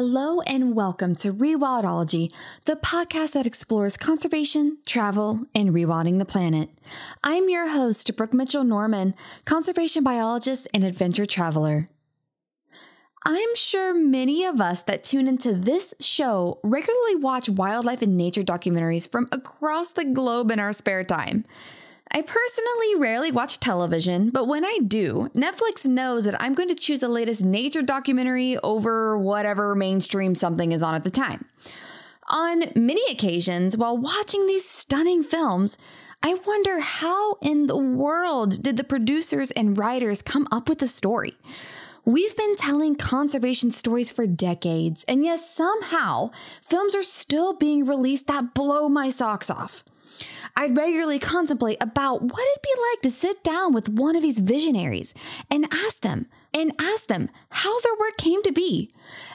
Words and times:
Hello 0.00 0.40
and 0.42 0.76
welcome 0.76 1.16
to 1.16 1.32
Rewildology, 1.32 2.30
the 2.66 2.76
podcast 2.76 3.32
that 3.32 3.48
explores 3.48 3.96
conservation, 3.96 4.78
travel, 4.86 5.44
and 5.56 5.70
rewilding 5.70 6.20
the 6.20 6.24
planet. 6.24 6.70
I'm 7.24 7.48
your 7.48 7.70
host, 7.70 8.16
Brooke 8.16 8.32
Mitchell 8.32 8.62
Norman, 8.62 9.16
conservation 9.44 10.04
biologist 10.04 10.68
and 10.72 10.84
adventure 10.84 11.26
traveler. 11.26 11.88
I'm 13.26 13.56
sure 13.56 13.92
many 13.92 14.44
of 14.44 14.60
us 14.60 14.82
that 14.82 15.02
tune 15.02 15.26
into 15.26 15.52
this 15.52 15.92
show 15.98 16.60
regularly 16.62 17.16
watch 17.16 17.48
wildlife 17.48 18.00
and 18.00 18.16
nature 18.16 18.44
documentaries 18.44 19.10
from 19.10 19.28
across 19.32 19.90
the 19.90 20.04
globe 20.04 20.52
in 20.52 20.60
our 20.60 20.72
spare 20.72 21.02
time. 21.02 21.44
I 22.10 22.22
personally 22.22 22.94
rarely 22.96 23.30
watch 23.30 23.60
television, 23.60 24.30
but 24.30 24.48
when 24.48 24.64
I 24.64 24.78
do, 24.86 25.30
Netflix 25.34 25.86
knows 25.86 26.24
that 26.24 26.40
I'm 26.40 26.54
going 26.54 26.70
to 26.70 26.74
choose 26.74 27.00
the 27.00 27.08
latest 27.08 27.42
nature 27.42 27.82
documentary 27.82 28.56
over 28.58 29.18
whatever 29.18 29.74
mainstream 29.74 30.34
something 30.34 30.72
is 30.72 30.82
on 30.82 30.94
at 30.94 31.04
the 31.04 31.10
time. 31.10 31.44
On 32.30 32.64
many 32.74 33.02
occasions, 33.10 33.76
while 33.76 33.96
watching 33.96 34.46
these 34.46 34.68
stunning 34.68 35.22
films, 35.22 35.76
I 36.22 36.34
wonder 36.34 36.80
how 36.80 37.34
in 37.42 37.66
the 37.66 37.76
world 37.76 38.62
did 38.62 38.76
the 38.76 38.84
producers 38.84 39.50
and 39.52 39.78
writers 39.78 40.22
come 40.22 40.48
up 40.50 40.68
with 40.68 40.78
the 40.78 40.88
story? 40.88 41.36
We've 42.04 42.36
been 42.36 42.56
telling 42.56 42.96
conservation 42.96 43.70
stories 43.70 44.10
for 44.10 44.26
decades, 44.26 45.04
and 45.06 45.24
yet 45.24 45.40
somehow 45.40 46.30
films 46.62 46.96
are 46.96 47.02
still 47.02 47.52
being 47.52 47.86
released 47.86 48.26
that 48.28 48.54
blow 48.54 48.88
my 48.88 49.10
socks 49.10 49.50
off. 49.50 49.84
I'd 50.56 50.76
regularly 50.76 51.18
contemplate 51.18 51.78
about 51.80 52.22
what 52.22 52.42
it'd 52.42 52.62
be 52.62 52.82
like 52.90 53.00
to 53.02 53.10
sit 53.10 53.44
down 53.44 53.72
with 53.72 53.88
one 53.88 54.16
of 54.16 54.22
these 54.22 54.40
visionaries 54.40 55.14
and 55.50 55.66
ask 55.72 56.00
them 56.00 56.26
and 56.52 56.72
ask 56.78 57.06
them 57.06 57.30
how 57.50 57.80
their 57.80 57.94
work 57.98 58.16
came 58.16 58.42
to 58.42 58.52
be, 58.52 58.90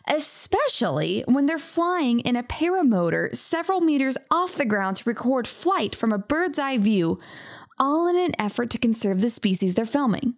especially 0.07 1.23
when 1.27 1.45
they're 1.45 1.57
flying 1.57 2.19
in 2.19 2.35
a 2.35 2.43
paramotor 2.43 3.35
several 3.35 3.81
meters 3.81 4.17
off 4.29 4.55
the 4.55 4.65
ground 4.65 4.97
to 4.97 5.09
record 5.09 5.47
flight 5.47 5.95
from 5.95 6.11
a 6.11 6.17
bird's 6.17 6.59
eye 6.59 6.77
view, 6.77 7.19
all 7.79 8.07
in 8.07 8.17
an 8.17 8.33
effort 8.39 8.69
to 8.71 8.77
conserve 8.77 9.21
the 9.21 9.29
species 9.29 9.75
they're 9.75 9.85
filming. 9.85 10.35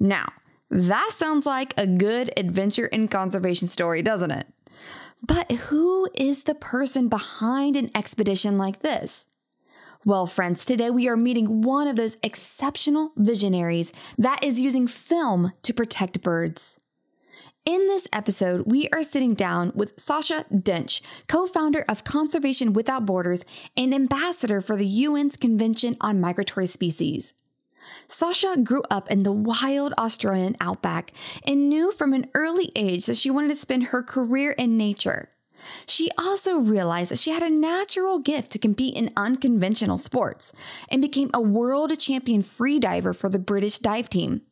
Now, 0.00 0.32
that 0.70 1.10
sounds 1.12 1.46
like 1.46 1.74
a 1.76 1.86
good 1.86 2.32
adventure 2.36 2.88
and 2.92 3.10
conservation 3.10 3.68
story, 3.68 4.02
doesn't 4.02 4.30
it? 4.30 4.46
But 5.22 5.52
who 5.52 6.08
is 6.14 6.44
the 6.44 6.54
person 6.54 7.08
behind 7.08 7.76
an 7.76 7.90
expedition 7.94 8.58
like 8.58 8.80
this? 8.80 9.26
Well, 10.06 10.26
friends, 10.26 10.66
today 10.66 10.90
we 10.90 11.08
are 11.08 11.16
meeting 11.16 11.62
one 11.62 11.88
of 11.88 11.96
those 11.96 12.18
exceptional 12.22 13.12
visionaries 13.16 13.90
that 14.18 14.44
is 14.44 14.60
using 14.60 14.86
film 14.86 15.52
to 15.62 15.72
protect 15.72 16.20
birds. 16.20 16.76
In 17.64 17.86
this 17.86 18.06
episode, 18.12 18.70
we 18.70 18.86
are 18.90 19.02
sitting 19.02 19.32
down 19.32 19.72
with 19.74 19.98
Sacha 19.98 20.44
Dench, 20.52 21.00
co 21.26 21.46
founder 21.46 21.86
of 21.88 22.04
Conservation 22.04 22.74
Without 22.74 23.06
Borders 23.06 23.46
and 23.78 23.94
ambassador 23.94 24.60
for 24.60 24.76
the 24.76 25.04
UN's 25.06 25.38
Convention 25.38 25.96
on 26.02 26.20
Migratory 26.20 26.66
Species. 26.66 27.32
Sacha 28.06 28.58
grew 28.62 28.82
up 28.90 29.10
in 29.10 29.22
the 29.22 29.32
wild 29.32 29.94
Australian 29.96 30.54
outback 30.60 31.12
and 31.46 31.70
knew 31.70 31.90
from 31.90 32.12
an 32.12 32.28
early 32.34 32.70
age 32.76 33.06
that 33.06 33.16
she 33.16 33.30
wanted 33.30 33.48
to 33.48 33.56
spend 33.56 33.84
her 33.84 34.02
career 34.02 34.50
in 34.50 34.76
nature. 34.76 35.30
She 35.86 36.10
also 36.18 36.56
realized 36.56 37.10
that 37.10 37.18
she 37.18 37.30
had 37.30 37.42
a 37.42 37.50
natural 37.50 38.18
gift 38.18 38.50
to 38.52 38.58
compete 38.58 38.94
in 38.94 39.12
unconventional 39.16 39.98
sports 39.98 40.52
and 40.88 41.02
became 41.02 41.30
a 41.32 41.40
world 41.40 41.98
champion 41.98 42.42
freediver 42.42 43.14
for 43.14 43.28
the 43.28 43.38
British 43.38 43.78
dive 43.78 44.08
team. 44.08 44.42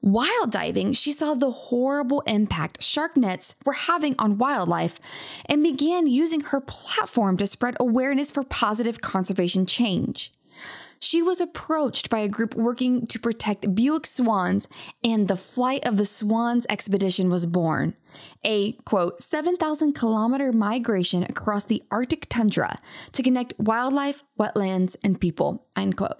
While 0.00 0.46
diving, 0.46 0.92
she 0.92 1.10
saw 1.10 1.34
the 1.34 1.50
horrible 1.50 2.20
impact 2.26 2.82
shark 2.82 3.16
nets 3.16 3.54
were 3.64 3.72
having 3.72 4.14
on 4.18 4.38
wildlife 4.38 5.00
and 5.46 5.62
began 5.62 6.06
using 6.06 6.42
her 6.42 6.60
platform 6.60 7.36
to 7.38 7.46
spread 7.46 7.76
awareness 7.80 8.30
for 8.30 8.44
positive 8.44 9.00
conservation 9.00 9.66
change 9.66 10.32
she 11.06 11.22
was 11.22 11.40
approached 11.40 12.10
by 12.10 12.18
a 12.18 12.28
group 12.28 12.56
working 12.56 13.06
to 13.06 13.20
protect 13.20 13.72
Bewick 13.76 14.04
swans, 14.06 14.66
and 15.04 15.28
the 15.28 15.36
Flight 15.36 15.86
of 15.86 15.98
the 15.98 16.04
Swans 16.04 16.66
expedition 16.68 17.30
was 17.30 17.46
born. 17.46 17.94
A 18.44 18.72
quote, 18.72 19.22
7,000 19.22 19.92
kilometer 19.92 20.52
migration 20.52 21.22
across 21.22 21.62
the 21.62 21.84
Arctic 21.92 22.26
tundra 22.28 22.76
to 23.12 23.22
connect 23.22 23.54
wildlife, 23.56 24.24
wetlands, 24.36 24.96
and 25.04 25.20
people, 25.20 25.64
end 25.76 25.96
quote. 25.96 26.16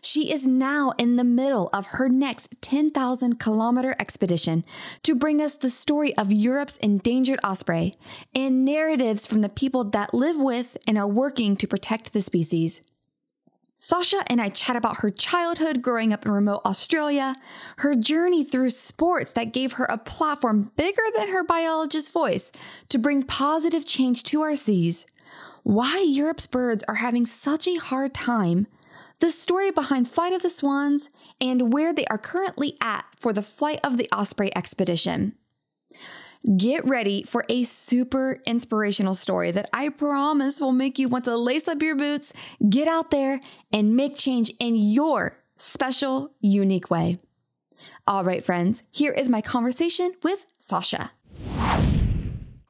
She 0.00 0.32
is 0.32 0.46
now 0.46 0.92
in 0.96 1.16
the 1.16 1.24
middle 1.24 1.68
of 1.72 1.86
her 1.86 2.08
next 2.08 2.54
10,000 2.60 3.40
kilometer 3.40 3.96
expedition 3.98 4.64
to 5.02 5.16
bring 5.16 5.42
us 5.42 5.56
the 5.56 5.70
story 5.70 6.16
of 6.16 6.30
Europe's 6.30 6.76
endangered 6.76 7.40
osprey 7.42 7.96
and 8.32 8.64
narratives 8.64 9.26
from 9.26 9.40
the 9.40 9.48
people 9.48 9.82
that 9.82 10.14
live 10.14 10.36
with 10.36 10.76
and 10.86 10.96
are 10.96 11.08
working 11.08 11.56
to 11.56 11.66
protect 11.66 12.12
the 12.12 12.20
species. 12.20 12.80
Sacha 13.86 14.24
and 14.28 14.40
I 14.40 14.48
chat 14.48 14.76
about 14.76 15.02
her 15.02 15.10
childhood 15.10 15.82
growing 15.82 16.14
up 16.14 16.24
in 16.24 16.32
remote 16.32 16.62
Australia, 16.64 17.34
her 17.76 17.94
journey 17.94 18.42
through 18.42 18.70
sports 18.70 19.32
that 19.32 19.52
gave 19.52 19.72
her 19.72 19.84
a 19.84 19.98
platform 19.98 20.72
bigger 20.74 21.02
than 21.14 21.28
her 21.28 21.44
biologist's 21.44 22.08
voice 22.08 22.50
to 22.88 22.96
bring 22.96 23.24
positive 23.24 23.84
change 23.84 24.22
to 24.24 24.40
our 24.40 24.56
seas, 24.56 25.04
why 25.64 25.98
Europe's 25.98 26.46
birds 26.46 26.82
are 26.88 26.94
having 26.94 27.26
such 27.26 27.68
a 27.68 27.74
hard 27.74 28.14
time, 28.14 28.66
the 29.20 29.28
story 29.28 29.70
behind 29.70 30.08
Flight 30.10 30.32
of 30.32 30.40
the 30.40 30.48
Swans, 30.48 31.10
and 31.38 31.70
where 31.70 31.92
they 31.92 32.06
are 32.06 32.16
currently 32.16 32.78
at 32.80 33.04
for 33.20 33.34
the 33.34 33.42
Flight 33.42 33.80
of 33.84 33.98
the 33.98 34.08
Osprey 34.10 34.50
expedition. 34.56 35.34
Get 36.44 36.86
ready 36.86 37.22
for 37.22 37.46
a 37.48 37.62
super 37.62 38.38
inspirational 38.44 39.14
story 39.14 39.50
that 39.52 39.70
I 39.72 39.88
promise 39.88 40.60
will 40.60 40.72
make 40.72 40.98
you 40.98 41.08
want 41.08 41.24
to 41.24 41.36
lace 41.38 41.68
up 41.68 41.80
your 41.80 41.96
boots, 41.96 42.34
get 42.68 42.86
out 42.86 43.10
there, 43.10 43.40
and 43.72 43.96
make 43.96 44.14
change 44.14 44.52
in 44.60 44.76
your 44.76 45.38
special, 45.56 46.32
unique 46.40 46.90
way. 46.90 47.16
All 48.06 48.24
right, 48.24 48.44
friends, 48.44 48.82
here 48.90 49.12
is 49.12 49.30
my 49.30 49.40
conversation 49.40 50.12
with 50.22 50.44
Sacha. 50.58 51.12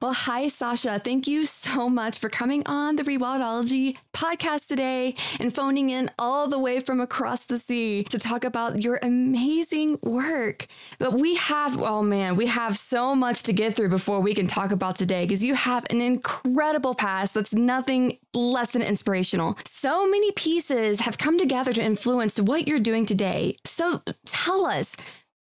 Well, 0.04 0.12
hi, 0.12 0.48
Sacha. 0.48 1.00
Thank 1.02 1.26
you 1.26 1.46
so 1.46 1.88
much 1.88 2.18
for 2.18 2.28
coming 2.28 2.62
on 2.66 2.96
the 2.96 3.04
Rewildology 3.04 3.96
podcast 4.12 4.66
today 4.66 5.14
and 5.40 5.54
phoning 5.54 5.88
in 5.88 6.10
all 6.18 6.46
the 6.46 6.58
way 6.58 6.78
from 6.78 7.00
across 7.00 7.46
the 7.46 7.58
sea 7.58 8.04
to 8.10 8.18
talk 8.18 8.44
about 8.44 8.82
your 8.82 8.98
amazing 9.00 9.98
work. 10.02 10.66
But 10.98 11.14
we 11.14 11.36
have, 11.36 11.80
oh 11.80 12.02
man, 12.02 12.36
we 12.36 12.48
have 12.48 12.76
so 12.76 13.14
much 13.14 13.44
to 13.44 13.54
get 13.54 13.76
through 13.76 13.88
before 13.88 14.20
we 14.20 14.34
can 14.34 14.46
talk 14.46 14.72
about 14.72 14.96
today 14.96 15.24
because 15.24 15.42
you 15.42 15.54
have 15.54 15.86
an 15.88 16.02
incredible 16.02 16.94
past 16.94 17.32
that's 17.32 17.54
nothing 17.54 18.18
less 18.34 18.72
than 18.72 18.82
inspirational. 18.82 19.56
So 19.64 20.06
many 20.06 20.32
pieces 20.32 21.00
have 21.00 21.16
come 21.16 21.38
together 21.38 21.72
to 21.72 21.82
influence 21.82 22.38
what 22.38 22.68
you're 22.68 22.78
doing 22.78 23.06
today. 23.06 23.56
So 23.64 24.02
tell 24.26 24.66
us, 24.66 24.98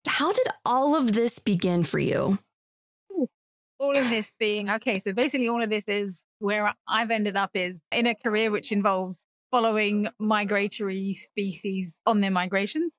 how 0.07 0.33
did 0.33 0.49
all 0.67 0.95
of 0.95 1.15
this 1.15 1.39
begin 1.39 1.83
for 1.83 1.99
you? 1.99 2.39
All 3.81 3.97
of 3.97 4.09
this 4.11 4.33
being 4.39 4.71
okay. 4.71 4.99
So 4.99 5.13
basically, 5.13 5.49
all 5.49 5.63
of 5.63 5.71
this 5.71 5.89
is 5.89 6.25
where 6.39 6.73
I've 6.87 7.11
ended 7.11 7.37
up 7.37 7.51
is 7.55 7.85
in 7.91 8.07
a 8.07 8.15
career 8.15 8.51
which 8.51 8.71
involves 8.71 9.21
following 9.51 10.09
migratory 10.21 11.15
species 11.15 11.99
on 12.07 12.21
their 12.21 12.31
migrations. 12.31 12.95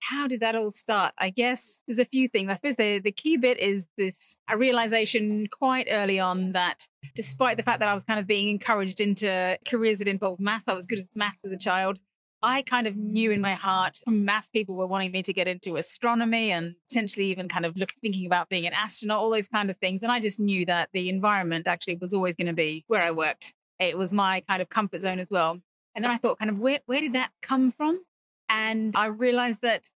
How 0.00 0.26
did 0.26 0.40
that 0.40 0.56
all 0.56 0.70
start? 0.72 1.12
I 1.18 1.30
guess 1.30 1.80
there's 1.86 1.98
a 1.98 2.04
few 2.04 2.28
things. 2.28 2.50
I 2.50 2.54
suppose 2.54 2.76
the, 2.76 2.98
the 2.98 3.12
key 3.12 3.36
bit 3.36 3.58
is 3.58 3.86
this 3.98 4.36
a 4.50 4.56
realization 4.56 5.46
quite 5.46 5.86
early 5.90 6.18
on 6.18 6.52
that 6.52 6.88
despite 7.14 7.56
the 7.56 7.62
fact 7.62 7.80
that 7.80 7.88
I 7.88 7.94
was 7.94 8.02
kind 8.02 8.18
of 8.18 8.26
being 8.26 8.48
encouraged 8.48 9.00
into 9.00 9.58
careers 9.66 9.98
that 9.98 10.08
involved 10.08 10.40
math, 10.40 10.64
I 10.66 10.74
was 10.74 10.86
good 10.86 10.98
at 10.98 11.04
math 11.14 11.36
as 11.44 11.52
a 11.52 11.58
child. 11.58 11.98
I 12.42 12.62
kind 12.62 12.88
of 12.88 12.96
knew 12.96 13.30
in 13.30 13.40
my 13.40 13.54
heart 13.54 13.98
maths 14.06 14.50
people 14.50 14.74
were 14.74 14.86
wanting 14.86 15.12
me 15.12 15.22
to 15.22 15.32
get 15.32 15.46
into 15.46 15.76
astronomy 15.76 16.50
and 16.50 16.74
potentially 16.88 17.26
even 17.26 17.48
kind 17.48 17.64
of 17.64 17.76
look 17.76 17.92
thinking 18.02 18.26
about 18.26 18.48
being 18.48 18.66
an 18.66 18.72
astronaut, 18.72 19.20
all 19.20 19.30
those 19.30 19.46
kind 19.46 19.70
of 19.70 19.76
things. 19.76 20.02
And 20.02 20.10
I 20.10 20.18
just 20.18 20.40
knew 20.40 20.66
that 20.66 20.88
the 20.92 21.08
environment 21.08 21.68
actually 21.68 21.96
was 21.96 22.12
always 22.12 22.34
going 22.34 22.48
to 22.48 22.52
be 22.52 22.84
where 22.88 23.00
I 23.00 23.12
worked. 23.12 23.54
It 23.78 23.96
was 23.96 24.12
my 24.12 24.42
kind 24.48 24.60
of 24.60 24.68
comfort 24.68 25.02
zone 25.02 25.20
as 25.20 25.30
well. 25.30 25.60
And 25.94 26.04
then 26.04 26.10
I 26.10 26.16
thought, 26.16 26.38
kind 26.38 26.50
of, 26.50 26.58
where, 26.58 26.80
where 26.86 27.00
did 27.00 27.12
that 27.12 27.30
come 27.42 27.70
from? 27.70 28.00
And 28.48 28.94
I 28.96 29.06
realized 29.06 29.62
that 29.62 29.90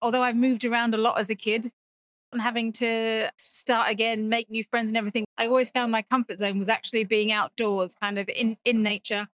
although 0.00 0.22
I've 0.22 0.36
moved 0.36 0.64
around 0.64 0.94
a 0.94 0.98
lot 0.98 1.18
as 1.18 1.30
a 1.30 1.34
kid 1.34 1.72
and 2.32 2.40
having 2.40 2.72
to 2.74 3.30
start 3.38 3.90
again, 3.90 4.28
make 4.28 4.50
new 4.50 4.62
friends 4.62 4.90
and 4.90 4.96
everything, 4.96 5.24
I 5.36 5.46
always 5.46 5.70
found 5.70 5.90
my 5.90 6.02
comfort 6.02 6.38
zone 6.38 6.58
was 6.58 6.68
actually 6.68 7.04
being 7.04 7.32
outdoors, 7.32 7.94
kind 7.94 8.18
of 8.18 8.28
in, 8.28 8.56
in 8.64 8.82
nature 8.82 9.26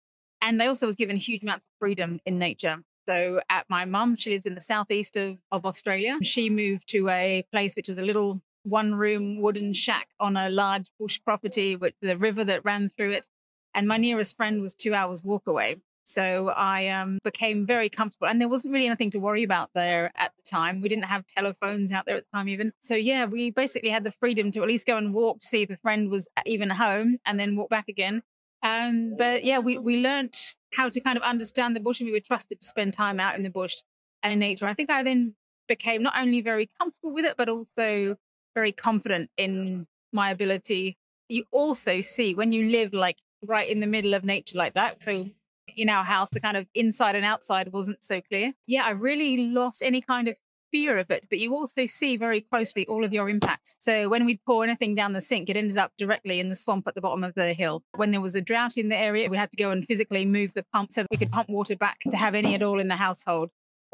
and 0.43 0.63
I 0.63 0.67
also 0.67 0.87
was 0.87 0.97
given 0.97 1.17
huge 1.17 1.43
amounts 1.43 1.65
of 1.65 1.71
freedom 1.79 2.21
in 2.25 2.39
nature. 2.39 2.79
So 3.09 3.41
at 3.49 3.65
my 3.69 3.85
mum, 3.85 4.17
she 4.17 4.31
lives 4.31 4.47
in 4.47 4.55
the 4.55 4.61
southeast 4.61 5.17
of, 5.17 5.39
of 5.51 5.65
Australia. 5.65 6.19
She 6.23 6.51
moved 6.51 6.89
to 6.91 7.09
a 7.09 7.45
place 7.51 7.75
which 7.75 7.89
was 7.89 7.99
a 7.99 8.05
little 8.05 8.43
one 8.65 8.95
room 8.95 9.41
wooden 9.41 9.73
shack 9.73 10.09
on 10.21 10.37
a 10.37 10.51
large 10.51 10.91
bush 11.01 11.19
property 11.25 11.75
with 11.75 11.95
the 12.03 12.19
river 12.19 12.45
that 12.45 12.65
ran 12.65 12.91
through 12.91 13.13
it. 13.13 13.27
And 13.75 13.89
my 13.89 13.97
nearest 13.97 14.37
friend 14.37 14.61
was 14.61 14.75
two 14.75 14.93
hours 14.95 15.25
walk 15.25 15.47
away. 15.47 15.77
So 16.05 16.49
I 16.49 16.89
um, 16.89 17.19
became 17.23 17.67
very 17.67 17.91
comfortable, 17.91 18.29
and 18.29 18.41
there 18.41 18.49
wasn't 18.49 18.73
really 18.73 18.87
anything 18.87 19.11
to 19.11 19.19
worry 19.19 19.43
about 19.43 19.69
there 19.75 20.11
at 20.17 20.33
the 20.39 20.43
time. 20.43 20.81
We 20.81 20.89
didn't 20.89 21.05
have 21.05 21.27
telephones 21.27 21.93
out 21.93 22.07
there 22.07 22.17
at 22.17 22.25
the 22.25 22.37
time, 22.37 22.49
even. 22.49 22.73
So 22.81 22.95
yeah, 22.95 23.27
we 23.27 23.51
basically 23.51 23.91
had 23.91 24.05
the 24.05 24.11
freedom 24.11 24.51
to 24.53 24.63
at 24.63 24.69
least 24.69 24.87
go 24.87 24.97
and 24.97 25.13
walk 25.13 25.41
to 25.41 25.47
see 25.47 25.61
if 25.61 25.71
a 25.71 25.77
friend 25.77 26.09
was 26.09 26.27
even 26.47 26.71
home, 26.71 27.19
and 27.27 27.39
then 27.39 27.57
walk 27.57 27.69
back 27.69 27.89
again. 27.89 28.23
Um, 28.63 29.15
but 29.17 29.45
yeah, 29.45 29.59
we 29.59 29.79
we 29.79 29.99
learned 29.99 30.35
how 30.75 30.89
to 30.89 31.01
kind 31.01 31.17
of 31.17 31.23
understand 31.23 31.77
the 31.77 31.81
bush, 31.81 32.01
and 32.01 32.07
we 32.07 32.13
were 32.13 32.21
trusted 32.21 32.61
to 32.61 32.67
spend 32.67 32.93
time 32.93 33.21
out 33.21 33.37
in 33.37 33.43
the 33.43 33.51
bush 33.51 33.77
and 34.23 34.33
in 34.33 34.39
nature. 34.39 34.67
I 34.67 34.75
think 34.75 34.91
I 34.91 35.03
then 35.03 35.35
became 35.69 36.03
not 36.03 36.15
only 36.19 36.41
very 36.41 36.69
comfortable 36.79 37.13
with 37.13 37.25
it, 37.25 37.37
but 37.37 37.49
also 37.49 38.17
very 38.55 38.73
confident 38.73 39.31
in 39.37 39.87
my 40.13 40.31
ability. 40.31 40.97
You 41.29 41.45
also 41.53 42.01
see 42.01 42.35
when 42.35 42.53
you 42.53 42.69
live 42.71 42.93
like 42.93 43.19
right 43.45 43.69
in 43.69 43.81
the 43.81 43.87
middle 43.87 44.15
of 44.15 44.25
nature 44.25 44.59
like 44.59 44.75
that. 44.75 45.03
So 45.03 45.29
in 45.77 45.89
our 45.89 46.05
house, 46.05 46.31
the 46.31 46.41
kind 46.41 46.57
of 46.57 46.67
inside 46.75 47.15
and 47.15 47.25
outside 47.25 47.73
wasn't 47.73 48.03
so 48.03 48.21
clear. 48.21 48.55
Yeah, 48.67 48.85
I 48.85 48.91
really 48.91 49.37
lost 49.37 49.83
any 49.83 50.01
kind 50.01 50.29
of 50.29 50.37
fear 50.71 50.99
of 50.99 51.11
it, 51.11 51.25
but 51.31 51.39
you 51.39 51.55
also 51.55 51.87
see 51.87 52.17
very 52.17 52.41
closely 52.41 52.87
all 52.87 53.05
of 53.05 53.13
your 53.13 53.29
impacts. 53.29 53.77
So 53.81 54.09
when 54.09 54.25
we'd 54.25 54.41
pour 54.45 54.65
anything 54.65 54.95
down 54.95 55.13
the 55.13 55.21
sink, 55.21 55.49
it 55.49 55.57
ended 55.57 55.79
up 55.79 55.93
directly 55.99 56.41
in 56.41 56.49
the 56.49 56.57
swamp 56.57 56.87
at 56.89 56.95
the 56.95 57.01
bottom 57.01 57.25
of 57.25 57.35
the 57.35 57.55
hill. 57.55 57.83
When 57.97 58.11
there 58.11 58.21
was 58.21 58.35
a 58.35 58.41
drought 58.41 58.77
in 58.77 58.89
the 58.89 58.97
area, 58.97 59.29
we 59.29 59.37
had 59.37 59.51
to 59.53 59.57
go 59.57 59.71
and 59.71 59.85
physically 59.85 60.25
move 60.27 60.55
the 60.55 60.65
pump 60.73 60.93
so 60.93 61.03
that 61.03 61.11
we 61.11 61.17
could 61.17 61.33
pump 61.33 61.49
water 61.49 61.77
back 61.77 61.99
to 62.11 62.17
have 62.17 62.35
any 62.35 62.55
at 62.55 62.63
all 62.63 62.81
in 62.81 62.89
the 62.89 62.97
household. 62.97 63.51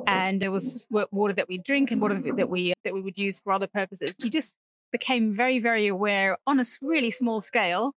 And 0.06 0.42
there 0.42 0.50
was 0.50 0.86
water 0.90 1.34
that 1.34 1.48
we 1.48 1.58
drink 1.58 1.90
and 1.90 2.00
water 2.00 2.20
that 2.36 2.48
we 2.48 2.74
that 2.84 2.92
we 2.92 3.00
would 3.00 3.16
use 3.16 3.40
for 3.40 3.52
other 3.52 3.68
purposes. 3.68 4.16
You 4.22 4.30
just 4.30 4.56
became 4.90 5.32
very, 5.32 5.58
very 5.58 5.86
aware 5.86 6.38
on 6.46 6.58
a 6.60 6.64
really 6.82 7.10
small 7.10 7.40
scale 7.40 7.94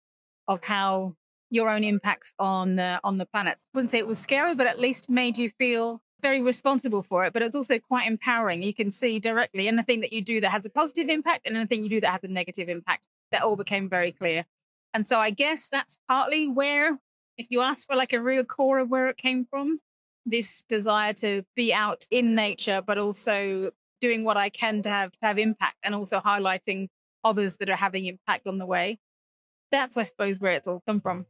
of 0.48 0.64
how 0.64 1.14
your 1.50 1.68
own 1.68 1.84
impacts 1.84 2.34
on 2.38 2.76
the 2.76 3.00
on 3.04 3.18
the 3.18 3.26
planet. 3.26 3.58
I 3.58 3.78
wouldn't 3.78 3.90
say 3.92 3.98
it 3.98 4.06
was 4.06 4.18
scary, 4.18 4.54
but 4.54 4.66
at 4.66 4.80
least 4.80 5.08
made 5.08 5.38
you 5.38 5.50
feel 5.50 6.02
very 6.24 6.40
responsible 6.40 7.02
for 7.02 7.26
it. 7.26 7.32
But 7.34 7.42
it's 7.42 7.54
also 7.54 7.78
quite 7.78 8.06
empowering. 8.06 8.62
You 8.62 8.72
can 8.72 8.90
see 8.90 9.20
directly 9.20 9.68
anything 9.68 10.00
that 10.00 10.12
you 10.12 10.22
do 10.22 10.40
that 10.40 10.50
has 10.50 10.64
a 10.64 10.70
positive 10.70 11.08
impact 11.10 11.46
and 11.46 11.56
anything 11.56 11.82
you 11.82 11.90
do 11.90 12.00
that 12.00 12.10
has 12.10 12.24
a 12.24 12.28
negative 12.28 12.68
impact. 12.68 13.06
That 13.30 13.42
all 13.42 13.56
became 13.56 13.88
very 13.88 14.10
clear. 14.10 14.46
And 14.94 15.06
so 15.06 15.18
I 15.18 15.30
guess 15.30 15.68
that's 15.68 15.98
partly 16.08 16.48
where, 16.48 16.98
if 17.36 17.48
you 17.50 17.60
ask 17.60 17.86
for 17.86 17.96
like 17.96 18.12
a 18.12 18.20
real 18.20 18.44
core 18.44 18.78
of 18.78 18.88
where 18.88 19.08
it 19.08 19.16
came 19.16 19.44
from, 19.44 19.80
this 20.24 20.62
desire 20.62 21.12
to 21.14 21.42
be 21.54 21.74
out 21.74 22.04
in 22.10 22.34
nature, 22.34 22.80
but 22.86 22.96
also 22.96 23.72
doing 24.00 24.24
what 24.24 24.36
I 24.36 24.48
can 24.48 24.82
to 24.82 24.88
have 24.88 25.12
to 25.12 25.26
have 25.26 25.38
impact 25.38 25.76
and 25.82 25.94
also 25.94 26.20
highlighting 26.20 26.88
others 27.22 27.58
that 27.58 27.68
are 27.68 27.76
having 27.76 28.06
impact 28.06 28.46
on 28.46 28.58
the 28.58 28.66
way. 28.66 28.98
That's, 29.72 29.96
I 29.96 30.04
suppose, 30.04 30.40
where 30.40 30.52
it's 30.52 30.68
all 30.68 30.82
come 30.86 31.00
from. 31.00 31.26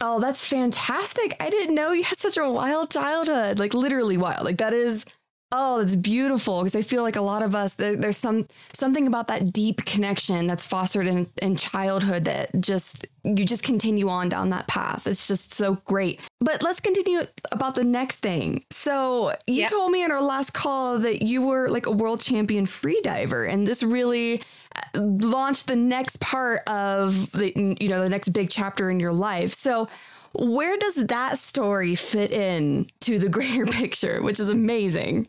Oh, 0.00 0.18
that's 0.18 0.44
fantastic. 0.44 1.36
I 1.40 1.50
didn't 1.50 1.74
know 1.74 1.92
you 1.92 2.04
had 2.04 2.18
such 2.18 2.36
a 2.38 2.48
wild 2.48 2.90
childhood. 2.90 3.58
Like 3.58 3.74
literally 3.74 4.16
wild. 4.16 4.44
Like 4.44 4.58
that 4.58 4.72
is 4.72 5.04
Oh, 5.52 5.80
that's 5.80 5.96
beautiful 5.96 6.60
because 6.60 6.76
I 6.76 6.82
feel 6.82 7.02
like 7.02 7.16
a 7.16 7.20
lot 7.20 7.42
of 7.42 7.56
us 7.56 7.74
there, 7.74 7.96
there's 7.96 8.16
some 8.16 8.46
something 8.72 9.08
about 9.08 9.26
that 9.28 9.52
deep 9.52 9.84
connection 9.84 10.46
that's 10.46 10.64
fostered 10.64 11.08
in, 11.08 11.28
in 11.42 11.56
childhood 11.56 12.24
that 12.24 12.50
just 12.60 13.04
you 13.24 13.44
just 13.44 13.64
continue 13.64 14.08
on 14.08 14.28
down 14.28 14.50
that 14.50 14.68
path. 14.68 15.08
It's 15.08 15.26
just 15.26 15.52
so 15.52 15.74
great. 15.84 16.20
But 16.40 16.62
let's 16.62 16.78
continue 16.78 17.22
about 17.50 17.74
the 17.74 17.82
next 17.82 18.16
thing. 18.16 18.64
So 18.70 19.34
you 19.48 19.62
yep. 19.62 19.70
told 19.70 19.90
me 19.90 20.04
in 20.04 20.12
our 20.12 20.22
last 20.22 20.52
call 20.52 21.00
that 21.00 21.22
you 21.22 21.42
were 21.42 21.68
like 21.68 21.86
a 21.86 21.92
world 21.92 22.20
champion 22.20 22.64
freediver, 22.64 23.52
and 23.52 23.66
this 23.66 23.82
really 23.82 24.42
uh, 24.76 25.00
launched 25.00 25.66
the 25.66 25.76
next 25.76 26.20
part 26.20 26.62
of 26.68 27.32
the 27.32 27.52
you 27.80 27.88
know 27.88 28.00
the 28.00 28.08
next 28.08 28.28
big 28.28 28.50
chapter 28.50 28.88
in 28.88 29.00
your 29.00 29.12
life. 29.12 29.52
So 29.52 29.88
where 30.32 30.76
does 30.76 30.94
that 30.94 31.38
story 31.38 31.94
fit 31.94 32.30
in 32.30 32.88
to 33.00 33.18
the 33.18 33.28
greater 33.28 33.66
picture, 33.80 34.22
which 34.22 34.40
is 34.40 34.48
amazing? 34.48 35.28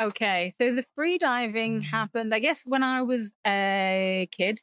Okay, 0.00 0.52
so 0.58 0.74
the 0.74 0.84
free 0.96 1.18
diving 1.18 1.82
happened, 1.82 2.34
I 2.34 2.38
guess, 2.38 2.64
when 2.66 2.82
I 2.82 3.02
was 3.02 3.34
a 3.46 4.28
kid. 4.32 4.60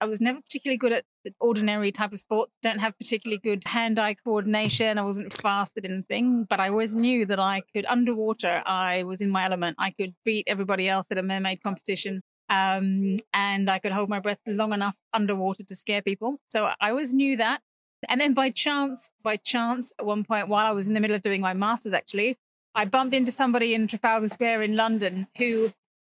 I 0.00 0.04
was 0.04 0.20
never 0.20 0.40
particularly 0.42 0.76
good 0.76 0.92
at 0.92 1.04
the 1.24 1.32
ordinary 1.40 1.90
type 1.90 2.12
of 2.12 2.20
sports. 2.20 2.52
Don't 2.62 2.78
have 2.78 2.98
particularly 2.98 3.40
good 3.42 3.64
hand-eye 3.64 4.16
coordination. 4.22 4.98
I 4.98 5.02
wasn't 5.02 5.32
fast 5.32 5.72
at 5.78 5.86
anything, 5.86 6.44
but 6.44 6.60
I 6.60 6.68
always 6.68 6.94
knew 6.94 7.24
that 7.26 7.40
I 7.40 7.62
could 7.74 7.86
underwater. 7.86 8.62
I 8.66 9.04
was 9.04 9.22
in 9.22 9.30
my 9.30 9.46
element. 9.46 9.76
I 9.78 9.92
could 9.92 10.14
beat 10.24 10.44
everybody 10.46 10.86
else 10.86 11.06
at 11.10 11.16
a 11.16 11.22
mermaid 11.22 11.62
competition, 11.62 12.22
um, 12.50 13.16
and 13.32 13.70
I 13.70 13.78
could 13.78 13.92
hold 13.92 14.10
my 14.10 14.20
breath 14.20 14.38
long 14.46 14.74
enough 14.74 14.96
underwater 15.14 15.64
to 15.64 15.74
scare 15.74 16.02
people. 16.02 16.40
So 16.50 16.70
I 16.78 16.90
always 16.90 17.14
knew 17.14 17.38
that. 17.38 17.62
And 18.08 18.20
then 18.20 18.34
by 18.34 18.50
chance, 18.50 19.10
by 19.22 19.36
chance, 19.36 19.92
at 19.98 20.06
one 20.06 20.24
point 20.24 20.48
while 20.48 20.66
I 20.66 20.72
was 20.72 20.86
in 20.86 20.94
the 20.94 21.00
middle 21.00 21.16
of 21.16 21.22
doing 21.22 21.40
my 21.40 21.54
master's, 21.54 21.92
actually, 21.92 22.36
I 22.74 22.84
bumped 22.84 23.14
into 23.14 23.32
somebody 23.32 23.74
in 23.74 23.86
Trafalgar 23.86 24.28
Square 24.28 24.62
in 24.62 24.76
London 24.76 25.28
who 25.38 25.70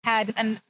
had, 0.05 0.35
and 0.37 0.61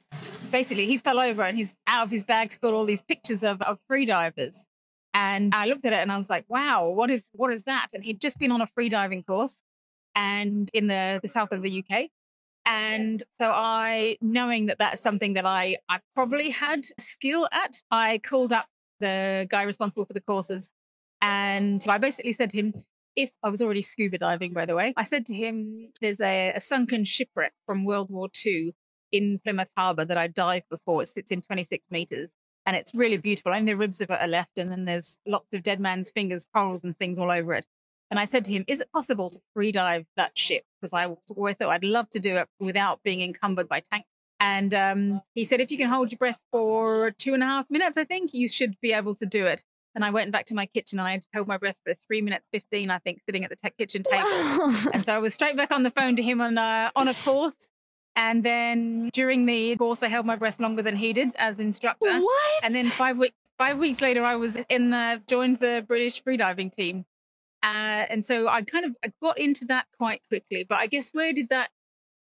basically 0.51 0.85
he 0.85 0.97
fell 0.97 1.19
over 1.19 1.43
and 1.43 1.57
he's 1.57 1.75
out 1.87 2.03
of 2.03 2.11
his 2.11 2.23
bag 2.23 2.51
spilled 2.53 2.73
all 2.73 2.85
these 2.85 3.01
pictures 3.01 3.43
of, 3.43 3.61
of 3.63 3.79
freedivers. 3.89 4.65
And 5.13 5.53
I 5.55 5.65
looked 5.65 5.85
at 5.85 5.93
it 5.93 5.99
and 5.99 6.11
I 6.11 6.17
was 6.17 6.29
like, 6.29 6.45
wow, 6.47 6.87
what 6.87 7.09
is, 7.09 7.29
what 7.33 7.51
is 7.51 7.63
that? 7.63 7.87
And 7.93 8.03
he'd 8.03 8.21
just 8.21 8.37
been 8.37 8.51
on 8.51 8.61
a 8.61 8.67
freediving 8.67 9.25
course 9.25 9.59
and 10.15 10.69
in 10.73 10.87
the, 10.87 11.19
the 11.21 11.27
south 11.27 11.51
of 11.51 11.63
the 11.63 11.83
UK. 11.83 12.09
And 12.65 13.23
so 13.39 13.51
I, 13.51 14.17
knowing 14.21 14.67
that 14.67 14.77
that's 14.77 15.01
something 15.01 15.33
that 15.33 15.45
I, 15.45 15.77
I 15.89 15.99
probably 16.13 16.51
had 16.51 16.85
skill 16.99 17.47
at, 17.51 17.81
I 17.89 18.19
called 18.19 18.53
up 18.53 18.67
the 18.99 19.47
guy 19.49 19.63
responsible 19.63 20.05
for 20.05 20.13
the 20.13 20.21
courses 20.21 20.69
and 21.21 21.83
I 21.87 21.97
basically 21.97 22.33
said 22.33 22.49
to 22.51 22.57
him, 22.57 22.73
if 23.15 23.31
I 23.43 23.49
was 23.49 23.61
already 23.61 23.81
scuba 23.81 24.17
diving, 24.17 24.53
by 24.53 24.65
the 24.65 24.75
way, 24.75 24.93
I 24.95 25.03
said 25.03 25.25
to 25.27 25.33
him, 25.33 25.89
there's 26.01 26.21
a, 26.21 26.53
a 26.55 26.59
sunken 26.59 27.03
shipwreck 27.03 27.53
from 27.65 27.83
World 27.83 28.09
War 28.09 28.29
II 28.45 28.73
in 29.11 29.39
Plymouth 29.43 29.71
Harbour 29.75 30.05
that 30.05 30.17
I 30.17 30.27
dived 30.27 30.69
before. 30.69 31.01
It 31.01 31.09
sits 31.09 31.31
in 31.31 31.41
26 31.41 31.83
meters 31.91 32.29
and 32.65 32.75
it's 32.75 32.93
really 32.93 33.17
beautiful. 33.17 33.51
Only 33.51 33.73
the 33.73 33.77
ribs 33.77 33.99
of 33.99 34.09
it 34.09 34.21
are 34.21 34.27
left. 34.27 34.57
And 34.57 34.71
then 34.71 34.85
there's 34.85 35.19
lots 35.25 35.53
of 35.53 35.63
dead 35.63 35.79
man's 35.79 36.11
fingers, 36.11 36.45
corals, 36.53 36.83
and 36.83 36.97
things 36.97 37.17
all 37.17 37.31
over 37.31 37.53
it. 37.53 37.65
And 38.11 38.19
I 38.19 38.25
said 38.25 38.45
to 38.45 38.53
him, 38.53 38.63
Is 38.67 38.79
it 38.79 38.91
possible 38.93 39.29
to 39.31 39.39
free 39.53 39.71
dive 39.71 40.05
that 40.17 40.37
ship? 40.37 40.63
Because 40.79 40.93
I 40.93 41.07
always 41.35 41.55
thought 41.55 41.69
I'd 41.69 41.83
love 41.83 42.09
to 42.11 42.19
do 42.19 42.37
it 42.37 42.47
without 42.59 43.01
being 43.03 43.21
encumbered 43.21 43.67
by 43.67 43.81
tanks. 43.81 44.07
And 44.39 44.73
um, 44.73 45.21
he 45.35 45.45
said, 45.45 45.59
If 45.59 45.71
you 45.71 45.77
can 45.77 45.89
hold 45.89 46.11
your 46.11 46.17
breath 46.17 46.39
for 46.51 47.11
two 47.11 47.33
and 47.33 47.43
a 47.43 47.47
half 47.47 47.65
minutes, 47.69 47.97
I 47.97 48.03
think 48.03 48.33
you 48.33 48.47
should 48.47 48.79
be 48.81 48.93
able 48.93 49.15
to 49.15 49.25
do 49.25 49.45
it. 49.45 49.63
And 49.99 50.05
I 50.05 50.11
went 50.11 50.31
back 50.31 50.45
to 50.45 50.55
my 50.55 50.65
kitchen 50.65 50.97
and 50.97 51.05
I 51.05 51.19
held 51.33 51.49
my 51.49 51.57
breath 51.57 51.75
for 51.85 51.93
three 52.07 52.21
minutes 52.21 52.45
fifteen, 52.53 52.89
I 52.89 52.99
think, 52.99 53.19
sitting 53.25 53.43
at 53.43 53.49
the 53.49 53.57
tech 53.57 53.75
kitchen 53.75 54.01
table. 54.01 54.73
and 54.93 55.03
so 55.03 55.13
I 55.13 55.17
was 55.17 55.33
straight 55.33 55.57
back 55.57 55.71
on 55.71 55.83
the 55.83 55.91
phone 55.91 56.15
to 56.15 56.23
him 56.23 56.39
on 56.39 56.57
a, 56.57 56.89
on 56.95 57.09
a 57.09 57.13
course. 57.13 57.69
And 58.15 58.45
then 58.45 59.09
during 59.11 59.45
the 59.45 59.75
course, 59.75 60.01
I 60.01 60.07
held 60.07 60.25
my 60.25 60.37
breath 60.37 60.57
longer 60.57 60.81
than 60.81 60.95
he 60.95 61.11
did 61.11 61.33
as 61.37 61.59
instructor. 61.59 62.17
What? 62.17 62.63
And 62.63 62.73
then 62.73 62.85
five 62.85 63.19
weeks 63.19 63.35
five 63.57 63.77
weeks 63.77 63.99
later, 63.99 64.23
I 64.23 64.37
was 64.37 64.57
in 64.69 64.91
the 64.91 65.21
joined 65.27 65.57
the 65.57 65.83
British 65.85 66.23
freediving 66.23 66.71
team. 66.71 67.03
Uh, 67.61 68.07
and 68.09 68.23
so 68.23 68.47
I 68.47 68.61
kind 68.61 68.85
of 68.85 68.95
I 69.03 69.11
got 69.21 69.37
into 69.37 69.65
that 69.65 69.87
quite 69.97 70.21
quickly. 70.29 70.63
But 70.63 70.77
I 70.79 70.87
guess 70.87 71.09
where 71.09 71.33
did 71.33 71.49
that 71.49 71.71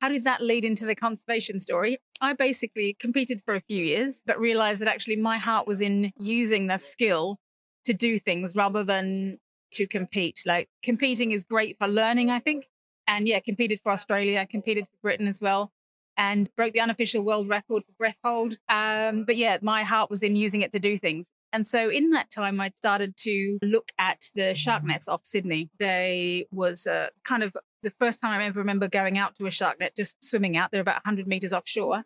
how 0.00 0.09
did 0.09 0.25
that 0.25 0.41
lead 0.41 0.65
into 0.65 0.87
the 0.87 0.95
conservation 0.95 1.61
story? 1.61 1.99
I 2.23 2.33
basically 2.33 2.97
competed 2.99 3.43
for 3.45 3.55
a 3.55 3.61
few 3.61 3.85
years, 3.85 4.23
but 4.25 4.41
realized 4.41 4.81
that 4.81 4.89
actually 4.89 5.17
my 5.17 5.37
heart 5.37 5.67
was 5.67 5.83
in 5.83 6.12
using 6.19 6.69
the 6.69 6.79
skill 6.79 7.39
to 7.87 7.95
do 7.95 8.19
things 8.19 8.55
rather 8.55 8.85
than 8.85 9.38
to 9.73 9.87
compete. 9.87 10.43
Like 10.47 10.69
competing 10.83 11.33
is 11.33 11.45
great 11.45 11.78
for 11.78 11.88
learning, 11.88 12.31
I 12.31 12.40
think. 12.40 12.69
And 13.09 13.26
yeah, 13.26 13.40
competed 13.40 13.81
for 13.83 13.93
Australia, 13.93 14.47
competed 14.47 14.87
for 14.87 14.97
Britain 15.02 15.28
as 15.28 15.40
well, 15.40 15.73
and 16.16 16.50
broke 16.57 16.75
the 16.75 16.81
unofficial 16.81 17.23
world 17.25 17.49
record 17.49 17.85
for 17.85 17.93
breath 17.93 18.19
hold. 18.25 18.59
Um, 18.69 19.25
but 19.25 19.37
yeah, 19.37 19.59
my 19.62 19.83
heart 19.83 20.11
was 20.11 20.23
in 20.23 20.35
using 20.37 20.62
it 20.62 20.73
to 20.73 20.81
do 20.81 20.99
things. 20.99 21.31
And 21.52 21.66
so 21.66 21.88
in 21.88 22.11
that 22.11 22.31
time, 22.31 22.61
I'd 22.61 22.76
started 22.76 23.16
to 23.19 23.59
look 23.62 23.93
at 23.99 24.31
the 24.35 24.55
shark 24.55 24.85
nets 24.85 25.07
off 25.09 25.25
Sydney. 25.25 25.71
They 25.78 26.47
was 26.50 26.87
uh, 26.87 27.09
kind 27.25 27.45
of 27.45 27.57
the 27.83 27.90
first 27.90 28.21
time 28.21 28.40
I 28.40 28.45
ever 28.45 28.59
remember 28.59 28.88
going 28.88 29.16
out 29.16 29.37
to 29.37 29.47
a 29.47 29.50
shark 29.50 29.78
net, 29.78 29.97
just 29.97 30.23
swimming 30.25 30.57
out. 30.57 30.73
They're 30.73 30.81
about 30.81 31.05
100 31.07 31.28
meters 31.28 31.52
offshore. 31.52 32.05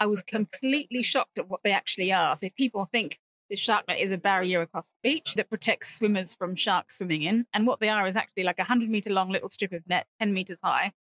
I 0.00 0.06
was 0.06 0.22
completely 0.22 1.02
shocked 1.02 1.38
at 1.38 1.48
what 1.48 1.60
they 1.62 1.70
actually 1.70 2.12
are. 2.12 2.34
So 2.36 2.48
people 2.56 2.88
think 2.90 3.20
the 3.50 3.56
shark 3.56 3.86
net 3.88 3.98
is 3.98 4.12
a 4.12 4.18
barrier 4.18 4.62
across 4.62 4.88
the 4.88 5.10
beach 5.10 5.34
that 5.34 5.50
protects 5.50 5.94
swimmers 5.94 6.34
from 6.34 6.54
sharks 6.54 6.98
swimming 6.98 7.22
in. 7.22 7.46
And 7.52 7.66
what 7.66 7.80
they 7.80 7.88
are 7.88 8.06
is 8.06 8.16
actually 8.16 8.44
like 8.44 8.58
a 8.58 8.62
100 8.62 8.88
meter 8.88 9.12
long 9.12 9.30
little 9.30 9.48
strip 9.48 9.72
of 9.72 9.86
net, 9.88 10.06
10 10.20 10.32
meters 10.32 10.60
high. 10.62 10.92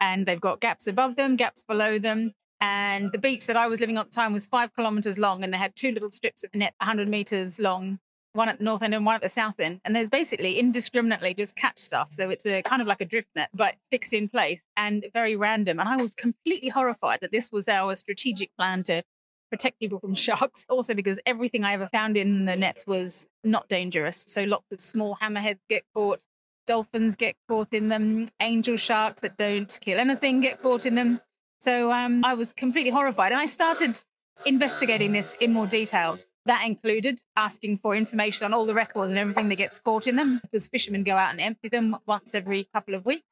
And 0.00 0.26
they've 0.26 0.40
got 0.40 0.60
gaps 0.60 0.86
above 0.86 1.16
them, 1.16 1.36
gaps 1.36 1.62
below 1.62 1.98
them. 1.98 2.32
And 2.60 3.12
the 3.12 3.18
beach 3.18 3.46
that 3.46 3.56
I 3.56 3.68
was 3.68 3.78
living 3.78 3.98
on 3.98 4.06
at 4.06 4.10
the 4.10 4.16
time 4.16 4.32
was 4.32 4.46
five 4.46 4.74
kilometers 4.74 5.18
long. 5.18 5.44
And 5.44 5.52
they 5.52 5.58
had 5.58 5.76
two 5.76 5.92
little 5.92 6.10
strips 6.10 6.42
of 6.42 6.54
net, 6.54 6.74
100 6.80 7.08
meters 7.08 7.60
long, 7.60 7.98
one 8.32 8.48
at 8.48 8.58
the 8.58 8.64
north 8.64 8.82
end 8.82 8.94
and 8.94 9.04
one 9.04 9.14
at 9.14 9.22
the 9.22 9.28
south 9.28 9.60
end. 9.60 9.80
And 9.84 9.94
there's 9.94 10.08
basically 10.08 10.58
indiscriminately 10.58 11.34
just 11.34 11.56
catch 11.56 11.78
stuff. 11.78 12.12
So 12.12 12.30
it's 12.30 12.46
a 12.46 12.62
kind 12.62 12.80
of 12.80 12.88
like 12.88 13.02
a 13.02 13.04
drift 13.04 13.28
net, 13.36 13.50
but 13.52 13.74
fixed 13.90 14.14
in 14.14 14.28
place 14.28 14.64
and 14.76 15.06
very 15.12 15.36
random. 15.36 15.78
And 15.78 15.88
I 15.88 15.96
was 15.96 16.14
completely 16.14 16.70
horrified 16.70 17.20
that 17.20 17.32
this 17.32 17.52
was 17.52 17.68
our 17.68 17.94
strategic 17.94 18.56
plan 18.56 18.82
to 18.84 19.02
protect 19.50 19.78
people 19.78 19.98
from 19.98 20.14
sharks. 20.26 20.66
Also, 20.68 20.94
because 20.94 21.18
everything 21.26 21.64
I 21.64 21.72
ever 21.72 21.88
found 21.88 22.16
in 22.16 22.44
the 22.44 22.56
nets 22.56 22.86
was 22.86 23.28
not 23.44 23.68
dangerous. 23.68 24.24
So 24.28 24.44
lots 24.44 24.72
of 24.72 24.80
small 24.80 25.16
hammerheads 25.16 25.60
get 25.68 25.84
caught, 25.94 26.20
dolphins 26.66 27.16
get 27.16 27.36
caught 27.48 27.72
in 27.72 27.88
them, 27.88 28.28
angel 28.40 28.76
sharks 28.76 29.20
that 29.20 29.36
don't 29.36 29.78
kill 29.80 29.98
anything 29.98 30.40
get 30.40 30.62
caught 30.62 30.86
in 30.86 30.94
them. 30.94 31.20
So 31.60 31.92
um, 31.92 32.24
I 32.24 32.34
was 32.34 32.52
completely 32.52 32.90
horrified. 32.90 33.32
And 33.32 33.40
I 33.40 33.46
started 33.46 34.02
investigating 34.46 35.12
this 35.12 35.36
in 35.40 35.52
more 35.52 35.66
detail. 35.66 36.18
That 36.46 36.64
included 36.64 37.22
asking 37.36 37.78
for 37.78 37.94
information 37.94 38.46
on 38.46 38.54
all 38.54 38.64
the 38.64 38.74
records 38.74 39.10
and 39.10 39.18
everything 39.18 39.48
that 39.50 39.56
gets 39.56 39.78
caught 39.78 40.06
in 40.06 40.16
them 40.16 40.40
because 40.42 40.68
fishermen 40.68 41.02
go 41.02 41.16
out 41.16 41.30
and 41.30 41.40
empty 41.40 41.68
them 41.68 41.96
once 42.06 42.34
every 42.34 42.64
couple 42.72 42.94
of 42.94 43.04
weeks. 43.04 43.26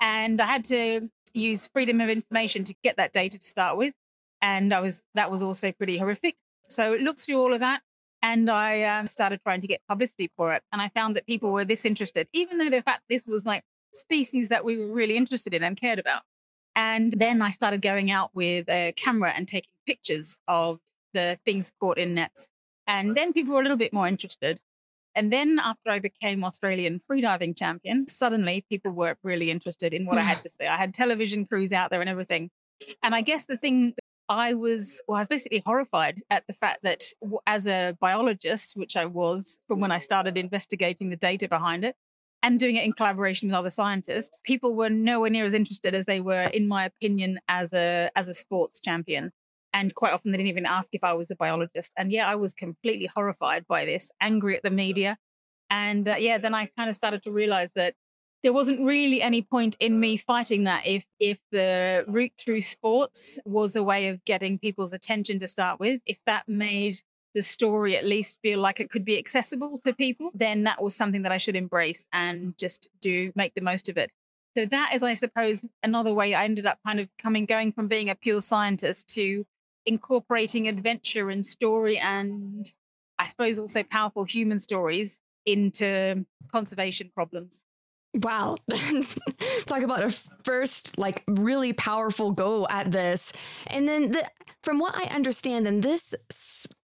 And 0.00 0.40
I 0.40 0.46
had 0.46 0.64
to 0.64 1.08
use 1.34 1.68
freedom 1.68 2.00
of 2.00 2.08
information 2.08 2.64
to 2.64 2.74
get 2.82 2.96
that 2.96 3.12
data 3.12 3.38
to 3.38 3.46
start 3.46 3.76
with. 3.76 3.94
And 4.40 4.72
I 4.72 4.80
was 4.80 5.02
that 5.14 5.30
was 5.30 5.42
also 5.42 5.72
pretty 5.72 5.98
horrific. 5.98 6.36
So 6.68 6.92
it 6.92 7.00
looked 7.00 7.20
through 7.20 7.40
all 7.40 7.52
of 7.52 7.60
that 7.60 7.82
and 8.22 8.50
I 8.50 8.82
um, 8.82 9.06
started 9.06 9.40
trying 9.42 9.60
to 9.60 9.66
get 9.66 9.80
publicity 9.88 10.30
for 10.36 10.52
it. 10.52 10.62
And 10.72 10.82
I 10.82 10.88
found 10.88 11.16
that 11.16 11.26
people 11.26 11.50
were 11.50 11.64
this 11.64 11.84
interested, 11.84 12.28
even 12.32 12.58
though 12.58 12.70
the 12.70 12.82
fact 12.82 13.02
this 13.08 13.24
was 13.26 13.44
like 13.44 13.62
species 13.92 14.48
that 14.48 14.64
we 14.64 14.76
were 14.76 14.92
really 14.92 15.16
interested 15.16 15.54
in 15.54 15.62
and 15.62 15.76
cared 15.76 15.98
about. 15.98 16.22
And 16.74 17.12
then 17.12 17.42
I 17.42 17.50
started 17.50 17.82
going 17.82 18.10
out 18.10 18.30
with 18.34 18.68
a 18.68 18.92
camera 18.96 19.32
and 19.34 19.48
taking 19.48 19.70
pictures 19.86 20.38
of 20.46 20.80
the 21.14 21.38
things 21.44 21.72
caught 21.80 21.98
in 21.98 22.14
nets. 22.14 22.48
And 22.86 23.16
then 23.16 23.32
people 23.32 23.54
were 23.54 23.60
a 23.60 23.62
little 23.62 23.76
bit 23.76 23.92
more 23.92 24.06
interested. 24.06 24.60
And 25.14 25.32
then 25.32 25.58
after 25.58 25.90
I 25.90 25.98
became 25.98 26.44
Australian 26.44 27.00
freediving 27.00 27.56
champion, 27.56 28.06
suddenly 28.08 28.64
people 28.68 28.92
were 28.92 29.16
really 29.22 29.50
interested 29.50 29.92
in 29.92 30.06
what 30.06 30.18
I 30.18 30.22
had 30.22 30.42
to 30.42 30.48
say. 30.60 30.66
I 30.66 30.76
had 30.76 30.94
television 30.94 31.46
crews 31.46 31.72
out 31.72 31.90
there 31.90 32.00
and 32.00 32.10
everything. 32.10 32.50
And 33.02 33.14
I 33.14 33.22
guess 33.22 33.46
the 33.46 33.56
thing 33.56 33.94
I 34.28 34.54
was, 34.54 35.02
well, 35.08 35.16
I 35.16 35.20
was 35.20 35.28
basically 35.28 35.62
horrified 35.64 36.20
at 36.30 36.46
the 36.46 36.52
fact 36.52 36.80
that 36.82 37.02
as 37.46 37.66
a 37.66 37.96
biologist, 38.00 38.76
which 38.76 38.96
I 38.96 39.06
was 39.06 39.58
from 39.66 39.80
when 39.80 39.90
I 39.90 39.98
started 39.98 40.36
investigating 40.36 41.10
the 41.10 41.16
data 41.16 41.48
behind 41.48 41.84
it 41.84 41.96
and 42.42 42.58
doing 42.58 42.76
it 42.76 42.84
in 42.84 42.92
collaboration 42.92 43.48
with 43.48 43.54
other 43.54 43.70
scientists, 43.70 44.40
people 44.44 44.76
were 44.76 44.90
nowhere 44.90 45.30
near 45.30 45.44
as 45.44 45.54
interested 45.54 45.94
as 45.94 46.06
they 46.06 46.20
were, 46.20 46.42
in 46.42 46.68
my 46.68 46.84
opinion, 46.84 47.40
as 47.48 47.72
a, 47.72 48.10
as 48.14 48.28
a 48.28 48.34
sports 48.34 48.80
champion. 48.80 49.32
And 49.72 49.94
quite 49.94 50.12
often 50.12 50.32
they 50.32 50.38
didn't 50.38 50.50
even 50.50 50.66
ask 50.66 50.88
if 50.92 51.04
I 51.04 51.14
was 51.14 51.30
a 51.30 51.36
biologist. 51.36 51.92
And 51.96 52.12
yeah, 52.12 52.28
I 52.28 52.34
was 52.36 52.54
completely 52.54 53.08
horrified 53.14 53.66
by 53.66 53.84
this, 53.84 54.10
angry 54.20 54.56
at 54.56 54.62
the 54.62 54.70
media. 54.70 55.16
And 55.70 56.08
uh, 56.08 56.16
yeah, 56.18 56.38
then 56.38 56.54
I 56.54 56.66
kind 56.76 56.88
of 56.88 56.96
started 56.96 57.22
to 57.24 57.32
realize 57.32 57.70
that 57.74 57.94
there 58.42 58.52
wasn't 58.52 58.80
really 58.80 59.20
any 59.20 59.42
point 59.42 59.76
in 59.80 59.98
me 59.98 60.16
fighting 60.16 60.64
that 60.64 60.86
if 60.86 61.06
if 61.18 61.38
the 61.50 62.04
route 62.06 62.32
through 62.38 62.60
sports 62.60 63.38
was 63.44 63.74
a 63.74 63.82
way 63.82 64.08
of 64.08 64.24
getting 64.24 64.58
people's 64.58 64.92
attention 64.92 65.38
to 65.40 65.48
start 65.48 65.80
with. 65.80 66.00
If 66.06 66.18
that 66.26 66.48
made 66.48 66.98
the 67.34 67.42
story 67.42 67.96
at 67.96 68.06
least 68.06 68.38
feel 68.42 68.58
like 68.58 68.80
it 68.80 68.90
could 68.90 69.04
be 69.04 69.18
accessible 69.18 69.78
to 69.84 69.92
people 69.92 70.30
then 70.34 70.64
that 70.64 70.82
was 70.82 70.96
something 70.96 71.22
that 71.22 71.30
i 71.30 71.36
should 71.36 71.54
embrace 71.54 72.06
and 72.12 72.56
just 72.58 72.88
do 73.02 73.30
make 73.36 73.54
the 73.54 73.60
most 73.60 73.88
of 73.88 73.96
it. 73.96 74.12
So 74.56 74.66
that 74.66 74.92
is 74.94 75.02
i 75.02 75.14
suppose 75.14 75.64
another 75.82 76.14
way 76.14 76.34
i 76.34 76.44
ended 76.44 76.66
up 76.66 76.78
kind 76.86 77.00
of 77.00 77.08
coming 77.18 77.44
going 77.44 77.72
from 77.72 77.88
being 77.88 78.08
a 78.08 78.14
pure 78.14 78.40
scientist 78.40 79.08
to 79.14 79.44
incorporating 79.84 80.68
adventure 80.68 81.30
and 81.30 81.44
story 81.44 81.98
and 81.98 82.72
i 83.18 83.28
suppose 83.28 83.58
also 83.58 83.82
powerful 83.82 84.24
human 84.24 84.58
stories 84.58 85.20
into 85.46 86.24
conservation 86.50 87.10
problems 87.14 87.62
Wow. 88.14 88.56
Talk 89.66 89.82
about 89.82 90.02
a 90.02 90.10
first, 90.44 90.98
like, 90.98 91.22
really 91.26 91.72
powerful 91.72 92.30
go 92.30 92.66
at 92.68 92.90
this. 92.90 93.32
And 93.66 93.88
then, 93.88 94.12
the, 94.12 94.28
from 94.62 94.78
what 94.78 94.96
I 94.96 95.14
understand, 95.14 95.66
then 95.66 95.80
this 95.80 96.14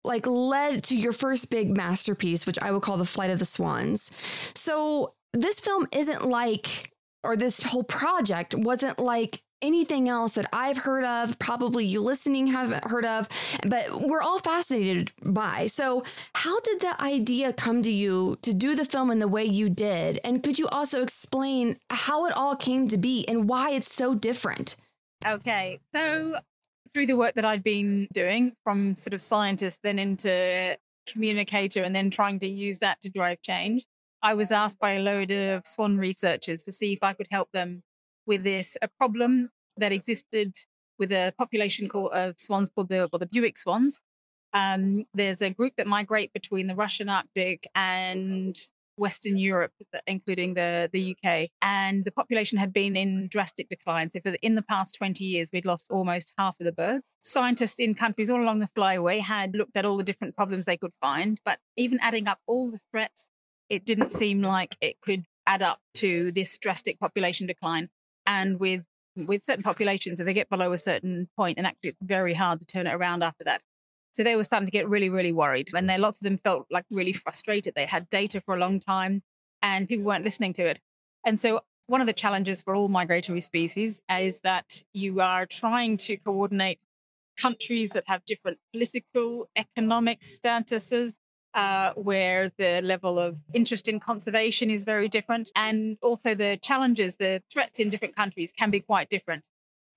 like 0.05 0.25
led 0.25 0.83
to 0.85 0.97
your 0.97 1.11
first 1.11 1.49
big 1.49 1.75
masterpiece, 1.75 2.45
which 2.45 2.57
I 2.59 2.71
would 2.71 2.81
call 2.81 2.97
The 2.97 3.05
Flight 3.05 3.29
of 3.29 3.39
the 3.39 3.45
Swans. 3.45 4.11
So, 4.55 5.13
this 5.33 5.59
film 5.59 5.88
isn't 5.91 6.25
like, 6.25 6.91
or 7.23 7.35
this 7.35 7.61
whole 7.61 7.83
project 7.83 8.55
wasn't 8.55 8.97
like 8.97 9.41
anything 9.61 10.09
else 10.09 10.33
that 10.33 10.47
I've 10.53 10.77
heard 10.77 11.03
of, 11.03 11.37
probably 11.39 11.85
you 11.85 12.01
listening 12.01 12.47
haven't 12.47 12.85
heard 12.85 13.05
of, 13.05 13.27
but 13.65 14.01
we're 14.01 14.21
all 14.21 14.39
fascinated 14.39 15.11
by. 15.23 15.67
So, 15.67 16.03
how 16.35 16.59
did 16.61 16.81
the 16.81 17.01
idea 17.01 17.53
come 17.53 17.81
to 17.81 17.91
you 17.91 18.37
to 18.41 18.53
do 18.53 18.75
the 18.75 18.85
film 18.85 19.11
in 19.11 19.19
the 19.19 19.27
way 19.27 19.45
you 19.45 19.69
did? 19.69 20.19
And 20.23 20.43
could 20.43 20.59
you 20.59 20.67
also 20.67 21.01
explain 21.01 21.77
how 21.89 22.25
it 22.25 22.33
all 22.33 22.55
came 22.55 22.87
to 22.87 22.97
be 22.97 23.27
and 23.27 23.47
why 23.49 23.71
it's 23.71 23.93
so 23.93 24.15
different? 24.15 24.75
Okay. 25.25 25.79
So, 25.93 26.39
through 26.93 27.07
the 27.07 27.17
work 27.17 27.35
that 27.35 27.45
I'd 27.45 27.63
been 27.63 28.07
doing 28.13 28.53
from 28.63 28.95
sort 28.95 29.13
of 29.13 29.21
scientist, 29.21 29.81
then 29.83 29.99
into 29.99 30.77
communicator, 31.07 31.83
and 31.83 31.95
then 31.95 32.09
trying 32.09 32.39
to 32.39 32.47
use 32.47 32.79
that 32.79 33.01
to 33.01 33.09
drive 33.09 33.41
change, 33.41 33.85
I 34.21 34.33
was 34.33 34.51
asked 34.51 34.79
by 34.79 34.93
a 34.93 34.99
load 34.99 35.31
of 35.31 35.63
swan 35.65 35.97
researchers 35.97 36.63
to 36.63 36.71
see 36.71 36.93
if 36.93 37.03
I 37.03 37.13
could 37.13 37.27
help 37.31 37.51
them 37.51 37.83
with 38.29 38.43
this 38.43 38.77
a 38.81 38.88
problem 38.88 39.50
that 39.75 39.91
existed 39.91 40.53
with 41.00 41.12
a 41.12 41.33
population 41.38 41.89
called, 41.89 42.12
of 42.13 42.39
swans 42.39 42.69
called 42.69 42.89
the, 42.89 43.09
well, 43.12 43.19
the 43.19 43.25
Bewick 43.25 43.57
swans. 43.57 44.01
Um, 44.53 45.05
there's 45.13 45.41
a 45.41 45.50
group 45.50 45.74
that 45.77 45.88
migrate 45.88 46.31
between 46.31 46.67
the 46.67 46.75
Russian 46.75 47.09
Arctic 47.09 47.67
and 47.74 48.55
Western 48.98 49.38
Europe, 49.38 49.71
including 50.05 50.53
the, 50.53 50.89
the 50.91 51.15
UK. 51.15 51.50
And 51.62 52.05
the 52.05 52.12
population 52.12 52.57
had 52.57 52.71
been 52.74 52.95
in 52.95 53.29
drastic 53.29 53.69
decline. 53.69 54.09
So, 54.12 54.19
for 54.19 54.31
the, 54.31 54.45
in 54.45 54.55
the 54.55 54.62
past 54.62 54.95
20 54.95 55.24
years, 55.24 55.50
we'd 55.51 55.65
lost 55.65 55.88
almost 55.89 56.33
half 56.38 56.55
of 56.59 56.65
the 56.65 56.71
birds. 56.71 57.07
Scientists 57.24 57.79
in 57.79 57.95
countries 57.95 58.29
all 58.29 58.41
along 58.41 58.59
the 58.59 58.67
flyway 58.67 59.21
had 59.21 59.55
looked 59.55 59.77
at 59.77 59.86
all 59.86 59.98
the 59.98 60.03
different 60.03 60.36
problems 60.36 60.65
they 60.65 60.77
could 60.77 60.93
find. 61.00 61.39
But 61.45 61.59
even 61.77 61.98
adding 62.01 62.27
up 62.27 62.39
all 62.45 62.69
the 62.69 62.81
threats, 62.91 63.29
it 63.69 63.86
didn't 63.86 64.12
seem 64.12 64.41
like 64.41 64.75
it 64.81 64.98
could 65.01 65.25
add 65.48 65.62
up 65.62 65.79
to 65.95 66.31
this 66.31 66.57
drastic 66.57 67.00
population 67.00 67.48
decline 67.48 67.89
and 68.29 68.59
with 68.59 68.83
with 69.15 69.43
certain 69.43 69.63
populations, 69.63 70.21
if 70.21 70.25
they 70.25 70.33
get 70.33 70.50
below 70.50 70.71
a 70.71 70.77
certain 70.77 71.27
point, 71.36 71.57
and 71.57 71.67
actually 71.67 71.89
it's 71.89 71.98
very 72.01 72.33
hard 72.33 72.62
to 72.62 72.65
turn 72.65 72.88
it 72.88 72.93
around 72.93 73.21
after 73.24 73.43
that. 73.43 73.62
So 74.12 74.24
they 74.24 74.38
were 74.38 74.45
starting 74.45 74.65
to 74.65 74.71
get 74.71 74.88
really, 74.88 75.09
really 75.09 75.33
worried, 75.33 75.69
and 75.74 75.89
then 75.89 76.00
lots 76.00 76.19
of 76.19 76.24
them 76.24 76.38
felt 76.38 76.67
like 76.71 76.86
really 76.91 77.12
frustrated. 77.12 77.74
They 77.75 77.86
had 77.86 78.09
data 78.09 78.39
for 78.39 78.55
a 78.55 78.59
long 78.59 78.79
time, 78.79 79.24
and 79.62 79.89
people 79.89 80.05
weren't 80.05 80.24
listening 80.24 80.53
to 80.53 80.65
it. 80.65 80.79
And 81.25 81.39
so 81.39 81.62
one 81.88 82.01
of 82.01 82.07
the 82.07 82.13
challenges 82.13 82.62
for 82.62 82.75
all 82.75 82.88
migratory 82.88 83.41
species 83.41 84.00
is 84.09 84.41
that 84.41 84.83
you 84.93 85.19
are 85.21 85.45
trying 85.45 85.98
to 85.98 86.17
coordinate 86.17 86.79
countries 87.38 87.91
that 87.91 88.03
have 88.07 88.24
different 88.25 88.59
political, 88.71 89.50
economic 89.55 90.19
statuses, 90.19 91.15
uh, 91.59 91.91
where 91.95 92.51
the 92.57 92.79
level 92.81 93.19
of 93.19 93.41
interest 93.53 93.89
in 93.89 93.99
conservation 93.99 94.69
is 94.69 94.85
very 94.85 95.09
different. 95.09 95.51
And 95.57 95.97
also 96.01 96.33
the 96.33 96.57
challenges, 96.61 97.17
the 97.17 97.43
threats 97.51 97.79
in 97.79 97.89
different 97.89 98.15
countries 98.15 98.53
can 98.57 98.71
be 98.71 98.79
quite 98.79 99.09
different. 99.09 99.43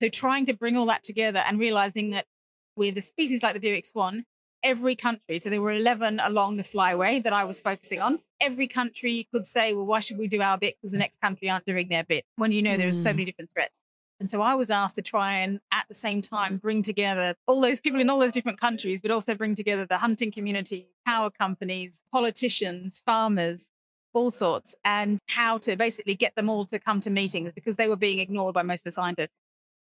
So 0.00 0.08
trying 0.08 0.44
to 0.46 0.54
bring 0.54 0.76
all 0.76 0.86
that 0.86 1.04
together 1.04 1.38
and 1.38 1.60
realizing 1.60 2.10
that 2.10 2.26
with 2.74 2.98
a 2.98 3.02
species 3.02 3.44
like 3.44 3.54
the 3.54 3.60
Bewick 3.60 3.86
swan, 3.86 4.24
every 4.64 4.96
country, 4.96 5.38
so 5.38 5.50
there 5.50 5.62
were 5.62 5.72
11 5.72 6.20
along 6.24 6.56
the 6.56 6.64
flyway 6.64 7.22
that 7.22 7.32
I 7.32 7.44
was 7.44 7.60
focusing 7.60 8.00
on, 8.00 8.18
every 8.40 8.66
country 8.66 9.28
could 9.32 9.46
say, 9.46 9.72
well, 9.72 9.86
why 9.86 10.00
should 10.00 10.18
we 10.18 10.26
do 10.26 10.42
our 10.42 10.58
bit? 10.58 10.74
Because 10.80 10.90
the 10.90 10.98
next 10.98 11.20
country 11.20 11.48
aren't 11.48 11.64
doing 11.64 11.88
their 11.88 12.02
bit 12.02 12.24
when 12.36 12.50
you 12.50 12.62
know 12.62 12.76
there's 12.76 12.98
mm. 12.98 13.04
so 13.04 13.12
many 13.12 13.24
different 13.24 13.50
threats. 13.54 13.74
And 14.22 14.30
so 14.30 14.40
I 14.40 14.54
was 14.54 14.70
asked 14.70 14.94
to 14.94 15.02
try 15.02 15.38
and 15.38 15.58
at 15.72 15.86
the 15.88 15.94
same 15.94 16.22
time 16.22 16.56
bring 16.56 16.80
together 16.80 17.34
all 17.48 17.60
those 17.60 17.80
people 17.80 18.00
in 18.00 18.08
all 18.08 18.20
those 18.20 18.30
different 18.30 18.60
countries, 18.60 19.02
but 19.02 19.10
also 19.10 19.34
bring 19.34 19.56
together 19.56 19.84
the 19.84 19.98
hunting 19.98 20.30
community, 20.30 20.86
power 21.04 21.28
companies, 21.28 22.04
politicians, 22.12 23.02
farmers, 23.04 23.68
all 24.12 24.30
sorts, 24.30 24.76
and 24.84 25.18
how 25.26 25.58
to 25.58 25.74
basically 25.74 26.14
get 26.14 26.36
them 26.36 26.48
all 26.48 26.64
to 26.66 26.78
come 26.78 27.00
to 27.00 27.10
meetings 27.10 27.52
because 27.52 27.74
they 27.74 27.88
were 27.88 27.96
being 27.96 28.20
ignored 28.20 28.54
by 28.54 28.62
most 28.62 28.82
of 28.82 28.84
the 28.84 28.92
scientists. 28.92 29.34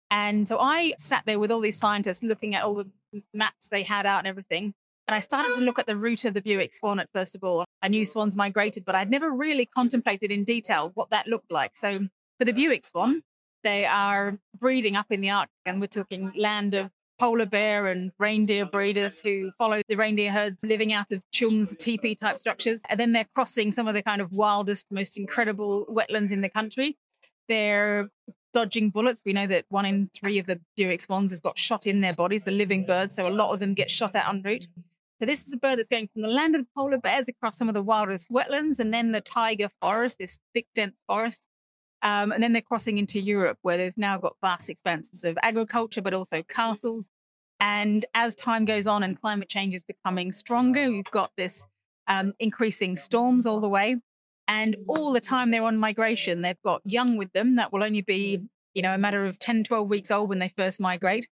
And 0.10 0.48
so 0.48 0.58
I 0.58 0.96
sat 0.98 1.22
there 1.28 1.38
with 1.38 1.52
all 1.52 1.62
these 1.62 1.78
scientists 1.78 2.24
looking 2.24 2.56
at 2.56 2.64
all 2.64 2.74
the 2.74 2.90
maps 3.36 3.68
they 3.68 3.84
had 3.84 4.08
out 4.08 4.18
and 4.18 4.28
everything. 4.28 4.74
And 5.08 5.14
I 5.14 5.20
started 5.20 5.54
to 5.58 5.62
look 5.62 5.78
at 5.78 5.86
the 5.86 5.96
route 5.96 6.26
of 6.26 6.34
the 6.34 6.42
Bewick 6.42 6.74
swan 6.74 7.00
at 7.00 7.10
first 7.14 7.36
of 7.36 7.44
all. 7.44 7.66
I 7.84 7.88
knew 7.88 8.04
swans 8.04 8.36
migrated, 8.36 8.84
but 8.84 8.96
I'd 8.96 9.12
never 9.12 9.30
really 9.30 9.68
contemplated 9.68 10.32
in 10.32 10.44
detail 10.44 10.90
what 10.96 11.12
that 11.12 11.28
looked 11.28 11.52
like. 11.52 11.76
So 11.76 12.08
for 12.40 12.46
the 12.46 12.54
Bewick 12.54 12.84
swan, 12.84 13.22
they 13.64 13.86
are 13.86 14.38
breeding 14.60 14.96
up 14.96 15.08
in 15.12 15.22
the 15.22 15.30
Arctic, 15.30 15.56
and 15.66 15.82
we're 15.82 15.88
talking 15.88 16.32
land 16.36 16.74
of 16.74 16.92
polar 17.20 17.46
bear 17.46 17.88
and 17.88 18.12
reindeer 18.20 18.66
breeders 18.66 19.22
who 19.22 19.52
follow 19.58 19.82
the 19.88 19.96
reindeer 19.96 20.32
herds 20.32 20.64
living 20.64 20.94
out 20.94 21.12
of 21.12 21.24
chums, 21.32 21.76
teepee 21.78 22.16
type 22.16 22.40
structures. 22.40 22.82
And 22.90 23.00
then 23.00 23.14
they're 23.14 23.28
crossing 23.36 23.72
some 23.72 23.88
of 23.88 23.94
the 23.94 24.04
kind 24.04 24.22
of 24.22 24.32
wildest, 24.32 24.88
most 24.92 25.18
incredible 25.18 25.86
wetlands 25.90 26.32
in 26.32 26.42
the 26.42 26.50
country. 26.50 26.98
They're 27.48 28.10
dodging 28.52 28.90
bullets. 28.90 29.22
We 29.26 29.34
know 29.34 29.48
that 29.48 29.66
one 29.70 29.86
in 29.86 30.10
three 30.14 30.40
of 30.40 30.48
the 30.48 30.60
Bewick 30.78 31.02
swans 31.02 31.32
has 31.32 31.40
got 31.40 31.58
shot 31.58 31.88
in 31.88 32.02
their 32.02 32.14
bodies, 32.14 32.44
the 32.46 32.52
living 32.52 32.86
birds. 32.86 33.16
So 33.16 33.28
a 33.28 33.32
lot 33.32 33.54
of 33.54 33.60
them 33.60 33.74
get 33.74 33.92
shot 33.92 34.16
at 34.16 34.28
en 34.28 34.42
route. 34.44 34.68
So 35.20 35.26
this 35.26 35.48
is 35.48 35.54
a 35.54 35.58
bird 35.58 35.80
that's 35.80 35.88
going 35.88 36.10
from 36.12 36.24
the 36.24 36.28
land 36.28 36.56
of 36.56 36.66
polar 36.76 36.98
bears 36.98 37.30
across 37.30 37.58
some 37.58 37.70
of 37.70 37.74
the 37.74 37.82
wildest 37.82 38.30
wetlands 38.30 38.80
and 38.80 38.94
then 38.94 39.12
the 39.12 39.22
taiga 39.22 39.70
forest, 39.80 40.18
this 40.20 40.40
thick, 40.54 40.68
dense 40.76 40.96
forest, 41.08 41.46
um, 42.04 42.34
and 42.34 42.44
then 42.44 42.52
they're 42.52 42.62
crossing 42.62 42.98
into 42.98 43.20
Europe, 43.20 43.58
where 43.62 43.78
they've 43.78 43.98
now 43.98 44.18
got 44.18 44.36
vast 44.42 44.70
expanses 44.70 45.24
of 45.24 45.38
agriculture, 45.42 46.02
but 46.02 46.14
also 46.14 46.44
castles. 46.44 47.08
And 47.62 48.06
as 48.14 48.36
time 48.36 48.66
goes 48.66 48.88
on 48.88 49.04
and 49.04 49.20
climate 49.20 49.48
change 49.48 49.74
is 49.74 49.86
becoming 49.86 50.34
stronger, 50.34 50.92
we've 50.92 51.10
got 51.12 51.32
this 51.38 51.66
um, 52.08 52.34
increasing 52.40 52.98
storms 52.98 53.46
all 53.46 53.62
the 53.62 53.70
way. 53.70 54.02
And 54.50 54.76
all 54.90 55.14
the 55.14 55.22
time 55.22 55.52
they're 55.52 55.64
on 55.64 55.78
migration, 55.78 56.42
they've 56.42 56.62
got 56.62 56.82
young 56.84 57.16
with 57.16 57.32
them 57.32 57.56
that 57.56 57.72
will 57.72 57.82
only 57.82 58.02
be, 58.02 58.42
you 58.74 58.82
know, 58.82 58.94
a 58.94 58.98
matter 58.98 59.26
of 59.26 59.40
10, 59.40 59.64
12 59.64 59.90
weeks 59.90 60.12
old 60.12 60.28
when 60.28 60.40
they 60.40 60.50
first 60.50 60.82
migrate. 60.82 61.30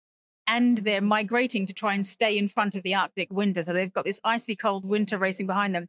And 0.45 0.77
they're 0.79 1.01
migrating 1.01 1.65
to 1.65 1.73
try 1.73 1.95
and 1.95 2.05
stay 2.05 2.37
in 2.37 2.47
front 2.47 2.75
of 2.75 2.83
the 2.83 2.93
Arctic 2.93 3.33
winter. 3.33 3.63
So 3.63 3.73
they've 3.73 3.91
got 3.91 4.05
this 4.05 4.19
icy 4.23 4.55
cold 4.55 4.85
winter 4.85 5.17
racing 5.17 5.47
behind 5.47 5.73
them. 5.73 5.87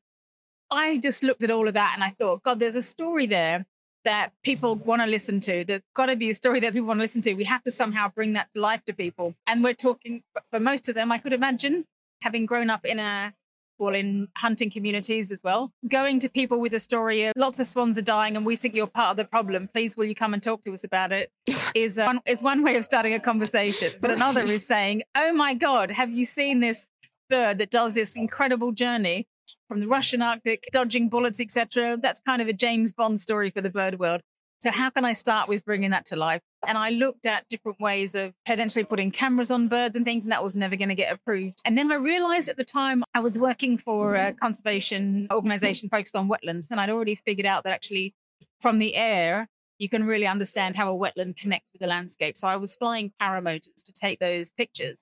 I 0.70 0.96
just 0.96 1.22
looked 1.22 1.42
at 1.42 1.50
all 1.50 1.68
of 1.68 1.74
that 1.74 1.92
and 1.94 2.02
I 2.02 2.10
thought, 2.10 2.42
God, 2.42 2.60
there's 2.60 2.76
a 2.76 2.82
story 2.82 3.26
there 3.26 3.66
that 4.04 4.30
people 4.42 4.76
want 4.76 5.02
to 5.02 5.08
listen 5.08 5.40
to. 5.40 5.64
There's 5.64 5.82
got 5.94 6.06
to 6.06 6.16
be 6.16 6.30
a 6.30 6.34
story 6.34 6.60
that 6.60 6.72
people 6.72 6.88
want 6.88 6.98
to 6.98 7.02
listen 7.02 7.22
to. 7.22 7.34
We 7.34 7.44
have 7.44 7.62
to 7.64 7.70
somehow 7.70 8.08
bring 8.08 8.32
that 8.34 8.48
to 8.54 8.60
life 8.60 8.84
to 8.86 8.92
people. 8.92 9.34
And 9.46 9.62
we're 9.62 9.74
talking, 9.74 10.22
for 10.50 10.60
most 10.60 10.88
of 10.88 10.94
them, 10.94 11.12
I 11.12 11.18
could 11.18 11.32
imagine, 11.32 11.84
having 12.22 12.46
grown 12.46 12.70
up 12.70 12.84
in 12.84 12.98
a 12.98 13.34
well, 13.80 13.94
in 13.94 14.28
hunting 14.36 14.70
communities 14.70 15.30
as 15.30 15.40
well, 15.42 15.72
going 15.88 16.18
to 16.20 16.28
people 16.28 16.60
with 16.60 16.74
a 16.74 16.78
story 16.78 17.24
of 17.24 17.32
lots 17.34 17.58
of 17.58 17.66
swans 17.66 17.96
are 17.96 18.02
dying 18.02 18.36
and 18.36 18.44
we 18.44 18.54
think 18.54 18.76
you're 18.76 18.86
part 18.86 19.12
of 19.12 19.16
the 19.16 19.24
problem. 19.24 19.68
Please, 19.72 19.96
will 19.96 20.04
you 20.04 20.14
come 20.14 20.34
and 20.34 20.42
talk 20.42 20.62
to 20.64 20.74
us 20.74 20.84
about 20.84 21.12
it? 21.12 21.32
Is, 21.74 21.98
uh, 21.98 22.14
is 22.26 22.42
one 22.42 22.62
way 22.62 22.76
of 22.76 22.84
starting 22.84 23.14
a 23.14 23.20
conversation. 23.20 23.92
But 24.00 24.10
another 24.10 24.42
is 24.42 24.66
saying, 24.66 25.02
oh 25.16 25.32
my 25.32 25.54
God, 25.54 25.92
have 25.92 26.10
you 26.10 26.24
seen 26.24 26.60
this 26.60 26.88
bird 27.30 27.58
that 27.58 27.70
does 27.70 27.94
this 27.94 28.16
incredible 28.16 28.72
journey 28.72 29.28
from 29.68 29.80
the 29.80 29.88
Russian 29.88 30.22
Arctic, 30.22 30.68
dodging 30.72 31.08
bullets, 31.08 31.40
etc. 31.40 31.96
That's 32.00 32.20
kind 32.20 32.42
of 32.42 32.48
a 32.48 32.52
James 32.52 32.92
Bond 32.92 33.20
story 33.20 33.50
for 33.50 33.60
the 33.60 33.70
bird 33.70 33.98
world. 33.98 34.20
So 34.60 34.70
how 34.70 34.90
can 34.90 35.06
I 35.06 35.14
start 35.14 35.48
with 35.48 35.64
bringing 35.64 35.90
that 35.92 36.04
to 36.06 36.16
life? 36.16 36.42
And 36.66 36.76
I 36.76 36.90
looked 36.90 37.24
at 37.24 37.48
different 37.48 37.80
ways 37.80 38.14
of 38.14 38.34
potentially 38.44 38.84
putting 38.84 39.10
cameras 39.10 39.50
on 39.50 39.68
birds 39.68 39.96
and 39.96 40.04
things, 40.04 40.26
and 40.26 40.32
that 40.32 40.44
was 40.44 40.54
never 40.54 40.76
going 40.76 40.90
to 40.90 40.94
get 40.94 41.10
approved. 41.10 41.60
And 41.64 41.78
then 41.78 41.90
I 41.90 41.94
realized 41.94 42.50
at 42.50 42.58
the 42.58 42.64
time 42.64 43.02
I 43.14 43.20
was 43.20 43.38
working 43.38 43.78
for 43.78 44.16
a 44.16 44.34
conservation 44.34 45.28
organization 45.32 45.88
focused 45.88 46.14
on 46.14 46.28
wetlands, 46.28 46.66
and 46.70 46.78
I'd 46.78 46.90
already 46.90 47.14
figured 47.14 47.46
out 47.46 47.64
that 47.64 47.72
actually 47.72 48.14
from 48.60 48.78
the 48.78 48.94
air, 48.96 49.48
you 49.78 49.88
can 49.88 50.04
really 50.04 50.26
understand 50.26 50.76
how 50.76 50.94
a 50.94 50.98
wetland 50.98 51.38
connects 51.38 51.70
with 51.72 51.80
the 51.80 51.86
landscape. 51.86 52.36
So 52.36 52.46
I 52.46 52.56
was 52.56 52.76
flying 52.76 53.12
paramotors 53.20 53.82
to 53.82 53.92
take 53.94 54.18
those 54.20 54.50
pictures. 54.50 54.98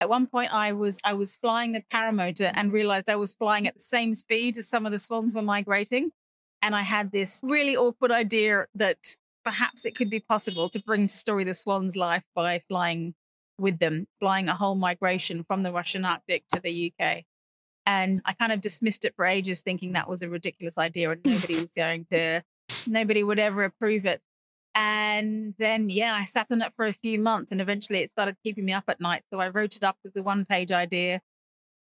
At 0.00 0.08
one 0.08 0.26
point, 0.26 0.52
I 0.52 0.72
was 0.72 1.00
I 1.04 1.14
was 1.14 1.36
flying 1.36 1.72
the 1.72 1.82
paramotor 1.92 2.52
and 2.54 2.72
realized 2.72 3.10
I 3.10 3.16
was 3.16 3.34
flying 3.34 3.66
at 3.66 3.74
the 3.74 3.80
same 3.80 4.14
speed 4.14 4.56
as 4.56 4.68
some 4.68 4.86
of 4.86 4.92
the 4.92 4.98
swans 4.98 5.34
were 5.34 5.42
migrating, 5.42 6.12
and 6.62 6.74
I 6.76 6.82
had 6.82 7.10
this 7.10 7.40
really 7.42 7.76
awkward 7.76 8.12
idea 8.12 8.66
that 8.74 9.16
perhaps 9.44 9.84
it 9.84 9.96
could 9.96 10.10
be 10.10 10.20
possible 10.20 10.68
to 10.68 10.80
bring 10.80 11.08
to 11.08 11.16
story 11.16 11.44
the 11.44 11.54
swan's 11.54 11.96
life 11.96 12.22
by 12.34 12.60
flying 12.68 13.14
with 13.58 13.78
them, 13.78 14.06
flying 14.20 14.48
a 14.48 14.54
whole 14.54 14.76
migration 14.76 15.42
from 15.42 15.62
the 15.62 15.72
Russian 15.72 16.04
Arctic 16.04 16.44
to 16.52 16.60
the 16.60 16.92
UK. 16.92 17.24
And 17.86 18.20
I 18.24 18.34
kind 18.34 18.52
of 18.52 18.60
dismissed 18.60 19.04
it 19.04 19.14
for 19.16 19.24
ages, 19.24 19.62
thinking 19.62 19.92
that 19.92 20.08
was 20.08 20.22
a 20.22 20.28
ridiculous 20.28 20.78
idea 20.78 21.10
and 21.10 21.20
nobody 21.24 21.58
was 21.58 21.72
going 21.72 22.06
to, 22.10 22.42
nobody 22.86 23.24
would 23.24 23.38
ever 23.38 23.64
approve 23.64 24.04
it. 24.04 24.20
And 24.74 25.54
then, 25.58 25.90
yeah, 25.90 26.14
I 26.14 26.24
sat 26.24 26.46
on 26.52 26.62
it 26.62 26.72
for 26.76 26.86
a 26.86 26.92
few 26.92 27.18
months 27.18 27.52
and 27.52 27.60
eventually 27.60 28.00
it 28.00 28.10
started 28.10 28.36
keeping 28.44 28.64
me 28.64 28.72
up 28.72 28.84
at 28.88 29.00
night. 29.00 29.24
So 29.32 29.40
I 29.40 29.48
wrote 29.48 29.76
it 29.76 29.84
up 29.84 29.96
as 30.04 30.16
a 30.16 30.22
one 30.22 30.44
page 30.44 30.70
idea, 30.70 31.20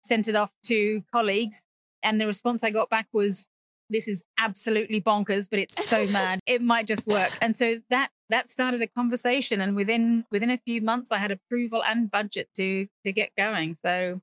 sent 0.04 0.28
it 0.28 0.36
off 0.36 0.52
to 0.66 1.04
colleagues. 1.12 1.64
And 2.04 2.20
the 2.20 2.28
response 2.28 2.64
I 2.64 2.70
got 2.70 2.90
back 2.90 3.08
was, 3.14 3.48
this 3.90 4.08
is 4.08 4.24
absolutely 4.40 5.02
bonkers, 5.02 5.48
but 5.50 5.60
it's 5.60 5.86
so 5.86 6.08
mad. 6.12 6.40
It 6.46 6.62
might 6.62 6.88
just 6.88 7.08
work. 7.08 7.32
And 7.42 7.56
so 7.56 7.78
that 7.90 8.10
that 8.30 8.52
started 8.52 8.82
a 8.82 8.88
conversation. 8.88 9.62
And 9.62 9.76
within 9.76 10.26
within 10.32 10.50
a 10.50 10.58
few 10.58 10.82
months 10.82 11.12
I 11.12 11.18
had 11.18 11.32
approval 11.32 11.84
and 11.84 12.12
budget 12.12 12.50
to 12.56 12.88
to 13.06 13.12
get 13.12 13.30
going. 13.38 13.76
So 13.76 14.22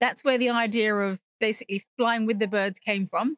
that's 0.00 0.24
where 0.24 0.38
the 0.38 0.50
idea 0.50 0.94
of 0.94 1.20
basically 1.40 1.84
flying 1.96 2.26
with 2.26 2.38
the 2.38 2.46
birds 2.46 2.80
came 2.80 3.06
from 3.06 3.36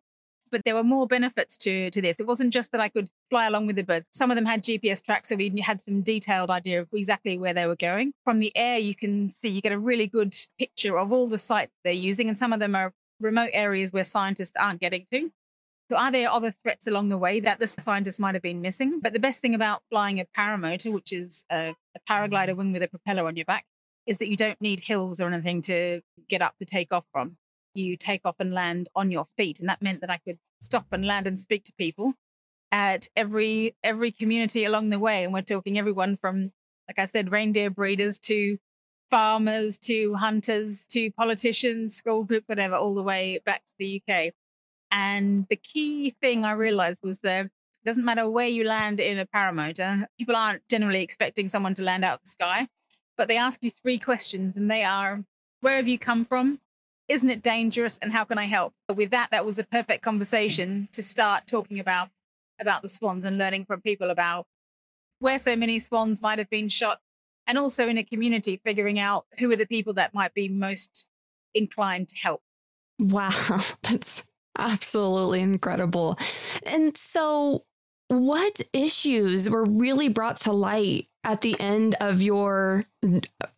but 0.50 0.62
there 0.64 0.74
were 0.74 0.84
more 0.84 1.06
benefits 1.06 1.56
to 1.58 1.90
to 1.90 2.02
this. 2.02 2.16
It 2.18 2.26
wasn't 2.26 2.52
just 2.52 2.72
that 2.72 2.80
I 2.80 2.88
could 2.88 3.10
fly 3.28 3.46
along 3.46 3.66
with 3.66 3.76
the 3.76 3.82
birds. 3.82 4.06
Some 4.12 4.30
of 4.30 4.36
them 4.36 4.46
had 4.46 4.62
GPS 4.62 5.04
tracks, 5.04 5.28
so 5.28 5.36
we 5.36 5.60
had 5.60 5.80
some 5.80 6.02
detailed 6.02 6.50
idea 6.50 6.80
of 6.80 6.88
exactly 6.92 7.38
where 7.38 7.54
they 7.54 7.66
were 7.66 7.76
going. 7.76 8.12
From 8.24 8.40
the 8.40 8.56
air, 8.56 8.78
you 8.78 8.94
can 8.94 9.30
see 9.30 9.48
you 9.48 9.60
get 9.60 9.72
a 9.72 9.78
really 9.78 10.06
good 10.06 10.34
picture 10.58 10.98
of 10.98 11.12
all 11.12 11.28
the 11.28 11.38
sites 11.38 11.72
they're 11.84 11.92
using, 11.92 12.28
and 12.28 12.36
some 12.36 12.52
of 12.52 12.60
them 12.60 12.74
are 12.74 12.92
remote 13.20 13.50
areas 13.52 13.92
where 13.92 14.04
scientists 14.04 14.56
aren't 14.58 14.80
getting 14.80 15.06
to. 15.12 15.30
So 15.90 15.96
are 15.96 16.12
there 16.12 16.30
other 16.30 16.52
threats 16.62 16.86
along 16.86 17.08
the 17.08 17.18
way 17.18 17.40
that 17.40 17.58
the 17.58 17.66
scientists 17.66 18.20
might 18.20 18.36
have 18.36 18.42
been 18.42 18.60
missing? 18.60 19.00
But 19.00 19.12
the 19.12 19.18
best 19.18 19.40
thing 19.40 19.56
about 19.56 19.82
flying 19.90 20.20
a 20.20 20.26
paramotor, 20.38 20.92
which 20.92 21.12
is 21.12 21.44
a, 21.50 21.74
a 21.96 22.00
paraglider 22.08 22.54
wing 22.54 22.72
with 22.72 22.84
a 22.84 22.88
propeller 22.88 23.26
on 23.26 23.34
your 23.34 23.44
back, 23.44 23.66
is 24.06 24.18
that 24.18 24.28
you 24.28 24.36
don't 24.36 24.60
need 24.60 24.80
hills 24.80 25.20
or 25.20 25.26
anything 25.26 25.62
to 25.62 26.00
get 26.28 26.42
up 26.42 26.56
to 26.58 26.64
take 26.64 26.92
off 26.92 27.06
from 27.12 27.36
you 27.74 27.96
take 27.96 28.22
off 28.24 28.36
and 28.38 28.52
land 28.52 28.88
on 28.94 29.10
your 29.10 29.26
feet. 29.36 29.60
And 29.60 29.68
that 29.68 29.82
meant 29.82 30.00
that 30.00 30.10
I 30.10 30.18
could 30.18 30.38
stop 30.60 30.86
and 30.92 31.06
land 31.06 31.26
and 31.26 31.38
speak 31.38 31.64
to 31.64 31.72
people 31.72 32.14
at 32.72 33.08
every 33.16 33.74
every 33.82 34.12
community 34.12 34.64
along 34.64 34.90
the 34.90 34.98
way. 34.98 35.24
And 35.24 35.32
we're 35.32 35.42
talking 35.42 35.78
everyone 35.78 36.16
from, 36.16 36.52
like 36.88 36.98
I 36.98 37.04
said, 37.04 37.32
reindeer 37.32 37.70
breeders 37.70 38.18
to 38.20 38.58
farmers 39.10 39.76
to 39.78 40.14
hunters 40.14 40.86
to 40.86 41.10
politicians, 41.12 41.94
school 41.94 42.24
groups, 42.24 42.48
whatever, 42.48 42.76
all 42.76 42.94
the 42.94 43.02
way 43.02 43.40
back 43.44 43.64
to 43.66 43.72
the 43.78 44.00
UK. 44.00 44.32
And 44.92 45.46
the 45.50 45.56
key 45.56 46.14
thing 46.20 46.44
I 46.44 46.52
realized 46.52 47.00
was 47.02 47.20
that 47.20 47.46
it 47.46 47.86
doesn't 47.86 48.04
matter 48.04 48.28
where 48.28 48.46
you 48.46 48.64
land 48.64 49.00
in 49.00 49.18
a 49.18 49.26
paramotor, 49.26 50.06
people 50.18 50.36
aren't 50.36 50.66
generally 50.68 51.02
expecting 51.02 51.48
someone 51.48 51.74
to 51.74 51.84
land 51.84 52.04
out 52.04 52.14
of 52.14 52.24
the 52.24 52.30
sky, 52.30 52.68
but 53.16 53.26
they 53.26 53.36
ask 53.36 53.62
you 53.62 53.70
three 53.70 53.98
questions 53.98 54.56
and 54.56 54.70
they 54.70 54.84
are 54.84 55.24
where 55.60 55.76
have 55.76 55.88
you 55.88 55.98
come 55.98 56.24
from? 56.24 56.60
Isn't 57.10 57.28
it 57.28 57.42
dangerous 57.42 57.98
and 57.98 58.12
how 58.12 58.24
can 58.24 58.38
I 58.38 58.46
help? 58.46 58.72
With 58.88 59.10
that, 59.10 59.28
that 59.32 59.44
was 59.44 59.58
a 59.58 59.64
perfect 59.64 60.00
conversation 60.02 60.88
to 60.92 61.02
start 61.02 61.48
talking 61.48 61.80
about 61.80 62.08
about 62.60 62.82
the 62.82 62.88
swans 62.88 63.24
and 63.24 63.36
learning 63.36 63.64
from 63.64 63.80
people 63.80 64.10
about 64.10 64.46
where 65.18 65.38
so 65.38 65.56
many 65.56 65.78
swans 65.78 66.22
might 66.22 66.38
have 66.38 66.50
been 66.50 66.68
shot 66.68 67.00
and 67.46 67.58
also 67.58 67.88
in 67.88 67.98
a 67.98 68.04
community 68.04 68.60
figuring 68.64 68.98
out 68.98 69.26
who 69.38 69.50
are 69.50 69.56
the 69.56 69.66
people 69.66 69.92
that 69.94 70.14
might 70.14 70.34
be 70.34 70.48
most 70.48 71.08
inclined 71.52 72.08
to 72.08 72.16
help. 72.16 72.42
Wow, 72.98 73.30
that's 73.82 74.24
absolutely 74.56 75.40
incredible. 75.40 76.16
And 76.64 76.96
so 76.96 77.64
what 78.08 78.60
issues 78.72 79.50
were 79.50 79.64
really 79.64 80.08
brought 80.08 80.36
to 80.36 80.52
light 80.52 81.08
at 81.24 81.42
the 81.42 81.58
end 81.60 81.94
of 82.00 82.22
your 82.22 82.86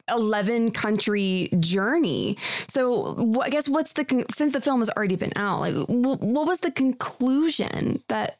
11 0.09 0.73
country 0.73 1.51
journey. 1.61 2.37
So, 2.69 3.41
I 3.41 3.51
guess 3.51 3.69
what's 3.69 3.93
the 3.93 4.27
since 4.35 4.53
the 4.53 4.61
film 4.61 4.81
has 4.81 4.91
already 4.91 5.17
been 5.17 5.33
out, 5.37 5.61
like 5.61 5.75
what 5.87 6.47
was 6.47 6.61
the 6.61 6.71
conclusion 6.71 8.03
that 8.09 8.39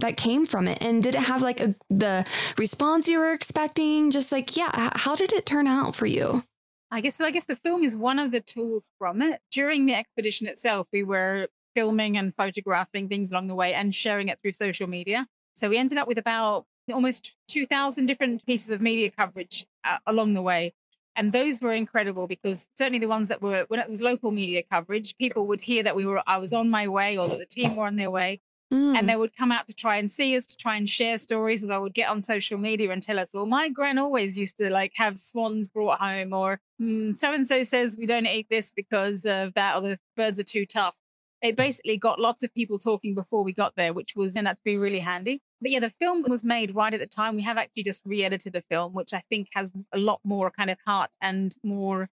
that 0.00 0.16
came 0.16 0.46
from 0.46 0.66
it? 0.66 0.78
And 0.80 1.02
did 1.02 1.14
it 1.14 1.22
have 1.22 1.42
like 1.42 1.60
a, 1.60 1.74
the 1.90 2.24
response 2.56 3.08
you 3.08 3.18
were 3.18 3.32
expecting? 3.32 4.10
Just 4.10 4.32
like 4.32 4.56
yeah 4.56 4.90
how 4.94 5.16
did 5.16 5.32
it 5.32 5.46
turn 5.46 5.66
out 5.66 5.94
for 5.94 6.06
you? 6.06 6.44
I 6.92 7.00
guess 7.00 7.20
i 7.20 7.30
guess 7.30 7.44
the 7.46 7.54
film 7.54 7.84
is 7.84 7.96
one 7.96 8.18
of 8.18 8.30
the 8.30 8.40
tools 8.40 8.88
from 8.98 9.22
it. 9.22 9.40
During 9.52 9.86
the 9.86 9.94
expedition 9.94 10.46
itself 10.46 10.88
we 10.92 11.02
were 11.02 11.48
filming 11.74 12.16
and 12.16 12.34
photographing 12.34 13.08
things 13.08 13.30
along 13.30 13.46
the 13.46 13.54
way 13.54 13.74
and 13.74 13.94
sharing 13.94 14.28
it 14.28 14.38
through 14.42 14.52
social 14.52 14.88
media. 14.88 15.26
So 15.54 15.68
we 15.68 15.76
ended 15.76 15.98
up 15.98 16.08
with 16.08 16.18
about 16.18 16.66
almost 16.92 17.34
2,000 17.48 18.06
different 18.06 18.44
pieces 18.46 18.70
of 18.70 18.80
media 18.80 19.10
coverage 19.10 19.66
uh, 19.84 19.98
along 20.06 20.34
the 20.34 20.42
way. 20.42 20.72
And 21.16 21.32
those 21.32 21.60
were 21.60 21.72
incredible 21.72 22.26
because 22.26 22.68
certainly 22.76 22.98
the 22.98 23.08
ones 23.08 23.28
that 23.28 23.42
were, 23.42 23.64
when 23.68 23.80
it 23.80 23.88
was 23.90 24.00
local 24.00 24.30
media 24.30 24.62
coverage, 24.70 25.16
people 25.18 25.46
would 25.48 25.60
hear 25.60 25.82
that 25.82 25.96
we 25.96 26.06
were, 26.06 26.22
I 26.26 26.38
was 26.38 26.52
on 26.52 26.70
my 26.70 26.88
way 26.88 27.18
or 27.18 27.28
that 27.28 27.38
the 27.38 27.46
team 27.46 27.76
were 27.76 27.86
on 27.86 27.96
their 27.96 28.10
way. 28.10 28.40
Mm. 28.72 28.96
And 28.96 29.08
they 29.08 29.16
would 29.16 29.34
come 29.34 29.50
out 29.50 29.66
to 29.66 29.74
try 29.74 29.96
and 29.96 30.08
see 30.08 30.36
us, 30.36 30.46
to 30.46 30.56
try 30.56 30.76
and 30.76 30.88
share 30.88 31.18
stories. 31.18 31.64
Or 31.64 31.72
I 31.72 31.78
would 31.78 31.94
get 31.94 32.08
on 32.08 32.22
social 32.22 32.56
media 32.56 32.90
and 32.90 33.02
tell 33.02 33.18
us, 33.18 33.30
well, 33.34 33.46
my 33.46 33.68
gran 33.68 33.98
always 33.98 34.38
used 34.38 34.58
to 34.58 34.70
like 34.70 34.92
have 34.94 35.18
swans 35.18 35.68
brought 35.68 35.98
home, 35.98 36.32
or 36.32 36.60
so 36.78 37.34
and 37.34 37.46
so 37.46 37.64
says 37.64 37.96
we 37.98 38.06
don't 38.06 38.26
eat 38.26 38.46
this 38.48 38.70
because 38.70 39.26
of 39.26 39.54
that, 39.54 39.76
or 39.76 39.80
the 39.80 39.98
birds 40.16 40.38
are 40.38 40.44
too 40.44 40.66
tough. 40.66 40.94
It 41.42 41.56
basically 41.56 41.96
got 41.96 42.20
lots 42.20 42.44
of 42.44 42.54
people 42.54 42.78
talking 42.78 43.14
before 43.14 43.42
we 43.42 43.52
got 43.52 43.74
there, 43.76 43.92
which 43.92 44.14
was, 44.14 44.36
and 44.36 44.46
that 44.46 44.58
to 44.58 44.62
be 44.64 44.76
really 44.76 45.00
handy. 45.00 45.42
But 45.60 45.70
yeah, 45.70 45.80
the 45.80 45.90
film 45.90 46.24
was 46.26 46.44
made 46.44 46.74
right 46.74 46.94
at 46.94 47.00
the 47.00 47.06
time. 47.06 47.36
We 47.36 47.42
have 47.42 47.58
actually 47.58 47.82
just 47.82 48.02
re-edited 48.04 48.56
a 48.56 48.62
film, 48.62 48.94
which 48.94 49.12
I 49.12 49.22
think 49.28 49.48
has 49.52 49.74
a 49.92 49.98
lot 49.98 50.20
more 50.24 50.50
kind 50.50 50.70
of 50.70 50.78
heart 50.86 51.10
and 51.20 51.54
more 51.62 52.08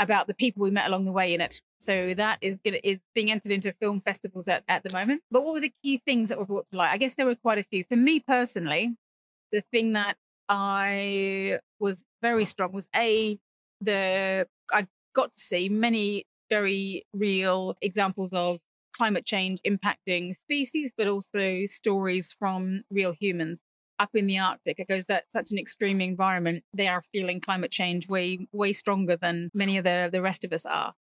about 0.00 0.26
the 0.26 0.34
people 0.34 0.62
we 0.62 0.70
met 0.70 0.88
along 0.88 1.04
the 1.04 1.12
way 1.12 1.32
in 1.34 1.40
it. 1.40 1.60
So 1.78 2.14
that 2.14 2.38
is 2.40 2.60
gonna, 2.60 2.78
is 2.82 2.98
being 3.14 3.30
entered 3.30 3.52
into 3.52 3.72
film 3.74 4.00
festivals 4.00 4.48
at, 4.48 4.64
at 4.66 4.82
the 4.82 4.92
moment. 4.92 5.22
But 5.30 5.44
what 5.44 5.54
were 5.54 5.60
the 5.60 5.72
key 5.84 5.98
things 5.98 6.30
that 6.30 6.38
were 6.38 6.46
brought 6.46 6.66
to 6.70 6.78
light? 6.78 6.90
I 6.90 6.96
guess 6.96 7.14
there 7.14 7.26
were 7.26 7.34
quite 7.34 7.58
a 7.58 7.62
few. 7.64 7.84
For 7.84 7.96
me 7.96 8.18
personally, 8.18 8.96
the 9.52 9.62
thing 9.70 9.92
that 9.92 10.16
I 10.48 11.58
was 11.78 12.04
very 12.22 12.44
strong 12.44 12.72
was 12.72 12.88
a 12.96 13.38
the 13.80 14.48
I 14.72 14.86
got 15.14 15.32
to 15.32 15.40
see 15.40 15.68
many 15.68 16.26
very 16.48 17.06
real 17.12 17.76
examples 17.80 18.32
of 18.32 18.58
climate 18.96 19.24
change 19.26 19.60
impacting 19.66 20.34
species, 20.34 20.92
but 20.96 21.08
also 21.08 21.66
stories 21.66 22.34
from 22.38 22.82
real 22.90 23.12
humans 23.12 23.60
up 23.98 24.10
in 24.14 24.26
the 24.26 24.38
Arctic. 24.38 24.76
Because 24.76 25.06
that's 25.06 25.26
such 25.34 25.50
an 25.50 25.58
extreme 25.58 26.00
environment, 26.00 26.64
they 26.74 26.88
are 26.88 27.02
feeling 27.12 27.40
climate 27.40 27.70
change 27.70 28.08
way, 28.08 28.46
way 28.52 28.72
stronger 28.72 29.16
than 29.16 29.50
many 29.54 29.76
of 29.76 29.84
the, 29.84 30.08
the 30.12 30.22
rest 30.22 30.44
of 30.44 30.52
us 30.52 30.66
are. 30.66 30.94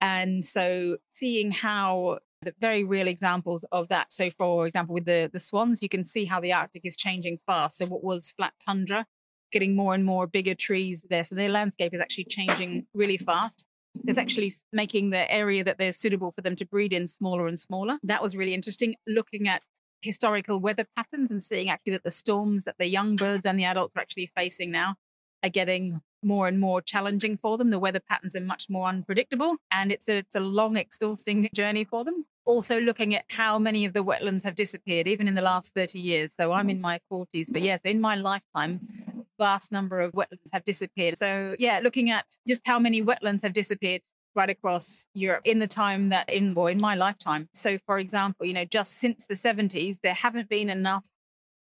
And 0.00 0.44
so 0.44 0.98
seeing 1.12 1.52
how 1.52 2.18
the 2.42 2.54
very 2.60 2.84
real 2.84 3.08
examples 3.08 3.64
of 3.72 3.88
that. 3.88 4.12
So, 4.12 4.30
for 4.30 4.66
example, 4.66 4.94
with 4.94 5.04
the, 5.04 5.30
the 5.32 5.38
swans, 5.38 5.82
you 5.82 5.88
can 5.88 6.04
see 6.04 6.24
how 6.26 6.40
the 6.40 6.52
Arctic 6.52 6.82
is 6.84 6.96
changing 6.96 7.38
fast. 7.46 7.78
So, 7.78 7.86
what 7.86 8.04
was 8.04 8.32
flat 8.36 8.54
tundra, 8.64 9.06
getting 9.52 9.74
more 9.74 9.94
and 9.94 10.04
more 10.04 10.26
bigger 10.26 10.54
trees 10.54 11.06
there. 11.08 11.24
So, 11.24 11.34
their 11.34 11.48
landscape 11.48 11.94
is 11.94 12.00
actually 12.00 12.24
changing 12.24 12.86
really 12.94 13.16
fast. 13.16 13.66
It's 14.06 14.18
mm. 14.18 14.22
actually 14.22 14.52
making 14.72 15.10
the 15.10 15.30
area 15.32 15.64
that 15.64 15.78
they're 15.78 15.92
suitable 15.92 16.32
for 16.32 16.42
them 16.42 16.56
to 16.56 16.66
breed 16.66 16.92
in 16.92 17.06
smaller 17.06 17.46
and 17.46 17.58
smaller. 17.58 17.98
That 18.02 18.22
was 18.22 18.36
really 18.36 18.54
interesting. 18.54 18.96
Looking 19.06 19.48
at 19.48 19.62
historical 20.02 20.60
weather 20.60 20.86
patterns 20.96 21.30
and 21.30 21.42
seeing 21.42 21.68
actually 21.68 21.92
that 21.92 22.04
the 22.04 22.10
storms 22.10 22.64
that 22.64 22.76
the 22.78 22.86
young 22.86 23.16
birds 23.16 23.46
and 23.46 23.58
the 23.58 23.64
adults 23.64 23.94
are 23.96 24.00
actually 24.00 24.30
facing 24.36 24.70
now 24.70 24.96
are 25.42 25.48
getting 25.48 26.00
more 26.22 26.48
and 26.48 26.58
more 26.58 26.80
challenging 26.80 27.36
for 27.36 27.56
them. 27.56 27.70
The 27.70 27.78
weather 27.78 28.00
patterns 28.00 28.34
are 28.36 28.40
much 28.40 28.66
more 28.68 28.88
unpredictable 28.88 29.56
and 29.70 29.92
it's 29.92 30.08
a, 30.08 30.18
it's 30.18 30.34
a 30.34 30.40
long, 30.40 30.76
exhausting 30.76 31.48
journey 31.54 31.84
for 31.84 32.04
them. 32.04 32.26
Also, 32.46 32.80
looking 32.80 33.14
at 33.14 33.24
how 33.28 33.58
many 33.58 33.84
of 33.84 33.92
the 33.92 34.04
wetlands 34.04 34.44
have 34.44 34.54
disappeared, 34.54 35.08
even 35.08 35.28
in 35.28 35.34
the 35.34 35.42
last 35.42 35.74
30 35.74 35.98
years. 35.98 36.34
So 36.34 36.52
I'm 36.52 36.70
in 36.70 36.76
mm-hmm. 36.76 36.82
my 36.82 37.00
40s, 37.12 37.52
but 37.52 37.60
yes, 37.60 37.80
in 37.82 38.00
my 38.00 38.14
lifetime, 38.14 38.80
vast 39.38 39.72
number 39.72 40.00
of 40.00 40.12
wetlands 40.12 40.50
have 40.52 40.64
disappeared. 40.64 41.16
So, 41.16 41.56
yeah, 41.58 41.80
looking 41.82 42.10
at 42.10 42.24
just 42.46 42.62
how 42.64 42.78
many 42.78 43.02
wetlands 43.02 43.42
have 43.42 43.52
disappeared 43.52 44.02
right 44.36 44.50
across 44.50 45.06
Europe 45.14 45.42
in 45.44 45.58
the 45.58 45.66
time 45.66 46.10
that 46.10 46.28
in 46.28 46.54
well, 46.54 46.66
in 46.66 46.78
my 46.80 46.94
lifetime. 46.94 47.48
So 47.54 47.78
for 47.86 47.98
example, 47.98 48.46
you 48.46 48.52
know, 48.52 48.66
just 48.66 48.98
since 48.98 49.26
the 49.26 49.34
70s, 49.34 50.00
there 50.02 50.14
haven't 50.14 50.48
been 50.48 50.68
enough 50.68 51.06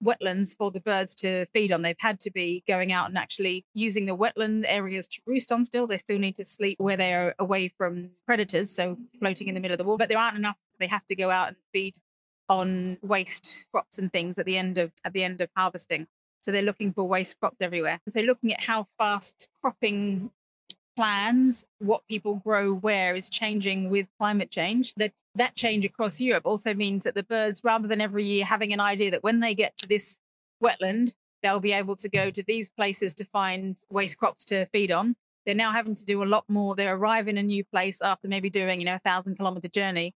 wetlands 0.05 0.57
for 0.57 0.71
the 0.71 0.81
birds 0.81 1.15
to 1.17 1.47
feed 1.47 1.73
on. 1.73 1.83
They've 1.83 1.97
had 1.99 2.21
to 2.21 2.31
be 2.31 2.63
going 2.67 2.93
out 2.93 3.09
and 3.09 3.19
actually 3.19 3.65
using 3.75 4.07
the 4.07 4.17
wetland 4.17 4.65
areas 4.67 5.09
to 5.09 5.21
roost 5.27 5.53
on 5.53 5.65
still. 5.65 5.87
They 5.87 5.99
still 5.99 6.19
need 6.19 6.37
to 6.37 6.45
sleep 6.45 6.79
where 6.79 6.97
they're 6.97 7.35
away 7.39 7.69
from 7.69 8.11
predators, 8.27 8.71
so 8.71 8.97
floating 9.19 9.49
in 9.49 9.55
the 9.55 9.61
middle 9.61 9.75
of 9.75 9.79
the 9.79 9.85
water. 9.85 9.99
But 9.99 10.09
there 10.09 10.19
aren't 10.19 10.37
enough. 10.37 10.57
They 10.79 10.87
have 10.87 11.07
to 11.09 11.17
go 11.17 11.31
out 11.31 11.49
and 11.49 11.57
feed 11.73 11.97
on 12.49 12.99
waste 13.03 13.69
crops 13.73 13.99
and 13.99 14.13
things 14.13 14.39
at 14.39 14.47
the 14.47 14.57
end 14.57 14.79
of 14.79 14.93
at 15.05 15.13
the 15.13 15.25
end 15.25 15.41
of 15.41 15.49
harvesting. 15.57 16.07
So 16.41 16.53
they're 16.53 16.63
looking 16.63 16.93
for 16.93 17.05
waste 17.09 17.41
crops 17.41 17.57
everywhere. 17.61 18.01
So 18.09 18.21
looking 18.21 18.53
at 18.53 18.63
how 18.65 18.87
fast 18.99 19.49
cropping 19.61 20.31
plans, 20.97 21.67
what 21.79 22.07
people 22.09 22.37
grow 22.37 22.75
where 22.75 23.15
is 23.15 23.31
changing 23.31 23.91
with 23.91 24.07
climate 24.19 24.51
change. 24.51 24.95
That 24.97 25.13
that 25.35 25.55
change 25.55 25.85
across 25.85 26.21
Europe 26.21 26.47
also 26.47 26.73
means 26.73 27.05
that 27.05 27.15
the 27.15 27.23
birds, 27.23 27.61
rather 27.63 27.87
than 27.87 28.01
every 28.01 28.25
year 28.25 28.45
having 28.45 28.73
an 28.73 28.81
idea 28.81 29.11
that 29.11 29.23
when 29.23 29.41
they 29.41 29.55
get 29.55 29.77
to 29.79 29.87
this 29.87 30.19
wetland, 30.65 31.15
they'll 31.43 31.61
be 31.61 31.73
able 31.73 31.97
to 31.97 32.09
go 32.09 32.31
to 32.31 32.43
these 32.43 32.71
places 32.71 33.15
to 33.15 33.25
find 33.25 33.83
waste 33.91 34.17
crops 34.17 34.45
to 34.47 34.67
feed 34.67 34.91
on. 34.91 35.15
They're 35.45 35.55
now 35.55 35.73
having 35.73 35.95
to 35.95 36.05
do 36.05 36.23
a 36.23 36.25
lot 36.25 36.45
more. 36.49 36.75
They 36.75 36.89
arrive 36.89 37.29
in 37.29 37.39
a 37.39 37.43
new 37.43 37.65
place 37.65 38.01
after 38.01 38.29
maybe 38.29 38.51
doing, 38.51 38.81
you 38.81 38.87
know, 38.87 38.97
a 38.97 39.01
thousand 39.01 39.37
kilometer 39.37 39.69
journey. 39.69 40.15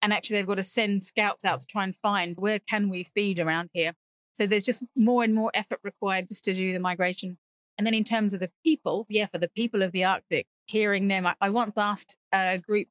And 0.00 0.12
actually 0.12 0.38
they've 0.38 0.46
got 0.46 0.56
to 0.56 0.64
send 0.64 1.04
scouts 1.04 1.44
out 1.44 1.60
to 1.60 1.66
try 1.66 1.84
and 1.84 1.94
find 1.94 2.36
where 2.36 2.58
can 2.58 2.88
we 2.88 3.04
feed 3.04 3.38
around 3.38 3.70
here. 3.72 3.92
So 4.32 4.46
there's 4.46 4.64
just 4.64 4.82
more 4.96 5.22
and 5.22 5.34
more 5.34 5.52
effort 5.54 5.78
required 5.84 6.28
just 6.28 6.44
to 6.44 6.54
do 6.54 6.72
the 6.72 6.80
migration. 6.80 7.38
And 7.82 7.86
then 7.88 7.94
in 7.94 8.04
terms 8.04 8.32
of 8.32 8.38
the 8.38 8.50
people, 8.64 9.06
yeah, 9.08 9.26
for 9.26 9.38
the 9.38 9.48
people 9.48 9.82
of 9.82 9.90
the 9.90 10.04
Arctic, 10.04 10.46
hearing 10.66 11.08
them, 11.08 11.26
I, 11.26 11.34
I 11.40 11.50
once 11.50 11.76
asked 11.76 12.16
a 12.32 12.58
group, 12.58 12.86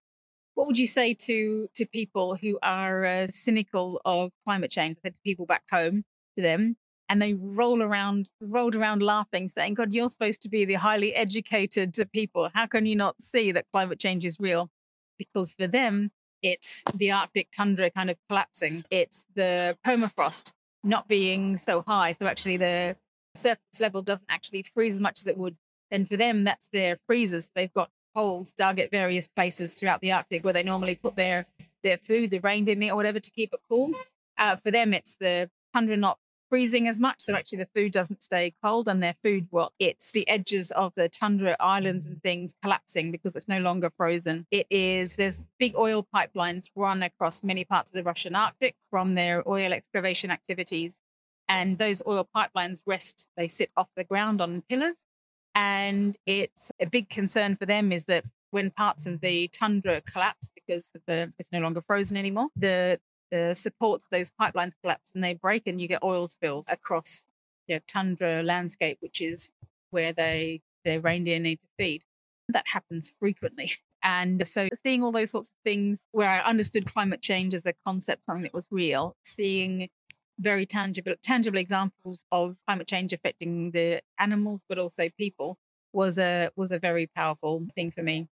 what 0.55 0.67
would 0.67 0.77
you 0.77 0.85
say 0.85 1.13
to 1.13 1.69
to 1.73 1.85
people 1.85 2.35
who 2.35 2.59
are 2.61 3.05
uh, 3.05 3.27
cynical 3.27 4.01
of 4.03 4.31
climate 4.43 4.69
change? 4.69 4.97
I 4.97 5.01
said 5.03 5.13
to 5.13 5.21
people 5.21 5.45
back 5.45 5.63
home, 5.71 6.03
to 6.35 6.41
them, 6.41 6.75
and 7.07 7.21
they 7.21 7.35
roll 7.35 7.81
around, 7.81 8.27
rolled 8.41 8.75
around 8.75 9.01
laughing, 9.01 9.47
saying, 9.47 9.75
God, 9.75 9.93
you're 9.93 10.09
supposed 10.09 10.41
to 10.41 10.49
be 10.49 10.65
the 10.65 10.73
highly 10.73 11.15
educated 11.15 11.95
people. 12.11 12.49
How 12.53 12.65
can 12.65 12.85
you 12.85 12.97
not 12.97 13.21
see 13.21 13.53
that 13.53 13.67
climate 13.71 13.97
change 13.97 14.25
is 14.25 14.41
real? 14.41 14.69
Because 15.17 15.55
for 15.55 15.67
them, 15.67 16.11
it's 16.41 16.83
the 16.93 17.11
Arctic 17.11 17.47
tundra 17.55 17.89
kind 17.89 18.09
of 18.09 18.17
collapsing. 18.27 18.83
It's 18.91 19.25
the 19.35 19.77
permafrost 19.87 20.51
not 20.83 21.07
being 21.07 21.57
so 21.57 21.81
high. 21.87 22.11
So 22.11 22.25
actually 22.25 22.57
the 22.57 22.97
surface 23.35 23.79
level 23.79 24.01
doesn't 24.01 24.29
actually 24.29 24.63
freeze 24.63 24.95
as 24.95 25.01
much 25.01 25.19
as 25.19 25.27
it 25.27 25.37
would, 25.37 25.55
then 25.89 26.05
for 26.05 26.17
them, 26.17 26.43
that's 26.43 26.69
their 26.69 26.97
freezers. 27.07 27.51
They've 27.55 27.73
got 27.73 27.89
holes 28.15 28.53
dug 28.53 28.79
at 28.79 28.91
various 28.91 29.27
places 29.27 29.73
throughout 29.73 30.01
the 30.01 30.11
Arctic 30.11 30.43
where 30.43 30.53
they 30.53 30.63
normally 30.63 30.95
put 30.95 31.15
their, 31.15 31.45
their 31.83 31.97
food, 31.97 32.31
the 32.31 32.39
reindeer 32.39 32.75
meat 32.75 32.91
or 32.91 32.95
whatever 32.95 33.19
to 33.19 33.31
keep 33.31 33.53
it 33.53 33.59
cool. 33.69 33.91
Uh, 34.37 34.55
for 34.55 34.71
them, 34.71 34.93
it's 34.93 35.17
the 35.17 35.49
tundra 35.73 35.97
not 35.97 36.17
freezing 36.49 36.87
as 36.87 36.99
much. 36.99 37.15
So 37.19 37.33
actually 37.33 37.59
the 37.59 37.69
food 37.73 37.93
doesn't 37.93 38.21
stay 38.21 38.53
cold 38.61 38.89
and 38.89 39.01
their 39.01 39.15
food, 39.23 39.47
well, 39.51 39.71
it's 39.79 40.11
the 40.11 40.27
edges 40.27 40.71
of 40.71 40.93
the 40.95 41.07
tundra 41.07 41.55
islands 41.61 42.05
and 42.05 42.21
things 42.21 42.53
collapsing 42.61 43.11
because 43.11 43.35
it's 43.35 43.47
no 43.47 43.59
longer 43.59 43.89
frozen. 43.89 44.45
It 44.51 44.67
is, 44.69 45.15
there's 45.15 45.39
big 45.59 45.75
oil 45.77 46.05
pipelines 46.13 46.65
run 46.75 47.03
across 47.03 47.43
many 47.43 47.63
parts 47.63 47.91
of 47.91 47.95
the 47.95 48.03
Russian 48.03 48.35
Arctic 48.35 48.75
from 48.89 49.15
their 49.15 49.47
oil 49.47 49.71
excavation 49.71 50.29
activities. 50.29 50.99
And 51.51 51.77
those 51.77 52.01
oil 52.07 52.25
pipelines 52.33 52.81
rest, 52.87 53.27
they 53.35 53.49
sit 53.49 53.71
off 53.75 53.89
the 53.97 54.05
ground 54.05 54.39
on 54.39 54.63
pillars. 54.69 54.95
And 55.53 56.15
it's 56.25 56.71
a 56.79 56.85
big 56.85 57.09
concern 57.09 57.57
for 57.57 57.65
them 57.65 57.91
is 57.91 58.05
that 58.05 58.23
when 58.51 58.71
parts 58.71 59.05
of 59.05 59.19
the 59.19 59.49
tundra 59.49 59.99
collapse 59.99 60.49
because 60.55 60.91
the, 61.07 61.33
it's 61.37 61.51
no 61.51 61.59
longer 61.59 61.81
frozen 61.81 62.15
anymore, 62.15 62.47
the, 62.55 63.01
the 63.31 63.53
supports 63.53 64.05
of 64.05 64.09
those 64.11 64.31
pipelines 64.31 64.71
collapse 64.81 65.11
and 65.13 65.21
they 65.21 65.33
break 65.33 65.67
and 65.67 65.81
you 65.81 65.89
get 65.89 66.01
oil 66.03 66.29
spills 66.29 66.65
across 66.69 67.25
the 67.67 67.81
tundra 67.85 68.41
landscape, 68.43 68.97
which 69.01 69.19
is 69.19 69.51
where 69.89 70.13
they 70.13 70.61
their 70.85 71.01
reindeer 71.01 71.37
need 71.39 71.59
to 71.59 71.67
feed. 71.77 72.03
That 72.47 72.65
happens 72.67 73.13
frequently. 73.19 73.73
And 74.03 74.47
so 74.47 74.67
seeing 74.83 75.03
all 75.03 75.11
those 75.11 75.31
sorts 75.31 75.49
of 75.49 75.55
things 75.63 76.01
where 76.11 76.29
I 76.29 76.39
understood 76.39 76.91
climate 76.91 77.21
change 77.21 77.53
as 77.53 77.65
a 77.65 77.73
concept, 77.85 78.25
something 78.25 78.43
that 78.43 78.53
was 78.53 78.67
real, 78.71 79.15
seeing 79.23 79.89
very 80.41 80.65
tangible 80.65 81.13
tangible 81.23 81.57
examples 81.57 82.23
of 82.31 82.57
climate 82.65 82.87
change 82.87 83.13
affecting 83.13 83.71
the 83.71 84.01
animals 84.19 84.63
but 84.67 84.77
also 84.77 85.09
people 85.17 85.57
was 85.93 86.17
a 86.17 86.49
was 86.55 86.71
a 86.71 86.79
very 86.79 87.07
powerful 87.15 87.65
thing 87.75 87.91
for 87.91 88.03
me 88.03 88.27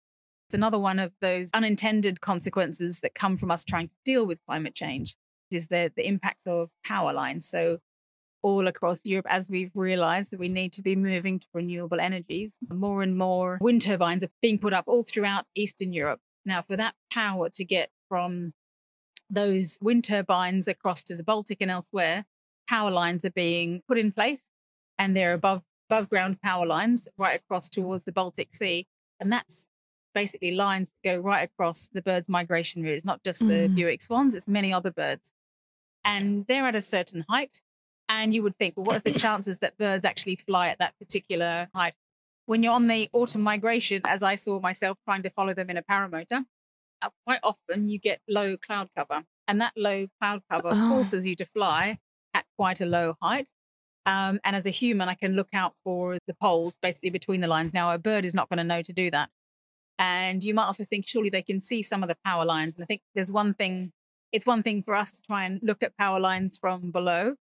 it's 0.47 0.53
another 0.53 0.79
one 0.79 0.99
of 0.99 1.11
those 1.21 1.49
unintended 1.53 2.21
consequences 2.21 3.01
that 3.01 3.13
come 3.13 3.37
from 3.37 3.51
us 3.51 3.65
trying 3.65 3.87
to 3.87 3.93
deal 4.05 4.25
with 4.25 4.39
climate 4.47 4.75
change 4.75 5.15
is 5.51 5.67
the 5.67 5.91
the 5.95 6.07
impact 6.07 6.47
of 6.47 6.69
power 6.85 7.13
lines 7.13 7.47
so 7.47 7.77
all 8.43 8.67
across 8.67 9.05
Europe 9.05 9.25
as 9.29 9.49
we've 9.49 9.71
realized 9.75 10.31
that 10.31 10.39
we 10.39 10.49
need 10.49 10.71
to 10.73 10.81
be 10.81 10.95
moving 10.95 11.39
to 11.39 11.47
renewable 11.53 11.99
energies. 11.99 12.55
More 12.71 13.01
and 13.01 13.17
more 13.17 13.57
wind 13.59 13.81
turbines 13.81 14.23
are 14.23 14.29
being 14.41 14.59
put 14.59 14.73
up 14.73 14.85
all 14.87 15.03
throughout 15.03 15.45
Eastern 15.55 15.91
Europe. 15.93 16.19
Now, 16.45 16.61
for 16.61 16.77
that 16.77 16.95
power 17.11 17.49
to 17.49 17.65
get 17.65 17.89
from 18.07 18.53
those 19.29 19.77
wind 19.81 20.03
turbines 20.03 20.67
across 20.67 21.03
to 21.03 21.15
the 21.15 21.23
Baltic 21.23 21.61
and 21.61 21.71
elsewhere, 21.71 22.25
power 22.67 22.91
lines 22.91 23.25
are 23.25 23.31
being 23.31 23.81
put 23.87 23.97
in 23.97 24.11
place 24.11 24.47
and 24.97 25.15
they're 25.15 25.33
above 25.33 25.63
above 25.89 26.09
ground 26.09 26.41
power 26.41 26.65
lines 26.65 27.07
right 27.17 27.39
across 27.39 27.69
towards 27.69 28.03
the 28.03 28.11
Baltic 28.11 28.53
Sea. 28.53 28.87
And 29.19 29.31
that's 29.31 29.67
basically 30.13 30.51
lines 30.51 30.91
that 30.91 31.09
go 31.09 31.17
right 31.17 31.43
across 31.43 31.87
the 31.87 32.01
birds' 32.01 32.27
migration 32.27 32.83
route. 32.83 32.95
It's 32.95 33.05
not 33.05 33.23
just 33.23 33.39
the 33.39 33.69
mm. 33.69 33.75
Bewick 33.75 34.01
swans, 34.01 34.35
it's 34.35 34.47
many 34.47 34.73
other 34.73 34.91
birds. 34.91 35.31
And 36.03 36.45
they're 36.47 36.65
at 36.65 36.75
a 36.75 36.81
certain 36.81 37.25
height. 37.29 37.61
And 38.09 38.33
you 38.33 38.41
would 38.43 38.55
think, 38.55 38.75
well, 38.77 38.85
what 38.85 38.95
are 38.95 39.11
the 39.11 39.19
chances 39.19 39.59
that 39.59 39.77
birds 39.77 40.05
actually 40.05 40.37
fly 40.37 40.69
at 40.69 40.79
that 40.79 40.97
particular 40.97 41.67
height? 41.75 41.93
When 42.45 42.63
you're 42.63 42.73
on 42.73 42.87
the 42.87 43.09
autumn 43.11 43.41
migration, 43.41 44.01
as 44.07 44.23
I 44.23 44.35
saw 44.35 44.61
myself 44.61 44.97
trying 45.03 45.23
to 45.23 45.29
follow 45.29 45.53
them 45.53 45.69
in 45.69 45.75
a 45.75 45.83
paramotor, 45.83 46.45
quite 47.25 47.39
often 47.43 47.87
you 47.87 47.99
get 47.99 48.21
low 48.27 48.57
cloud 48.57 48.89
cover, 48.95 49.23
and 49.47 49.61
that 49.61 49.73
low 49.75 50.07
cloud 50.19 50.41
cover 50.49 50.69
oh. 50.71 50.89
forces 50.89 51.25
you 51.25 51.35
to 51.35 51.45
fly 51.45 51.99
at 52.33 52.45
quite 52.57 52.81
a 52.81 52.85
low 52.85 53.15
height. 53.21 53.49
Um, 54.05 54.39
and 54.45 54.55
as 54.55 54.65
a 54.65 54.69
human, 54.69 55.09
I 55.09 55.15
can 55.15 55.35
look 55.35 55.49
out 55.53 55.73
for 55.83 56.17
the 56.27 56.33
poles 56.33 56.75
basically 56.81 57.09
between 57.09 57.41
the 57.41 57.47
lines. 57.47 57.73
Now, 57.73 57.91
a 57.91 57.97
bird 57.97 58.23
is 58.23 58.33
not 58.33 58.47
going 58.49 58.57
to 58.57 58.63
know 58.63 58.81
to 58.81 58.93
do 58.93 59.11
that. 59.11 59.29
And 59.99 60.43
you 60.43 60.53
might 60.53 60.65
also 60.65 60.85
think, 60.85 61.07
surely 61.07 61.29
they 61.29 61.41
can 61.41 61.59
see 61.59 61.81
some 61.81 62.03
of 62.03 62.09
the 62.09 62.17
power 62.23 62.45
lines. 62.45 62.75
And 62.75 62.83
I 62.83 62.85
think 62.85 63.01
there's 63.15 63.31
one 63.31 63.53
thing, 63.53 63.91
it's 64.31 64.45
one 64.45 64.63
thing 64.63 64.81
for 64.83 64.95
us 64.95 65.11
to 65.11 65.21
try 65.21 65.43
and 65.43 65.59
look 65.61 65.83
at 65.83 65.97
power 65.97 66.19
lines 66.19 66.57
from 66.57 66.91
below, 66.91 67.35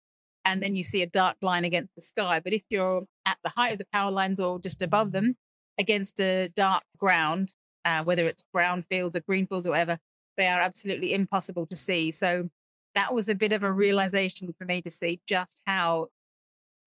and 0.44 0.64
then 0.64 0.76
you 0.76 0.84
see 0.84 1.02
a 1.02 1.08
dark 1.08 1.38
line 1.42 1.66
against 1.66 1.94
the 1.96 2.02
sky. 2.02 2.40
But 2.40 2.54
if 2.54 2.64
you're 2.70 3.06
at 3.26 3.38
the 3.44 3.52
height 3.52 3.74
of 3.74 3.78
the 3.78 3.88
power 3.92 4.12
lines 4.12 4.40
or 4.40 4.60
just 4.60 4.82
above 4.82 5.12
them 5.12 5.36
against 5.78 6.20
a 6.20 6.50
dark 6.56 6.84
ground, 6.98 7.54
uh, 7.86 8.04
whether 8.04 8.26
it's 8.26 8.44
brown 8.52 8.82
fields 8.84 9.16
or 9.16 9.22
green 9.22 9.48
fields 9.48 9.68
or 9.68 9.72
whatever, 9.72 10.00
they 10.38 10.48
are 10.48 10.60
absolutely 10.60 11.14
impossible 11.14 11.66
to 11.68 11.76
see. 11.76 12.12
So 12.12 12.50
that 12.96 13.14
was 13.14 13.30
a 13.30 13.36
bit 13.36 13.54
of 13.54 13.64
a 13.64 13.72
realization 13.72 14.54
for 14.58 14.66
me 14.66 14.82
to 14.82 14.92
see 14.92 15.22
just 15.28 15.62
how, 15.66 16.08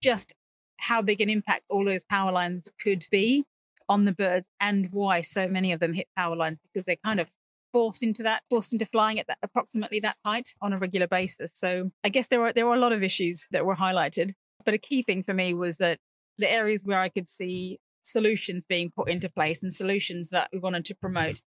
just 0.01 0.33
how 0.77 1.01
big 1.01 1.21
an 1.21 1.29
impact 1.29 1.63
all 1.69 1.85
those 1.85 2.03
power 2.03 2.31
lines 2.31 2.71
could 2.81 3.05
be 3.11 3.45
on 3.87 4.05
the 4.05 4.11
birds 4.11 4.47
and 4.59 4.89
why 4.91 5.21
so 5.21 5.47
many 5.47 5.71
of 5.71 5.79
them 5.79 5.93
hit 5.93 6.07
power 6.15 6.35
lines 6.35 6.59
because 6.63 6.85
they're 6.85 6.95
kind 7.03 7.19
of 7.19 7.31
forced 7.73 8.03
into 8.03 8.23
that, 8.23 8.43
forced 8.49 8.73
into 8.73 8.85
flying 8.85 9.19
at 9.19 9.27
that 9.27 9.37
approximately 9.41 9.99
that 9.99 10.17
height 10.25 10.53
on 10.61 10.73
a 10.73 10.77
regular 10.77 11.07
basis. 11.07 11.51
So 11.55 11.91
I 12.03 12.09
guess 12.09 12.27
there 12.27 12.39
were 12.39 12.53
there 12.53 12.65
were 12.65 12.75
a 12.75 12.79
lot 12.79 12.93
of 12.93 13.03
issues 13.03 13.47
that 13.51 13.65
were 13.65 13.75
highlighted, 13.75 14.33
but 14.65 14.73
a 14.73 14.77
key 14.77 15.01
thing 15.01 15.23
for 15.23 15.33
me 15.33 15.53
was 15.53 15.77
that 15.77 15.99
the 16.37 16.51
areas 16.51 16.83
where 16.83 16.99
I 16.99 17.09
could 17.09 17.27
see 17.27 17.79
solutions 18.09 18.65
being 18.65 18.91
put 18.95 19.09
into 19.09 19.29
place 19.29 19.61
and 19.63 19.71
solutions 19.71 20.29
that 20.29 20.49
we 20.51 20.59
wanted 20.59 20.85
to 20.85 20.93
mm-hmm. 20.93 21.01
promote. 21.01 21.41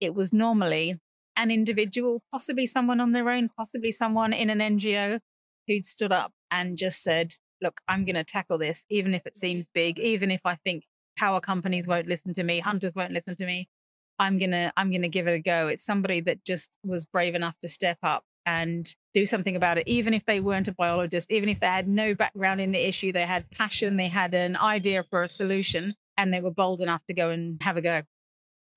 It 0.00 0.14
was 0.14 0.32
normally 0.32 0.98
an 1.36 1.50
individual, 1.50 2.22
possibly 2.32 2.66
someone 2.66 3.00
on 3.00 3.12
their 3.12 3.30
own, 3.30 3.48
possibly 3.56 3.92
someone 3.92 4.32
in 4.32 4.50
an 4.50 4.58
NGO 4.58 5.20
who'd 5.66 5.86
stood 5.86 6.12
up 6.12 6.32
and 6.50 6.76
just 6.76 7.02
said, 7.02 7.34
look, 7.62 7.80
I'm 7.88 8.04
going 8.04 8.16
to 8.16 8.24
tackle 8.24 8.58
this, 8.58 8.84
even 8.90 9.14
if 9.14 9.26
it 9.26 9.36
seems 9.36 9.68
big, 9.72 9.98
even 9.98 10.30
if 10.30 10.40
I 10.44 10.56
think 10.56 10.84
power 11.16 11.40
companies 11.40 11.86
won't 11.86 12.08
listen 12.08 12.32
to 12.34 12.42
me, 12.42 12.60
hunters 12.60 12.94
won't 12.94 13.12
listen 13.12 13.36
to 13.36 13.46
me. 13.46 13.68
I'm 14.18 14.38
going 14.38 14.50
to, 14.50 14.72
I'm 14.76 14.90
going 14.90 15.02
to 15.02 15.08
give 15.08 15.28
it 15.28 15.34
a 15.34 15.38
go. 15.38 15.68
It's 15.68 15.84
somebody 15.84 16.20
that 16.22 16.44
just 16.44 16.70
was 16.84 17.06
brave 17.06 17.34
enough 17.34 17.54
to 17.62 17.68
step 17.68 17.98
up 18.02 18.24
and 18.46 18.94
do 19.12 19.26
something 19.26 19.56
about 19.56 19.78
it, 19.78 19.86
even 19.86 20.14
if 20.14 20.24
they 20.24 20.40
weren't 20.40 20.68
a 20.68 20.72
biologist, 20.72 21.30
even 21.30 21.48
if 21.48 21.60
they 21.60 21.66
had 21.66 21.88
no 21.88 22.14
background 22.14 22.60
in 22.60 22.72
the 22.72 22.88
issue, 22.88 23.12
they 23.12 23.26
had 23.26 23.50
passion, 23.50 23.96
they 23.96 24.08
had 24.08 24.34
an 24.34 24.56
idea 24.56 25.02
for 25.02 25.22
a 25.22 25.28
solution, 25.28 25.94
and 26.20 26.32
they 26.32 26.40
were 26.40 26.50
bold 26.50 26.80
enough 26.80 27.04
to 27.06 27.14
go 27.14 27.30
and 27.30 27.60
have 27.62 27.76
a 27.76 27.80
go. 27.80 28.02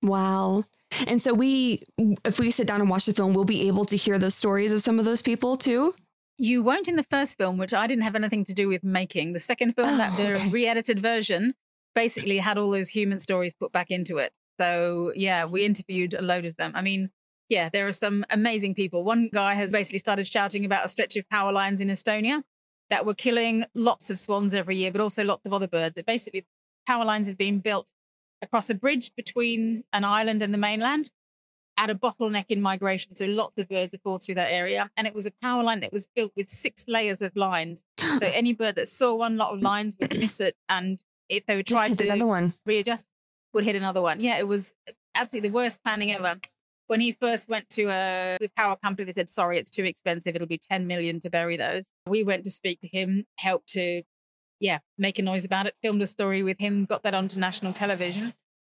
Wow. 0.02 0.64
And 1.06 1.20
so 1.20 1.34
we, 1.34 1.82
if 2.24 2.38
we 2.38 2.50
sit 2.50 2.66
down 2.66 2.80
and 2.80 2.90
watch 2.90 3.06
the 3.06 3.14
film, 3.14 3.32
we'll 3.32 3.44
be 3.44 3.68
able 3.68 3.84
to 3.86 3.96
hear 3.96 4.18
the 4.18 4.30
stories 4.30 4.72
of 4.72 4.80
some 4.80 4.98
of 4.98 5.04
those 5.04 5.22
people 5.22 5.56
too. 5.56 5.94
You 6.36 6.62
won't 6.62 6.88
in 6.88 6.96
the 6.96 7.04
first 7.04 7.38
film, 7.38 7.58
which 7.58 7.72
I 7.72 7.86
didn't 7.86 8.02
have 8.02 8.16
anything 8.16 8.44
to 8.44 8.54
do 8.54 8.68
with 8.68 8.82
making. 8.82 9.32
The 9.32 9.40
second 9.40 9.74
film, 9.74 9.88
oh, 9.88 9.96
that 9.96 10.16
the 10.16 10.32
okay. 10.32 10.48
re-edited 10.48 11.00
version, 11.00 11.54
basically 11.94 12.38
had 12.38 12.58
all 12.58 12.70
those 12.70 12.88
human 12.88 13.20
stories 13.20 13.54
put 13.54 13.72
back 13.72 13.90
into 13.90 14.18
it. 14.18 14.32
So 14.58 15.12
yeah, 15.14 15.44
we 15.44 15.64
interviewed 15.64 16.14
a 16.14 16.22
load 16.22 16.44
of 16.44 16.56
them. 16.56 16.72
I 16.74 16.82
mean, 16.82 17.10
yeah, 17.48 17.68
there 17.68 17.86
are 17.86 17.92
some 17.92 18.24
amazing 18.30 18.74
people. 18.74 19.04
One 19.04 19.28
guy 19.32 19.54
has 19.54 19.70
basically 19.70 19.98
started 19.98 20.26
shouting 20.26 20.64
about 20.64 20.84
a 20.84 20.88
stretch 20.88 21.16
of 21.16 21.28
power 21.28 21.52
lines 21.52 21.80
in 21.80 21.88
Estonia 21.88 22.42
that 22.90 23.06
were 23.06 23.14
killing 23.14 23.64
lots 23.74 24.10
of 24.10 24.18
swans 24.18 24.54
every 24.54 24.76
year, 24.76 24.90
but 24.92 25.00
also 25.00 25.24
lots 25.24 25.46
of 25.46 25.52
other 25.52 25.68
birds. 25.68 25.94
That 25.94 26.06
basically 26.06 26.46
power 26.86 27.04
lines 27.04 27.26
had 27.26 27.38
been 27.38 27.58
built 27.58 27.92
across 28.42 28.70
a 28.70 28.74
bridge 28.74 29.12
between 29.16 29.84
an 29.92 30.04
island 30.04 30.42
and 30.42 30.52
the 30.52 30.58
mainland 30.58 31.10
at 31.76 31.90
a 31.90 31.94
bottleneck 31.94 32.46
in 32.48 32.60
migration. 32.60 33.16
So 33.16 33.26
lots 33.26 33.58
of 33.58 33.68
birds 33.68 33.92
have 33.92 34.02
fall 34.02 34.18
through 34.18 34.36
that 34.36 34.52
area. 34.52 34.90
And 34.96 35.06
it 35.06 35.14
was 35.14 35.26
a 35.26 35.32
power 35.42 35.62
line 35.62 35.80
that 35.80 35.92
was 35.92 36.06
built 36.14 36.32
with 36.36 36.48
six 36.48 36.84
layers 36.86 37.20
of 37.20 37.34
lines. 37.34 37.84
So 37.98 38.18
any 38.22 38.52
bird 38.52 38.76
that 38.76 38.88
saw 38.88 39.14
one 39.14 39.36
lot 39.36 39.54
of 39.54 39.60
lines 39.60 39.96
would 40.00 40.18
miss 40.18 40.40
it. 40.40 40.56
And 40.68 41.02
if 41.28 41.46
they 41.46 41.56
were 41.56 41.62
trying 41.62 41.94
to 41.94 42.04
another 42.04 42.26
one. 42.26 42.54
readjust, 42.64 43.06
would 43.52 43.64
hit 43.64 43.76
another 43.76 44.02
one. 44.02 44.20
Yeah, 44.20 44.38
it 44.38 44.46
was 44.46 44.74
absolutely 45.14 45.48
the 45.48 45.54
worst 45.54 45.82
planning 45.82 46.12
ever. 46.12 46.36
When 46.86 47.00
he 47.00 47.12
first 47.12 47.48
went 47.48 47.70
to 47.70 47.84
a 47.88 48.36
the 48.40 48.50
power 48.56 48.76
company, 48.76 49.06
they 49.06 49.12
said, 49.12 49.30
sorry, 49.30 49.58
it's 49.58 49.70
too 49.70 49.84
expensive. 49.84 50.34
It'll 50.34 50.46
be 50.46 50.58
10 50.58 50.86
million 50.86 51.18
to 51.20 51.30
bury 51.30 51.56
those. 51.56 51.88
We 52.06 52.24
went 52.24 52.44
to 52.44 52.50
speak 52.50 52.80
to 52.80 52.88
him, 52.88 53.24
helped 53.38 53.68
to, 53.70 54.02
yeah, 54.64 54.78
make 54.96 55.18
a 55.18 55.22
noise 55.22 55.44
about 55.44 55.66
it, 55.66 55.74
filmed 55.82 56.00
a 56.00 56.06
story 56.06 56.42
with 56.42 56.58
him, 56.58 56.86
got 56.86 57.02
that 57.02 57.12
onto 57.12 57.38
national 57.38 57.74
television. 57.74 58.32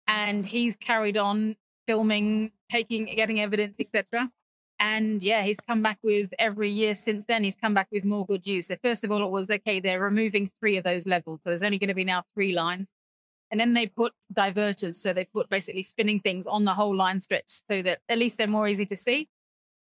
And 0.07 0.45
he's 0.45 0.75
carried 0.75 1.17
on 1.17 1.55
filming, 1.87 2.51
taking, 2.69 3.05
getting 3.05 3.41
evidence, 3.41 3.79
etc. 3.79 4.29
And 4.79 5.23
yeah, 5.23 5.41
he's 5.41 5.59
come 5.59 5.81
back 5.81 5.97
with 6.03 6.29
every 6.37 6.69
year 6.69 6.93
since 6.93 7.25
then, 7.25 7.43
he's 7.43 7.55
come 7.55 7.73
back 7.73 7.87
with 7.91 8.05
more 8.05 8.23
good 8.23 8.45
news. 8.45 8.67
So, 8.67 8.75
first 8.83 9.03
of 9.03 9.11
all, 9.11 9.25
it 9.25 9.31
was 9.31 9.49
okay, 9.49 9.79
they're 9.79 9.99
removing 9.99 10.51
three 10.59 10.77
of 10.77 10.83
those 10.83 11.07
levels. 11.07 11.39
So, 11.43 11.49
there's 11.49 11.63
only 11.63 11.79
going 11.79 11.87
to 11.87 11.95
be 11.95 12.05
now 12.05 12.21
three 12.35 12.51
lines. 12.51 12.91
And 13.49 13.59
then 13.59 13.73
they 13.73 13.87
put 13.87 14.13
diverters. 14.31 14.93
So, 14.93 15.11
they 15.11 15.25
put 15.25 15.49
basically 15.49 15.81
spinning 15.81 16.19
things 16.19 16.45
on 16.45 16.65
the 16.65 16.75
whole 16.75 16.95
line 16.95 17.19
stretch 17.19 17.47
so 17.47 17.81
that 17.81 17.97
at 18.07 18.19
least 18.19 18.37
they're 18.37 18.45
more 18.45 18.67
easy 18.67 18.85
to 18.85 18.95
see. 18.95 19.27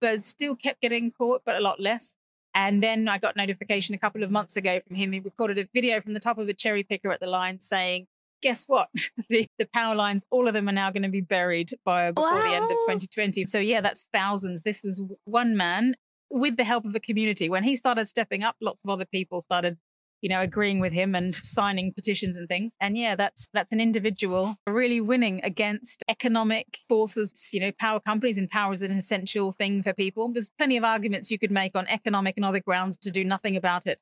But 0.01 0.21
still 0.21 0.57
kept 0.57 0.81
getting 0.81 1.13
caught, 1.13 1.43
but 1.47 1.55
a 1.55 1.61
lot 1.61 1.79
less. 1.79 2.17
And 2.55 2.83
then 2.83 3.09
I 3.09 3.19
got 3.19 3.37
notification 3.37 3.95
a 3.95 3.99
couple 3.99 4.23
of 4.23 4.31
months 4.31 4.57
ago 4.57 4.81
from 4.87 4.97
him. 4.97 5.13
He 5.13 5.21
recorded 5.21 5.59
a 5.59 5.69
video 5.75 6.01
from 6.01 6.13
the 6.15 6.21
top 6.21 6.39
of 6.39 6.49
a 6.49 6.55
cherry 6.55 6.83
picker 6.83 7.11
at 7.11 7.21
the 7.21 7.27
line 7.27 7.61
saying, 7.61 8.07
guess 8.43 8.67
what? 8.67 8.89
the, 9.31 9.47
the 9.59 9.67
power 9.67 9.95
lines, 9.95 10.25
all 10.31 10.49
of 10.49 10.55
them 10.55 10.69
are 10.69 10.73
now 10.73 10.91
going 10.91 11.05
to 11.05 11.09
be 11.09 11.23
buried 11.23 11.71
by 11.85 12.11
before 12.11 12.31
wow. 12.31 12.43
the 12.43 12.55
end 12.55 12.65
of 12.65 12.71
2020. 12.71 13.47
So 13.47 13.59
yeah, 13.59 13.81
that's 13.81 14.09
thousands. 14.13 14.63
This 14.63 14.83
was 14.85 15.03
one 15.25 15.57
man 15.57 15.95
with 16.29 16.57
the 16.57 16.65
help 16.65 16.85
of 16.85 16.93
the 16.93 17.01
community. 17.01 17.49
When 17.49 17.65
he 17.65 17.77
started 17.77 18.09
stepping 18.09 18.43
up, 18.43 18.57
lots 18.61 18.81
of 18.85 18.91
other 18.91 19.05
people 19.05 19.41
started, 19.41 19.79
you 20.23 20.29
know, 20.29 20.41
agreeing 20.41 20.81
with 20.81 20.93
him 20.93 21.15
and 21.15 21.35
signing 21.35 21.93
petitions 21.93 22.37
and 22.39 22.49
things. 22.49 22.73
And 22.81 22.97
yeah, 22.97 23.17
that's 23.17 23.49
that's 23.53 23.73
an 23.73 23.81
individual 23.81 24.57
really 24.67 25.01
winning 25.01 25.41
against 25.45 26.03
economic 26.09 26.79
forces. 26.89 27.51
You 27.53 27.61
know, 27.61 27.73
power 27.73 28.01
companies 28.01 28.39
and 28.39 28.49
power 28.51 28.73
is 28.73 28.83
an 28.83 28.93
essential 28.93 29.53
thing 29.53 29.83
for 29.83 29.93
people. 29.93 30.33
There's 30.33 30.49
plenty 30.49 30.77
of 30.77 30.85
arguments 30.85 31.31
you 31.31 31.39
could 31.39 31.51
make 31.51 31.77
on 31.77 31.87
economic 31.89 32.37
and 32.37 32.45
other 32.45 32.61
grounds 32.61 32.97
to 32.99 33.11
do 33.11 33.25
nothing 33.25 33.57
about 33.57 33.87
it 33.87 34.01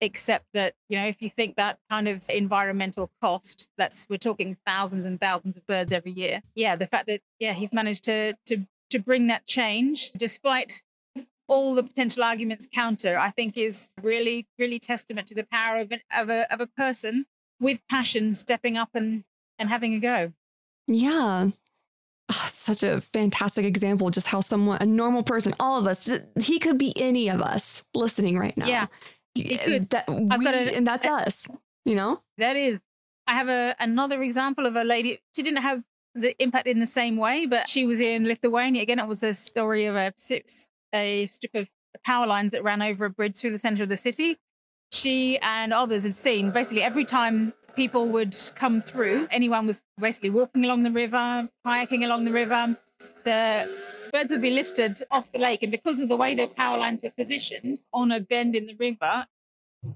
except 0.00 0.46
that 0.52 0.74
you 0.88 0.98
know 0.98 1.06
if 1.06 1.22
you 1.22 1.30
think 1.30 1.54
that 1.54 1.78
kind 1.88 2.08
of 2.08 2.28
environmental 2.28 3.10
cost 3.20 3.70
that's 3.78 4.06
we're 4.10 4.16
talking 4.16 4.56
thousands 4.66 5.06
and 5.06 5.20
thousands 5.20 5.56
of 5.56 5.64
birds 5.68 5.92
every 5.92 6.10
year 6.10 6.42
yeah 6.56 6.74
the 6.74 6.88
fact 6.88 7.06
that 7.06 7.20
yeah 7.38 7.52
he's 7.52 7.72
managed 7.72 8.02
to 8.02 8.34
to 8.44 8.66
to 8.90 8.98
bring 8.98 9.28
that 9.28 9.46
change 9.46 10.10
despite 10.16 10.82
all 11.48 11.74
the 11.74 11.82
potential 11.82 12.22
arguments 12.22 12.68
counter 12.72 13.18
i 13.18 13.30
think 13.30 13.56
is 13.56 13.90
really 14.02 14.46
really 14.58 14.78
testament 14.78 15.26
to 15.26 15.34
the 15.34 15.46
power 15.50 15.78
of, 15.78 15.92
an, 15.92 16.00
of 16.16 16.28
a 16.28 16.52
of 16.52 16.60
a 16.60 16.66
person 16.66 17.26
with 17.60 17.86
passion 17.88 18.34
stepping 18.34 18.76
up 18.76 18.90
and 18.94 19.24
and 19.58 19.68
having 19.68 19.94
a 19.94 19.98
go 19.98 20.32
yeah 20.86 21.50
Oh, 22.34 22.48
such 22.50 22.82
a 22.82 23.00
fantastic 23.00 23.66
example 23.66 24.08
just 24.08 24.28
how 24.28 24.40
someone 24.40 24.78
a 24.80 24.86
normal 24.86 25.22
person 25.22 25.52
all 25.60 25.78
of 25.78 25.86
us 25.86 26.10
he 26.40 26.58
could 26.58 26.78
be 26.78 26.96
any 26.96 27.28
of 27.28 27.42
us 27.42 27.84
listening 27.94 28.38
right 28.38 28.56
now 28.56 28.66
yeah 28.66 28.86
Could. 29.36 29.90
that 29.90 30.08
we, 30.08 30.46
a, 30.46 30.76
and 30.76 30.86
that's 30.86 31.06
us, 31.06 31.48
you 31.84 31.94
know? 31.94 32.20
That 32.38 32.56
is. 32.56 32.82
I 33.26 33.34
have 33.34 33.48
a 33.48 33.74
another 33.80 34.22
example 34.22 34.66
of 34.66 34.76
a 34.76 34.84
lady. 34.84 35.20
She 35.34 35.42
didn't 35.42 35.62
have 35.62 35.84
the 36.14 36.40
impact 36.42 36.66
in 36.66 36.80
the 36.80 36.86
same 36.86 37.16
way, 37.16 37.46
but 37.46 37.68
she 37.68 37.86
was 37.86 38.00
in 38.00 38.26
Lithuania. 38.26 38.82
Again, 38.82 38.98
it 38.98 39.06
was 39.06 39.22
a 39.22 39.32
story 39.32 39.86
of 39.86 39.96
a 39.96 40.12
six, 40.16 40.68
a 40.92 41.26
strip 41.26 41.54
of 41.54 41.68
power 42.04 42.26
lines 42.26 42.52
that 42.52 42.62
ran 42.62 42.82
over 42.82 43.06
a 43.06 43.10
bridge 43.10 43.36
through 43.36 43.52
the 43.52 43.58
center 43.58 43.82
of 43.82 43.88
the 43.88 43.96
city. 43.96 44.38
She 44.90 45.38
and 45.38 45.72
others 45.72 46.02
had 46.02 46.14
seen 46.14 46.50
basically 46.50 46.82
every 46.82 47.04
time 47.04 47.54
people 47.74 48.08
would 48.08 48.36
come 48.54 48.82
through, 48.82 49.26
anyone 49.30 49.66
was 49.66 49.80
basically 49.98 50.30
walking 50.30 50.64
along 50.64 50.82
the 50.82 50.90
river, 50.90 51.48
kayaking 51.66 52.04
along 52.04 52.24
the 52.24 52.32
river, 52.32 52.76
the 53.24 54.10
birds 54.12 54.30
would 54.30 54.42
be 54.42 54.50
lifted 54.50 55.02
off 55.10 55.32
the 55.32 55.38
lake. 55.38 55.62
And 55.62 55.72
because 55.72 56.00
of 56.00 56.08
the 56.08 56.16
way 56.16 56.34
the 56.34 56.46
power 56.46 56.78
lines 56.78 57.00
were 57.02 57.10
positioned 57.10 57.80
on 57.92 58.12
a 58.12 58.20
bend 58.20 58.54
in 58.54 58.66
the 58.66 58.74
river, 58.74 59.26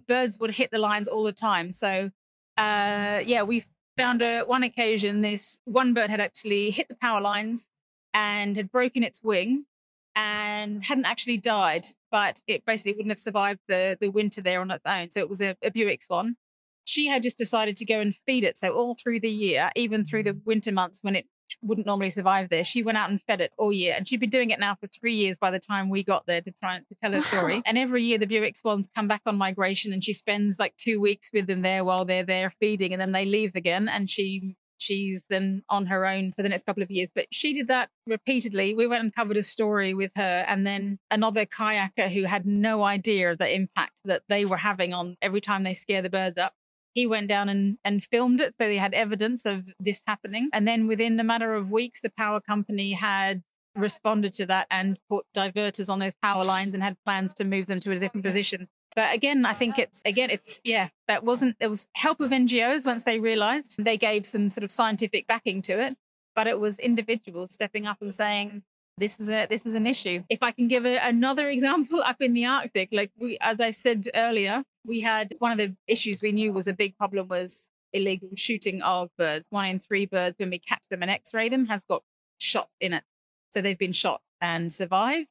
birds 0.08 0.38
would 0.38 0.52
hit 0.52 0.70
the 0.70 0.78
lines 0.78 1.08
all 1.08 1.24
the 1.24 1.32
time. 1.32 1.72
So, 1.72 2.10
uh, 2.56 3.20
yeah, 3.24 3.42
we 3.42 3.64
found 3.96 4.22
a, 4.22 4.42
one 4.42 4.62
occasion 4.62 5.20
this 5.20 5.58
one 5.64 5.94
bird 5.94 6.10
had 6.10 6.20
actually 6.20 6.70
hit 6.70 6.88
the 6.88 6.94
power 6.94 7.20
lines 7.20 7.68
and 8.14 8.56
had 8.56 8.70
broken 8.70 9.02
its 9.02 9.22
wing 9.22 9.66
and 10.16 10.82
hadn't 10.84 11.04
actually 11.04 11.36
died, 11.36 11.86
but 12.10 12.40
it 12.46 12.64
basically 12.64 12.92
wouldn't 12.92 13.10
have 13.10 13.20
survived 13.20 13.60
the, 13.68 13.98
the 14.00 14.08
winter 14.08 14.40
there 14.40 14.62
on 14.62 14.70
its 14.70 14.84
own. 14.86 15.10
So 15.10 15.20
it 15.20 15.28
was 15.28 15.40
a, 15.40 15.54
a 15.62 15.70
Bewick 15.70 16.02
swan. 16.02 16.36
She 16.84 17.06
had 17.06 17.22
just 17.22 17.36
decided 17.36 17.76
to 17.76 17.84
go 17.84 18.00
and 18.00 18.14
feed 18.14 18.42
it. 18.42 18.56
So 18.56 18.72
all 18.72 18.94
through 18.94 19.20
the 19.20 19.30
year, 19.30 19.70
even 19.76 20.04
through 20.04 20.22
the 20.22 20.32
mm. 20.32 20.40
winter 20.46 20.72
months 20.72 21.00
when 21.02 21.14
it 21.14 21.26
wouldn't 21.62 21.86
normally 21.86 22.10
survive 22.10 22.48
there. 22.48 22.64
She 22.64 22.82
went 22.82 22.98
out 22.98 23.10
and 23.10 23.20
fed 23.22 23.40
it 23.40 23.52
all 23.58 23.72
year, 23.72 23.94
and 23.96 24.08
she'd 24.08 24.20
been 24.20 24.30
doing 24.30 24.50
it 24.50 24.58
now 24.58 24.74
for 24.74 24.86
three 24.86 25.14
years 25.14 25.38
by 25.38 25.50
the 25.50 25.60
time 25.60 25.88
we 25.88 26.02
got 26.02 26.26
there 26.26 26.40
to 26.40 26.52
try 26.60 26.78
to 26.78 26.96
tell 27.00 27.12
her 27.12 27.20
story. 27.20 27.62
and 27.66 27.78
every 27.78 28.02
year, 28.02 28.18
the 28.18 28.26
Bewick 28.26 28.56
swans 28.56 28.88
come 28.94 29.06
back 29.06 29.22
on 29.26 29.36
migration, 29.36 29.92
and 29.92 30.02
she 30.02 30.12
spends 30.12 30.58
like 30.58 30.76
two 30.76 31.00
weeks 31.00 31.30
with 31.32 31.46
them 31.46 31.60
there 31.60 31.84
while 31.84 32.04
they're 32.04 32.24
there 32.24 32.50
feeding, 32.50 32.92
and 32.92 33.00
then 33.00 33.12
they 33.12 33.24
leave 33.24 33.54
again, 33.54 33.88
and 33.88 34.10
she 34.10 34.56
she's 34.78 35.26
then 35.28 35.62
on 35.68 35.86
her 35.86 36.06
own 36.06 36.32
for 36.32 36.42
the 36.42 36.48
next 36.48 36.66
couple 36.66 36.82
of 36.82 36.90
years. 36.90 37.10
But 37.14 37.26
she 37.32 37.52
did 37.52 37.68
that 37.68 37.90
repeatedly. 38.06 38.74
We 38.74 38.86
went 38.86 39.02
and 39.02 39.14
covered 39.14 39.36
a 39.36 39.42
story 39.42 39.94
with 39.94 40.12
her, 40.16 40.44
and 40.46 40.66
then 40.66 40.98
another 41.10 41.46
kayaker 41.46 42.10
who 42.10 42.24
had 42.24 42.46
no 42.46 42.82
idea 42.84 43.32
of 43.32 43.38
the 43.38 43.52
impact 43.52 44.00
that 44.04 44.22
they 44.28 44.44
were 44.44 44.58
having 44.58 44.94
on 44.94 45.16
every 45.22 45.40
time 45.40 45.62
they 45.62 45.74
scare 45.74 46.02
the 46.02 46.10
birds 46.10 46.38
up 46.38 46.54
he 46.96 47.06
went 47.06 47.28
down 47.28 47.50
and, 47.50 47.76
and 47.84 48.02
filmed 48.02 48.40
it. 48.40 48.54
So 48.58 48.70
he 48.70 48.78
had 48.78 48.94
evidence 48.94 49.44
of 49.44 49.66
this 49.78 50.02
happening. 50.06 50.48
And 50.54 50.66
then 50.66 50.86
within 50.86 51.20
a 51.20 51.24
matter 51.24 51.54
of 51.54 51.70
weeks, 51.70 52.00
the 52.00 52.08
power 52.08 52.40
company 52.40 52.94
had 52.94 53.42
responded 53.76 54.32
to 54.32 54.46
that 54.46 54.66
and 54.70 54.98
put 55.10 55.26
diverters 55.36 55.90
on 55.90 55.98
those 55.98 56.14
power 56.22 56.42
lines 56.42 56.72
and 56.72 56.82
had 56.82 56.96
plans 57.04 57.34
to 57.34 57.44
move 57.44 57.66
them 57.66 57.80
to 57.80 57.92
a 57.92 57.96
different 57.96 58.24
position. 58.24 58.68
But 58.96 59.14
again, 59.14 59.44
I 59.44 59.52
think 59.52 59.78
it's 59.78 60.00
again, 60.06 60.30
it's 60.30 60.60
yeah, 60.64 60.88
that 61.06 61.22
wasn't 61.22 61.56
it 61.60 61.68
was 61.68 61.86
help 61.94 62.20
of 62.20 62.30
NGOs 62.30 62.86
once 62.86 63.04
they 63.04 63.20
realized 63.20 63.76
they 63.78 63.98
gave 63.98 64.24
some 64.24 64.48
sort 64.48 64.64
of 64.64 64.70
scientific 64.70 65.26
backing 65.26 65.60
to 65.62 65.78
it, 65.78 65.96
but 66.34 66.46
it 66.46 66.58
was 66.58 66.78
individuals 66.78 67.52
stepping 67.52 67.86
up 67.86 67.98
and 68.00 68.14
saying, 68.14 68.62
this 68.96 69.20
is 69.20 69.28
a 69.28 69.46
this 69.46 69.66
is 69.66 69.74
an 69.74 69.86
issue. 69.86 70.22
If 70.30 70.42
I 70.42 70.50
can 70.50 70.66
give 70.66 70.86
a, 70.86 70.96
another 70.96 71.48
example 71.56 72.02
up 72.02 72.16
in 72.20 72.32
the 72.32 72.46
Arctic, 72.46 72.88
like 72.90 73.10
we 73.18 73.36
as 73.42 73.60
I 73.60 73.70
said 73.70 74.08
earlier, 74.14 74.64
we 74.84 75.00
had 75.00 75.34
one 75.38 75.52
of 75.52 75.58
the 75.58 75.76
issues 75.86 76.22
we 76.22 76.32
knew 76.32 76.52
was 76.52 76.66
a 76.66 76.72
big 76.72 76.96
problem 76.96 77.28
was 77.28 77.68
illegal 77.92 78.30
shooting 78.34 78.80
of 78.80 79.10
birds. 79.18 79.46
One 79.50 79.66
in 79.66 79.78
three 79.78 80.06
birds, 80.06 80.38
when 80.38 80.50
we 80.50 80.58
catch 80.58 80.88
them 80.88 81.02
and 81.02 81.10
x-ray 81.10 81.50
them, 81.50 81.66
has 81.66 81.84
got 81.84 82.02
shot 82.38 82.68
in 82.80 82.94
it. 82.94 83.04
So 83.50 83.60
they've 83.60 83.78
been 83.78 83.92
shot 83.92 84.22
and 84.40 84.72
survived. 84.72 85.28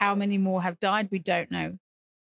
How 0.00 0.14
many 0.14 0.38
more 0.38 0.62
have 0.62 0.80
died? 0.80 1.08
We 1.10 1.18
don't 1.20 1.50
know. 1.50 1.78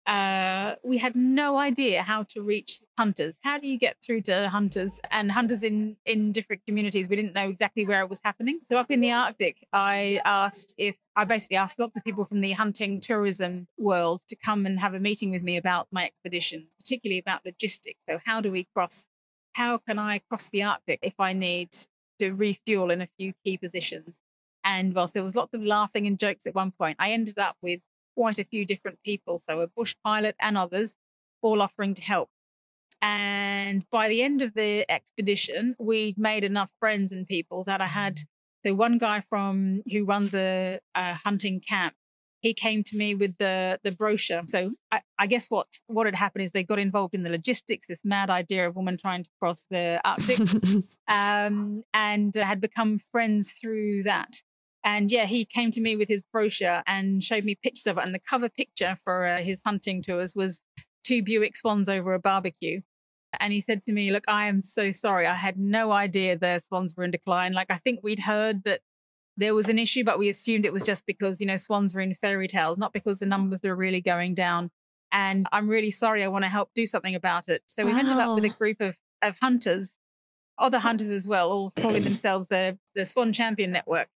Uh, 0.06 0.74
we 0.84 0.98
had 0.98 1.16
no 1.16 1.56
idea 1.56 2.02
how 2.02 2.24
to 2.24 2.42
reach 2.42 2.80
hunters. 2.98 3.38
How 3.42 3.58
do 3.58 3.66
you 3.66 3.78
get 3.78 3.96
through 4.04 4.20
to 4.22 4.48
hunters 4.50 5.00
and 5.10 5.32
hunters 5.32 5.62
in, 5.62 5.96
in 6.04 6.30
different 6.32 6.62
communities? 6.66 7.08
We 7.08 7.16
didn't 7.16 7.34
know 7.34 7.48
exactly 7.48 7.86
where 7.86 8.02
it 8.02 8.10
was 8.10 8.20
happening. 8.22 8.60
So 8.70 8.76
up 8.76 8.90
in 8.90 9.00
the 9.00 9.12
Arctic, 9.12 9.66
I 9.72 10.20
asked 10.24 10.74
if 10.76 10.96
I 11.16 11.24
basically 11.24 11.56
asked 11.56 11.78
lots 11.78 11.96
of 11.96 12.04
people 12.04 12.26
from 12.26 12.42
the 12.42 12.52
hunting 12.52 13.00
tourism 13.00 13.66
world 13.78 14.22
to 14.28 14.36
come 14.36 14.66
and 14.66 14.78
have 14.78 14.92
a 14.92 15.00
meeting 15.00 15.30
with 15.30 15.42
me 15.42 15.56
about 15.56 15.88
my 15.90 16.04
expedition, 16.04 16.66
particularly 16.78 17.18
about 17.18 17.44
logistics. 17.46 18.00
So 18.08 18.18
how 18.24 18.42
do 18.42 18.50
we 18.50 18.68
cross? 18.74 19.06
How 19.54 19.78
can 19.78 19.98
I 19.98 20.18
cross 20.18 20.50
the 20.50 20.64
Arctic 20.64 20.98
if 21.02 21.18
I 21.18 21.32
need 21.32 21.70
to 22.18 22.32
refuel 22.32 22.90
in 22.90 23.00
a 23.00 23.08
few 23.18 23.32
key 23.42 23.56
positions? 23.56 24.20
And 24.64 24.94
whilst 24.94 25.14
there 25.14 25.22
was 25.22 25.36
lots 25.36 25.54
of 25.54 25.62
laughing 25.62 26.06
and 26.06 26.18
jokes 26.18 26.46
at 26.46 26.54
one 26.54 26.72
point, 26.72 26.96
I 26.98 27.12
ended 27.12 27.38
up 27.38 27.56
with 27.62 27.80
quite 28.14 28.38
a 28.38 28.44
few 28.44 28.64
different 28.64 28.98
people, 29.04 29.40
so 29.46 29.60
a 29.60 29.66
bush 29.66 29.94
pilot 30.04 30.36
and 30.40 30.56
others, 30.56 30.96
all 31.42 31.62
offering 31.62 31.94
to 31.94 32.02
help. 32.02 32.30
And 33.02 33.84
by 33.90 34.08
the 34.08 34.22
end 34.22 34.40
of 34.40 34.54
the 34.54 34.90
expedition, 34.90 35.76
we'd 35.78 36.16
made 36.16 36.42
enough 36.42 36.70
friends 36.80 37.12
and 37.12 37.26
people 37.26 37.64
that 37.64 37.80
I 37.82 37.86
had. 37.86 38.20
So 38.64 38.74
one 38.74 38.96
guy 38.96 39.22
from 39.28 39.82
who 39.92 40.06
runs 40.06 40.34
a, 40.34 40.80
a 40.94 41.14
hunting 41.14 41.60
camp, 41.60 41.94
he 42.40 42.54
came 42.54 42.82
to 42.84 42.96
me 42.96 43.14
with 43.14 43.36
the 43.38 43.78
the 43.82 43.90
brochure. 43.90 44.42
So 44.46 44.70
I, 44.90 45.00
I, 45.18 45.26
guess 45.26 45.48
what 45.48 45.66
what 45.86 46.06
had 46.06 46.14
happened 46.14 46.44
is 46.44 46.52
they 46.52 46.62
got 46.62 46.78
involved 46.78 47.14
in 47.14 47.24
the 47.24 47.30
logistics, 47.30 47.86
this 47.86 48.04
mad 48.04 48.30
idea 48.30 48.68
of 48.68 48.76
women 48.76 48.96
trying 48.96 49.24
to 49.24 49.30
cross 49.40 49.66
the 49.70 50.00
Arctic, 50.04 50.38
um, 51.08 51.82
and 51.92 52.34
had 52.34 52.60
become 52.60 53.00
friends 53.12 53.52
through 53.52 54.04
that. 54.04 54.36
And 54.84 55.10
yeah, 55.10 55.24
he 55.24 55.46
came 55.46 55.70
to 55.70 55.80
me 55.80 55.96
with 55.96 56.08
his 56.08 56.22
brochure 56.22 56.82
and 56.86 57.24
showed 57.24 57.44
me 57.44 57.54
pictures 57.54 57.86
of 57.86 57.96
it. 57.96 58.04
And 58.04 58.14
the 58.14 58.20
cover 58.20 58.50
picture 58.50 58.98
for 59.02 59.26
uh, 59.26 59.38
his 59.38 59.62
hunting 59.64 60.02
tours 60.02 60.34
was 60.34 60.60
two 61.02 61.22
Bewick 61.22 61.56
swans 61.56 61.88
over 61.88 62.12
a 62.12 62.18
barbecue. 62.18 62.82
And 63.40 63.52
he 63.52 63.60
said 63.60 63.82
to 63.82 63.92
me, 63.92 64.12
Look, 64.12 64.24
I 64.28 64.46
am 64.46 64.62
so 64.62 64.92
sorry. 64.92 65.26
I 65.26 65.34
had 65.34 65.58
no 65.58 65.90
idea 65.90 66.36
the 66.36 66.58
swans 66.58 66.94
were 66.96 67.04
in 67.04 67.10
decline. 67.10 67.52
Like, 67.52 67.70
I 67.70 67.78
think 67.78 68.00
we'd 68.02 68.20
heard 68.20 68.62
that 68.64 68.80
there 69.36 69.54
was 69.54 69.68
an 69.68 69.78
issue, 69.78 70.04
but 70.04 70.18
we 70.18 70.28
assumed 70.28 70.64
it 70.64 70.72
was 70.72 70.84
just 70.84 71.06
because, 71.06 71.40
you 71.40 71.46
know, 71.46 71.56
swans 71.56 71.94
were 71.94 72.00
in 72.00 72.14
fairy 72.14 72.46
tales, 72.46 72.78
not 72.78 72.92
because 72.92 73.18
the 73.18 73.26
numbers 73.26 73.64
are 73.64 73.74
really 73.74 74.02
going 74.02 74.34
down. 74.34 74.70
And 75.10 75.46
I'm 75.50 75.68
really 75.68 75.90
sorry. 75.90 76.22
I 76.22 76.28
want 76.28 76.44
to 76.44 76.48
help 76.48 76.70
do 76.74 76.86
something 76.86 77.14
about 77.14 77.48
it. 77.48 77.62
So 77.66 77.84
we 77.84 77.92
wow. 77.92 77.98
ended 77.98 78.16
up 78.16 78.34
with 78.34 78.44
a 78.44 78.50
group 78.50 78.80
of, 78.80 78.96
of 79.22 79.38
hunters, 79.40 79.96
other 80.58 80.78
hunters 80.78 81.10
as 81.10 81.26
well, 81.26 81.50
all 81.50 81.70
calling 81.70 82.02
themselves 82.04 82.48
the, 82.48 82.78
the 82.94 83.06
Swan 83.06 83.32
Champion 83.32 83.72
Network 83.72 84.08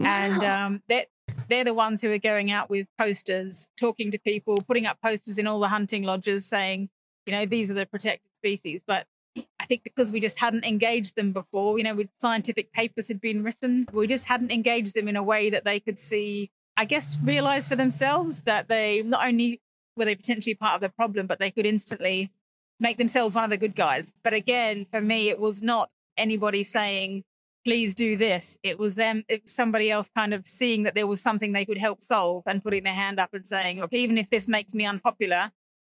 and 0.00 0.42
um, 0.44 0.82
they're, 0.88 1.06
they're 1.48 1.64
the 1.64 1.74
ones 1.74 2.02
who 2.02 2.12
are 2.12 2.18
going 2.18 2.50
out 2.50 2.70
with 2.70 2.86
posters, 2.98 3.68
talking 3.78 4.10
to 4.10 4.18
people, 4.18 4.58
putting 4.66 4.86
up 4.86 4.98
posters 5.02 5.38
in 5.38 5.46
all 5.46 5.60
the 5.60 5.68
hunting 5.68 6.02
lodges 6.02 6.46
saying, 6.46 6.88
you 7.26 7.32
know, 7.32 7.46
these 7.46 7.70
are 7.70 7.74
the 7.74 7.86
protected 7.86 8.34
species. 8.34 8.84
But 8.86 9.06
I 9.58 9.66
think 9.66 9.82
because 9.82 10.12
we 10.12 10.20
just 10.20 10.38
hadn't 10.38 10.64
engaged 10.64 11.16
them 11.16 11.32
before, 11.32 11.78
you 11.78 11.84
know, 11.84 11.94
with 11.94 12.08
scientific 12.18 12.72
papers 12.72 13.08
had 13.08 13.20
been 13.20 13.42
written, 13.42 13.86
we 13.92 14.06
just 14.06 14.26
hadn't 14.28 14.52
engaged 14.52 14.94
them 14.94 15.08
in 15.08 15.16
a 15.16 15.22
way 15.22 15.50
that 15.50 15.64
they 15.64 15.80
could 15.80 15.98
see, 15.98 16.50
I 16.76 16.84
guess, 16.84 17.18
realize 17.22 17.66
for 17.66 17.76
themselves 17.76 18.42
that 18.42 18.68
they 18.68 19.02
not 19.02 19.26
only 19.26 19.60
were 19.96 20.04
they 20.04 20.14
potentially 20.14 20.54
part 20.54 20.76
of 20.76 20.80
the 20.80 20.88
problem, 20.88 21.26
but 21.26 21.38
they 21.38 21.50
could 21.50 21.66
instantly 21.66 22.30
make 22.80 22.98
themselves 22.98 23.34
one 23.34 23.44
of 23.44 23.50
the 23.50 23.56
good 23.56 23.74
guys. 23.74 24.12
But 24.22 24.34
again, 24.34 24.86
for 24.90 25.00
me, 25.00 25.28
it 25.28 25.38
was 25.38 25.62
not 25.62 25.90
anybody 26.16 26.64
saying, 26.64 27.24
please 27.64 27.94
do 27.94 28.16
this. 28.16 28.58
It 28.62 28.78
was 28.78 28.94
them, 28.94 29.24
it 29.28 29.42
was 29.42 29.52
somebody 29.52 29.90
else 29.90 30.10
kind 30.14 30.34
of 30.34 30.46
seeing 30.46 30.82
that 30.82 30.94
there 30.94 31.06
was 31.06 31.20
something 31.20 31.52
they 31.52 31.64
could 31.64 31.78
help 31.78 32.02
solve 32.02 32.42
and 32.46 32.62
putting 32.62 32.84
their 32.84 32.92
hand 32.92 33.18
up 33.18 33.30
and 33.32 33.46
saying, 33.46 33.80
look, 33.80 33.92
even 33.92 34.18
if 34.18 34.30
this 34.30 34.46
makes 34.46 34.74
me 34.74 34.84
unpopular 34.84 35.50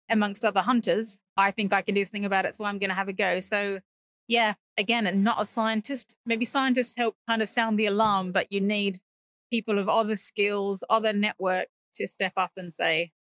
amongst 0.09 0.45
other 0.45 0.61
hunters, 0.61 1.19
I 1.35 1.51
think 1.51 1.73
I 1.73 1.81
can 1.81 1.95
do 1.95 2.05
something 2.05 2.25
about 2.25 2.45
it. 2.45 2.55
So 2.55 2.65
I'm 2.65 2.77
going 2.77 2.89
to 2.89 2.95
have 2.95 3.07
a 3.07 3.13
go. 3.13 3.39
So, 3.39 3.79
yeah, 4.27 4.53
again, 4.77 5.07
and 5.07 5.23
not 5.23 5.41
a 5.41 5.45
scientist. 5.45 6.15
Maybe 6.25 6.45
scientists 6.45 6.93
help 6.95 7.15
kind 7.27 7.41
of 7.41 7.49
sound 7.49 7.79
the 7.79 7.87
alarm, 7.87 8.31
but 8.31 8.51
you 8.51 8.61
need 8.61 8.99
people 9.51 9.79
of 9.79 9.89
other 9.89 10.15
skills, 10.15 10.83
other 10.89 11.13
network 11.13 11.67
to 11.95 12.07
step 12.07 12.33
up 12.37 12.51
and 12.55 12.71
say, 12.71 13.11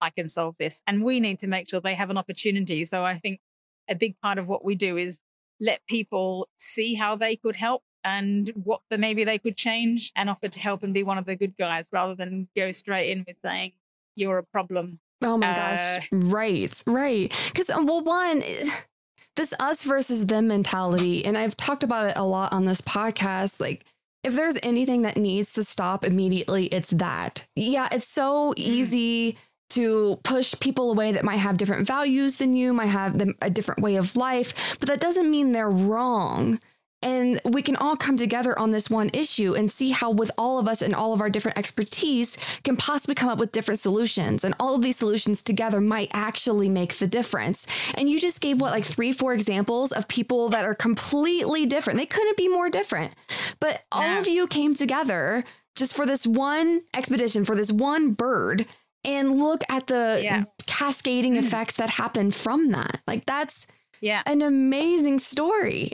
I 0.00 0.10
can 0.10 0.28
solve 0.28 0.56
this. 0.58 0.80
And 0.86 1.04
we 1.04 1.20
need 1.20 1.38
to 1.40 1.46
make 1.46 1.68
sure 1.68 1.80
they 1.80 1.94
have 1.94 2.10
an 2.10 2.18
opportunity. 2.18 2.84
So 2.84 3.04
I 3.04 3.18
think 3.18 3.40
a 3.88 3.94
big 3.94 4.14
part 4.20 4.38
of 4.38 4.48
what 4.48 4.64
we 4.64 4.74
do 4.74 4.96
is 4.96 5.20
let 5.60 5.86
people 5.86 6.48
see 6.56 6.94
how 6.94 7.16
they 7.16 7.36
could 7.36 7.56
help 7.56 7.82
and 8.02 8.50
what 8.64 8.80
the, 8.90 8.98
maybe 8.98 9.24
they 9.24 9.38
could 9.38 9.56
change 9.56 10.10
and 10.16 10.30
offer 10.30 10.48
to 10.48 10.60
help 10.60 10.82
and 10.82 10.94
be 10.94 11.02
one 11.02 11.18
of 11.18 11.26
the 11.26 11.36
good 11.36 11.56
guys 11.56 11.90
rather 11.92 12.14
than 12.14 12.48
go 12.56 12.70
straight 12.72 13.10
in 13.10 13.24
with 13.26 13.36
saying 13.42 13.72
you're 14.16 14.38
a 14.38 14.44
problem. 14.44 14.98
Oh 15.22 15.36
my 15.36 15.50
uh, 15.50 15.54
gosh. 15.54 16.08
Right, 16.12 16.82
right. 16.86 17.34
Because, 17.52 17.70
uh, 17.70 17.82
well, 17.84 18.02
one, 18.02 18.42
this 19.36 19.52
us 19.58 19.82
versus 19.82 20.26
them 20.26 20.48
mentality, 20.48 21.24
and 21.24 21.36
I've 21.36 21.56
talked 21.56 21.84
about 21.84 22.06
it 22.06 22.16
a 22.16 22.24
lot 22.24 22.52
on 22.52 22.64
this 22.64 22.80
podcast. 22.80 23.60
Like, 23.60 23.84
if 24.22 24.34
there's 24.34 24.58
anything 24.62 25.02
that 25.02 25.16
needs 25.16 25.52
to 25.54 25.64
stop 25.64 26.04
immediately, 26.04 26.66
it's 26.66 26.90
that. 26.90 27.46
Yeah, 27.54 27.88
it's 27.92 28.08
so 28.08 28.52
mm-hmm. 28.52 28.60
easy 28.60 29.38
to 29.70 30.18
push 30.22 30.54
people 30.60 30.90
away 30.90 31.12
that 31.12 31.24
might 31.24 31.36
have 31.36 31.56
different 31.56 31.86
values 31.86 32.36
than 32.36 32.54
you, 32.54 32.72
might 32.72 32.86
have 32.86 33.20
a 33.40 33.50
different 33.50 33.82
way 33.82 33.96
of 33.96 34.16
life, 34.16 34.76
but 34.78 34.88
that 34.88 35.00
doesn't 35.00 35.30
mean 35.30 35.52
they're 35.52 35.70
wrong. 35.70 36.60
And 37.02 37.40
we 37.44 37.62
can 37.62 37.76
all 37.76 37.96
come 37.96 38.18
together 38.18 38.58
on 38.58 38.72
this 38.72 38.90
one 38.90 39.10
issue 39.14 39.54
and 39.54 39.70
see 39.70 39.90
how, 39.90 40.10
with 40.10 40.30
all 40.36 40.58
of 40.58 40.68
us 40.68 40.82
and 40.82 40.94
all 40.94 41.14
of 41.14 41.22
our 41.22 41.30
different 41.30 41.56
expertise, 41.56 42.36
can 42.62 42.76
possibly 42.76 43.14
come 43.14 43.30
up 43.30 43.38
with 43.38 43.52
different 43.52 43.80
solutions. 43.80 44.44
And 44.44 44.54
all 44.60 44.74
of 44.74 44.82
these 44.82 44.98
solutions 44.98 45.42
together 45.42 45.80
might 45.80 46.10
actually 46.12 46.68
make 46.68 46.98
the 46.98 47.06
difference. 47.06 47.66
And 47.94 48.10
you 48.10 48.20
just 48.20 48.42
gave 48.42 48.60
what, 48.60 48.72
like 48.72 48.84
three, 48.84 49.12
four 49.12 49.32
examples 49.32 49.92
of 49.92 50.08
people 50.08 50.50
that 50.50 50.66
are 50.66 50.74
completely 50.74 51.64
different. 51.64 51.98
They 51.98 52.04
couldn't 52.04 52.36
be 52.36 52.48
more 52.48 52.68
different. 52.68 53.14
But 53.60 53.84
all 53.90 54.18
of 54.18 54.28
you 54.28 54.46
came 54.46 54.74
together 54.74 55.44
just 55.74 55.94
for 55.94 56.04
this 56.04 56.26
one 56.26 56.82
expedition, 56.94 57.46
for 57.46 57.56
this 57.56 57.72
one 57.72 58.12
bird 58.12 58.66
and 59.04 59.38
look 59.38 59.62
at 59.68 59.86
the 59.86 60.20
yeah. 60.22 60.44
cascading 60.66 61.34
mm. 61.34 61.38
effects 61.38 61.76
that 61.76 61.90
happen 61.90 62.30
from 62.30 62.70
that. 62.72 63.00
Like 63.06 63.26
that's 63.26 63.66
yeah 64.00 64.22
an 64.26 64.42
amazing 64.42 65.18
story. 65.18 65.92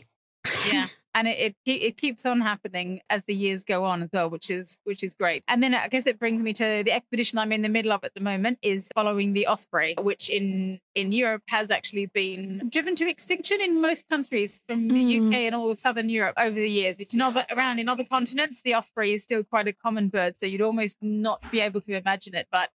Yeah. 0.71 0.87
and 1.16 1.27
it, 1.27 1.57
it, 1.64 1.71
it 1.71 1.97
keeps 1.97 2.27
on 2.27 2.42
happening 2.42 3.01
as 3.09 3.25
the 3.25 3.35
years 3.35 3.64
go 3.64 3.85
on 3.85 4.03
as 4.03 4.11
well, 4.12 4.29
which 4.29 4.51
is 4.51 4.81
which 4.85 5.03
is 5.03 5.14
great. 5.14 5.42
And 5.49 5.62
then 5.62 5.75
I 5.75 5.88
guess 5.88 6.07
it 6.07 6.19
brings 6.19 6.42
me 6.42 6.53
to 6.53 6.83
the 6.85 6.92
expedition 6.92 7.38
I'm 7.38 7.53
in 7.53 7.62
the 7.62 7.71
middle 7.71 7.92
of 7.92 8.05
at 8.05 8.12
the 8.14 8.21
moment 8.21 8.59
is 8.61 8.90
following 8.95 9.33
the 9.33 9.47
osprey, 9.47 9.95
which 9.99 10.29
in 10.29 10.79
in 10.95 11.12
Europe 11.12 11.42
has 11.49 11.71
actually 11.71 12.07
been 12.07 12.69
driven 12.71 12.95
to 12.97 13.09
extinction 13.09 13.62
in 13.62 13.81
most 13.81 14.07
countries 14.11 14.61
from 14.69 14.88
the 14.88 15.05
mm. 15.05 15.29
UK 15.29 15.35
and 15.47 15.55
all 15.55 15.71
of 15.71 15.79
southern 15.79 16.11
Europe 16.11 16.35
over 16.38 16.55
the 16.55 16.69
years. 16.69 16.99
Which 16.99 17.14
in 17.14 17.23
other 17.23 17.47
around 17.51 17.79
in 17.79 17.88
other 17.88 18.05
continents, 18.05 18.61
the 18.61 18.75
osprey 18.75 19.14
is 19.14 19.23
still 19.23 19.42
quite 19.42 19.66
a 19.66 19.73
common 19.73 20.09
bird, 20.09 20.37
so 20.37 20.45
you'd 20.45 20.61
almost 20.61 20.99
not 21.01 21.40
be 21.51 21.61
able 21.61 21.81
to 21.81 21.97
imagine 21.97 22.35
it. 22.35 22.47
But 22.53 22.69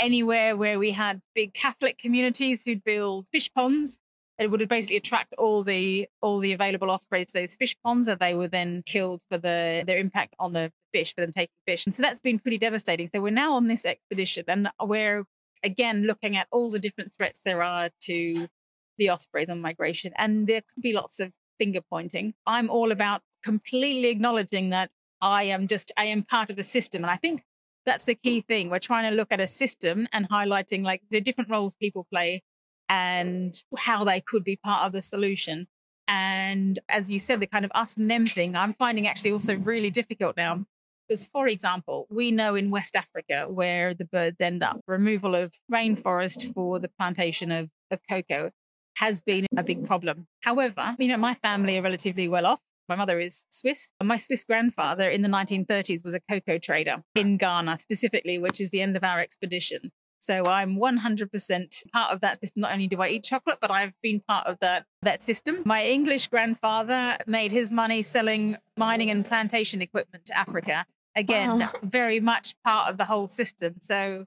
anywhere 0.00 0.56
where 0.56 0.78
we 0.78 0.90
had 0.92 1.20
big 1.34 1.54
Catholic 1.54 1.98
communities 1.98 2.64
who'd 2.64 2.82
build 2.82 3.26
fish 3.32 3.52
ponds. 3.52 4.00
It 4.38 4.50
would 4.50 4.66
basically 4.68 4.96
attract 4.96 5.34
all 5.36 5.62
the 5.62 6.08
all 6.22 6.38
the 6.38 6.52
available 6.52 6.90
ospreys 6.90 7.26
to 7.26 7.40
those 7.40 7.54
fish 7.56 7.76
ponds, 7.84 8.08
and 8.08 8.18
they 8.18 8.34
were 8.34 8.48
then 8.48 8.82
killed 8.86 9.22
for 9.30 9.36
the 9.36 9.84
their 9.86 9.98
impact 9.98 10.34
on 10.38 10.52
the 10.52 10.72
fish 10.92 11.14
for 11.14 11.20
them 11.20 11.32
taking 11.32 11.54
fish. 11.66 11.84
And 11.84 11.94
so 11.94 12.02
that's 12.02 12.20
been 12.20 12.38
pretty 12.38 12.56
devastating. 12.56 13.06
So 13.06 13.20
we're 13.20 13.30
now 13.30 13.52
on 13.52 13.68
this 13.68 13.84
expedition, 13.84 14.44
and 14.48 14.70
we're 14.82 15.24
again 15.62 16.04
looking 16.04 16.36
at 16.36 16.48
all 16.50 16.70
the 16.70 16.78
different 16.78 17.12
threats 17.14 17.42
there 17.44 17.62
are 17.62 17.90
to 18.04 18.48
the 18.96 19.10
ospreys 19.10 19.50
on 19.50 19.60
migration, 19.60 20.12
and 20.16 20.46
there 20.46 20.62
could 20.62 20.82
be 20.82 20.94
lots 20.94 21.20
of 21.20 21.32
finger 21.58 21.80
pointing. 21.90 22.32
I'm 22.46 22.70
all 22.70 22.92
about 22.92 23.20
completely 23.44 24.08
acknowledging 24.08 24.70
that 24.70 24.90
I 25.20 25.44
am 25.44 25.66
just 25.66 25.92
I 25.98 26.06
am 26.06 26.22
part 26.22 26.48
of 26.48 26.58
a 26.58 26.62
system, 26.62 27.02
and 27.04 27.10
I 27.10 27.16
think 27.16 27.42
that's 27.86 28.06
the 28.06 28.14
key 28.14 28.40
thing. 28.42 28.70
We're 28.70 28.78
trying 28.78 29.10
to 29.10 29.16
look 29.16 29.28
at 29.30 29.40
a 29.40 29.46
system 29.46 30.06
and 30.12 30.28
highlighting 30.28 30.84
like 30.84 31.02
the 31.10 31.20
different 31.20 31.50
roles 31.50 31.74
people 31.74 32.06
play 32.12 32.42
and 32.88 33.54
how 33.78 34.04
they 34.04 34.20
could 34.20 34.44
be 34.44 34.56
part 34.56 34.86
of 34.86 34.92
the 34.92 35.02
solution. 35.02 35.66
And 36.08 36.78
as 36.88 37.10
you 37.10 37.18
said, 37.18 37.40
the 37.40 37.46
kind 37.46 37.64
of 37.64 37.70
us 37.74 37.96
and 37.96 38.10
them 38.10 38.26
thing, 38.26 38.56
I'm 38.56 38.72
finding 38.72 39.06
actually 39.06 39.32
also 39.32 39.56
really 39.56 39.90
difficult 39.90 40.36
now. 40.36 40.64
Because, 41.08 41.26
for 41.26 41.48
example, 41.48 42.06
we 42.08 42.30
know 42.30 42.54
in 42.54 42.70
West 42.70 42.94
Africa 42.94 43.46
where 43.48 43.94
the 43.94 44.04
birds 44.04 44.40
end 44.40 44.62
up, 44.62 44.80
removal 44.86 45.34
of 45.34 45.52
rainforest 45.72 46.52
for 46.54 46.78
the 46.78 46.88
plantation 46.88 47.50
of, 47.50 47.68
of 47.90 48.00
cocoa 48.08 48.50
has 48.96 49.22
been 49.22 49.46
a 49.56 49.62
big 49.62 49.86
problem. 49.86 50.26
However, 50.42 50.94
you 50.98 51.08
know, 51.08 51.16
my 51.16 51.34
family 51.34 51.78
are 51.78 51.82
relatively 51.82 52.28
well 52.28 52.46
off. 52.46 52.60
My 52.90 52.96
mother 52.96 53.20
is 53.20 53.46
Swiss. 53.50 53.92
My 54.02 54.16
Swiss 54.16 54.42
grandfather 54.42 55.08
in 55.08 55.22
the 55.22 55.28
1930s 55.28 56.02
was 56.02 56.12
a 56.12 56.18
cocoa 56.18 56.58
trader 56.58 57.04
in 57.14 57.36
Ghana 57.36 57.78
specifically, 57.78 58.36
which 58.36 58.60
is 58.60 58.70
the 58.70 58.82
end 58.82 58.96
of 58.96 59.04
our 59.04 59.20
expedition. 59.20 59.92
So 60.18 60.46
I'm 60.46 60.76
100% 60.76 61.84
part 61.92 62.12
of 62.12 62.20
that 62.20 62.40
system. 62.40 62.62
Not 62.62 62.72
only 62.72 62.88
do 62.88 63.00
I 63.00 63.10
eat 63.10 63.22
chocolate, 63.22 63.58
but 63.60 63.70
I've 63.70 63.92
been 64.02 64.20
part 64.20 64.48
of 64.48 64.58
that 64.58 64.86
that 65.02 65.22
system. 65.22 65.62
My 65.64 65.84
English 65.84 66.26
grandfather 66.26 67.16
made 67.28 67.52
his 67.52 67.70
money 67.70 68.02
selling 68.02 68.58
mining 68.76 69.08
and 69.08 69.24
plantation 69.24 69.80
equipment 69.80 70.26
to 70.26 70.36
Africa. 70.36 70.84
Again, 71.14 71.68
very 71.84 72.18
much 72.18 72.56
part 72.64 72.90
of 72.90 72.98
the 72.98 73.04
whole 73.04 73.28
system. 73.28 73.76
So 73.78 74.24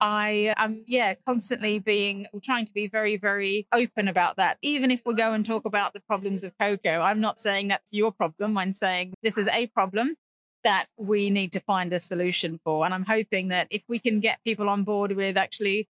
I 0.00 0.52
am, 0.56 0.84
yeah, 0.86 1.14
constantly 1.26 1.78
being, 1.78 2.26
trying 2.42 2.64
to 2.66 2.72
be 2.72 2.88
very, 2.88 3.16
very 3.16 3.66
open 3.72 4.08
about 4.08 4.36
that. 4.36 4.58
Even 4.62 4.90
if 4.90 5.00
we 5.06 5.14
go 5.14 5.32
and 5.32 5.46
talk 5.46 5.64
about 5.64 5.92
the 5.92 6.00
problems 6.00 6.44
of 6.44 6.52
cocoa, 6.58 7.00
I'm 7.00 7.20
not 7.20 7.38
saying 7.38 7.68
that's 7.68 7.92
your 7.92 8.12
problem. 8.12 8.58
I'm 8.58 8.72
saying 8.72 9.14
this 9.22 9.38
is 9.38 9.48
a 9.48 9.66
problem 9.68 10.16
that 10.64 10.86
we 10.96 11.30
need 11.30 11.52
to 11.52 11.60
find 11.60 11.92
a 11.92 12.00
solution 12.00 12.58
for. 12.64 12.84
And 12.84 12.92
I'm 12.92 13.04
hoping 13.04 13.48
that 13.48 13.68
if 13.70 13.82
we 13.88 13.98
can 13.98 14.20
get 14.20 14.42
people 14.44 14.68
on 14.68 14.82
board 14.82 15.12
with 15.12 15.36
actually 15.36 15.88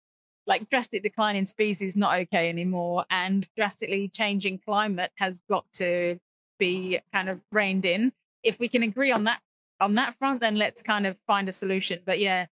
like 0.47 0.69
drastic 0.71 1.03
decline 1.03 1.37
in 1.37 1.47
species 1.47 1.97
not 1.97 2.19
okay 2.19 2.49
anymore 2.49 3.05
and 3.11 3.49
drastically 3.57 4.09
changing 4.09 4.61
climate 4.65 5.11
has 5.17 5.41
got 5.49 5.65
to 5.73 6.19
be 6.59 7.01
kind 7.13 7.29
of 7.29 7.41
reined 7.53 7.85
in 7.85 8.13
if 8.43 8.59
we 8.59 8.69
can 8.69 8.83
agree 8.83 9.13
on 9.13 9.25
that 9.25 9.41
on 9.81 9.95
that 9.97 10.15
front 10.19 10.41
then 10.41 10.57
let's 10.57 10.83
kind 10.83 11.07
of 11.07 11.19
find 11.27 11.49
a 11.49 11.53
solution 11.53 12.01
but 12.07 12.19
yeah 12.19 12.47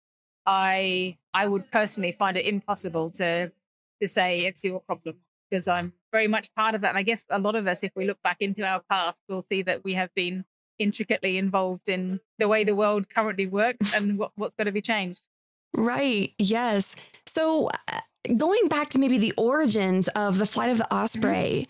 i 0.47 1.17
i 1.35 1.47
would 1.47 1.71
personally 1.71 2.13
find 2.13 2.37
it 2.37 2.47
impossible 2.47 3.11
to 3.11 3.51
to 4.01 4.09
say 4.09 4.45
it's 4.47 4.65
your 4.65 4.81
problem 4.81 5.17
because 5.49 5.69
i'm 5.69 5.93
very 6.13 6.27
much 6.27 6.53
part 6.55 6.75
of 6.75 6.81
that. 6.81 6.89
And 6.89 6.99
i 6.99 7.03
guess 7.03 7.27
a 7.31 7.39
lot 7.39 7.55
of 7.55 7.67
us 7.67 7.85
if 7.85 7.93
we 7.95 8.07
look 8.07 8.23
back 8.23 8.39
into 8.41 8.65
our 8.65 8.83
past 8.91 9.17
we'll 9.29 9.45
see 9.51 9.63
that 9.63 9.85
we 9.85 9.95
have 9.95 10.13
been 10.15 10.45
intricately 10.81 11.39
involved 11.39 11.89
in 11.89 12.19
the 12.39 12.49
way 12.49 12.65
the 12.65 12.75
world 12.75 13.09
currently 13.09 13.47
works 13.47 13.95
and 13.95 14.19
what, 14.19 14.33
what's 14.35 14.57
going 14.57 14.67
to 14.67 14.73
be 14.73 14.81
changed. 14.81 15.29
Right 15.77 16.33
yes. 16.39 16.97
So 17.27 17.71
uh, 17.89 18.01
going 18.37 18.67
back 18.67 18.89
to 18.91 18.99
maybe 18.99 19.19
the 19.19 19.35
origins 19.37 20.09
of 20.09 20.39
the 20.39 20.47
flight 20.47 20.71
of 20.71 20.79
the 20.79 20.93
osprey 20.93 21.69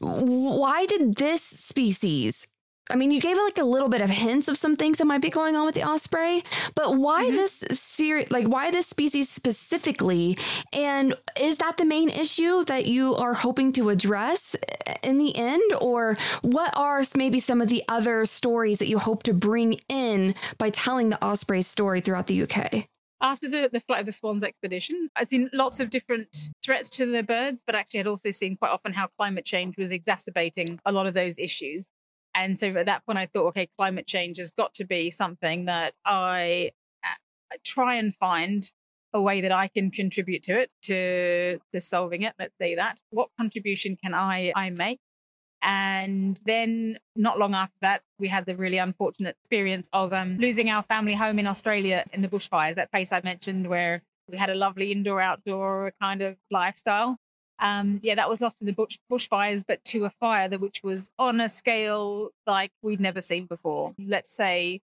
mm-hmm. 0.00 0.26
why 0.26 0.86
did 0.86 1.16
this 1.16 1.42
species 1.42 2.46
I 2.90 2.96
mean, 2.96 3.10
you 3.10 3.20
gave 3.20 3.36
like 3.36 3.58
a 3.58 3.64
little 3.64 3.88
bit 3.88 4.00
of 4.00 4.10
hints 4.10 4.48
of 4.48 4.58
some 4.58 4.76
things 4.76 4.98
that 4.98 5.06
might 5.06 5.22
be 5.22 5.30
going 5.30 5.56
on 5.56 5.66
with 5.66 5.74
the 5.74 5.82
osprey, 5.82 6.44
but 6.74 6.96
why 6.96 7.26
mm-hmm. 7.26 7.36
this 7.36 7.64
series, 7.72 8.30
like 8.30 8.46
why 8.46 8.70
this 8.70 8.86
species 8.86 9.28
specifically? 9.28 10.36
And 10.72 11.14
is 11.38 11.58
that 11.58 11.76
the 11.76 11.84
main 11.84 12.08
issue 12.08 12.64
that 12.64 12.86
you 12.86 13.14
are 13.14 13.34
hoping 13.34 13.72
to 13.72 13.90
address 13.90 14.56
in 15.02 15.18
the 15.18 15.36
end? 15.36 15.72
Or 15.80 16.16
what 16.42 16.72
are 16.76 17.02
maybe 17.16 17.38
some 17.38 17.60
of 17.60 17.68
the 17.68 17.82
other 17.88 18.24
stories 18.26 18.78
that 18.78 18.88
you 18.88 18.98
hope 18.98 19.22
to 19.24 19.34
bring 19.34 19.80
in 19.88 20.34
by 20.58 20.70
telling 20.70 21.10
the 21.10 21.24
osprey 21.24 21.62
story 21.62 22.00
throughout 22.00 22.26
the 22.26 22.42
UK? 22.42 22.86
after 23.22 23.48
the, 23.48 23.68
the 23.72 23.80
flight 23.80 24.00
of 24.00 24.06
the 24.06 24.12
swans 24.12 24.42
expedition 24.42 25.08
i'd 25.16 25.28
seen 25.28 25.50
lots 25.52 25.80
of 25.80 25.90
different 25.90 26.50
threats 26.64 26.88
to 26.88 27.06
the 27.06 27.22
birds 27.22 27.62
but 27.66 27.74
actually 27.74 28.00
i'd 28.00 28.06
also 28.06 28.30
seen 28.30 28.56
quite 28.56 28.70
often 28.70 28.92
how 28.92 29.06
climate 29.18 29.44
change 29.44 29.76
was 29.76 29.92
exacerbating 29.92 30.80
a 30.86 30.92
lot 30.92 31.06
of 31.06 31.14
those 31.14 31.36
issues 31.38 31.88
and 32.40 32.58
so 32.58 32.68
at 32.76 32.86
that 32.86 33.04
point, 33.04 33.18
I 33.18 33.26
thought, 33.26 33.48
okay, 33.48 33.68
climate 33.78 34.06
change 34.06 34.38
has 34.38 34.50
got 34.50 34.74
to 34.74 34.84
be 34.84 35.10
something 35.10 35.66
that 35.66 35.94
I, 36.04 36.72
I 37.04 37.56
try 37.64 37.96
and 37.96 38.14
find 38.14 38.70
a 39.12 39.20
way 39.20 39.40
that 39.40 39.52
I 39.52 39.68
can 39.68 39.90
contribute 39.90 40.42
to 40.44 40.58
it, 40.58 40.72
to 40.82 41.58
to 41.72 41.80
solving 41.80 42.22
it. 42.22 42.34
Let's 42.38 42.56
say 42.60 42.76
that. 42.76 42.98
What 43.10 43.28
contribution 43.38 43.96
can 44.02 44.14
I 44.14 44.52
I 44.56 44.70
make? 44.70 45.00
And 45.62 46.40
then, 46.46 46.98
not 47.14 47.38
long 47.38 47.54
after 47.54 47.76
that, 47.82 48.00
we 48.18 48.28
had 48.28 48.46
the 48.46 48.56
really 48.56 48.78
unfortunate 48.78 49.36
experience 49.42 49.90
of 49.92 50.14
um, 50.14 50.38
losing 50.38 50.70
our 50.70 50.82
family 50.82 51.14
home 51.14 51.38
in 51.38 51.46
Australia 51.46 52.06
in 52.12 52.22
the 52.22 52.28
bushfires. 52.28 52.76
That 52.76 52.90
place 52.90 53.12
I 53.12 53.20
mentioned, 53.22 53.68
where 53.68 54.02
we 54.28 54.38
had 54.38 54.48
a 54.48 54.54
lovely 54.54 54.90
indoor 54.90 55.20
outdoor 55.20 55.92
kind 56.00 56.22
of 56.22 56.36
lifestyle, 56.50 57.18
um, 57.60 58.00
yeah, 58.02 58.14
that 58.14 58.28
was 58.28 58.40
lost 58.40 58.60
in 58.60 58.66
the 58.66 58.72
bush, 58.72 58.98
bushfires, 59.10 59.64
but 59.66 59.84
to 59.86 60.06
a 60.06 60.10
fire 60.10 60.48
that 60.48 60.60
which 60.60 60.80
was 60.82 61.10
on 61.18 61.40
a 61.40 61.48
scale 61.48 62.30
like 62.46 62.72
we'd 62.82 63.00
never 63.00 63.20
seen 63.20 63.46
before. 63.46 63.94
Let's 63.98 64.34
say 64.34 64.80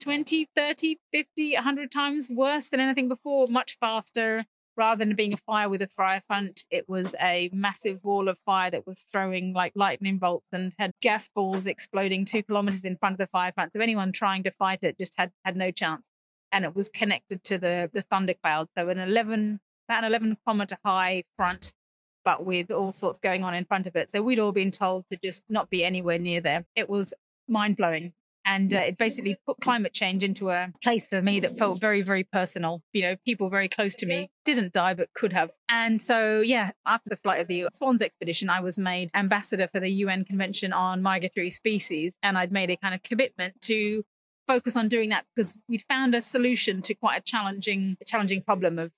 20, 0.00 0.48
30, 0.54 0.98
50, 1.12 1.54
100 1.54 1.90
times 1.90 2.30
worse 2.30 2.68
than 2.68 2.80
anything 2.80 3.08
before, 3.08 3.46
much 3.48 3.76
faster. 3.80 4.44
Rather 4.76 5.04
than 5.04 5.14
being 5.14 5.34
a 5.34 5.38
fire 5.38 5.68
with 5.68 5.82
a 5.82 5.88
fire 5.88 6.22
front, 6.26 6.64
it 6.70 6.88
was 6.88 7.14
a 7.20 7.50
massive 7.52 8.02
wall 8.04 8.28
of 8.28 8.38
fire 8.46 8.70
that 8.70 8.86
was 8.86 9.00
throwing 9.00 9.52
like 9.52 9.72
lightning 9.74 10.16
bolts 10.16 10.46
and 10.52 10.72
had 10.78 10.92
gas 11.02 11.28
balls 11.28 11.66
exploding 11.66 12.24
two 12.24 12.42
kilometers 12.42 12.84
in 12.84 12.96
front 12.96 13.14
of 13.14 13.18
the 13.18 13.26
fire 13.26 13.52
front. 13.52 13.72
So 13.74 13.80
anyone 13.80 14.12
trying 14.12 14.42
to 14.44 14.50
fight 14.52 14.82
it 14.82 14.96
just 14.96 15.14
had, 15.18 15.32
had 15.44 15.56
no 15.56 15.70
chance. 15.70 16.02
And 16.52 16.64
it 16.64 16.74
was 16.74 16.88
connected 16.88 17.44
to 17.44 17.58
the, 17.58 17.90
the 17.92 18.02
thunder 18.02 18.34
cloud. 18.42 18.68
So 18.76 18.88
an 18.88 18.98
11, 18.98 19.60
about 19.88 20.04
an 20.04 20.08
11 20.08 20.38
kilometer 20.44 20.78
high 20.84 21.24
front 21.36 21.74
but 22.24 22.44
with 22.44 22.70
all 22.70 22.92
sorts 22.92 23.18
going 23.18 23.44
on 23.44 23.54
in 23.54 23.64
front 23.64 23.86
of 23.86 23.96
it. 23.96 24.10
So 24.10 24.22
we'd 24.22 24.38
all 24.38 24.52
been 24.52 24.70
told 24.70 25.04
to 25.10 25.16
just 25.16 25.42
not 25.48 25.70
be 25.70 25.84
anywhere 25.84 26.18
near 26.18 26.40
there. 26.40 26.64
It 26.76 26.88
was 26.88 27.14
mind 27.48 27.76
blowing. 27.76 28.12
And 28.46 28.72
uh, 28.72 28.78
it 28.78 28.98
basically 28.98 29.36
put 29.46 29.60
climate 29.60 29.92
change 29.92 30.24
into 30.24 30.50
a 30.50 30.72
place 30.82 31.06
for 31.06 31.20
me 31.20 31.40
that 31.40 31.58
felt 31.58 31.78
very, 31.78 32.00
very 32.00 32.24
personal. 32.24 32.82
You 32.92 33.02
know, 33.02 33.16
people 33.24 33.50
very 33.50 33.68
close 33.68 33.94
to 33.96 34.06
me 34.06 34.30
didn't 34.44 34.72
die, 34.72 34.94
but 34.94 35.12
could 35.12 35.32
have. 35.34 35.50
And 35.68 36.00
so, 36.00 36.40
yeah, 36.40 36.70
after 36.86 37.10
the 37.10 37.16
flight 37.16 37.40
of 37.40 37.48
the 37.48 37.68
Swans 37.74 38.00
expedition, 38.00 38.48
I 38.48 38.60
was 38.60 38.78
made 38.78 39.10
ambassador 39.14 39.68
for 39.68 39.78
the 39.78 39.90
UN 39.90 40.24
Convention 40.24 40.72
on 40.72 41.02
Migratory 41.02 41.50
Species. 41.50 42.16
And 42.22 42.38
I'd 42.38 42.50
made 42.50 42.70
a 42.70 42.76
kind 42.76 42.94
of 42.94 43.02
commitment 43.02 43.60
to 43.62 44.04
focus 44.46 44.74
on 44.74 44.88
doing 44.88 45.10
that 45.10 45.26
because 45.36 45.56
we'd 45.68 45.84
found 45.88 46.14
a 46.14 46.22
solution 46.22 46.82
to 46.82 46.94
quite 46.94 47.18
a 47.18 47.22
challenging, 47.22 47.96
challenging 48.06 48.42
problem 48.42 48.78
of 48.78 48.92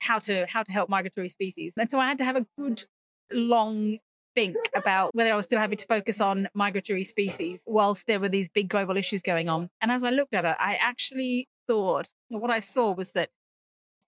how 0.00 0.18
to 0.20 0.46
how 0.46 0.62
to 0.62 0.72
help 0.72 0.88
migratory 0.88 1.28
species. 1.28 1.74
And 1.76 1.90
so 1.90 1.98
I 1.98 2.06
had 2.06 2.18
to 2.18 2.24
have 2.24 2.36
a 2.36 2.46
good 2.58 2.84
long 3.32 3.98
think 4.34 4.56
about 4.74 5.14
whether 5.14 5.32
I 5.32 5.36
was 5.36 5.44
still 5.44 5.58
happy 5.58 5.76
to 5.76 5.86
focus 5.86 6.20
on 6.20 6.48
migratory 6.54 7.04
species 7.04 7.62
whilst 7.66 8.06
there 8.06 8.20
were 8.20 8.28
these 8.28 8.48
big 8.48 8.68
global 8.68 8.96
issues 8.96 9.22
going 9.22 9.48
on. 9.48 9.70
And 9.80 9.90
as 9.90 10.04
I 10.04 10.10
looked 10.10 10.34
at 10.34 10.44
it, 10.44 10.56
I 10.58 10.78
actually 10.80 11.48
thought 11.66 12.10
what 12.28 12.50
I 12.50 12.60
saw 12.60 12.92
was 12.92 13.12
that 13.12 13.30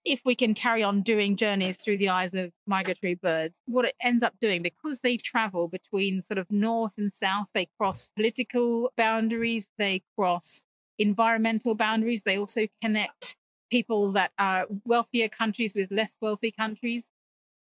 if 0.05 0.23
we 0.25 0.35
can 0.35 0.55
carry 0.55 0.83
on 0.83 1.03
doing 1.03 1.37
journeys 1.37 1.77
through 1.77 1.97
the 1.97 2.09
eyes 2.09 2.35
of 2.35 2.51
migratory 2.67 3.15
birds, 3.15 3.55
what 3.67 3.85
it 3.85 3.95
ends 4.01 4.23
up 4.23 4.35
doing, 4.41 4.63
because 4.63 5.01
they 5.01 5.17
travel 5.17 5.69
between 5.69 6.23
sort 6.23 6.39
of 6.39 6.51
north 6.51 6.93
and 6.99 7.13
south, 7.13 7.47
they 7.55 7.69
cross 7.79 8.11
political 8.17 8.91
boundaries, 8.97 9.71
they 9.79 10.03
cross 10.17 10.65
environmental 10.99 11.75
boundaries, 11.75 12.23
they 12.23 12.37
also 12.37 12.67
connect 12.83 13.37
people 13.73 14.13
that 14.13 14.31
are 14.39 14.67
wealthier 14.85 15.29
countries 15.29 15.75
with 15.75 15.91
less 15.91 16.15
wealthy 16.21 16.53
countries. 16.53 17.09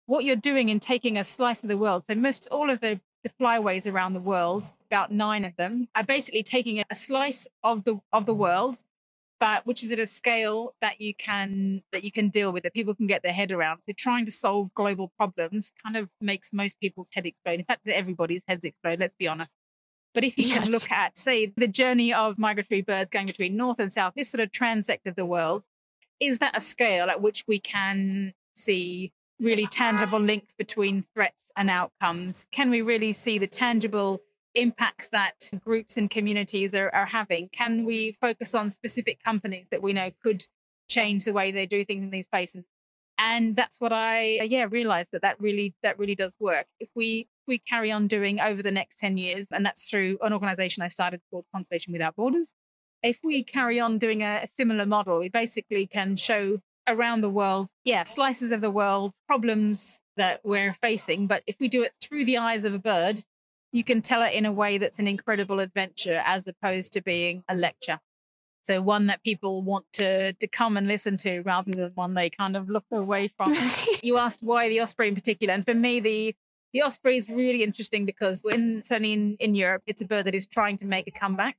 What 0.05 0.23
you're 0.23 0.37
doing 0.37 0.69
in 0.69 0.79
taking 0.79 1.17
a 1.17 1.23
slice 1.25 1.61
of 1.63 1.69
the 1.69 1.77
world, 1.77 2.05
so 2.09 2.15
most 2.15 2.47
all 2.49 2.69
of 2.69 2.79
the, 2.79 3.01
the 3.23 3.29
flyways 3.29 3.91
around 3.91 4.13
the 4.13 4.21
world, 4.21 4.71
about 4.89 5.11
nine 5.11 5.43
of 5.43 5.57
them, 5.57 5.89
are 5.95 6.05
basically 6.05 6.43
taking 6.43 6.81
a 6.89 6.95
slice 6.95 7.45
of 7.61 7.83
the 7.83 7.99
of 8.13 8.25
the 8.25 8.33
world, 8.33 8.77
but 9.41 9.65
which 9.65 9.83
is 9.83 9.91
at 9.91 9.99
a 9.99 10.07
scale 10.07 10.73
that 10.79 11.01
you 11.01 11.13
can 11.13 11.83
that 11.91 12.05
you 12.05 12.11
can 12.11 12.29
deal 12.29 12.53
with, 12.53 12.63
that 12.63 12.73
people 12.73 12.95
can 12.95 13.07
get 13.07 13.21
their 13.21 13.33
head 13.33 13.51
around. 13.51 13.81
So 13.85 13.93
trying 13.97 14.25
to 14.27 14.31
solve 14.31 14.73
global 14.73 15.11
problems 15.17 15.73
kind 15.83 15.97
of 15.97 16.09
makes 16.21 16.53
most 16.53 16.79
people's 16.79 17.09
head 17.11 17.25
explode. 17.25 17.59
In 17.59 17.65
fact, 17.65 17.85
everybody's 17.85 18.43
heads 18.47 18.63
explode. 18.63 19.01
Let's 19.01 19.15
be 19.19 19.27
honest. 19.27 19.51
But 20.13 20.23
if 20.23 20.37
you 20.37 20.47
yes. 20.47 20.63
can 20.63 20.71
look 20.71 20.89
at, 20.89 21.17
say, 21.17 21.53
the 21.57 21.67
journey 21.67 22.13
of 22.13 22.39
migratory 22.39 22.81
birds 22.81 23.09
going 23.11 23.27
between 23.27 23.57
north 23.57 23.79
and 23.79 23.91
south, 23.91 24.13
this 24.15 24.29
sort 24.29 24.41
of 24.41 24.51
transect 24.51 25.05
of 25.05 25.15
the 25.15 25.25
world, 25.25 25.65
is 26.19 26.39
that 26.39 26.57
a 26.57 26.61
scale 26.61 27.09
at 27.09 27.21
which 27.21 27.43
we 27.47 27.59
can 27.59 28.33
see 28.55 29.11
really 29.39 29.67
tangible 29.67 30.19
links 30.19 30.53
between 30.53 31.03
threats 31.13 31.51
and 31.55 31.69
outcomes? 31.69 32.47
Can 32.51 32.69
we 32.69 32.81
really 32.81 33.11
see 33.11 33.37
the 33.37 33.47
tangible 33.47 34.21
impacts 34.55 35.09
that 35.09 35.51
groups 35.63 35.97
and 35.97 36.09
communities 36.09 36.73
are, 36.73 36.89
are 36.93 37.05
having? 37.05 37.49
Can 37.49 37.85
we 37.85 38.13
focus 38.19 38.55
on 38.55 38.71
specific 38.71 39.23
companies 39.23 39.67
that 39.69 39.81
we 39.81 39.93
know 39.93 40.09
could 40.23 40.45
change 40.89 41.25
the 41.25 41.33
way 41.33 41.51
they 41.51 41.65
do 41.65 41.85
things 41.85 42.03
in 42.03 42.09
these 42.09 42.27
places? 42.27 42.65
And 43.19 43.55
that's 43.55 43.81
what 43.81 43.91
I, 43.91 44.41
yeah, 44.43 44.67
realized 44.69 45.11
that 45.11 45.23
that 45.23 45.39
really, 45.39 45.73
that 45.81 45.97
really 45.97 46.15
does 46.15 46.33
work. 46.39 46.67
If 46.79 46.89
we, 46.95 47.27
we 47.47 47.57
carry 47.57 47.91
on 47.91 48.07
doing 48.07 48.39
over 48.39 48.61
the 48.61 48.71
next 48.71 48.99
10 48.99 49.17
years, 49.17 49.47
and 49.51 49.65
that's 49.65 49.89
through 49.89 50.17
an 50.21 50.33
organization 50.33 50.83
I 50.83 50.87
started 50.87 51.21
called 51.31 51.45
Conservation 51.53 51.93
Without 51.93 52.15
Borders, 52.15 52.53
if 53.03 53.19
we 53.23 53.43
carry 53.43 53.79
on 53.79 53.97
doing 53.97 54.21
a, 54.21 54.41
a 54.43 54.47
similar 54.47 54.85
model, 54.85 55.19
we 55.19 55.29
basically 55.29 55.87
can 55.87 56.15
show 56.15 56.59
around 56.87 57.21
the 57.21 57.29
world, 57.29 57.69
yeah, 57.83 58.03
slices 58.03 58.51
of 58.51 58.61
the 58.61 58.71
world, 58.71 59.13
problems 59.27 60.01
that 60.15 60.41
we're 60.43 60.73
facing. 60.73 61.27
But 61.27 61.43
if 61.45 61.57
we 61.59 61.67
do 61.67 61.83
it 61.83 61.93
through 62.01 62.25
the 62.25 62.37
eyes 62.37 62.65
of 62.65 62.73
a 62.73 62.79
bird, 62.79 63.23
you 63.71 63.83
can 63.83 64.01
tell 64.01 64.21
it 64.21 64.33
in 64.33 64.45
a 64.45 64.51
way 64.51 64.77
that's 64.77 64.99
an 64.99 65.07
incredible 65.07 65.59
adventure 65.59 66.23
as 66.25 66.47
opposed 66.47 66.93
to 66.93 67.01
being 67.01 67.43
a 67.49 67.55
lecture. 67.55 67.99
So 68.63 68.81
one 68.81 69.07
that 69.07 69.23
people 69.23 69.61
want 69.61 69.85
to 69.93 70.33
to 70.33 70.47
come 70.47 70.75
and 70.75 70.87
listen 70.87 71.15
to 71.17 71.41
rather 71.41 71.71
than 71.71 71.91
one 71.95 72.15
they 72.15 72.29
kind 72.29 72.57
of 72.57 72.69
look 72.69 72.83
away 72.91 73.29
from. 73.29 73.55
you 74.03 74.17
asked 74.17 74.43
why 74.43 74.67
the 74.67 74.81
osprey 74.81 75.07
in 75.07 75.15
particular, 75.15 75.53
and 75.53 75.65
for 75.65 75.73
me 75.73 75.99
the 75.99 76.35
the 76.73 76.81
osprey 76.81 77.15
is 77.15 77.29
really 77.29 77.63
interesting 77.63 78.05
because 78.05 78.41
when 78.43 78.83
certainly 78.83 79.13
in, 79.13 79.37
in 79.39 79.55
Europe, 79.55 79.83
it's 79.87 80.01
a 80.01 80.05
bird 80.05 80.25
that 80.25 80.35
is 80.35 80.45
trying 80.45 80.75
to 80.77 80.85
make 80.85 81.07
a 81.07 81.11
comeback. 81.11 81.55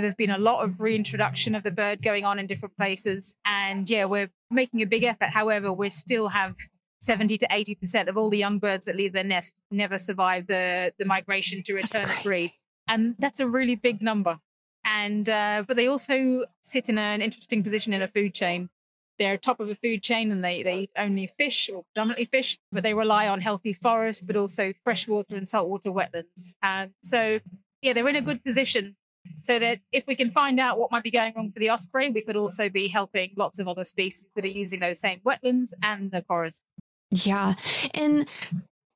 There's 0.00 0.14
been 0.14 0.30
a 0.30 0.38
lot 0.38 0.64
of 0.64 0.80
reintroduction 0.80 1.54
of 1.54 1.62
the 1.62 1.70
bird 1.70 2.02
going 2.02 2.24
on 2.24 2.38
in 2.38 2.46
different 2.46 2.76
places. 2.76 3.36
And 3.44 3.88
yeah, 3.88 4.04
we're 4.04 4.30
making 4.50 4.82
a 4.82 4.86
big 4.86 5.04
effort. 5.04 5.30
However, 5.30 5.72
we 5.72 5.90
still 5.90 6.28
have 6.28 6.56
70 7.00 7.38
to 7.38 7.48
80% 7.48 8.08
of 8.08 8.16
all 8.16 8.30
the 8.30 8.38
young 8.38 8.58
birds 8.58 8.84
that 8.84 8.96
leave 8.96 9.12
their 9.12 9.24
nest 9.24 9.60
never 9.70 9.98
survive 9.98 10.46
the, 10.46 10.92
the 10.98 11.04
migration 11.04 11.62
to 11.64 11.74
return 11.74 12.08
to 12.08 12.22
breed. 12.22 12.52
And 12.88 13.14
that's 13.18 13.40
a 13.40 13.48
really 13.48 13.74
big 13.74 14.02
number. 14.02 14.38
And, 14.84 15.28
uh, 15.28 15.64
but 15.66 15.76
they 15.76 15.86
also 15.86 16.44
sit 16.62 16.88
in 16.88 16.98
an 16.98 17.22
interesting 17.22 17.62
position 17.62 17.92
in 17.92 18.02
a 18.02 18.08
food 18.08 18.34
chain. 18.34 18.70
they're 19.18 19.36
top 19.36 19.60
of 19.60 19.68
a 19.68 19.74
food 19.74 20.02
chain 20.02 20.32
and 20.32 20.42
they, 20.42 20.62
they 20.62 20.80
eat 20.80 20.90
only 20.96 21.26
fish 21.26 21.70
or 21.72 21.84
predominantly 21.92 22.24
fish, 22.24 22.58
but 22.72 22.82
they 22.82 22.94
rely 22.94 23.28
on 23.28 23.40
healthy 23.40 23.72
forests, 23.72 24.22
but 24.22 24.36
also 24.36 24.72
freshwater 24.82 25.36
and 25.36 25.48
saltwater 25.48 25.90
wetlands. 25.90 26.54
And 26.62 26.92
so, 27.02 27.40
yeah, 27.82 27.92
they're 27.92 28.08
in 28.08 28.16
a 28.16 28.22
good 28.22 28.42
position 28.42 28.96
so 29.40 29.58
that 29.58 29.80
if 29.92 30.06
we 30.06 30.14
can 30.14 30.30
find 30.30 30.60
out 30.60 30.78
what 30.78 30.90
might 30.90 31.02
be 31.02 31.10
going 31.10 31.32
wrong 31.36 31.50
for 31.50 31.58
the 31.58 31.70
osprey, 31.70 32.10
we 32.10 32.20
could 32.20 32.36
also 32.36 32.68
be 32.68 32.88
helping 32.88 33.32
lots 33.36 33.58
of 33.58 33.68
other 33.68 33.84
species 33.84 34.26
that 34.34 34.44
are 34.44 34.48
using 34.48 34.80
those 34.80 35.00
same 35.00 35.20
wetlands 35.24 35.70
and 35.82 36.10
the 36.10 36.22
forests. 36.22 36.62
Yeah. 37.10 37.54
And 37.94 38.28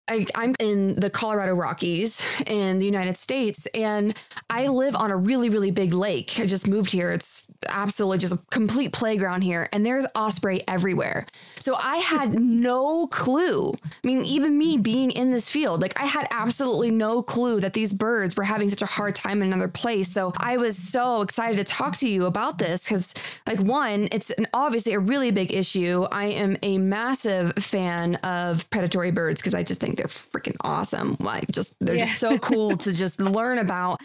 I, 0.06 0.26
am 0.34 0.54
in 0.58 0.96
the 0.96 1.08
Colorado 1.08 1.54
Rockies 1.54 2.22
in 2.46 2.78
the 2.78 2.84
United 2.84 3.16
States, 3.16 3.66
and 3.74 4.14
I 4.50 4.66
live 4.66 4.94
on 4.94 5.10
a 5.10 5.16
really, 5.16 5.48
really 5.48 5.70
big 5.70 5.94
lake. 5.94 6.38
I 6.38 6.46
just 6.46 6.68
moved 6.68 6.90
here. 6.90 7.10
It's 7.10 7.44
absolutely 7.68 8.18
just 8.18 8.34
a 8.34 8.38
complete 8.50 8.92
playground 8.92 9.42
here, 9.42 9.68
and 9.72 9.84
there's 9.84 10.04
osprey 10.14 10.62
everywhere. 10.68 11.26
So 11.58 11.76
I 11.76 11.96
had 11.98 12.38
no 12.38 13.06
clue. 13.06 13.72
I 13.82 14.06
mean, 14.06 14.24
even 14.24 14.58
me 14.58 14.76
being 14.76 15.10
in 15.10 15.30
this 15.30 15.48
field, 15.48 15.80
like 15.80 15.98
I 15.98 16.04
had 16.04 16.28
absolutely 16.30 16.90
no 16.90 17.22
clue 17.22 17.60
that 17.60 17.72
these 17.72 17.94
birds 17.94 18.36
were 18.36 18.44
having 18.44 18.68
such 18.68 18.82
a 18.82 18.86
hard 18.86 19.14
time 19.14 19.40
in 19.40 19.48
another 19.48 19.68
place. 19.68 20.12
So 20.12 20.34
I 20.36 20.58
was 20.58 20.76
so 20.76 21.22
excited 21.22 21.56
to 21.56 21.64
talk 21.64 21.96
to 21.98 22.08
you 22.08 22.26
about 22.26 22.58
this 22.58 22.84
because, 22.84 23.14
like, 23.46 23.60
one, 23.60 24.08
it's 24.12 24.30
an, 24.32 24.48
obviously 24.52 24.92
a 24.92 24.98
really 24.98 25.30
big 25.30 25.52
issue. 25.52 26.06
I 26.12 26.26
am 26.26 26.58
a 26.62 26.76
massive 26.76 27.54
fan 27.54 28.16
of 28.16 28.68
predatory 28.68 29.10
birds 29.10 29.40
because 29.40 29.54
I 29.54 29.62
just 29.62 29.80
think 29.80 29.93
think 29.94 29.98
they're 29.98 30.42
freaking 30.42 30.56
awesome. 30.62 31.16
Like 31.20 31.50
just 31.50 31.74
they're 31.80 31.96
yeah. 31.96 32.06
just 32.06 32.18
so 32.18 32.38
cool 32.50 32.76
to 32.78 32.92
just 32.92 33.20
learn 33.20 33.58
about. 33.58 34.00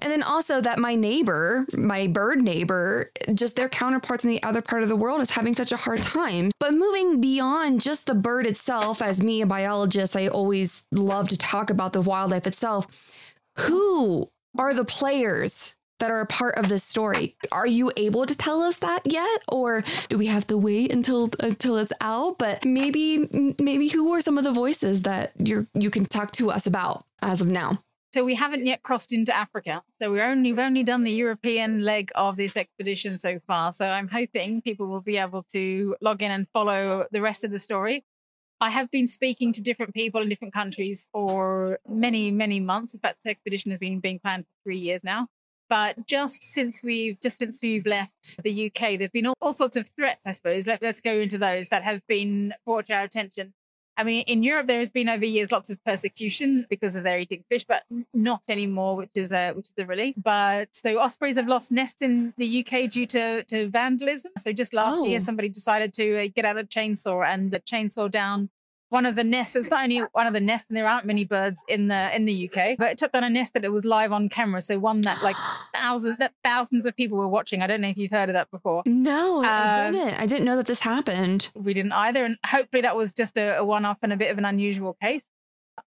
And 0.00 0.10
then 0.10 0.22
also 0.22 0.60
that 0.60 0.78
my 0.78 0.94
neighbor, 0.94 1.66
my 1.74 2.06
bird 2.06 2.42
neighbor, 2.42 3.12
just 3.34 3.56
their 3.56 3.68
counterparts 3.68 4.24
in 4.24 4.30
the 4.30 4.42
other 4.42 4.62
part 4.62 4.82
of 4.82 4.88
the 4.88 4.96
world 4.96 5.20
is 5.20 5.30
having 5.30 5.54
such 5.54 5.70
a 5.70 5.76
hard 5.76 6.02
time. 6.02 6.50
But 6.58 6.72
moving 6.72 7.20
beyond 7.20 7.82
just 7.82 8.06
the 8.06 8.14
bird 8.14 8.46
itself, 8.46 9.02
as 9.02 9.22
me, 9.22 9.42
a 9.42 9.46
biologist, 9.46 10.16
I 10.16 10.28
always 10.28 10.84
love 10.90 11.28
to 11.28 11.38
talk 11.38 11.70
about 11.70 11.92
the 11.92 12.00
wildlife 12.00 12.46
itself. 12.46 12.86
Who 13.58 14.30
are 14.58 14.72
the 14.72 14.84
players 14.84 15.74
that 16.02 16.10
are 16.10 16.20
a 16.20 16.26
part 16.26 16.56
of 16.56 16.68
this 16.68 16.82
story. 16.82 17.36
Are 17.52 17.66
you 17.66 17.92
able 17.96 18.26
to 18.26 18.36
tell 18.36 18.60
us 18.60 18.78
that 18.78 19.02
yet, 19.06 19.44
or 19.46 19.84
do 20.08 20.18
we 20.18 20.26
have 20.26 20.44
to 20.48 20.58
wait 20.58 20.92
until 20.92 21.30
until 21.38 21.76
it's 21.76 21.92
out? 22.00 22.38
But 22.38 22.64
maybe 22.64 23.28
maybe 23.60 23.86
who 23.86 24.12
are 24.12 24.20
some 24.20 24.36
of 24.36 24.42
the 24.42 24.50
voices 24.50 25.02
that 25.02 25.30
you 25.38 25.68
you 25.74 25.90
can 25.90 26.04
talk 26.04 26.32
to 26.32 26.50
us 26.50 26.66
about 26.66 27.04
as 27.22 27.40
of 27.40 27.46
now? 27.46 27.84
So 28.12 28.24
we 28.24 28.34
haven't 28.34 28.66
yet 28.66 28.82
crossed 28.82 29.12
into 29.12 29.34
Africa. 29.34 29.84
So 30.00 30.10
we're 30.10 30.24
only 30.24 30.50
we've 30.50 30.58
only 30.58 30.82
done 30.82 31.04
the 31.04 31.12
European 31.12 31.82
leg 31.82 32.10
of 32.16 32.34
this 32.36 32.56
expedition 32.56 33.16
so 33.20 33.38
far. 33.46 33.70
So 33.70 33.88
I'm 33.88 34.08
hoping 34.08 34.60
people 34.60 34.88
will 34.88 35.02
be 35.02 35.18
able 35.18 35.44
to 35.52 35.94
log 36.00 36.20
in 36.20 36.32
and 36.32 36.48
follow 36.48 37.06
the 37.12 37.22
rest 37.22 37.44
of 37.44 37.52
the 37.52 37.60
story. 37.60 38.04
I 38.60 38.70
have 38.70 38.90
been 38.90 39.06
speaking 39.06 39.52
to 39.52 39.60
different 39.60 39.94
people 39.94 40.20
in 40.20 40.28
different 40.28 40.54
countries 40.54 41.06
for 41.12 41.78
many, 41.88 42.32
many 42.32 42.58
months. 42.58 42.92
In 42.92 42.98
fact, 42.98 43.18
the 43.22 43.30
expedition 43.30 43.70
has 43.70 43.78
been 43.78 44.00
being 44.00 44.18
planned 44.18 44.46
for 44.46 44.52
three 44.64 44.78
years 44.78 45.04
now. 45.04 45.28
But 45.72 46.06
just 46.06 46.44
since 46.44 46.82
we've 46.82 47.18
just 47.18 47.38
since 47.38 47.60
we've 47.62 47.86
left 47.86 48.42
the 48.42 48.66
UK, 48.66 48.98
there've 48.98 49.10
been 49.10 49.24
all, 49.24 49.36
all 49.40 49.54
sorts 49.54 49.74
of 49.74 49.88
threats, 49.96 50.20
I 50.26 50.32
suppose. 50.32 50.66
Let, 50.66 50.82
us 50.82 51.00
go 51.00 51.14
into 51.18 51.38
those 51.38 51.70
that 51.70 51.82
have 51.82 52.06
been 52.06 52.52
brought 52.66 52.88
to 52.88 52.94
our 52.94 53.04
attention. 53.04 53.54
I 53.96 54.04
mean, 54.04 54.24
in 54.26 54.42
Europe, 54.42 54.66
there 54.66 54.80
has 54.80 54.90
been 54.90 55.08
over 55.08 55.24
years 55.24 55.50
lots 55.50 55.70
of 55.70 55.82
persecution 55.82 56.66
because 56.68 56.94
of 56.94 57.04
their 57.04 57.18
eating 57.18 57.44
fish, 57.48 57.64
but 57.64 57.84
not 58.12 58.42
anymore, 58.50 58.96
which 58.96 59.12
is 59.14 59.32
a 59.32 59.52
which 59.52 59.68
is 59.68 59.74
a 59.78 59.86
relief. 59.86 60.14
But 60.22 60.76
so 60.76 60.98
ospreys 60.98 61.36
have 61.36 61.48
lost 61.48 61.72
nests 61.72 62.02
in 62.02 62.34
the 62.36 62.66
UK 62.66 62.90
due 62.90 63.06
to 63.06 63.42
to 63.44 63.70
vandalism. 63.70 64.32
So 64.36 64.52
just 64.52 64.74
last 64.74 65.00
oh. 65.00 65.06
year, 65.06 65.20
somebody 65.20 65.48
decided 65.48 65.94
to 65.94 66.26
uh, 66.26 66.28
get 66.36 66.44
out 66.44 66.58
a 66.58 66.64
chainsaw 66.64 67.24
and 67.24 67.50
the 67.50 67.60
chainsaw 67.60 68.10
down 68.10 68.50
one 68.92 69.06
of 69.06 69.14
the 69.14 69.24
nests. 69.24 69.56
It's 69.56 69.70
not 69.70 69.84
only 69.84 70.00
one 70.12 70.26
of 70.26 70.34
the 70.34 70.40
nests, 70.40 70.68
and 70.68 70.76
there 70.76 70.86
aren't 70.86 71.06
many 71.06 71.24
birds 71.24 71.64
in 71.66 71.88
the 71.88 72.14
in 72.14 72.26
the 72.26 72.48
UK, 72.48 72.76
but 72.78 72.90
it 72.90 72.98
took 72.98 73.12
down 73.12 73.24
a 73.24 73.30
nest 73.30 73.54
that 73.54 73.64
it 73.64 73.72
was 73.72 73.84
live 73.84 74.12
on 74.12 74.28
camera. 74.28 74.60
So 74.60 74.78
one 74.78 75.00
that 75.02 75.22
like 75.22 75.36
thousands 75.74 76.18
that 76.18 76.34
thousands 76.44 76.84
of 76.84 76.94
people 76.94 77.16
were 77.16 77.28
watching. 77.28 77.62
I 77.62 77.66
don't 77.66 77.80
know 77.80 77.88
if 77.88 77.96
you've 77.96 78.10
heard 78.10 78.28
of 78.28 78.34
that 78.34 78.50
before. 78.50 78.82
No, 78.84 79.38
um, 79.38 79.44
I 79.46 79.90
didn't. 79.90 80.20
I 80.20 80.26
didn't 80.26 80.44
know 80.44 80.56
that 80.56 80.66
this 80.66 80.80
happened. 80.80 81.50
We 81.54 81.72
didn't 81.72 81.92
either, 81.92 82.24
and 82.24 82.36
hopefully 82.46 82.82
that 82.82 82.94
was 82.94 83.14
just 83.14 83.38
a, 83.38 83.58
a 83.58 83.64
one 83.64 83.84
off 83.84 83.98
and 84.02 84.12
a 84.12 84.16
bit 84.16 84.30
of 84.30 84.38
an 84.38 84.44
unusual 84.44 84.94
case. 85.00 85.24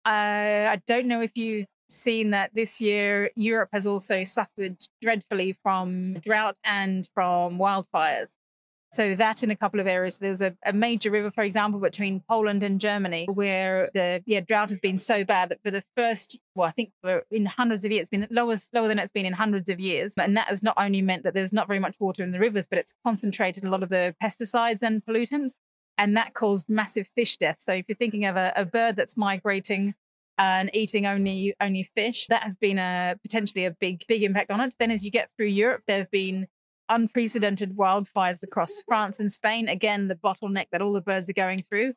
Uh, 0.03 0.68
I 0.72 0.82
don't 0.88 1.06
know 1.06 1.22
if 1.22 1.38
you've 1.38 1.68
seen 1.88 2.32
that 2.32 2.51
this 2.56 2.82
year 2.82 3.30
Europe 3.36 3.70
has 3.72 3.86
also 3.86 4.24
suffered 4.24 4.78
dreadfully 5.01 5.56
from 5.62 6.16
drought 6.16 6.58
and 6.64 7.08
from 7.14 7.60
wildfires. 7.60 8.30
So 8.96 9.14
that 9.16 9.43
in 9.43 9.52
a 9.52 9.58
couple 9.58 9.82
of 9.82 9.88
areas. 9.88 10.20
There's 10.20 10.39
a, 10.39 10.56
a, 10.66 10.72
major 10.72 11.12
river, 11.12 11.30
for 11.30 11.43
example, 11.43 11.82
between 11.82 12.22
Poland 12.30 12.64
and 12.64 12.80
Germany, 12.80 13.28
where 13.30 13.89
the 13.93 14.24
yeah 14.26 14.39
drought 14.39 14.70
has 14.70 14.80
been 14.80 14.98
so 14.98 15.26
bad 15.26 15.50
that 15.50 15.62
for 15.62 15.70
the 15.70 15.84
first, 15.98 16.39
well, 16.56 16.66
I 16.66 16.72
think 16.72 16.91
in 17.30 17.46
hundreds 17.46 17.84
of 17.84 17.91
years, 17.91 18.04
it's 18.04 18.10
been 18.10 18.26
lower 18.32 18.56
lower 18.74 18.88
than 18.88 18.98
it's 18.98 19.12
been 19.12 19.26
in 19.26 19.34
hundreds 19.34 19.70
of 19.70 19.82
years, 19.82 20.14
and 20.18 20.38
that 20.38 20.48
has 20.48 20.64
not 20.64 20.76
only 20.78 21.02
meant 21.02 21.24
that 21.24 21.34
there's 21.34 21.52
not 21.52 21.68
very 21.68 21.80
much 21.80 21.98
water 22.00 22.24
in 22.24 22.32
the 22.32 22.39
rivers, 22.39 22.68
but 22.68 22.80
it's 22.80 22.93
concentrated 23.04 23.66
a 23.66 23.70
lot 23.70 23.84
of 23.84 23.89
the 23.89 24.16
pesticides 24.24 24.82
and 24.82 25.06
pollutants, 25.06 25.56
and 25.98 26.16
that 26.16 26.34
caused 26.34 26.70
massive 26.70 27.10
fish 27.16 27.36
deaths. 27.36 27.66
So 27.66 27.74
if 27.74 27.86
you're 27.89 27.98
thinking 27.98 28.24
of 28.24 28.38
a, 28.38 28.54
a 28.56 28.64
bird 28.64 28.96
that's 28.96 29.18
migrating 29.18 29.93
and 30.38 30.70
eating 30.74 31.06
only 31.06 31.54
only 31.60 31.84
fish, 31.84 32.28
that 32.30 32.43
has 32.43 32.56
been 32.56 32.78
a 32.78 33.16
potentially 33.22 33.66
a 33.66 33.72
big 33.72 34.06
big 34.08 34.24
impact 34.24 34.52
on 34.52 34.62
it. 34.62 34.74
Then 34.80 34.89
as 34.89 35.04
you 35.04 35.12
get 35.12 35.32
through 35.36 35.48
Europe, 35.48 35.84
there 35.86 35.98
have 35.98 36.12
been 36.12 36.48
unprecedented 36.89 37.75
wildfires 37.75 38.41
across 38.43 38.81
France 38.88 39.19
and 39.19 39.31
Spain. 39.31 39.67
Again, 39.67 40.07
the 40.07 40.15
bottleneck 40.15 40.67
that 40.71 40.81
all 40.81 40.93
the 40.93 41.01
birds 41.01 41.29
are 41.29 41.33
going 41.33 41.61
through. 41.61 41.93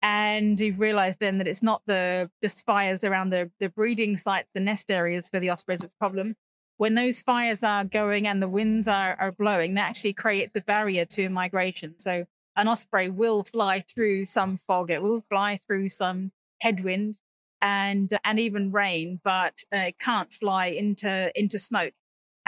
And 0.00 0.60
you've 0.60 0.78
realized 0.78 1.18
then 1.18 1.38
that 1.38 1.48
it's 1.48 1.62
not 1.62 1.82
the 1.86 2.30
just 2.40 2.64
fires 2.64 3.02
around 3.02 3.30
the, 3.30 3.50
the 3.58 3.68
breeding 3.68 4.16
sites, 4.16 4.50
the 4.54 4.60
nest 4.60 4.90
areas 4.90 5.28
for 5.28 5.40
the 5.40 5.50
ospreys 5.50 5.80
that's 5.80 5.94
problem. 5.94 6.36
When 6.76 6.94
those 6.94 7.22
fires 7.22 7.64
are 7.64 7.82
going 7.84 8.28
and 8.28 8.40
the 8.40 8.48
winds 8.48 8.86
are, 8.86 9.16
are 9.18 9.32
blowing, 9.32 9.74
that 9.74 9.88
actually 9.88 10.12
creates 10.12 10.54
a 10.54 10.60
barrier 10.60 11.04
to 11.06 11.28
migration. 11.28 11.98
So 11.98 12.26
an 12.54 12.68
osprey 12.68 13.10
will 13.10 13.42
fly 13.42 13.80
through 13.80 14.26
some 14.26 14.56
fog, 14.56 14.90
it 14.90 15.02
will 15.02 15.24
fly 15.28 15.56
through 15.56 15.88
some 15.88 16.30
headwind 16.60 17.18
and 17.60 18.16
and 18.24 18.38
even 18.38 18.70
rain, 18.70 19.20
but 19.24 19.64
uh, 19.72 19.78
it 19.78 19.98
can't 19.98 20.32
fly 20.32 20.66
into 20.66 21.32
into 21.38 21.58
smoke 21.58 21.94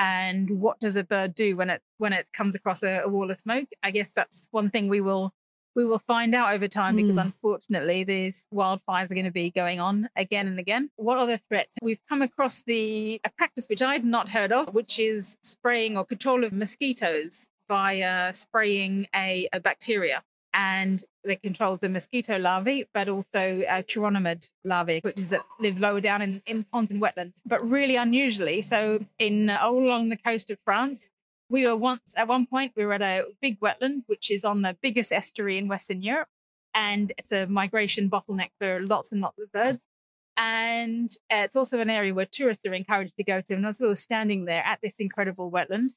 and 0.01 0.49
what 0.61 0.81
does 0.81 0.97
a 0.97 1.05
bird 1.05 1.35
do 1.35 1.57
when 1.57 1.69
it 1.69 1.83
when 1.99 2.13
it 2.13 2.27
comes 2.33 2.55
across 2.55 2.83
a, 2.83 3.01
a 3.01 3.09
wall 3.09 3.31
of 3.31 3.37
smoke 3.37 3.69
i 3.83 3.91
guess 3.91 4.11
that's 4.11 4.49
one 4.51 4.71
thing 4.71 4.89
we 4.89 5.01
will 5.01 5.33
we 5.77 5.85
will 5.85 5.99
find 5.99 6.35
out 6.35 6.53
over 6.53 6.67
time 6.67 6.97
because 6.97 7.13
mm. 7.13 7.21
unfortunately 7.23 8.03
these 8.05 8.47
wildfires 8.53 9.11
are 9.11 9.15
going 9.15 9.25
to 9.25 9.31
be 9.31 9.51
going 9.51 9.79
on 9.79 10.09
again 10.17 10.49
and 10.49 10.59
again. 10.59 10.91
What 10.97 11.19
other 11.19 11.37
threats? 11.37 11.79
We've 11.81 12.01
come 12.09 12.23
across 12.23 12.63
the 12.63 13.21
a 13.25 13.31
practice 13.31 13.67
which 13.69 13.81
I'd 13.81 14.05
not 14.05 14.31
heard 14.31 14.53
of, 14.53 14.75
which 14.75 14.99
is 14.99 15.39
spraying 15.43 15.97
or 15.97 16.05
control 16.05 16.45
of 16.45 16.53
mosquitoes 16.53 17.49
via 17.69 18.33
spraying 18.33 19.07
a, 19.15 19.49
a 19.53 19.61
bacteria 19.61 20.23
and 20.53 21.05
that 21.25 21.43
controls 21.43 21.81
the 21.81 21.89
mosquito 21.89 22.39
larvae, 22.39 22.89
but 22.93 23.09
also 23.09 23.63
uh, 23.63 23.83
chironomid 23.83 24.51
larvae, 24.65 25.01
which 25.03 25.19
is 25.19 25.31
that 25.31 25.43
live 25.61 25.79
lower 25.79 26.01
down 26.01 26.23
in, 26.23 26.43
in 26.47 26.65
ponds 26.65 26.91
and 26.91 27.01
wetlands. 27.01 27.41
But 27.47 27.69
really 27.69 27.97
unusually, 27.97 28.63
so 28.63 29.05
in 29.19 29.51
uh, 29.51 29.59
all 29.63 29.79
along 29.79 30.09
the 30.09 30.17
coast 30.17 30.51
of 30.51 30.59
France, 30.65 31.11
we 31.49 31.67
were 31.67 31.77
once 31.77 32.15
at 32.17 32.29
one 32.29 32.47
point 32.47 32.73
we 32.77 32.85
were 32.85 32.95
at 32.95 33.03
a 33.03 33.27
big 33.41 33.61
wetland, 33.61 34.05
which 34.07 34.31
is 34.31 34.45
on 34.45 34.63
the 34.63 34.77
biggest 34.81 35.13
estuary 35.13 35.59
in 35.59 35.69
Western 35.69 36.03
Europe, 36.03 36.29
and 36.75 37.13
it's 37.19 37.33
a 37.33 37.47
migration 37.47 38.11
bottleneck 38.11 38.51
for 38.59 38.81
lots 38.81 39.13
and 39.13 39.21
lots 39.21 39.39
of 39.39 39.53
birds. 39.53 39.83
And 40.37 41.11
uh, 41.31 41.45
it's 41.45 41.57
also 41.57 41.81
an 41.81 41.91
area 41.91 42.15
where 42.15 42.25
tourists 42.25 42.67
are 42.67 42.75
encouraged 42.75 43.17
to 43.19 43.25
go 43.25 43.43
to. 43.43 43.55
And 43.55 43.67
as 43.67 43.79
we 43.79 43.89
were 43.89 43.97
standing 43.97 44.47
there 44.47 44.63
at 44.65 44.79
this 44.83 44.95
incredible 44.99 45.51
wetland, 45.51 45.91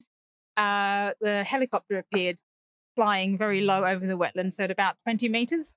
uh, 0.58 1.14
the 1.22 1.44
helicopter 1.44 1.98
appeared 1.98 2.40
flying 2.96 3.38
very 3.38 3.62
low 3.62 3.86
over 3.86 4.06
the 4.06 4.18
wetland, 4.18 4.54
so 4.54 4.66
at 4.66 4.72
about 4.72 4.96
20 5.04 5.30
meters, 5.30 5.76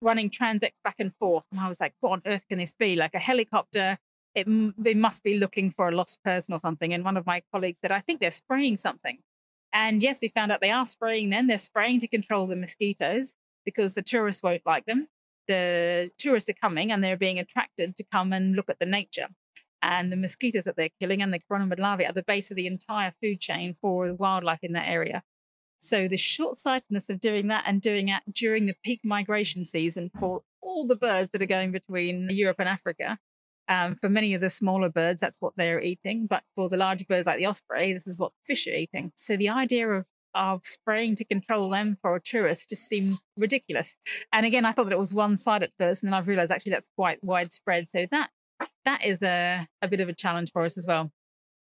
running 0.00 0.30
transects 0.30 0.72
back 0.84 0.96
and 0.98 1.14
forth. 1.16 1.44
And 1.50 1.60
I 1.60 1.68
was 1.68 1.80
like, 1.80 1.94
what 2.00 2.12
on 2.12 2.22
earth 2.26 2.46
can 2.48 2.58
this 2.58 2.74
be? 2.74 2.96
Like 2.96 3.14
a 3.14 3.18
helicopter, 3.18 3.98
it, 4.34 4.46
they 4.78 4.94
must 4.94 5.22
be 5.22 5.38
looking 5.38 5.70
for 5.70 5.88
a 5.88 5.92
lost 5.92 6.22
person 6.24 6.54
or 6.54 6.58
something. 6.58 6.92
And 6.92 7.04
one 7.04 7.16
of 7.16 7.26
my 7.26 7.42
colleagues 7.52 7.80
said, 7.80 7.92
I 7.92 8.00
think 8.00 8.20
they're 8.20 8.30
spraying 8.30 8.76
something. 8.76 9.18
And 9.72 10.02
yes, 10.02 10.20
we 10.22 10.28
found 10.28 10.52
out 10.52 10.60
they 10.60 10.70
are 10.70 10.86
spraying 10.86 11.30
then. 11.30 11.46
They're 11.46 11.58
spraying 11.58 12.00
to 12.00 12.08
control 12.08 12.46
the 12.46 12.56
mosquitoes 12.56 13.34
because 13.64 13.94
the 13.94 14.02
tourists 14.02 14.42
won't 14.42 14.62
like 14.64 14.86
them. 14.86 15.08
The 15.46 16.10
tourists 16.18 16.48
are 16.48 16.54
coming 16.54 16.92
and 16.92 17.02
they're 17.02 17.16
being 17.16 17.38
attracted 17.38 17.96
to 17.96 18.04
come 18.10 18.32
and 18.32 18.54
look 18.54 18.70
at 18.70 18.78
the 18.78 18.86
nature. 18.86 19.28
And 19.82 20.10
the 20.10 20.16
mosquitoes 20.16 20.64
that 20.64 20.76
they're 20.76 20.88
killing 21.00 21.22
and 21.22 21.32
the 21.32 21.38
chironomid 21.38 21.78
larvae 21.78 22.06
are 22.06 22.12
the 22.12 22.22
base 22.22 22.50
of 22.50 22.56
the 22.56 22.66
entire 22.66 23.12
food 23.22 23.40
chain 23.40 23.76
for 23.80 24.08
the 24.08 24.14
wildlife 24.14 24.60
in 24.62 24.72
that 24.72 24.88
area. 24.88 25.22
So 25.80 26.08
the 26.08 26.16
short 26.16 26.58
sightedness 26.58 27.08
of 27.08 27.20
doing 27.20 27.48
that 27.48 27.64
and 27.66 27.80
doing 27.80 28.08
it 28.08 28.22
during 28.32 28.66
the 28.66 28.74
peak 28.84 29.00
migration 29.04 29.64
season 29.64 30.10
for 30.18 30.42
all 30.60 30.86
the 30.86 30.96
birds 30.96 31.30
that 31.32 31.42
are 31.42 31.46
going 31.46 31.72
between 31.72 32.28
Europe 32.30 32.56
and 32.58 32.68
Africa. 32.68 33.18
Um, 33.70 33.96
for 33.96 34.08
many 34.08 34.32
of 34.32 34.40
the 34.40 34.48
smaller 34.48 34.88
birds, 34.88 35.20
that's 35.20 35.38
what 35.40 35.52
they're 35.56 35.80
eating. 35.80 36.26
But 36.26 36.42
for 36.56 36.68
the 36.68 36.78
larger 36.78 37.04
birds 37.06 37.26
like 37.26 37.38
the 37.38 37.46
osprey, 37.46 37.92
this 37.92 38.06
is 38.06 38.18
what 38.18 38.32
fish 38.46 38.66
are 38.66 38.74
eating. 38.74 39.12
So 39.14 39.36
the 39.36 39.50
idea 39.50 39.88
of 39.88 40.06
of 40.34 40.60
spraying 40.64 41.16
to 41.16 41.24
control 41.24 41.70
them 41.70 41.96
for 42.00 42.14
a 42.14 42.20
tourist 42.20 42.68
just 42.68 42.86
seems 42.86 43.20
ridiculous. 43.38 43.96
And 44.32 44.46
again, 44.46 44.64
I 44.64 44.72
thought 44.72 44.84
that 44.84 44.92
it 44.92 44.98
was 44.98 45.12
one 45.12 45.36
side 45.36 45.62
at 45.62 45.72
first, 45.78 46.02
and 46.02 46.12
then 46.12 46.18
I've 46.18 46.28
realized 46.28 46.50
actually 46.52 46.72
that's 46.72 46.88
quite 46.96 47.18
widespread. 47.22 47.88
So 47.94 48.06
that 48.10 48.30
that 48.84 49.04
is 49.04 49.22
a, 49.22 49.66
a 49.82 49.88
bit 49.88 50.00
of 50.00 50.08
a 50.08 50.12
challenge 50.12 50.52
for 50.52 50.64
us 50.64 50.78
as 50.78 50.86
well. 50.86 51.10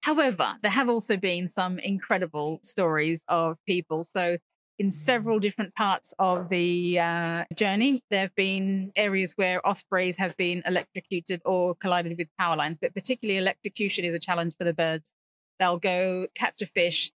However, 0.05 0.53
there 0.61 0.69
have 0.69 0.87
also 0.87 1.17
been 1.17 1.47
some 1.47 1.79
incredible 1.79 2.59
stories 2.61 3.23
of 3.27 3.57
people. 3.65 4.03
So 4.03 4.37
in 4.77 4.91
several 4.91 5.39
different 5.39 5.73
parts 5.73 6.13
of 6.19 6.49
the 6.49 6.99
uh, 6.99 7.45
journey. 7.55 8.03
There 8.11 8.19
have 8.19 8.35
been 8.35 8.91
areas 8.95 9.33
where 9.35 9.65
ospreys 9.65 10.17
have 10.17 10.37
been 10.37 10.61
electrocuted 10.65 11.41
or 11.43 11.73
collided 11.75 12.17
with 12.19 12.27
power 12.37 12.55
lines, 12.55 12.77
but 12.79 12.93
particularly 12.93 13.37
electrocution 13.37 14.05
is 14.05 14.13
a 14.13 14.19
challenge 14.19 14.55
for 14.57 14.63
the 14.63 14.73
birds. 14.73 15.11
They'll 15.59 15.79
go 15.79 16.27
catch 16.35 16.61
a 16.61 16.67
fish, 16.67 17.11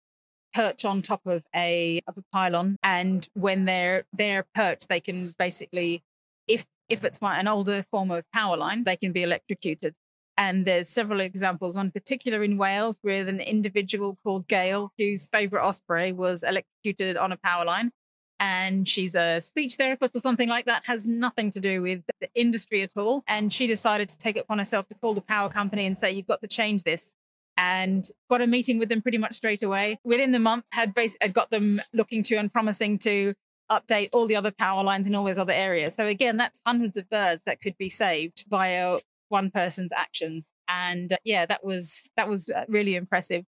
perch 0.55 0.84
on 0.84 1.03
top 1.03 1.26
of 1.26 1.43
a 1.55 2.01
of 2.07 2.16
a 2.16 2.22
pylon, 2.32 2.76
and 2.82 3.28
when 3.34 3.64
they're 3.64 4.05
they're 4.12 4.47
perched, 4.55 4.89
they 4.89 5.01
can 5.01 5.34
basically, 5.36 6.05
if 6.47 6.64
if 6.89 7.05
it's 7.05 7.18
an 7.20 7.49
older 7.49 7.84
form 7.91 8.11
of 8.12 8.24
power 8.32 8.57
line, 8.57 8.84
they 8.84 8.97
can 8.97 9.12
be 9.12 9.24
electrocuted. 9.24 9.95
And 10.39 10.64
there's 10.64 10.89
several 10.89 11.18
examples, 11.18 11.74
one 11.74 11.91
particular 11.91 12.45
in 12.45 12.59
Wales, 12.59 13.01
with 13.03 13.28
an 13.28 13.41
individual 13.41 14.16
called 14.22 14.47
Gail, 14.47 14.93
whose 14.97 15.26
favorite 15.26 15.66
osprey 15.66 16.12
was 16.12 16.45
electrocuted 16.45 17.16
on 17.16 17.32
a 17.32 17.36
power 17.36 17.64
line. 17.64 17.91
And 18.39 18.86
she's 18.86 19.16
a 19.16 19.41
speech 19.41 19.74
therapist 19.74 20.14
or 20.14 20.20
something 20.20 20.49
like 20.49 20.66
that, 20.66 20.84
has 20.86 21.09
nothing 21.09 21.51
to 21.51 21.61
do 21.61 21.82
with 21.82 22.05
the 22.20 22.28
industry 22.36 22.82
at 22.82 22.93
all. 22.97 23.24
And 23.26 23.53
she 23.53 23.66
decided 23.66 24.09
to 24.11 24.18
take 24.18 24.36
it 24.36 24.41
upon 24.45 24.59
herself 24.61 24.86
to 24.89 24.95
call 24.95 25.12
the 25.12 25.20
power 25.20 25.49
company 25.49 25.84
and 25.86 25.99
say, 25.99 26.12
You've 26.12 26.28
got 26.28 26.41
to 26.43 26.49
change 26.49 26.84
this. 26.84 27.16
And 27.57 28.09
got 28.30 28.41
a 28.41 28.47
meeting 28.47 28.78
with 28.78 28.89
them 28.89 29.03
pretty 29.03 29.18
much 29.18 29.34
straight 29.34 29.64
away. 29.64 29.99
Within 30.05 30.30
the 30.30 30.39
month, 30.39 30.66
had, 30.70 30.95
bas- 30.95 31.16
had 31.20 31.34
got 31.34 31.51
them 31.51 31.80
looking 31.93 32.22
to 32.22 32.36
and 32.36 32.53
promising 32.53 33.01
to 33.01 33.34
update 33.68 34.11
all 34.12 34.26
the 34.26 34.36
other 34.36 34.53
power 34.53 34.84
lines 34.84 35.09
in 35.09 35.16
all 35.16 35.24
those 35.24 35.39
other 35.39 35.53
areas. 35.53 35.97
So 35.97 36.07
again, 36.07 36.36
that's 36.36 36.61
hundreds 36.64 36.97
of 36.97 37.11
birds 37.11 37.43
that 37.45 37.61
could 37.61 37.76
be 37.76 37.89
saved 37.89 38.45
via 38.49 38.99
one 39.29 39.51
person's 39.51 39.93
actions. 39.97 40.47
And 40.68 41.12
uh, 41.12 41.18
yeah, 41.24 41.47
that 41.47 41.64
was 41.64 42.03
that 42.16 42.29
was 42.29 42.51
uh, 42.51 42.64
really 42.68 42.95
impressive. 42.95 43.45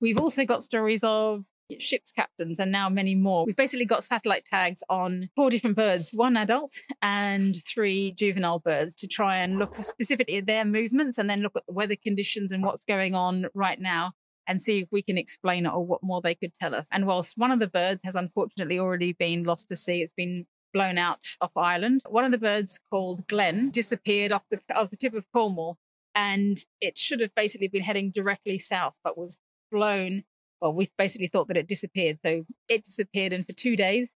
We've 0.00 0.18
also 0.18 0.44
got 0.44 0.62
stories 0.62 1.04
of 1.04 1.44
ships 1.78 2.12
captains 2.12 2.58
and 2.58 2.72
now 2.72 2.88
many 2.88 3.14
more. 3.14 3.46
We've 3.46 3.56
basically 3.56 3.86
got 3.86 4.04
satellite 4.04 4.44
tags 4.44 4.82
on 4.88 5.30
four 5.36 5.50
different 5.50 5.76
birds, 5.76 6.10
one 6.12 6.36
adult 6.36 6.74
and 7.00 7.56
three 7.66 8.12
juvenile 8.12 8.58
birds 8.58 8.94
to 8.96 9.06
try 9.06 9.38
and 9.38 9.58
look 9.58 9.76
specifically 9.84 10.36
at 10.36 10.46
their 10.46 10.64
movements 10.64 11.18
and 11.18 11.30
then 11.30 11.40
look 11.40 11.56
at 11.56 11.64
the 11.66 11.72
weather 11.72 11.96
conditions 11.96 12.52
and 12.52 12.64
what's 12.64 12.84
going 12.84 13.14
on 13.14 13.46
right 13.54 13.80
now 13.80 14.12
and 14.48 14.60
see 14.60 14.80
if 14.80 14.88
we 14.90 15.02
can 15.02 15.16
explain 15.16 15.66
it 15.66 15.72
or 15.72 15.84
what 15.84 16.00
more 16.02 16.20
they 16.20 16.34
could 16.34 16.52
tell 16.60 16.74
us. 16.74 16.86
And 16.90 17.06
whilst 17.06 17.38
one 17.38 17.52
of 17.52 17.60
the 17.60 17.68
birds 17.68 18.02
has 18.04 18.14
unfortunately 18.14 18.78
already 18.78 19.12
been 19.12 19.44
lost 19.44 19.68
to 19.68 19.76
sea, 19.76 20.02
it's 20.02 20.12
been 20.12 20.46
blown 20.72 20.98
out 20.98 21.36
off 21.40 21.56
Ireland. 21.56 22.02
One 22.08 22.24
of 22.24 22.30
the 22.30 22.38
birds 22.38 22.80
called 22.90 23.26
Glen 23.28 23.70
disappeared 23.70 24.32
off 24.32 24.42
the 24.50 24.60
off 24.74 24.90
the 24.90 24.96
tip 24.96 25.14
of 25.14 25.30
Cornwall, 25.32 25.78
and 26.14 26.58
it 26.80 26.98
should 26.98 27.20
have 27.20 27.34
basically 27.34 27.68
been 27.68 27.82
heading 27.82 28.10
directly 28.10 28.58
south, 28.58 28.94
but 29.04 29.18
was 29.18 29.38
blown. 29.70 30.24
Well, 30.60 30.72
we 30.74 30.88
basically 30.96 31.28
thought 31.28 31.48
that 31.48 31.56
it 31.56 31.68
disappeared, 31.68 32.18
so 32.24 32.44
it 32.68 32.84
disappeared, 32.84 33.32
and 33.32 33.46
for 33.46 33.52
two 33.52 33.76
days 33.76 34.12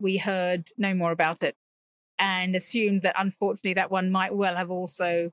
we 0.00 0.18
heard 0.18 0.68
no 0.76 0.94
more 0.94 1.12
about 1.12 1.42
it, 1.42 1.56
and 2.18 2.54
assumed 2.56 3.02
that 3.02 3.14
unfortunately 3.18 3.74
that 3.74 3.90
one 3.90 4.10
might 4.10 4.34
well 4.34 4.56
have 4.56 4.70
also 4.70 5.30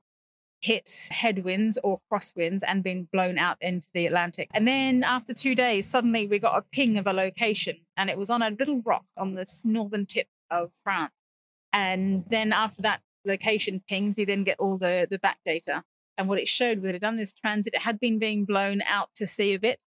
hit 0.60 1.08
headwinds 1.10 1.76
or 1.82 1.98
crosswinds 2.10 2.60
and 2.64 2.84
been 2.84 3.08
blown 3.12 3.36
out 3.36 3.56
into 3.60 3.88
the 3.92 4.06
Atlantic. 4.06 4.48
And 4.54 4.66
then 4.66 5.02
after 5.02 5.34
two 5.34 5.56
days, 5.56 5.86
suddenly 5.86 6.28
we 6.28 6.38
got 6.38 6.56
a 6.56 6.64
ping 6.72 6.96
of 6.98 7.06
a 7.08 7.12
location, 7.12 7.78
and 7.96 8.08
it 8.08 8.16
was 8.16 8.30
on 8.30 8.42
a 8.42 8.50
little 8.50 8.80
rock 8.82 9.04
on 9.16 9.34
this 9.34 9.62
northern 9.64 10.06
tip 10.06 10.28
of 10.52 10.70
France. 10.84 11.12
And 11.72 12.24
then 12.28 12.52
after 12.52 12.82
that 12.82 13.00
location 13.24 13.82
pings, 13.88 14.18
you 14.18 14.26
then 14.26 14.44
get 14.44 14.60
all 14.60 14.78
the, 14.78 15.08
the 15.10 15.18
back 15.18 15.38
data. 15.44 15.82
And 16.18 16.28
what 16.28 16.38
it 16.38 16.46
showed 16.46 16.80
was 16.80 16.90
it 16.90 16.94
had 16.96 17.02
done 17.02 17.16
this 17.16 17.32
transit, 17.32 17.74
it 17.74 17.80
had 17.80 17.98
been 17.98 18.18
being 18.18 18.44
blown 18.44 18.82
out 18.82 19.08
to 19.16 19.26
sea 19.26 19.54
a 19.54 19.58
bit. 19.58 19.78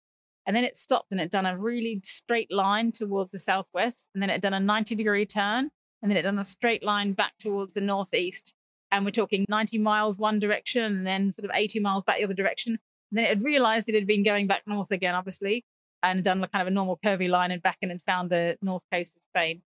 And 0.47 0.55
then 0.55 0.63
it 0.63 0.75
stopped 0.75 1.11
and 1.11 1.21
it 1.21 1.31
done 1.31 1.45
a 1.45 1.57
really 1.57 2.01
straight 2.03 2.51
line 2.51 2.91
towards 2.91 3.31
the 3.31 3.39
southwest. 3.39 4.07
And 4.13 4.21
then 4.21 4.29
it 4.29 4.33
had 4.33 4.41
done 4.41 4.53
a 4.53 4.59
90 4.59 4.95
degree 4.95 5.25
turn. 5.25 5.69
And 6.01 6.11
then 6.11 6.17
it 6.17 6.23
done 6.23 6.37
a 6.37 6.45
straight 6.45 6.83
line 6.83 7.13
back 7.13 7.33
towards 7.39 7.73
the 7.73 7.81
northeast. 7.81 8.53
And 8.91 9.05
we're 9.05 9.11
talking 9.11 9.45
90 9.49 9.79
miles 9.79 10.19
one 10.19 10.39
direction 10.39 10.83
and 10.83 11.07
then 11.07 11.31
sort 11.31 11.45
of 11.45 11.51
80 11.53 11.79
miles 11.79 12.03
back 12.03 12.17
the 12.17 12.23
other 12.23 12.33
direction. 12.33 12.77
And 13.11 13.17
then 13.17 13.25
it 13.25 13.29
had 13.29 13.43
realized 13.43 13.89
it 13.89 13.95
had 13.95 14.07
been 14.07 14.23
going 14.23 14.47
back 14.47 14.63
north 14.67 14.91
again, 14.91 15.15
obviously, 15.15 15.65
and 16.03 16.23
done 16.23 16.45
kind 16.51 16.61
of 16.61 16.67
a 16.67 16.71
normal 16.71 16.99
curvy 17.03 17.29
line 17.29 17.51
and 17.51 17.61
back 17.61 17.77
and 17.81 17.99
found 18.03 18.29
the 18.29 18.57
north 18.61 18.83
coast 18.91 19.15
of 19.15 19.21
Spain. 19.35 19.61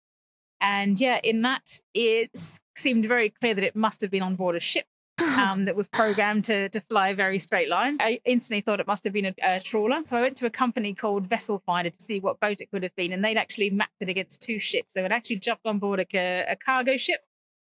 And 0.61 0.99
yeah, 0.99 1.19
in 1.23 1.41
that, 1.43 1.81
it 1.93 2.31
seemed 2.75 3.05
very 3.05 3.29
clear 3.29 3.53
that 3.53 3.63
it 3.63 3.75
must 3.75 4.01
have 4.01 4.11
been 4.11 4.21
on 4.21 4.35
board 4.35 4.55
a 4.55 4.59
ship 4.59 4.85
um, 5.37 5.65
that 5.65 5.75
was 5.75 5.87
programmed 5.87 6.45
to, 6.45 6.69
to 6.69 6.81
fly 6.81 7.09
a 7.09 7.15
very 7.15 7.39
straight 7.39 7.69
line. 7.69 7.97
I 7.99 8.19
instantly 8.25 8.61
thought 8.61 8.79
it 8.79 8.87
must 8.87 9.03
have 9.03 9.13
been 9.13 9.25
a, 9.25 9.35
a, 9.43 9.59
trawler. 9.59 10.01
So 10.05 10.17
I 10.17 10.21
went 10.21 10.37
to 10.37 10.45
a 10.45 10.49
company 10.49 10.93
called 10.93 11.27
Vessel 11.27 11.61
Finder 11.65 11.89
to 11.89 12.03
see 12.03 12.19
what 12.19 12.39
boat 12.39 12.61
it 12.61 12.71
could 12.71 12.83
have 12.83 12.95
been. 12.95 13.11
And 13.11 13.23
they'd 13.23 13.37
actually 13.37 13.69
mapped 13.69 14.01
it 14.01 14.09
against 14.09 14.41
two 14.41 14.59
ships. 14.59 14.93
They 14.93 15.01
had 15.01 15.11
actually 15.11 15.37
jumped 15.37 15.65
on 15.65 15.79
board 15.79 15.99
a, 15.99 16.45
a 16.49 16.55
cargo 16.55 16.97
ship. 16.97 17.21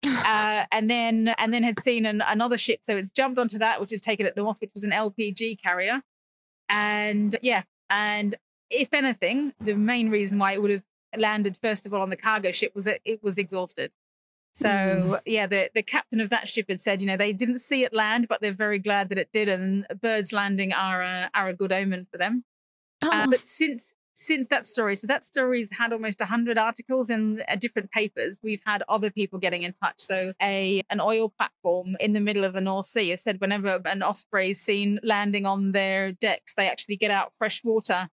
Uh, 0.07 0.65
and 0.71 0.91
then 0.91 1.35
and 1.39 1.53
then 1.53 1.63
had 1.63 1.81
seen 1.81 2.05
an, 2.05 2.23
another 2.27 2.59
ship. 2.59 2.81
So 2.83 2.95
it's 2.95 3.11
jumped 3.11 3.39
onto 3.39 3.59
that, 3.59 3.81
which 3.81 3.93
is 3.93 4.03
taken 4.03 4.27
at 4.27 4.37
north, 4.37 4.59
which 4.61 4.71
was 4.75 4.85
an 4.85 4.91
LPG 4.91 5.63
carrier. 5.63 6.03
And 6.69 7.37
yeah, 7.41 7.63
and 7.89 8.35
if 8.71 8.93
anything, 8.93 9.55
the 9.61 9.75
main 9.75 10.11
reason 10.11 10.39
why 10.39 10.53
it 10.53 10.61
would 10.61 10.71
have 10.71 10.85
landed 11.19 11.57
first 11.57 11.87
of 11.87 11.95
all 11.95 12.03
on 12.03 12.11
the 12.11 12.17
cargo 12.17 12.51
ship 12.51 12.73
was 12.75 12.85
that 12.85 13.01
it 13.05 13.23
was 13.23 13.39
exhausted. 13.39 13.93
So 14.55 14.69
mm. 14.69 15.21
yeah, 15.27 15.47
the 15.47 15.71
the 15.75 15.83
captain 15.83 16.21
of 16.21 16.31
that 16.31 16.49
ship 16.49 16.67
had 16.69 16.81
said, 16.81 17.01
you 17.01 17.07
know, 17.09 17.17
they 17.17 17.33
didn't 17.33 17.59
see 17.59 17.83
it 17.83 17.93
land, 17.93 18.29
but 18.29 18.41
they're 18.41 18.53
very 18.53 18.79
glad 18.79 19.09
that 19.09 19.19
it 19.19 19.33
did, 19.33 19.49
and 19.49 19.87
birds 20.01 20.33
landing 20.33 20.73
are 20.73 21.03
a, 21.03 21.31
are 21.35 21.49
a 21.49 21.55
good 21.55 21.73
omen 21.73 22.07
for 22.11 22.19
them. 22.19 22.45
Uh, 23.03 23.11
oh. 23.13 23.17
Uh, 23.17 23.27
but 23.27 23.45
since 23.45 23.95
since 24.17 24.47
that 24.47 24.65
story, 24.65 24.95
so 24.95 25.09
that 25.09 25.25
story's 25.25 25.71
had 25.73 25.93
almost 25.93 26.23
hundred 26.23 26.57
articles 26.57 27.11
in 27.11 27.43
uh, 27.49 27.57
different 27.57 27.91
papers. 27.91 28.39
We've 28.45 28.63
had 28.65 28.85
other 28.89 29.11
people 29.11 29.41
getting 29.41 29.65
in 29.65 29.73
touch. 29.73 29.99
So 29.99 30.35
a 30.41 30.83
an 30.89 31.01
oil 31.01 31.31
platform 31.31 31.97
in 31.99 32.13
the 32.13 32.21
middle 32.21 32.45
of 32.45 32.53
the 32.53 32.61
North 32.61 32.87
Sea 32.87 33.09
has 33.09 33.23
said 33.23 33.41
whenever 33.41 33.81
an 33.85 34.05
osprey 34.05 34.51
is 34.51 34.61
seen 34.61 35.01
landing 35.03 35.47
on 35.47 35.73
their 35.73 36.13
decks, 36.13 36.55
they 36.55 36.71
actually 36.71 36.97
get 36.97 37.11
out 37.11 37.33
fresh 37.39 37.65
water 37.65 38.09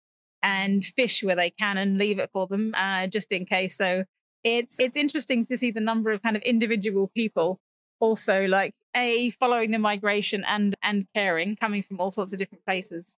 and 0.46 0.84
fish 0.84 1.24
where 1.24 1.34
they 1.34 1.50
can 1.50 1.76
and 1.76 1.98
leave 1.98 2.20
it 2.20 2.30
for 2.32 2.46
them 2.46 2.72
uh, 2.76 3.08
just 3.08 3.32
in 3.32 3.44
case. 3.44 3.76
So 3.76 4.04
it's 4.44 4.78
it's 4.78 4.96
interesting 4.96 5.44
to 5.44 5.58
see 5.58 5.72
the 5.72 5.80
number 5.80 6.12
of 6.12 6.22
kind 6.22 6.36
of 6.36 6.42
individual 6.42 7.10
people 7.14 7.58
also 7.98 8.46
like 8.46 8.72
a 8.94 9.30
following 9.30 9.72
the 9.72 9.78
migration 9.78 10.44
and 10.44 10.76
and 10.82 11.06
caring 11.14 11.56
coming 11.56 11.82
from 11.82 11.98
all 12.00 12.12
sorts 12.12 12.32
of 12.32 12.38
different 12.38 12.64
places. 12.64 13.16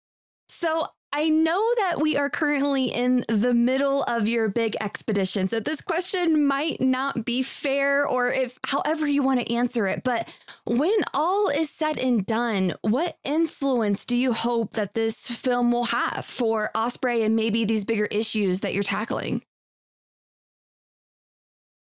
So 0.49 0.87
I 1.13 1.31
know 1.31 1.67
that 1.79 2.01
we 2.01 2.17
are 2.17 2.29
currently 2.29 2.85
in 2.87 3.25
the 3.29 3.55
middle 3.55 4.03
of 4.05 4.29
your 4.29 4.49
big 4.49 4.77
expedition. 4.81 5.49
So 5.49 5.59
this 5.59 5.81
question 5.81 6.47
might 6.47 6.83
not 6.83 7.25
be 7.25 7.43
fair 7.43 8.07
or 8.07 8.31
if 8.31 8.59
however 8.67 9.07
you 9.07 9.23
want 9.23 9.41
to 9.41 9.53
answer 9.53 9.87
it, 9.87 10.03
but 10.05 10.29
when 10.65 10.97
all 11.15 11.49
is 11.49 11.71
said 11.71 11.99
and 11.99 12.27
done, 12.27 12.75
what 12.83 13.17
influence 13.25 14.05
do 14.05 14.17
you 14.17 14.35
hope 14.35 14.75
that 14.75 14.95
this 14.95 15.29
film 15.29 15.73
will 15.73 15.87
have 15.87 16.27
for 16.27 16.71
Osprey 16.75 17.23
and 17.23 17.35
maybe 17.35 17.65
these 17.65 17.87
bigger 17.87 18.07
issues 18.07 18.61
that 18.61 18.75
you're 18.75 18.83
tackling? 18.83 19.43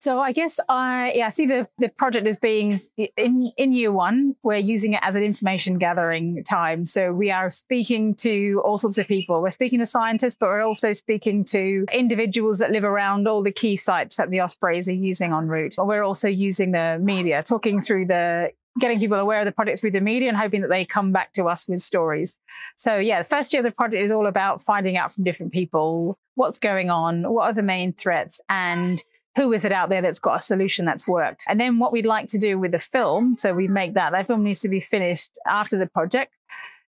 So 0.05 0.21
I 0.21 0.33
guess 0.33 0.61
I 0.69 1.15
yeah 1.17 1.25
I 1.25 1.29
see 1.31 1.47
the 1.47 1.67
the 1.79 1.89
project 1.89 2.27
as 2.27 2.37
being 2.37 2.79
in 3.17 3.51
in 3.57 3.73
year 3.73 3.91
one 3.91 4.37
we're 4.43 4.59
using 4.59 4.93
it 4.93 5.01
as 5.01 5.15
an 5.15 5.23
information 5.23 5.79
gathering 5.79 6.45
time. 6.45 6.85
So 6.85 7.15
we 7.15 7.31
are 7.31 7.49
speaking 7.49 8.15
to 8.17 8.61
all 8.67 8.77
sorts 8.77 8.99
of 8.99 9.09
people. 9.09 9.41
We're 9.41 9.49
speaking 9.49 9.79
to 9.79 9.87
scientists, 9.87 10.37
but 10.39 10.51
we're 10.51 10.61
also 10.61 10.93
speaking 10.93 11.43
to 11.45 11.87
individuals 11.91 12.59
that 12.59 12.71
live 12.71 12.85
around 12.85 13.27
all 13.27 13.43
the 13.43 13.51
key 13.51 13.79
sites 13.79 14.17
that 14.17 14.29
the 14.29 14.41
ospreys 14.41 14.91
are 14.91 15.01
using 15.11 15.33
en 15.33 15.49
route. 15.49 15.77
We're 15.79 16.05
also 16.05 16.29
using 16.29 16.73
the 16.73 16.99
media, 17.01 17.43
talking 17.43 17.81
through 17.81 18.09
the 18.09 18.51
getting 18.79 18.99
people 18.99 19.17
aware 19.17 19.41
of 19.41 19.47
the 19.47 19.53
project 19.53 19.81
through 19.81 19.93
the 19.93 20.03
media 20.03 20.29
and 20.29 20.37
hoping 20.37 20.61
that 20.61 20.69
they 20.69 20.85
come 20.85 21.13
back 21.13 21.33
to 21.33 21.49
us 21.49 21.67
with 21.67 21.81
stories. 21.81 22.37
So 22.77 22.99
yeah, 22.99 23.23
the 23.23 23.29
first 23.29 23.55
year 23.55 23.61
of 23.61 23.65
the 23.65 23.71
project 23.71 24.03
is 24.03 24.13
all 24.13 24.27
about 24.27 24.61
finding 24.61 24.99
out 24.99 25.15
from 25.15 25.25
different 25.25 25.55
people 25.55 26.19
what's 26.35 26.59
going 26.59 26.91
on, 26.91 27.33
what 27.33 27.45
are 27.45 27.53
the 27.53 27.63
main 27.63 27.93
threats, 27.93 28.41
and 28.51 29.03
who 29.37 29.53
is 29.53 29.64
it 29.64 29.72
out 29.72 29.89
there 29.89 30.03
that's 30.03 30.18
got 30.18 30.37
a 30.37 30.41
solution 30.41 30.85
that's 30.85 31.09
worked? 31.09 31.45
And 31.49 31.61
then 31.61 31.78
what 31.78 31.93
we'd 31.93 32.07
like 32.07 32.26
to 32.28 32.39
do 32.39 32.59
with 32.59 32.72
the 32.72 32.78
film, 32.78 33.37
so 33.39 33.53
we 33.53 33.68
make 33.68 33.95
that, 33.95 34.12
that 34.12 34.26
film 34.26 34.45
needs 34.45 34.61
to 34.61 34.68
be 34.68 34.80
finished 34.80 35.39
after 35.47 35.76
the 35.76 35.87
project. 35.87 36.32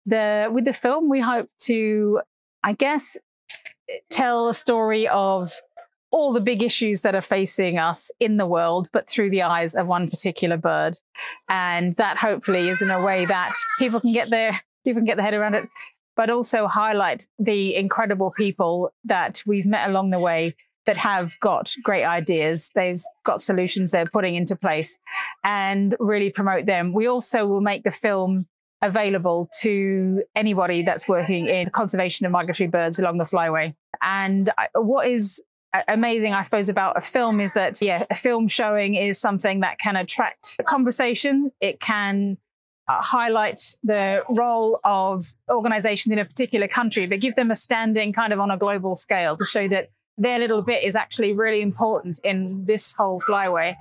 The, 0.05 0.49
with 0.51 0.65
the 0.65 0.73
film, 0.73 1.09
we 1.09 1.19
hope 1.19 1.49
to, 1.61 2.21
I 2.63 2.73
guess, 2.73 3.17
tell 4.09 4.47
a 4.49 4.53
story 4.53 5.07
of 5.07 5.51
all 6.11 6.31
the 6.33 6.41
big 6.41 6.61
issues 6.61 7.01
that 7.01 7.15
are 7.15 7.21
facing 7.21 7.77
us 7.77 8.11
in 8.19 8.37
the 8.37 8.45
world, 8.45 8.87
but 8.93 9.09
through 9.09 9.31
the 9.31 9.41
eyes 9.41 9.73
of 9.73 9.87
one 9.87 10.09
particular 10.09 10.57
bird. 10.57 10.97
And 11.49 11.95
that 11.95 12.17
hopefully 12.17 12.69
is 12.69 12.81
in 12.81 12.91
a 12.91 13.03
way 13.03 13.25
that 13.25 13.53
people 13.79 13.99
can 13.99 14.13
get 14.13 14.29
their 14.29 14.61
people 14.85 14.99
can 14.99 15.05
get 15.05 15.17
their 15.17 15.25
head 15.25 15.33
around 15.33 15.55
it 15.55 15.67
but 16.15 16.29
also 16.29 16.67
highlight 16.67 17.27
the 17.39 17.75
incredible 17.75 18.31
people 18.31 18.93
that 19.03 19.43
we've 19.45 19.65
met 19.65 19.89
along 19.89 20.11
the 20.11 20.19
way 20.19 20.55
that 20.85 20.97
have 20.97 21.39
got 21.39 21.73
great 21.83 22.03
ideas. 22.03 22.71
They've 22.75 23.03
got 23.23 23.41
solutions 23.41 23.91
they're 23.91 24.05
putting 24.05 24.35
into 24.35 24.55
place 24.55 24.97
and 25.43 25.95
really 25.99 26.29
promote 26.29 26.65
them. 26.65 26.93
We 26.93 27.07
also 27.07 27.45
will 27.47 27.61
make 27.61 27.83
the 27.83 27.91
film 27.91 28.47
available 28.81 29.49
to 29.61 30.23
anybody 30.35 30.83
that's 30.83 31.07
working 31.07 31.47
in 31.47 31.69
conservation 31.69 32.25
of 32.25 32.31
migratory 32.31 32.67
birds 32.67 32.99
along 32.99 33.17
the 33.17 33.23
flyway. 33.23 33.73
And 34.01 34.49
what 34.75 35.07
is 35.07 35.41
amazing, 35.87 36.33
I 36.33 36.41
suppose, 36.41 36.69
about 36.69 36.97
a 36.97 37.01
film 37.01 37.41
is 37.41 37.53
that, 37.53 37.81
yeah, 37.81 38.05
a 38.09 38.15
film 38.15 38.47
showing 38.47 38.95
is 38.95 39.19
something 39.19 39.61
that 39.61 39.79
can 39.79 39.95
attract 39.95 40.57
conversation. 40.65 41.51
It 41.59 41.79
can 41.79 42.37
uh, 42.87 43.01
highlight 43.01 43.59
the 43.83 44.23
role 44.29 44.79
of 44.83 45.25
organizations 45.49 46.13
in 46.13 46.19
a 46.19 46.25
particular 46.25 46.67
country, 46.67 47.07
but 47.07 47.19
give 47.19 47.35
them 47.35 47.49
a 47.49 47.55
standing 47.55 48.13
kind 48.13 48.31
of 48.31 48.39
on 48.39 48.51
a 48.51 48.57
global 48.57 48.95
scale 48.95 49.35
to 49.37 49.45
show 49.45 49.67
that 49.69 49.89
their 50.17 50.39
little 50.39 50.61
bit 50.61 50.83
is 50.83 50.95
actually 50.95 51.33
really 51.33 51.61
important 51.61 52.19
in 52.23 52.65
this 52.65 52.93
whole 52.93 53.21
flyway. 53.21 53.75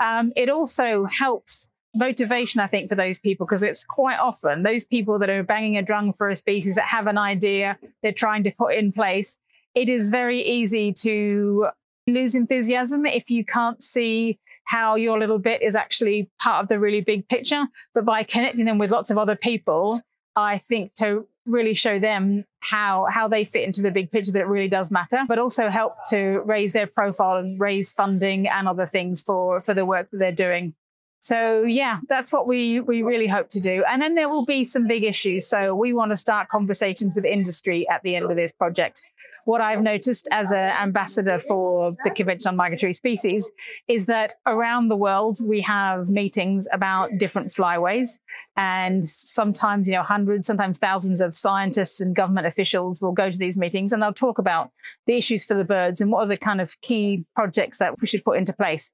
Um, 0.00 0.32
it 0.36 0.48
also 0.48 1.04
helps 1.04 1.70
motivation, 1.94 2.60
I 2.60 2.66
think, 2.66 2.88
for 2.88 2.94
those 2.94 3.18
people, 3.18 3.46
because 3.46 3.62
it's 3.62 3.84
quite 3.84 4.18
often 4.18 4.62
those 4.62 4.84
people 4.84 5.18
that 5.18 5.30
are 5.30 5.42
banging 5.42 5.76
a 5.76 5.82
drum 5.82 6.12
for 6.12 6.28
a 6.28 6.34
species 6.34 6.74
that 6.74 6.84
have 6.84 7.06
an 7.06 7.18
idea 7.18 7.78
they're 8.02 8.12
trying 8.12 8.42
to 8.44 8.52
put 8.56 8.74
in 8.74 8.92
place. 8.92 9.38
It 9.74 9.88
is 9.88 10.10
very 10.10 10.42
easy 10.42 10.92
to 10.94 11.68
lose 12.06 12.34
enthusiasm 12.34 13.04
if 13.06 13.30
you 13.30 13.44
can't 13.44 13.82
see 13.82 14.38
how 14.64 14.96
your 14.96 15.18
little 15.18 15.38
bit 15.38 15.62
is 15.62 15.74
actually 15.74 16.30
part 16.40 16.62
of 16.62 16.68
the 16.68 16.78
really 16.78 17.00
big 17.00 17.28
picture. 17.28 17.66
But 17.94 18.04
by 18.04 18.22
connecting 18.22 18.64
them 18.64 18.78
with 18.78 18.90
lots 18.90 19.10
of 19.10 19.18
other 19.18 19.36
people, 19.36 20.00
I 20.34 20.58
think 20.58 20.94
to 20.96 21.26
really 21.48 21.74
show 21.74 21.98
them 21.98 22.44
how 22.60 23.06
how 23.10 23.28
they 23.28 23.44
fit 23.44 23.64
into 23.64 23.82
the 23.82 23.90
big 23.90 24.10
picture 24.10 24.32
that 24.32 24.48
really 24.48 24.68
does 24.68 24.90
matter, 24.90 25.24
but 25.28 25.38
also 25.38 25.68
help 25.68 25.94
to 26.10 26.42
raise 26.44 26.72
their 26.72 26.86
profile 26.86 27.36
and 27.36 27.60
raise 27.60 27.92
funding 27.92 28.46
and 28.48 28.68
other 28.68 28.86
things 28.86 29.22
for 29.22 29.60
for 29.60 29.74
the 29.74 29.84
work 29.84 30.10
that 30.10 30.18
they're 30.18 30.32
doing. 30.32 30.74
So 31.20 31.64
yeah, 31.64 31.98
that's 32.08 32.32
what 32.32 32.46
we 32.46 32.80
we 32.80 33.02
really 33.02 33.26
hope 33.26 33.48
to 33.50 33.60
do. 33.60 33.84
And 33.88 34.00
then 34.00 34.14
there 34.14 34.28
will 34.28 34.44
be 34.44 34.64
some 34.64 34.86
big 34.86 35.02
issues. 35.02 35.46
So 35.46 35.74
we 35.74 35.92
want 35.92 36.12
to 36.12 36.16
start 36.16 36.48
conversations 36.48 37.14
with 37.14 37.24
industry 37.24 37.88
at 37.88 38.02
the 38.02 38.14
end 38.16 38.30
of 38.30 38.36
this 38.36 38.52
project. 38.52 39.02
What 39.44 39.60
I've 39.60 39.82
noticed 39.82 40.28
as 40.30 40.52
an 40.52 40.56
ambassador 40.58 41.38
for 41.40 41.96
the 42.04 42.10
Convention 42.10 42.50
on 42.50 42.56
Migratory 42.56 42.92
Species 42.92 43.50
is 43.88 44.06
that 44.06 44.34
around 44.46 44.88
the 44.88 44.96
world 44.96 45.38
we 45.44 45.60
have 45.62 46.08
meetings 46.08 46.68
about 46.72 47.10
different 47.18 47.48
flyways, 47.48 48.20
and 48.56 49.06
sometimes 49.06 49.88
you 49.88 49.94
know 49.94 50.02
hundreds, 50.02 50.46
sometimes 50.46 50.78
thousands 50.78 51.20
of 51.20 51.36
scientists 51.36 52.00
and 52.00 52.14
government 52.14 52.46
officials 52.46 53.02
will 53.02 53.12
go 53.12 53.28
to 53.28 53.38
these 53.38 53.58
meetings 53.58 53.92
and 53.92 54.02
they'll 54.02 54.12
talk 54.12 54.38
about 54.38 54.70
the 55.06 55.14
issues 55.14 55.44
for 55.44 55.54
the 55.54 55.64
birds 55.64 56.00
and 56.00 56.12
what 56.12 56.22
are 56.24 56.28
the 56.28 56.36
kind 56.36 56.60
of 56.60 56.80
key 56.80 57.24
projects 57.34 57.78
that 57.78 57.94
we 58.00 58.06
should 58.06 58.24
put 58.24 58.38
into 58.38 58.52
place. 58.52 58.92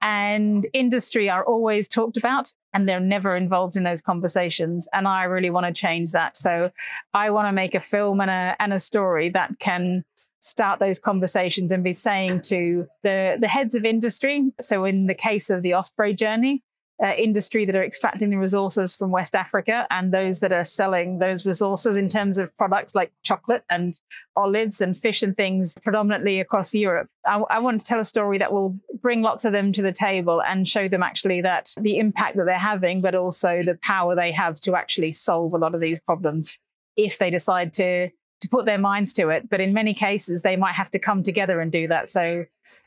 And 0.00 0.66
industry 0.72 1.28
are 1.28 1.44
always 1.44 1.65
always 1.66 1.88
talked 1.88 2.16
about 2.16 2.52
and 2.72 2.88
they're 2.88 3.00
never 3.00 3.34
involved 3.34 3.76
in 3.76 3.82
those 3.82 4.00
conversations. 4.00 4.86
And 4.92 5.08
I 5.08 5.24
really 5.24 5.50
want 5.50 5.66
to 5.66 5.72
change 5.72 6.12
that. 6.12 6.36
So 6.36 6.70
I 7.12 7.30
want 7.30 7.48
to 7.48 7.52
make 7.52 7.74
a 7.74 7.80
film 7.80 8.20
and 8.20 8.30
a, 8.30 8.54
and 8.60 8.72
a 8.72 8.78
story 8.78 9.30
that 9.30 9.58
can 9.58 10.04
start 10.38 10.78
those 10.78 11.00
conversations 11.00 11.72
and 11.72 11.82
be 11.82 11.92
saying 11.92 12.40
to 12.40 12.86
the, 13.02 13.36
the 13.40 13.48
heads 13.48 13.74
of 13.74 13.84
industry. 13.84 14.44
So 14.60 14.84
in 14.84 15.06
the 15.06 15.14
case 15.14 15.50
of 15.50 15.62
the 15.62 15.74
Osprey 15.74 16.14
journey, 16.14 16.62
uh, 17.02 17.12
industry 17.18 17.64
that 17.66 17.76
are 17.76 17.84
extracting 17.84 18.30
the 18.30 18.38
resources 18.38 18.96
from 18.96 19.10
West 19.10 19.34
Africa 19.34 19.86
and 19.90 20.12
those 20.12 20.40
that 20.40 20.52
are 20.52 20.64
selling 20.64 21.18
those 21.18 21.44
resources 21.44 21.96
in 21.96 22.08
terms 22.08 22.38
of 22.38 22.56
products 22.56 22.94
like 22.94 23.12
chocolate 23.22 23.64
and 23.68 24.00
olives 24.34 24.80
and 24.80 24.96
fish 24.96 25.22
and 25.22 25.36
things 25.36 25.76
predominantly 25.82 26.40
across 26.40 26.74
Europe. 26.74 27.08
I, 27.26 27.42
I, 27.50 27.58
want 27.58 27.80
to 27.80 27.86
tell 27.86 28.00
a 28.00 28.04
story 28.04 28.38
that 28.38 28.52
will 28.52 28.78
bring 29.02 29.20
lots 29.20 29.44
of 29.44 29.52
them 29.52 29.72
to 29.72 29.82
the 29.82 29.92
table 29.92 30.42
and 30.42 30.66
show 30.66 30.88
them 30.88 31.02
actually 31.02 31.42
that 31.42 31.74
the 31.78 31.98
impact 31.98 32.36
that 32.36 32.46
they're 32.46 32.58
having, 32.58 33.02
but 33.02 33.14
also 33.14 33.62
the 33.62 33.78
power 33.82 34.14
they 34.14 34.32
have 34.32 34.58
to 34.60 34.74
actually 34.74 35.12
solve 35.12 35.52
a 35.52 35.58
lot 35.58 35.74
of 35.74 35.80
these 35.80 36.00
problems 36.00 36.58
if 36.96 37.18
they 37.18 37.30
decide 37.30 37.74
to 37.74 38.08
to 38.46 38.50
put 38.56 38.64
their 38.64 38.78
minds 38.78 39.12
to 39.14 39.28
it. 39.28 39.48
But 39.50 39.60
in 39.60 39.72
many 39.72 39.92
cases, 39.92 40.42
they 40.42 40.56
might 40.56 40.74
have 40.74 40.90
to 40.92 40.98
come 40.98 41.22
together 41.22 41.60
and 41.60 41.72
do 41.72 41.88
that. 41.88 42.10
So 42.10 42.44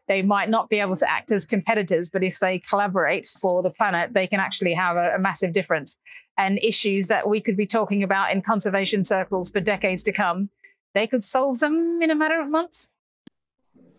they 0.07 0.21
might 0.21 0.49
not 0.49 0.69
be 0.69 0.79
able 0.79 0.95
to 0.95 1.09
act 1.09 1.31
as 1.31 1.45
competitors, 1.45 2.09
but 2.09 2.23
if 2.23 2.39
they 2.39 2.59
collaborate 2.59 3.25
for 3.25 3.61
the 3.61 3.69
planet, 3.69 4.13
they 4.13 4.25
can 4.25 4.39
actually 4.39 4.73
have 4.73 4.95
a, 4.95 5.15
a 5.15 5.19
massive 5.19 5.51
difference. 5.51 5.97
And 6.37 6.59
issues 6.63 7.07
that 7.07 7.27
we 7.27 7.41
could 7.41 7.57
be 7.57 7.65
talking 7.65 8.03
about 8.03 8.31
in 8.31 8.41
conservation 8.41 9.03
circles 9.03 9.51
for 9.51 9.59
decades 9.59 10.03
to 10.03 10.11
come, 10.11 10.49
they 10.93 11.05
could 11.05 11.23
solve 11.23 11.59
them 11.59 11.99
in 12.01 12.09
a 12.09 12.15
matter 12.15 12.39
of 12.39 12.49
months. 12.49 12.93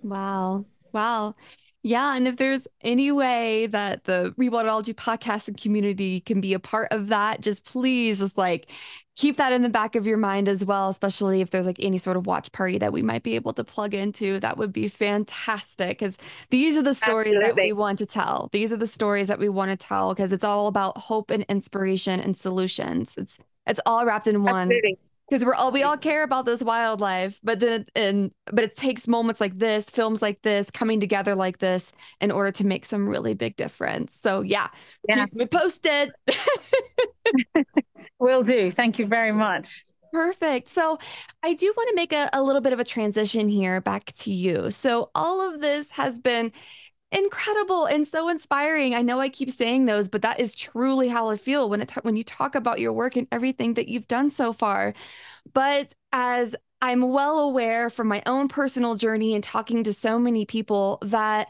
Wow. 0.03 0.65
Wow. 0.93 1.35
Yeah, 1.83 2.15
and 2.15 2.29
if 2.29 2.37
there's 2.37 2.69
any 2.83 3.11
way 3.11 3.67
that 3.69 4.05
the 4.05 4.35
Rewildology 4.39 4.95
podcast 4.95 5.49
and 5.49 5.57
community 5.57 6.21
can 6.21 6.41
be 6.41 6.53
a 6.53 6.59
part 6.59 6.89
of 6.91 7.09
that, 7.09 7.41
just 7.41 7.65
please 7.65 8.19
just 8.19 8.37
like 8.37 8.71
keep 9.17 9.39
that 9.39 9.53
in 9.55 9.63
the 9.63 9.71
back 9.71 9.97
of 9.97 10.07
your 10.07 10.19
mind 10.19 10.47
as 10.47 10.63
well, 10.63 10.91
especially 10.91 11.41
if 11.41 11.51
there's 11.51 11.65
like 11.65 11.79
any 11.81 11.97
sort 11.97 12.19
of 12.19 12.27
watch 12.27 12.53
party 12.53 12.77
that 12.79 12.93
we 12.93 13.01
might 13.01 13.23
be 13.23 13.35
able 13.35 13.55
to 13.55 13.65
plug 13.65 13.95
into. 13.95 14.39
That 14.41 14.59
would 14.59 14.75
be 14.75 14.89
fantastic 14.89 15.99
because 15.99 16.19
these 16.51 16.77
are 16.77 16.83
the 16.83 16.95
stories 16.95 17.29
Absolutely. 17.29 17.47
that 17.47 17.57
we 17.57 17.73
want 17.73 17.99
to 18.01 18.07
tell. 18.07 18.51
These 18.53 18.75
are 18.75 18.79
the 18.79 18.87
stories 18.87 19.29
that 19.29 19.39
we 19.39 19.49
want 19.49 19.71
to 19.71 19.77
tell 19.77 20.15
because 20.15 20.33
it's 20.33 20.45
all 20.45 20.67
about 20.67 20.99
hope 20.99 21.31
and 21.31 21.45
inspiration 21.49 22.21
and 22.21 22.37
solutions. 22.37 23.15
It's 23.17 23.39
it's 23.67 23.81
all 23.87 24.05
wrapped 24.05 24.27
in 24.27 24.43
one. 24.43 24.57
Absolutely 24.57 24.99
because 25.31 25.45
we're 25.45 25.55
all 25.55 25.71
we 25.71 25.83
all 25.83 25.97
care 25.97 26.23
about 26.23 26.45
this 26.45 26.63
wildlife 26.63 27.39
but 27.43 27.61
then 27.61 27.87
and 27.95 28.33
but 28.47 28.65
it 28.65 28.77
takes 28.77 29.07
moments 29.07 29.41
like 29.41 29.57
this 29.59 29.85
films 29.85 30.21
like 30.21 30.43
this 30.43 30.71
coming 30.71 31.01
together 31.01 31.35
like 31.35 31.59
this 31.59 31.93
in 32.21 32.31
order 32.31 32.51
to 32.51 32.67
make 32.67 32.85
some 32.85 33.09
really 33.09 33.35
big 33.35 33.57
difference 33.57 34.15
so 34.15 34.43
yeah, 34.43 34.69
yeah. 35.09 35.25
keep 35.25 35.35
me 35.35 35.47
posted 35.47 36.13
will 38.19 38.43
do 38.43 38.71
thank 38.71 38.99
you 38.99 39.07
very 39.07 39.33
much 39.33 39.85
Perfect. 40.13 40.67
So, 40.67 40.99
I 41.45 41.55
do 41.55 41.73
want 41.77 41.89
to 41.91 41.95
make 41.95 42.13
a, 42.13 42.29
a 42.33 42.43
little 42.43 42.61
bit 42.61 42.73
of 42.73 42.81
a 42.81 42.85
transition 42.85 43.49
here 43.49 43.81
back 43.81 44.07
to 44.07 44.33
you. 44.33 44.73
So, 44.73 45.11
all 45.15 45.41
of 45.41 45.61
this 45.61 45.93
has 45.93 46.19
been 46.19 46.51
incredible 47.13 47.87
and 47.87 48.07
so 48.07 48.29
inspiring. 48.29 48.95
I 48.95 49.03
know 49.03 49.21
I 49.21 49.29
keep 49.29 49.51
saying 49.51 49.87
those, 49.87 50.09
but 50.09 50.23
that 50.23 50.39
is 50.41 50.55
truly 50.55 51.09
how 51.09 51.29
I 51.29 51.37
feel 51.37 51.69
when 51.69 51.81
it 51.81 51.93
when 52.03 52.17
you 52.17 52.25
talk 52.25 52.55
about 52.55 52.81
your 52.81 52.93
work 52.93 53.17
and 53.17 53.27
everything 53.33 53.75
that 53.75 53.89
you've 53.89 54.09
done 54.09 54.31
so 54.31 54.53
far. 54.53 54.95
But 55.53 55.95
as 56.13 56.55
I'm 56.81 57.03
well 57.03 57.41
aware 57.41 57.91
from 57.91 58.09
my 58.09 58.23
own 58.27 58.49
personal 58.49 58.95
journey 58.95 59.35
and 59.35 59.45
talking 59.45 59.85
to 59.85 59.93
so 59.93 60.19
many 60.19 60.47
people 60.47 60.99
that 61.03 61.49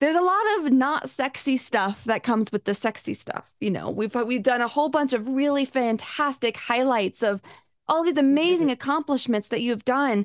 there's 0.00 0.16
a 0.16 0.22
lot 0.22 0.42
of 0.58 0.72
not 0.72 1.08
sexy 1.08 1.56
stuff 1.56 2.04
that 2.04 2.22
comes 2.22 2.50
with 2.52 2.64
the 2.64 2.74
sexy 2.74 3.14
stuff. 3.14 3.50
You 3.60 3.70
know, 3.70 3.90
we've 3.90 4.14
we've 4.14 4.42
done 4.42 4.60
a 4.60 4.68
whole 4.68 4.88
bunch 4.88 5.12
of 5.12 5.28
really 5.28 5.64
fantastic 5.64 6.56
highlights 6.56 7.22
of 7.22 7.42
all 7.88 8.04
these 8.04 8.16
amazing 8.16 8.68
mm-hmm. 8.68 8.74
accomplishments 8.74 9.48
that 9.48 9.60
you've 9.60 9.84
done. 9.84 10.24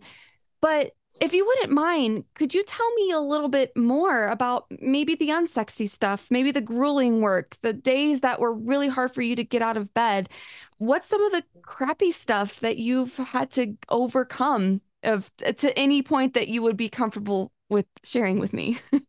But 0.61 0.93
if 1.21 1.33
you 1.33 1.45
wouldn't 1.45 1.71
mind, 1.71 2.25
could 2.33 2.53
you 2.53 2.63
tell 2.63 2.89
me 2.93 3.11
a 3.11 3.19
little 3.19 3.47
bit 3.47 3.75
more 3.75 4.27
about 4.27 4.65
maybe 4.81 5.15
the 5.15 5.29
unsexy 5.29 5.89
stuff, 5.89 6.27
maybe 6.29 6.51
the 6.51 6.61
grueling 6.61 7.21
work, 7.21 7.57
the 7.61 7.73
days 7.73 8.21
that 8.21 8.39
were 8.39 8.53
really 8.53 8.87
hard 8.87 9.13
for 9.13 9.21
you 9.21 9.35
to 9.35 9.43
get 9.43 9.61
out 9.61 9.77
of 9.77 9.93
bed? 9.93 10.29
What's 10.77 11.07
some 11.07 11.23
of 11.23 11.31
the 11.31 11.43
crappy 11.61 12.11
stuff 12.11 12.59
that 12.59 12.77
you've 12.77 13.15
had 13.15 13.51
to 13.51 13.75
overcome 13.89 14.81
of 15.03 15.31
to 15.37 15.77
any 15.77 16.01
point 16.01 16.33
that 16.33 16.47
you 16.47 16.61
would 16.61 16.77
be 16.77 16.89
comfortable 16.89 17.51
with 17.69 17.85
sharing 18.03 18.39
with 18.39 18.53
me? 18.53 18.79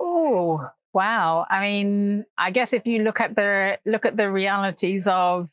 oh, 0.00 0.68
wow. 0.92 1.46
I 1.50 1.60
mean, 1.60 2.24
I 2.38 2.50
guess 2.50 2.72
if 2.72 2.86
you 2.86 3.02
look 3.02 3.20
at 3.20 3.34
the 3.34 3.78
look 3.84 4.06
at 4.06 4.16
the 4.16 4.30
realities 4.30 5.06
of 5.06 5.50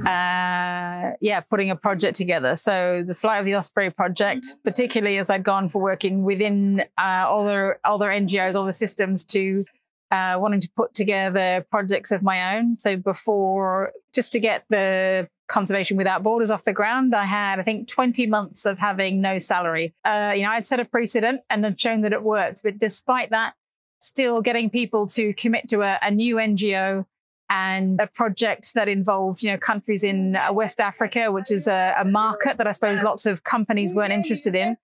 uh, 0.00 1.14
yeah, 1.20 1.40
putting 1.48 1.70
a 1.70 1.76
project 1.76 2.16
together. 2.16 2.56
So 2.56 3.04
the 3.06 3.14
Flight 3.14 3.40
of 3.40 3.46
the 3.46 3.54
Osprey 3.54 3.90
project, 3.90 4.46
particularly 4.64 5.18
as 5.18 5.30
I'd 5.30 5.44
gone 5.44 5.68
for 5.68 5.80
working 5.80 6.24
within 6.24 6.84
uh, 6.98 7.24
all 7.26 7.44
the 7.44 7.76
other 7.84 8.06
NGOs, 8.06 8.54
all 8.54 8.66
the 8.66 8.72
systems 8.72 9.24
to 9.26 9.64
uh, 10.10 10.36
wanting 10.38 10.60
to 10.60 10.70
put 10.76 10.94
together 10.94 11.64
projects 11.70 12.10
of 12.10 12.22
my 12.22 12.56
own. 12.56 12.78
So 12.78 12.96
before, 12.96 13.92
just 14.14 14.32
to 14.32 14.40
get 14.40 14.64
the 14.68 15.28
Conservation 15.48 15.96
Without 15.96 16.22
Borders 16.22 16.50
off 16.50 16.64
the 16.64 16.72
ground, 16.72 17.14
I 17.14 17.24
had, 17.24 17.58
I 17.58 17.62
think, 17.62 17.88
20 17.88 18.26
months 18.26 18.66
of 18.66 18.78
having 18.78 19.20
no 19.20 19.38
salary. 19.38 19.94
Uh, 20.04 20.32
you 20.34 20.42
know, 20.42 20.50
I'd 20.50 20.66
set 20.66 20.80
a 20.80 20.84
precedent 20.84 21.42
and 21.50 21.64
had 21.64 21.80
shown 21.80 22.00
that 22.02 22.12
it 22.12 22.22
worked. 22.22 22.62
But 22.62 22.78
despite 22.78 23.30
that, 23.30 23.54
still 24.00 24.40
getting 24.40 24.70
people 24.70 25.06
to 25.08 25.32
commit 25.34 25.68
to 25.68 25.82
a, 25.82 25.98
a 26.02 26.10
new 26.10 26.36
NGO 26.36 27.06
and 27.54 28.00
a 28.00 28.08
project 28.08 28.74
that 28.74 28.88
involved, 28.88 29.40
you 29.40 29.52
know, 29.52 29.56
countries 29.56 30.02
in 30.02 30.34
uh, 30.34 30.52
West 30.52 30.80
Africa, 30.80 31.30
which 31.30 31.52
is 31.52 31.68
a, 31.68 31.94
a 32.00 32.04
market 32.04 32.58
that 32.58 32.66
I 32.66 32.72
suppose 32.72 33.00
lots 33.00 33.26
of 33.26 33.44
companies 33.44 33.94
weren't 33.94 34.12
interested 34.12 34.56
in. 34.56 34.76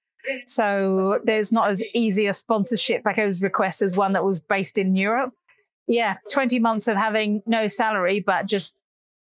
So 0.47 1.19
there's 1.25 1.51
not 1.51 1.69
as 1.69 1.83
easy 1.95 2.27
a 2.29 2.33
sponsorship 2.33 3.03
was 3.05 3.43
request 3.43 3.83
as 3.83 3.97
one 3.97 4.13
that 4.13 4.25
was 4.25 4.41
based 4.41 4.79
in 4.79 4.95
Europe. 4.95 5.33
Yeah, 5.89 6.19
20 6.33 6.61
months 6.61 6.87
of 6.87 6.97
having 6.97 7.43
no 7.45 7.67
salary, 7.67 8.21
but 8.21 8.47
just 8.47 8.77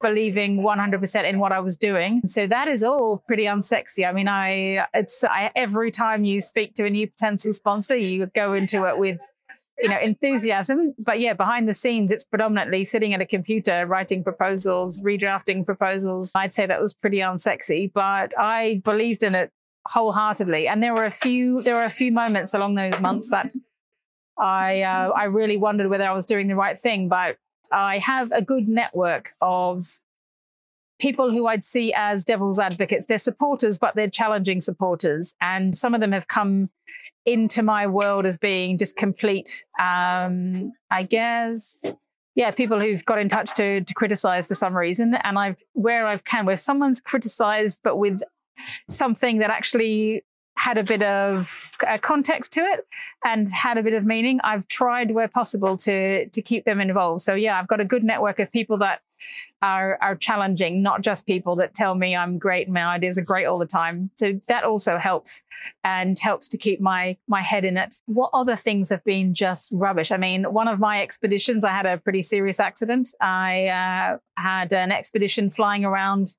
believing 0.00 0.62
100% 0.62 1.24
in 1.24 1.38
what 1.38 1.52
I 1.52 1.60
was 1.60 1.76
doing. 1.76 2.22
So 2.26 2.48
that 2.48 2.66
is 2.66 2.82
all 2.82 3.22
pretty 3.28 3.44
unsexy. 3.44 4.08
I 4.08 4.10
mean, 4.10 4.26
I, 4.26 4.86
it's 4.94 5.22
I, 5.22 5.52
every 5.54 5.92
time 5.92 6.24
you 6.24 6.40
speak 6.40 6.74
to 6.74 6.86
a 6.86 6.90
new 6.90 7.06
potential 7.06 7.52
sponsor, 7.52 7.96
you 7.96 8.26
go 8.34 8.54
into 8.54 8.84
it 8.86 8.98
with, 8.98 9.20
you 9.80 9.88
know, 9.88 9.98
enthusiasm. 9.98 10.94
But 10.98 11.20
yeah, 11.20 11.34
behind 11.34 11.68
the 11.68 11.74
scenes, 11.74 12.10
it's 12.10 12.24
predominantly 12.24 12.84
sitting 12.84 13.14
at 13.14 13.20
a 13.20 13.26
computer, 13.26 13.86
writing 13.86 14.24
proposals, 14.24 15.00
redrafting 15.02 15.64
proposals. 15.64 16.32
I'd 16.34 16.52
say 16.52 16.66
that 16.66 16.80
was 16.80 16.94
pretty 16.94 17.18
unsexy, 17.18 17.90
but 17.92 18.36
I 18.38 18.82
believed 18.84 19.22
in 19.22 19.34
it 19.34 19.52
wholeheartedly. 19.86 20.68
And 20.68 20.82
there 20.82 20.94
were 20.94 21.06
a 21.06 21.10
few, 21.10 21.62
there 21.62 21.74
were 21.74 21.84
a 21.84 21.90
few 21.90 22.12
moments 22.12 22.54
along 22.54 22.74
those 22.74 23.00
months 23.00 23.30
that 23.30 23.50
I, 24.38 24.82
uh, 24.82 25.10
I 25.10 25.24
really 25.24 25.56
wondered 25.56 25.88
whether 25.88 26.08
I 26.08 26.12
was 26.12 26.26
doing 26.26 26.48
the 26.48 26.56
right 26.56 26.78
thing, 26.78 27.08
but 27.08 27.36
I 27.72 27.98
have 27.98 28.32
a 28.32 28.42
good 28.42 28.68
network 28.68 29.32
of 29.40 29.84
people 30.98 31.32
who 31.32 31.46
I'd 31.46 31.64
see 31.64 31.92
as 31.94 32.24
devil's 32.24 32.58
advocates. 32.58 33.06
They're 33.06 33.18
supporters, 33.18 33.78
but 33.78 33.94
they're 33.94 34.10
challenging 34.10 34.60
supporters. 34.60 35.34
And 35.40 35.76
some 35.76 35.94
of 35.94 36.00
them 36.00 36.12
have 36.12 36.28
come 36.28 36.70
into 37.32 37.62
my 37.62 37.86
world 37.86 38.26
as 38.26 38.38
being 38.38 38.78
just 38.78 38.96
complete, 38.96 39.64
um, 39.80 40.72
I 40.90 41.02
guess, 41.02 41.84
yeah, 42.34 42.50
people 42.50 42.80
who've 42.80 43.04
got 43.04 43.18
in 43.18 43.28
touch 43.28 43.54
to, 43.54 43.82
to 43.82 43.94
criticize 43.94 44.46
for 44.46 44.54
some 44.54 44.76
reason. 44.76 45.14
And 45.22 45.38
I've, 45.38 45.62
where 45.72 46.06
I've 46.06 46.24
can, 46.24 46.46
where 46.46 46.56
someone's 46.56 47.00
criticized, 47.00 47.80
but 47.82 47.96
with 47.96 48.22
something 48.88 49.38
that 49.38 49.50
actually 49.50 50.22
had 50.58 50.76
a 50.76 50.82
bit 50.82 51.02
of 51.02 51.76
uh, 51.86 51.98
context 51.98 52.52
to 52.52 52.60
it 52.60 52.80
and 53.24 53.50
had 53.52 53.78
a 53.78 53.82
bit 53.82 53.94
of 53.94 54.04
meaning. 54.04 54.40
I've 54.42 54.66
tried 54.66 55.12
where 55.12 55.28
possible 55.28 55.76
to 55.78 56.28
to 56.28 56.42
keep 56.42 56.64
them 56.64 56.80
involved. 56.80 57.22
So 57.22 57.34
yeah, 57.34 57.58
I've 57.58 57.68
got 57.68 57.80
a 57.80 57.84
good 57.84 58.02
network 58.02 58.40
of 58.40 58.50
people 58.50 58.76
that 58.78 59.00
are 59.62 59.98
are 60.00 60.14
challenging, 60.14 60.82
not 60.82 61.02
just 61.02 61.26
people 61.26 61.56
that 61.56 61.74
tell 61.74 61.94
me 61.94 62.14
I'm 62.14 62.38
great 62.38 62.66
and 62.66 62.74
my 62.74 62.84
ideas 62.84 63.18
are 63.18 63.22
great 63.22 63.46
all 63.46 63.58
the 63.58 63.66
time. 63.66 64.10
So 64.16 64.40
that 64.48 64.64
also 64.64 64.98
helps 64.98 65.42
and 65.84 66.18
helps 66.18 66.48
to 66.48 66.58
keep 66.58 66.80
my 66.80 67.16
my 67.26 67.42
head 67.42 67.64
in 67.64 67.76
it. 67.76 67.96
What 68.06 68.30
other 68.32 68.56
things 68.56 68.88
have 68.90 69.04
been 69.04 69.34
just 69.34 69.70
rubbish? 69.72 70.12
I 70.12 70.16
mean, 70.16 70.44
one 70.44 70.68
of 70.68 70.78
my 70.78 71.02
expeditions, 71.02 71.64
I 71.64 71.70
had 71.70 71.86
a 71.86 71.98
pretty 71.98 72.22
serious 72.22 72.60
accident. 72.60 73.08
I 73.20 73.66
uh, 73.66 74.18
had 74.36 74.72
an 74.72 74.92
expedition 74.92 75.50
flying 75.50 75.84
around 75.84 76.36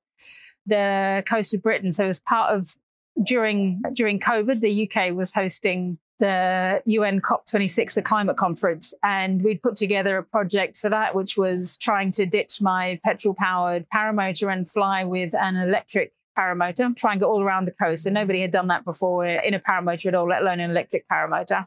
the 0.66 1.22
coast 1.26 1.54
of 1.54 1.62
Britain. 1.62 1.92
So 1.92 2.06
as 2.06 2.20
part 2.20 2.54
of 2.54 2.76
during 3.24 3.82
during 3.92 4.18
COVID, 4.20 4.60
the 4.60 4.88
UK 4.88 5.14
was 5.14 5.32
hosting 5.34 5.98
the 6.20 6.82
UN 6.84 7.20
COP26, 7.20 7.94
the 7.94 8.02
climate 8.02 8.36
conference, 8.36 8.94
and 9.02 9.42
we'd 9.42 9.62
put 9.62 9.74
together 9.74 10.18
a 10.18 10.22
project 10.22 10.76
for 10.76 10.88
that, 10.88 11.14
which 11.14 11.36
was 11.36 11.76
trying 11.76 12.12
to 12.12 12.26
ditch 12.26 12.60
my 12.60 13.00
petrol 13.02 13.34
powered 13.34 13.86
paramotor 13.92 14.52
and 14.52 14.68
fly 14.70 15.02
with 15.02 15.34
an 15.34 15.56
electric 15.56 16.12
paramotor, 16.38 16.94
try 16.94 17.12
and 17.12 17.20
go 17.20 17.28
all 17.28 17.42
around 17.42 17.64
the 17.64 17.72
coast. 17.72 18.06
And 18.06 18.14
nobody 18.14 18.40
had 18.40 18.52
done 18.52 18.68
that 18.68 18.84
before 18.84 19.26
in 19.26 19.54
a 19.54 19.58
paramotor 19.58 20.06
at 20.06 20.14
all, 20.14 20.28
let 20.28 20.42
alone 20.42 20.60
an 20.60 20.70
electric 20.70 21.08
paramotor. 21.08 21.66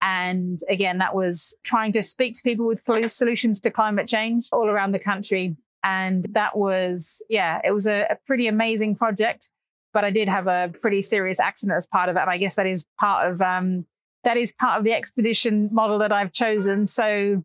And 0.00 0.60
again, 0.68 0.98
that 0.98 1.14
was 1.14 1.56
trying 1.64 1.92
to 1.92 2.02
speak 2.02 2.34
to 2.34 2.42
people 2.42 2.66
with 2.66 2.82
solutions 3.10 3.58
to 3.60 3.70
climate 3.70 4.06
change 4.06 4.48
all 4.52 4.68
around 4.68 4.92
the 4.92 4.98
country. 4.98 5.56
And 5.82 6.24
that 6.32 6.56
was, 6.56 7.22
yeah, 7.28 7.60
it 7.64 7.72
was 7.72 7.86
a, 7.86 8.02
a 8.10 8.18
pretty 8.26 8.46
amazing 8.46 8.96
project 8.96 9.48
but 9.94 10.04
I 10.04 10.10
did 10.10 10.28
have 10.28 10.48
a 10.48 10.70
pretty 10.82 11.00
serious 11.00 11.40
accident 11.40 11.76
as 11.76 11.86
part 11.86 12.10
of 12.10 12.16
it. 12.16 12.20
And 12.20 12.28
I 12.28 12.36
guess 12.36 12.56
that 12.56 12.66
is 12.66 12.86
part 12.98 13.30
of 13.30 13.40
um, 13.40 13.86
that 14.24 14.36
is 14.36 14.52
part 14.52 14.78
of 14.78 14.84
the 14.84 14.92
expedition 14.92 15.68
model 15.72 15.98
that 15.98 16.12
I've 16.12 16.32
chosen. 16.32 16.86
So 16.86 17.44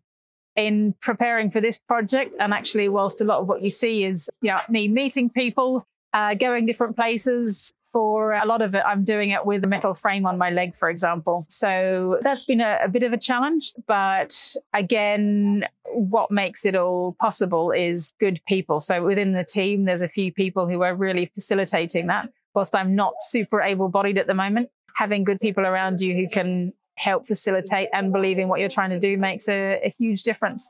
in 0.55 0.93
preparing 0.99 1.51
for 1.51 1.61
this 1.61 1.79
project, 1.79 2.35
and 2.39 2.53
actually, 2.53 2.89
whilst 2.89 3.21
a 3.21 3.23
lot 3.23 3.39
of 3.39 3.47
what 3.47 3.61
you 3.61 3.69
see 3.69 4.03
is 4.03 4.29
you 4.41 4.51
know, 4.51 4.59
me 4.69 4.87
meeting 4.87 5.29
people, 5.29 5.85
uh, 6.13 6.33
going 6.33 6.65
different 6.65 6.95
places. 6.95 7.73
For 7.91 8.33
a 8.33 8.45
lot 8.45 8.61
of 8.61 8.75
it, 8.75 8.83
I'm 8.85 9.03
doing 9.03 9.31
it 9.31 9.47
with 9.47 9.63
a 9.63 9.67
metal 9.67 9.95
frame 9.95 10.27
on 10.27 10.37
my 10.37 10.51
leg, 10.51 10.75
for 10.75 10.91
example. 10.91 11.47
So 11.49 12.19
that's 12.21 12.45
been 12.45 12.61
a, 12.61 12.77
a 12.83 12.87
bit 12.87 13.01
of 13.01 13.13
a 13.13 13.17
challenge. 13.17 13.73
But 13.87 14.55
again, 14.75 15.65
what 15.87 16.29
makes 16.29 16.65
it 16.65 16.75
all 16.75 17.15
possible 17.19 17.71
is 17.71 18.13
good 18.19 18.41
people. 18.47 18.79
So 18.79 19.03
within 19.03 19.31
the 19.31 19.43
team, 19.43 19.85
there's 19.85 20.03
a 20.03 20.07
few 20.07 20.31
people 20.31 20.67
who 20.67 20.83
are 20.83 20.93
really 20.93 21.25
facilitating 21.33 22.05
that 22.07 22.29
whilst 22.53 22.75
I'm 22.75 22.95
not 22.95 23.13
super 23.21 23.61
able 23.61 23.89
bodied 23.89 24.17
at 24.17 24.27
the 24.27 24.33
moment, 24.33 24.69
having 24.95 25.23
good 25.23 25.39
people 25.39 25.65
around 25.65 26.01
you 26.01 26.15
who 26.15 26.27
can 26.29 26.73
help 26.95 27.25
facilitate 27.25 27.89
and 27.93 28.11
believe 28.11 28.37
in 28.37 28.47
what 28.47 28.59
you're 28.59 28.69
trying 28.69 28.89
to 28.89 28.99
do 28.99 29.17
makes 29.17 29.47
a, 29.47 29.81
a 29.83 29.89
huge 29.89 30.23
difference. 30.23 30.69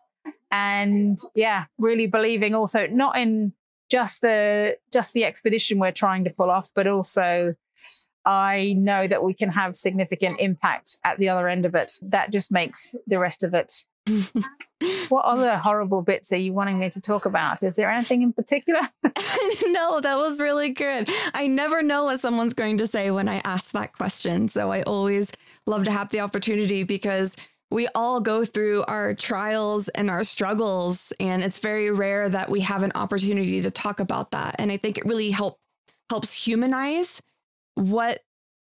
And 0.52 1.18
yeah, 1.36 1.66
really 1.78 2.08
believing 2.08 2.54
also 2.56 2.88
not 2.88 3.18
in 3.18 3.54
just 3.90 4.22
the 4.22 4.78
just 4.94 5.14
the 5.14 5.26
expedition 5.26 5.80
we're 5.80 5.92
trying 5.92 6.24
to 6.24 6.30
pull 6.30 6.50
off, 6.50 6.70
but 6.76 6.88
also 6.88 7.56
I 8.26 8.76
know 8.78 9.08
that 9.08 9.24
we 9.24 9.34
can 9.34 9.50
have 9.50 9.76
significant 9.76 10.40
impact 10.40 10.98
at 11.04 11.18
the 11.18 11.30
other 11.30 11.48
end 11.48 11.66
of 11.66 11.74
it. 11.74 11.94
That 12.02 12.32
just 12.32 12.52
makes 12.52 12.96
the 13.08 13.18
rest 13.18 13.44
of 13.44 13.54
it 13.54 13.86
what 15.10 15.26
other 15.26 15.58
horrible 15.58 16.02
bits 16.02 16.32
are 16.32 16.38
you 16.38 16.54
wanting 16.54 16.80
me 16.80 16.90
to 16.90 17.02
talk 17.02 17.26
about? 17.26 17.64
Is 17.64 17.76
there 17.76 17.90
anything 17.90 18.22
in 18.22 18.34
particular? 18.34 18.82
no, 19.68 20.00
that 20.02 20.18
was 20.18 20.40
really 20.40 20.70
good. 20.70 21.10
I 21.34 21.48
never 21.48 21.82
know 21.82 22.06
what 22.06 22.20
someone's 22.20 22.54
going 22.54 22.78
to 22.78 22.88
say 22.88 23.12
when 23.12 23.28
I 23.28 23.42
ask 23.44 23.72
that 23.72 23.94
question. 23.94 24.48
So 24.48 24.72
I 24.72 24.84
always 24.84 25.32
love 25.66 25.84
to 25.86 25.92
have 25.92 26.10
the 26.10 26.22
opportunity 26.22 26.84
because 26.84 27.36
we 27.72 27.88
all 27.94 28.20
go 28.20 28.46
through 28.46 28.84
our 28.88 29.14
trials 29.14 29.90
and 29.90 30.10
our 30.10 30.24
struggles 30.24 31.14
and 31.20 31.44
it's 31.44 31.60
very 31.60 31.92
rare 31.92 32.28
that 32.30 32.50
we 32.50 32.62
have 32.62 32.84
an 32.84 32.92
opportunity 32.96 33.62
to 33.62 33.70
talk 33.70 34.00
about 34.00 34.32
that 34.32 34.56
and 34.58 34.72
i 34.72 34.78
think 34.78 34.98
it 34.98 35.06
really 35.06 35.30
help 35.30 35.60
helps 36.10 36.34
humanize 36.34 37.22
what 37.76 38.22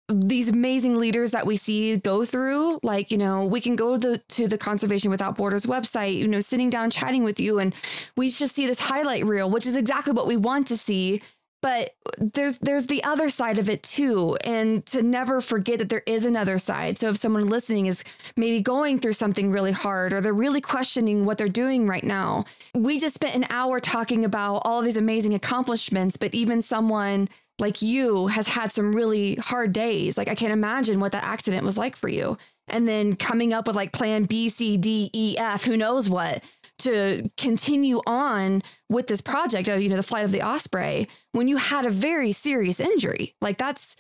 these 0.09 0.49
amazing 0.49 0.95
leaders 0.97 1.33
that 1.33 1.47
we 1.47 1.57
see 1.57 1.97
go 1.97 2.25
through 2.25 2.79
like 2.85 3.11
you 3.11 3.19
know 3.19 3.45
we 3.45 3.61
can 3.61 3.75
go 3.75 3.97
to 3.97 4.11
the, 4.11 4.19
to 4.29 4.47
the 4.47 4.57
conservation 4.57 5.11
without 5.11 5.37
borders 5.37 5.67
website 5.67 6.17
you 6.17 6.29
know 6.29 6.39
sitting 6.39 6.71
down 6.71 6.91
chatting 6.91 7.25
with 7.25 7.41
you 7.41 7.59
and 7.59 7.75
we 8.17 8.29
just 8.29 8.55
see 8.55 8.67
this 8.67 8.79
highlight 8.79 9.25
reel 9.25 9.51
which 9.51 9.67
is 9.67 9.75
exactly 9.75 10.13
what 10.13 10.27
we 10.27 10.37
want 10.37 10.67
to 10.69 10.77
see. 10.77 11.21
But 11.63 11.97
there's 12.19 12.59
there's 12.59 12.87
the 12.87 13.03
other 13.03 13.29
side 13.29 13.59
of 13.59 13.69
it 13.69 13.83
too 13.83 14.37
and 14.45 14.85
to 14.87 15.03
never 15.03 15.41
forget 15.41 15.79
that 15.79 15.89
there 15.89 16.03
is 16.07 16.25
another 16.25 16.59
side. 16.59 16.99
So 16.99 17.09
if 17.09 17.17
someone 17.17 17.49
listening 17.49 17.87
is 17.87 18.05
maybe 18.37 18.61
going 18.61 18.99
through 18.99 19.15
something 19.15 19.51
really 19.51 19.73
hard 19.73 20.13
or 20.13 20.21
they're 20.21 20.35
really 20.35 20.61
questioning 20.61 21.25
what 21.25 21.39
they're 21.39 21.49
doing 21.49 21.89
right 21.89 22.05
now 22.05 22.45
we 22.75 22.99
just 22.99 23.15
spent 23.15 23.35
an 23.35 23.47
hour 23.51 23.81
talking 23.81 24.25
about 24.25 24.59
all 24.59 24.79
of 24.79 24.85
these 24.85 24.99
amazing 24.99 25.35
accomplishments 25.35 26.17
but 26.17 26.35
even 26.35 26.61
someone 26.63 27.29
like 27.59 27.83
you 27.83 28.27
has 28.29 28.49
had 28.49 28.73
some 28.73 28.95
really 28.95 29.37
hard 29.37 29.73
days. 29.73 30.19
Like 30.19 30.29
I 30.29 30.35
can't 30.35 30.53
imagine 30.53 31.01
what 31.01 31.13
that 31.13 31.25
accident 31.25 31.65
was 31.65 31.79
like 31.79 31.97
for 31.97 32.09
you. 32.09 32.37
And 32.69 32.89
then 32.89 33.17
coming 33.17 33.53
up 33.53 33.67
with 33.67 33.77
like 33.77 33.93
plan 33.93 34.25
B, 34.25 34.49
C, 34.49 34.77
D, 34.77 35.11
E, 35.13 35.37
F, 35.39 35.65
who 35.65 35.77
knows 35.77 36.09
what 36.09 36.43
to 36.79 37.31
continue 37.37 38.03
on 38.07 38.63
with 38.91 39.07
this 39.07 39.21
project 39.21 39.69
of, 39.69 39.81
you 39.81 39.89
know, 39.89 39.97
the 39.97 40.03
flight 40.03 40.25
of 40.25 40.33
the 40.33 40.43
Osprey 40.43 41.09
when 41.33 41.49
you 41.49 41.57
had 41.57 41.87
a 41.87 41.91
very 41.91 42.33
serious 42.33 42.81
injury. 42.81 43.35
Like 43.41 43.57
that's 43.57 43.97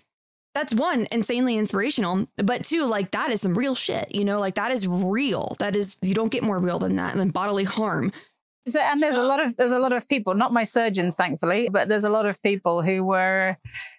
that's 0.54 0.72
one 0.72 1.06
insanely 1.12 1.58
inspirational, 1.58 2.28
but 2.38 2.64
two, 2.64 2.86
like 2.86 3.10
that 3.10 3.30
is 3.30 3.42
some 3.42 3.56
real 3.56 3.74
shit, 3.74 4.14
you 4.14 4.24
know, 4.24 4.40
like 4.40 4.54
that 4.54 4.70
is 4.70 4.86
real. 4.88 5.54
That 5.58 5.76
is 5.76 5.96
you 6.02 6.14
don't 6.14 6.32
get 6.32 6.42
more 6.42 6.58
real 6.58 6.78
than 6.78 6.96
that. 6.96 7.12
And 7.12 7.20
then 7.20 7.28
bodily 7.28 7.64
harm 7.64 8.10
so, 8.68 8.80
and 8.80 9.02
there's 9.02 9.16
a 9.16 9.22
lot 9.22 9.44
of 9.44 9.56
there's 9.56 9.72
a 9.72 9.78
lot 9.78 9.92
of 9.92 10.08
people, 10.08 10.34
not 10.34 10.52
my 10.52 10.64
surgeons, 10.64 11.14
thankfully, 11.14 11.68
but 11.70 11.88
there's 11.88 12.04
a 12.04 12.10
lot 12.10 12.26
of 12.26 12.42
people 12.42 12.82
who 12.82 13.04
were 13.04 13.56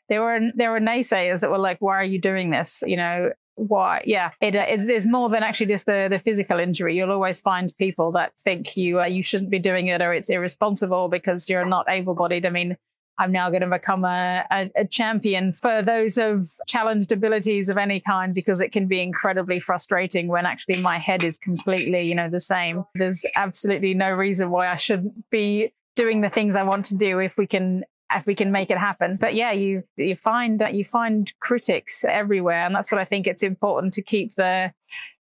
there 0.09 0.21
were 0.21 0.39
there 0.55 0.71
were 0.71 0.79
naysayers 0.79 1.39
that 1.39 1.49
were 1.49 1.57
like, 1.57 1.77
"Why 1.79 1.95
are 1.95 2.03
you 2.03 2.19
doing 2.19 2.49
this?" 2.49 2.83
You 2.85 2.97
know, 2.97 3.31
why? 3.55 4.03
Yeah, 4.05 4.31
it, 4.41 4.55
uh, 4.55 4.65
it's, 4.67 4.87
it's 4.87 5.07
more 5.07 5.29
than 5.29 5.43
actually 5.43 5.67
just 5.67 5.85
the 5.85 6.07
the 6.09 6.19
physical 6.19 6.59
injury. 6.59 6.95
You'll 6.97 7.11
always 7.11 7.41
find 7.41 7.73
people 7.77 8.11
that 8.11 8.33
think 8.39 8.77
you 8.77 9.01
uh, 9.01 9.05
you 9.05 9.23
shouldn't 9.23 9.49
be 9.49 9.59
doing 9.59 9.87
it 9.87 10.01
or 10.01 10.13
it's 10.13 10.29
irresponsible 10.29 11.07
because 11.07 11.49
you're 11.49 11.65
not 11.65 11.85
able-bodied. 11.89 12.45
I 12.45 12.49
mean, 12.49 12.77
I'm 13.19 13.31
now 13.31 13.49
going 13.49 13.61
to 13.61 13.69
become 13.69 14.05
a, 14.05 14.45
a, 14.51 14.71
a, 14.75 14.85
champion 14.85 15.51
for 15.53 15.81
those 15.81 16.17
of 16.17 16.47
challenged 16.67 17.11
abilities 17.11 17.67
of 17.67 17.77
any 17.77 17.99
kind 17.99 18.33
because 18.33 18.59
it 18.59 18.71
can 18.71 18.87
be 18.87 19.01
incredibly 19.01 19.59
frustrating 19.59 20.27
when 20.27 20.45
actually 20.45 20.81
my 20.81 20.99
head 20.99 21.23
is 21.23 21.37
completely, 21.37 22.03
you 22.03 22.15
know, 22.15 22.29
the 22.29 22.39
same. 22.39 22.85
There's 22.95 23.25
absolutely 23.35 23.93
no 23.93 24.11
reason 24.11 24.51
why 24.51 24.69
I 24.69 24.75
shouldn't 24.75 25.29
be 25.31 25.73
doing 25.95 26.21
the 26.21 26.29
things 26.29 26.55
I 26.55 26.63
want 26.63 26.85
to 26.85 26.95
do 26.95 27.19
if 27.19 27.37
we 27.37 27.47
can 27.47 27.83
if 28.13 28.25
we 28.25 28.35
can 28.35 28.51
make 28.51 28.71
it 28.71 28.77
happen. 28.77 29.17
But 29.17 29.35
yeah, 29.35 29.51
you 29.51 29.83
you 29.97 30.15
find 30.15 30.63
you 30.71 30.85
find 30.85 31.31
critics 31.39 32.05
everywhere, 32.07 32.65
and 32.65 32.73
that's 32.73 32.91
what 32.91 33.01
I 33.01 33.05
think 33.05 33.27
it's 33.27 33.43
important 33.43 33.93
to 33.93 34.01
keep 34.01 34.35
the 34.35 34.71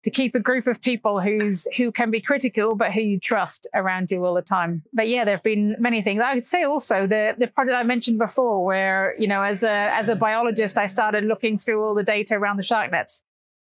to 0.03 0.11
keep 0.11 0.35
a 0.35 0.41
group 0.41 0.67
of 0.67 0.81
people 0.81 1.21
who's 1.21 1.69
who 1.77 1.93
can 1.93 2.11
be 2.11 2.21
critical 2.21 2.75
but 2.75 2.93
who 2.93 3.03
you 3.03 3.19
trust 3.21 3.67
around 3.75 4.11
you 4.11 4.25
all 4.25 4.35
the 4.35 4.43
time. 4.43 4.83
But 4.93 5.09
yeah, 5.09 5.25
there 5.25 5.37
have 5.37 5.43
been 5.43 5.77
many 5.79 6.01
things. 6.03 6.23
I 6.23 6.35
would 6.35 6.47
say 6.47 6.65
also 6.65 7.07
the 7.07 7.35
the 7.39 7.47
project 7.47 7.77
I 7.77 7.83
mentioned 7.83 8.19
before, 8.19 8.65
where 8.65 9.15
you 9.19 9.27
know 9.27 9.43
as 9.43 9.63
a 9.63 9.71
as 9.95 10.09
a 10.09 10.17
biologist, 10.17 10.79
I 10.79 10.87
started 10.87 11.25
looking 11.25 11.59
through 11.59 11.85
all 11.85 11.95
the 11.95 12.03
data 12.03 12.35
around 12.35 12.57
the 12.57 12.63
shark 12.63 12.91
nets. 12.91 13.23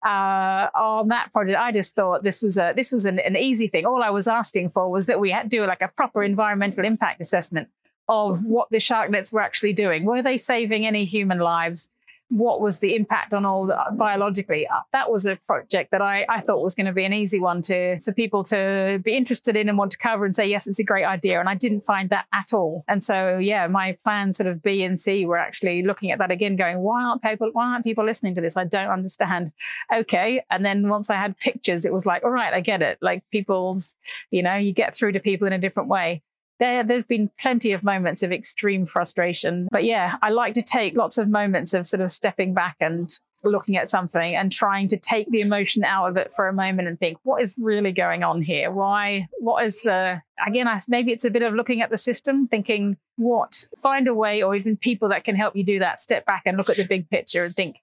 uh, 0.05 0.69
on 0.75 1.09
that 1.09 1.33
project, 1.33 1.59
I 1.59 1.71
just 1.71 1.95
thought 1.95 2.25
this 2.25 2.43
was 2.43 2.57
a 2.57 2.73
this 2.75 2.91
was 2.91 3.05
an, 3.05 3.19
an 3.21 3.37
easy 3.37 3.69
thing. 3.69 3.87
All 3.87 4.03
I 4.03 4.11
was 4.11 4.27
asking 4.27 4.71
for 4.71 4.91
was 4.91 5.07
that 5.07 5.21
we 5.21 5.31
had 5.31 5.45
to 5.45 5.49
do 5.49 5.67
like 5.67 5.83
a 5.83 5.89
proper 5.89 6.23
environmental 6.23 6.85
impact 6.85 7.21
assessment 7.21 7.69
of 8.09 8.45
what 8.47 8.69
the 8.71 8.81
shark 8.81 9.11
nets 9.11 9.33
were 9.33 9.41
actually 9.41 9.73
doing. 9.73 10.05
Were 10.05 10.23
they 10.23 10.37
saving 10.37 10.85
any 10.87 11.05
human 11.05 11.39
lives? 11.39 11.89
What 12.33 12.63
was 12.63 12.79
the 12.79 12.97
impact 12.97 13.35
on 13.35 13.45
all 13.45 13.67
the, 13.67 13.79
biologically? 13.93 14.67
Uh, 14.67 14.81
that 14.93 15.11
was 15.11 15.27
a 15.27 15.37
project 15.47 15.91
that 15.91 16.01
I, 16.01 16.25
I 16.31 16.41
thought 16.41 16.63
was 16.63 16.75
going 16.75 16.87
to 16.87 16.93
be 16.93 17.05
an 17.05 17.13
easy 17.13 17.39
one 17.39 17.61
to 17.63 18.01
for 18.01 18.13
people 18.15 18.43
to 18.45 18.99
be 19.05 19.15
interested 19.15 19.55
in 19.55 19.69
and 19.69 19.77
want 19.77 19.91
to 19.91 19.99
cover 19.99 20.25
and 20.25 20.35
say 20.35 20.47
yes 20.47 20.67
it's 20.67 20.79
a 20.79 20.85
great 20.85 21.05
idea. 21.05 21.39
And 21.41 21.49
i 21.49 21.55
didn't 21.55 21.83
find 21.83 22.09
that 22.09 22.27
at 22.33 22.55
all. 22.55 22.85
And 22.89 23.05
so 23.05 23.37
yeah 23.37 23.67
my 23.67 23.99
plan 24.03 24.33
sort 24.33 24.47
of 24.47 24.63
b 24.63 24.83
and 24.83 24.99
c 24.99 25.27
were 25.27 25.37
actually 25.37 25.83
looking 25.83 26.11
at 26.11 26.19
that 26.21 26.31
again 26.31 26.57
going 26.57 26.79
why 26.79 27.03
aren't 27.03 27.23
people 27.23 27.51
why 27.53 27.67
aren't 27.67 27.85
people 27.85 28.07
listening 28.07 28.35
to 28.37 28.41
this? 28.41 28.57
I 28.57 28.65
don't 28.65 28.91
understand. 28.91 29.53
Okay. 29.95 30.43
And 30.51 30.65
then 30.65 30.89
once 30.89 31.11
i 31.11 31.17
had 31.17 31.37
pictures 31.37 31.85
it 31.85 31.93
was 31.93 32.07
like 32.07 32.25
all 32.25 32.31
right 32.31 32.55
i 32.55 32.61
get 32.61 32.81
it. 32.81 32.97
Like 33.03 33.25
people's 33.31 33.95
you 34.31 34.43
know 34.43 34.57
you 34.57 34.73
get 34.73 34.95
through 34.95 35.13
to 35.13 35.21
people 35.21 35.47
in 35.47 35.53
a 35.53 35.59
different 35.59 35.91
way 35.91 36.23
there, 36.63 36.85
there's 36.85 37.05
been 37.05 37.29
plenty 37.41 37.73
of 37.73 37.83
moments 37.83 38.23
of 38.23 38.31
extreme 38.31 38.87
frustration. 38.87 39.67
But 39.73 39.83
yeah, 39.83 40.17
I 40.23 40.31
like 40.31 40.55
to 40.55 40.63
take 40.63 40.97
lots 40.97 41.19
of 41.19 41.29
moments 41.29 41.75
of 41.75 41.89
sort 41.89 42.01
of 42.01 42.13
stepping 42.13 42.55
back 42.55 42.77
and 42.79 43.13
looking 43.43 43.77
at 43.77 43.91
something 43.91 44.37
and 44.37 44.53
trying 44.53 44.87
to 44.87 44.97
take 44.97 45.29
the 45.31 45.41
emotion 45.41 45.83
out 45.83 46.09
of 46.09 46.17
it 46.17 46.31
for 46.31 46.47
a 46.47 46.53
moment 46.53 46.87
and 46.87 47.01
think, 47.01 47.19
what 47.25 47.43
is 47.43 47.57
really 47.59 47.91
going 47.91 48.23
on 48.23 48.43
here? 48.43 48.71
Why? 48.71 49.27
What 49.41 49.65
is 49.65 49.83
the, 49.83 50.23
again, 50.47 50.69
I, 50.69 50.81
maybe 50.87 51.11
it's 51.11 51.25
a 51.25 51.31
bit 51.31 51.43
of 51.43 51.53
looking 51.53 51.83
at 51.83 51.91
the 51.91 51.99
system, 51.99 52.47
thinking, 52.47 52.97
what? 53.17 53.67
Find 53.83 54.07
a 54.07 54.15
way, 54.15 54.41
or 54.41 54.55
even 54.55 54.77
people 54.77 55.09
that 55.09 55.25
can 55.25 55.35
help 55.35 55.57
you 55.57 55.65
do 55.65 55.81
that. 55.81 55.99
Step 55.99 56.25
back 56.25 56.43
and 56.47 56.57
look 56.57 56.71
at 56.71 56.77
the 56.77 56.87
big 56.87 57.11
picture 57.11 57.45
and 57.45 57.57
think, 57.57 57.79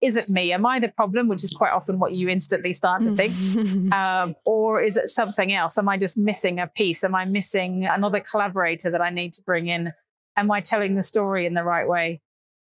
is 0.00 0.16
it 0.16 0.28
me? 0.28 0.52
Am 0.52 0.66
I 0.66 0.78
the 0.78 0.88
problem? 0.88 1.28
Which 1.28 1.44
is 1.44 1.50
quite 1.50 1.72
often 1.72 1.98
what 1.98 2.12
you 2.12 2.28
instantly 2.28 2.72
start 2.72 3.02
to 3.02 3.14
think. 3.16 3.92
um, 3.92 4.34
or 4.44 4.82
is 4.82 4.96
it 4.96 5.08
something 5.08 5.52
else? 5.52 5.78
Am 5.78 5.88
I 5.88 5.96
just 5.96 6.18
missing 6.18 6.60
a 6.60 6.66
piece? 6.66 7.04
Am 7.04 7.14
I 7.14 7.24
missing 7.24 7.86
another 7.86 8.20
collaborator 8.20 8.90
that 8.90 9.00
I 9.00 9.10
need 9.10 9.32
to 9.34 9.42
bring 9.42 9.68
in? 9.68 9.92
Am 10.36 10.50
I 10.50 10.60
telling 10.60 10.94
the 10.94 11.02
story 11.02 11.46
in 11.46 11.54
the 11.54 11.64
right 11.64 11.88
way? 11.88 12.20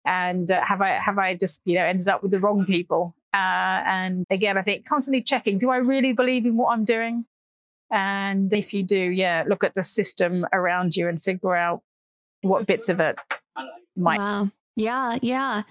And 0.05 0.49
uh, 0.49 0.63
have 0.63 0.81
I 0.81 0.89
have 0.91 1.17
I 1.17 1.35
just 1.35 1.61
you 1.65 1.75
know 1.75 1.83
ended 1.83 2.07
up 2.07 2.21
with 2.21 2.31
the 2.31 2.39
wrong 2.39 2.65
people? 2.65 3.15
Uh, 3.33 3.83
and 3.85 4.25
again, 4.29 4.57
I 4.57 4.61
think 4.61 4.87
constantly 4.87 5.21
checking: 5.21 5.57
Do 5.57 5.69
I 5.69 5.77
really 5.77 6.13
believe 6.13 6.45
in 6.45 6.55
what 6.55 6.71
I'm 6.71 6.85
doing? 6.85 7.25
And 7.91 8.53
if 8.53 8.73
you 8.73 8.83
do, 8.83 8.97
yeah, 8.97 9.43
look 9.47 9.63
at 9.63 9.73
the 9.73 9.83
system 9.83 10.45
around 10.53 10.95
you 10.95 11.07
and 11.07 11.21
figure 11.21 11.55
out 11.55 11.81
what 12.41 12.67
bits 12.67 12.89
of 12.89 12.99
it 12.99 13.17
might. 13.95 14.19
Wow. 14.19 14.51
Yeah, 14.75 15.17
yeah. 15.21 15.63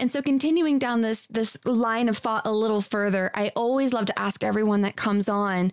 And 0.00 0.10
so 0.10 0.22
continuing 0.22 0.78
down 0.78 1.02
this 1.02 1.26
this 1.26 1.58
line 1.64 2.08
of 2.08 2.18
thought 2.18 2.46
a 2.46 2.52
little 2.52 2.80
further, 2.80 3.30
I 3.34 3.52
always 3.54 3.92
love 3.92 4.06
to 4.06 4.18
ask 4.18 4.42
everyone 4.42 4.80
that 4.82 4.96
comes 4.96 5.28
on 5.28 5.72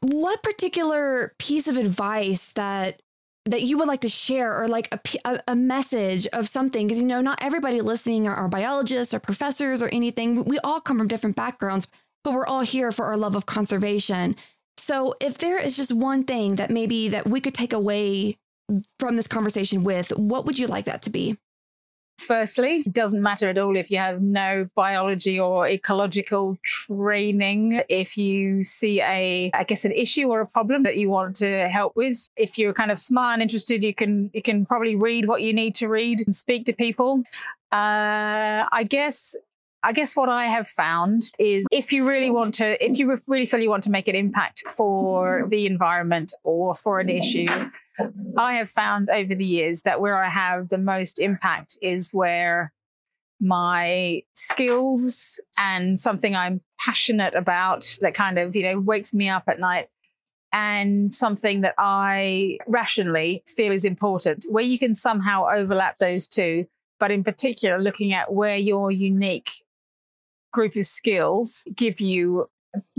what 0.00 0.42
particular 0.42 1.34
piece 1.38 1.66
of 1.66 1.76
advice 1.76 2.52
that 2.52 3.00
that 3.46 3.62
you 3.62 3.76
would 3.76 3.88
like 3.88 4.00
to 4.00 4.08
share 4.08 4.62
or 4.62 4.68
like 4.68 4.88
a, 5.24 5.40
a, 5.48 5.54
message 5.54 6.26
of 6.28 6.48
something? 6.48 6.86
Because 6.86 6.98
you 6.98 7.06
know 7.06 7.20
not 7.20 7.42
everybody 7.42 7.82
listening 7.82 8.26
are, 8.26 8.34
are 8.34 8.48
biologists 8.48 9.12
or 9.12 9.18
professors 9.18 9.82
or 9.82 9.88
anything. 9.88 10.44
We 10.44 10.58
all 10.60 10.80
come 10.80 10.96
from 10.96 11.08
different 11.08 11.36
backgrounds 11.36 11.86
but 12.24 12.32
we're 12.32 12.46
all 12.46 12.62
here 12.62 12.90
for 12.90 13.04
our 13.04 13.16
love 13.16 13.36
of 13.36 13.46
conservation. 13.46 14.34
So 14.78 15.14
if 15.20 15.38
there 15.38 15.58
is 15.58 15.76
just 15.76 15.92
one 15.92 16.24
thing 16.24 16.56
that 16.56 16.70
maybe 16.70 17.10
that 17.10 17.28
we 17.28 17.40
could 17.40 17.54
take 17.54 17.72
away 17.72 18.38
from 18.98 19.16
this 19.16 19.28
conversation 19.28 19.84
with 19.84 20.10
what 20.16 20.46
would 20.46 20.58
you 20.58 20.66
like 20.66 20.86
that 20.86 21.02
to 21.02 21.10
be 21.10 21.38
Firstly, 22.18 22.84
it 22.86 22.92
doesn't 22.92 23.20
matter 23.20 23.48
at 23.50 23.58
all 23.58 23.76
if 23.76 23.90
you 23.90 23.98
have 23.98 24.22
no 24.22 24.68
biology 24.74 25.38
or 25.38 25.68
ecological 25.68 26.56
training. 26.62 27.82
If 27.88 28.16
you 28.16 28.64
see 28.64 29.00
a, 29.00 29.50
I 29.52 29.64
guess, 29.64 29.84
an 29.84 29.92
issue 29.92 30.28
or 30.28 30.40
a 30.40 30.46
problem 30.46 30.84
that 30.84 30.96
you 30.96 31.10
want 31.10 31.36
to 31.36 31.68
help 31.68 31.96
with, 31.96 32.30
if 32.36 32.56
you're 32.56 32.72
kind 32.72 32.90
of 32.90 32.98
smart 32.98 33.34
and 33.34 33.42
interested, 33.42 33.82
you 33.82 33.94
can 33.94 34.30
you 34.32 34.42
can 34.42 34.64
probably 34.64 34.94
read 34.94 35.26
what 35.26 35.42
you 35.42 35.52
need 35.52 35.74
to 35.76 35.88
read 35.88 36.22
and 36.24 36.34
speak 36.34 36.64
to 36.66 36.72
people. 36.72 37.24
Uh, 37.72 38.64
I 38.70 38.86
guess 38.88 39.34
I 39.84 39.92
guess 39.92 40.16
what 40.16 40.30
I 40.30 40.46
have 40.46 40.66
found 40.66 41.30
is 41.38 41.66
if 41.70 41.92
you 41.92 42.08
really 42.08 42.30
want 42.30 42.54
to, 42.54 42.82
if 42.82 42.98
you 42.98 43.20
really 43.26 43.44
feel 43.44 43.60
you 43.60 43.68
want 43.68 43.84
to 43.84 43.90
make 43.90 44.08
an 44.08 44.14
impact 44.14 44.64
for 44.70 45.46
the 45.50 45.66
environment 45.66 46.32
or 46.42 46.74
for 46.74 47.00
an 47.00 47.10
issue, 47.10 47.46
I 48.38 48.54
have 48.54 48.70
found 48.70 49.10
over 49.10 49.34
the 49.34 49.44
years 49.44 49.82
that 49.82 50.00
where 50.00 50.16
I 50.16 50.30
have 50.30 50.70
the 50.70 50.78
most 50.78 51.18
impact 51.18 51.76
is 51.82 52.12
where 52.12 52.72
my 53.40 54.22
skills 54.32 55.38
and 55.58 56.00
something 56.00 56.34
I'm 56.34 56.62
passionate 56.80 57.34
about 57.34 57.98
that 58.00 58.14
kind 58.14 58.38
of, 58.38 58.56
you 58.56 58.62
know, 58.62 58.80
wakes 58.80 59.12
me 59.12 59.28
up 59.28 59.44
at 59.48 59.60
night 59.60 59.90
and 60.50 61.12
something 61.12 61.60
that 61.60 61.74
I 61.76 62.56
rationally 62.66 63.42
feel 63.46 63.70
is 63.72 63.84
important, 63.84 64.46
where 64.48 64.64
you 64.64 64.78
can 64.78 64.94
somehow 64.94 65.46
overlap 65.52 65.98
those 65.98 66.26
two. 66.26 66.66
But 67.00 67.10
in 67.10 67.22
particular, 67.22 67.78
looking 67.78 68.14
at 68.14 68.32
where 68.32 68.56
your 68.56 68.90
unique 68.90 69.63
group 70.54 70.76
of 70.76 70.86
skills 70.86 71.66
give 71.74 72.00
you 72.00 72.48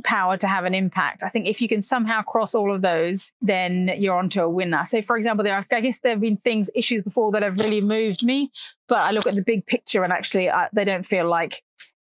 power 0.04 0.38
to 0.38 0.48
have 0.48 0.66
an 0.66 0.74
impact. 0.74 1.24
I 1.24 1.30
think 1.30 1.48
if 1.48 1.62
you 1.62 1.68
can 1.68 1.82
somehow 1.82 2.22
cross 2.22 2.54
all 2.54 2.74
of 2.74 2.82
those, 2.82 3.32
then 3.42 3.92
you're 3.98 4.18
onto 4.18 4.42
a 4.42 4.50
winner. 4.50 4.86
So, 4.86 5.02
for 5.02 5.18
example, 5.18 5.44
there 5.44 5.56
are, 5.56 5.66
I 5.72 5.82
guess 5.82 6.00
there 6.00 6.12
have 6.12 6.22
been 6.22 6.38
things, 6.38 6.70
issues 6.76 7.02
before 7.02 7.32
that 7.32 7.42
have 7.42 7.58
really 7.58 7.82
moved 7.82 8.24
me, 8.24 8.52
but 8.88 9.00
I 9.00 9.12
look 9.12 9.28
at 9.28 9.36
the 9.36 9.44
big 9.44 9.66
picture 9.66 10.04
and 10.04 10.14
actually 10.14 10.50
I, 10.50 10.70
they 10.72 10.84
don't 10.84 11.06
feel 11.06 11.28
like 11.28 11.64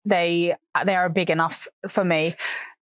they 0.05 0.55
they 0.85 0.97
are 0.97 1.09
big 1.09 1.31
enough 1.31 1.69
for 1.89 2.05
me. 2.05 2.35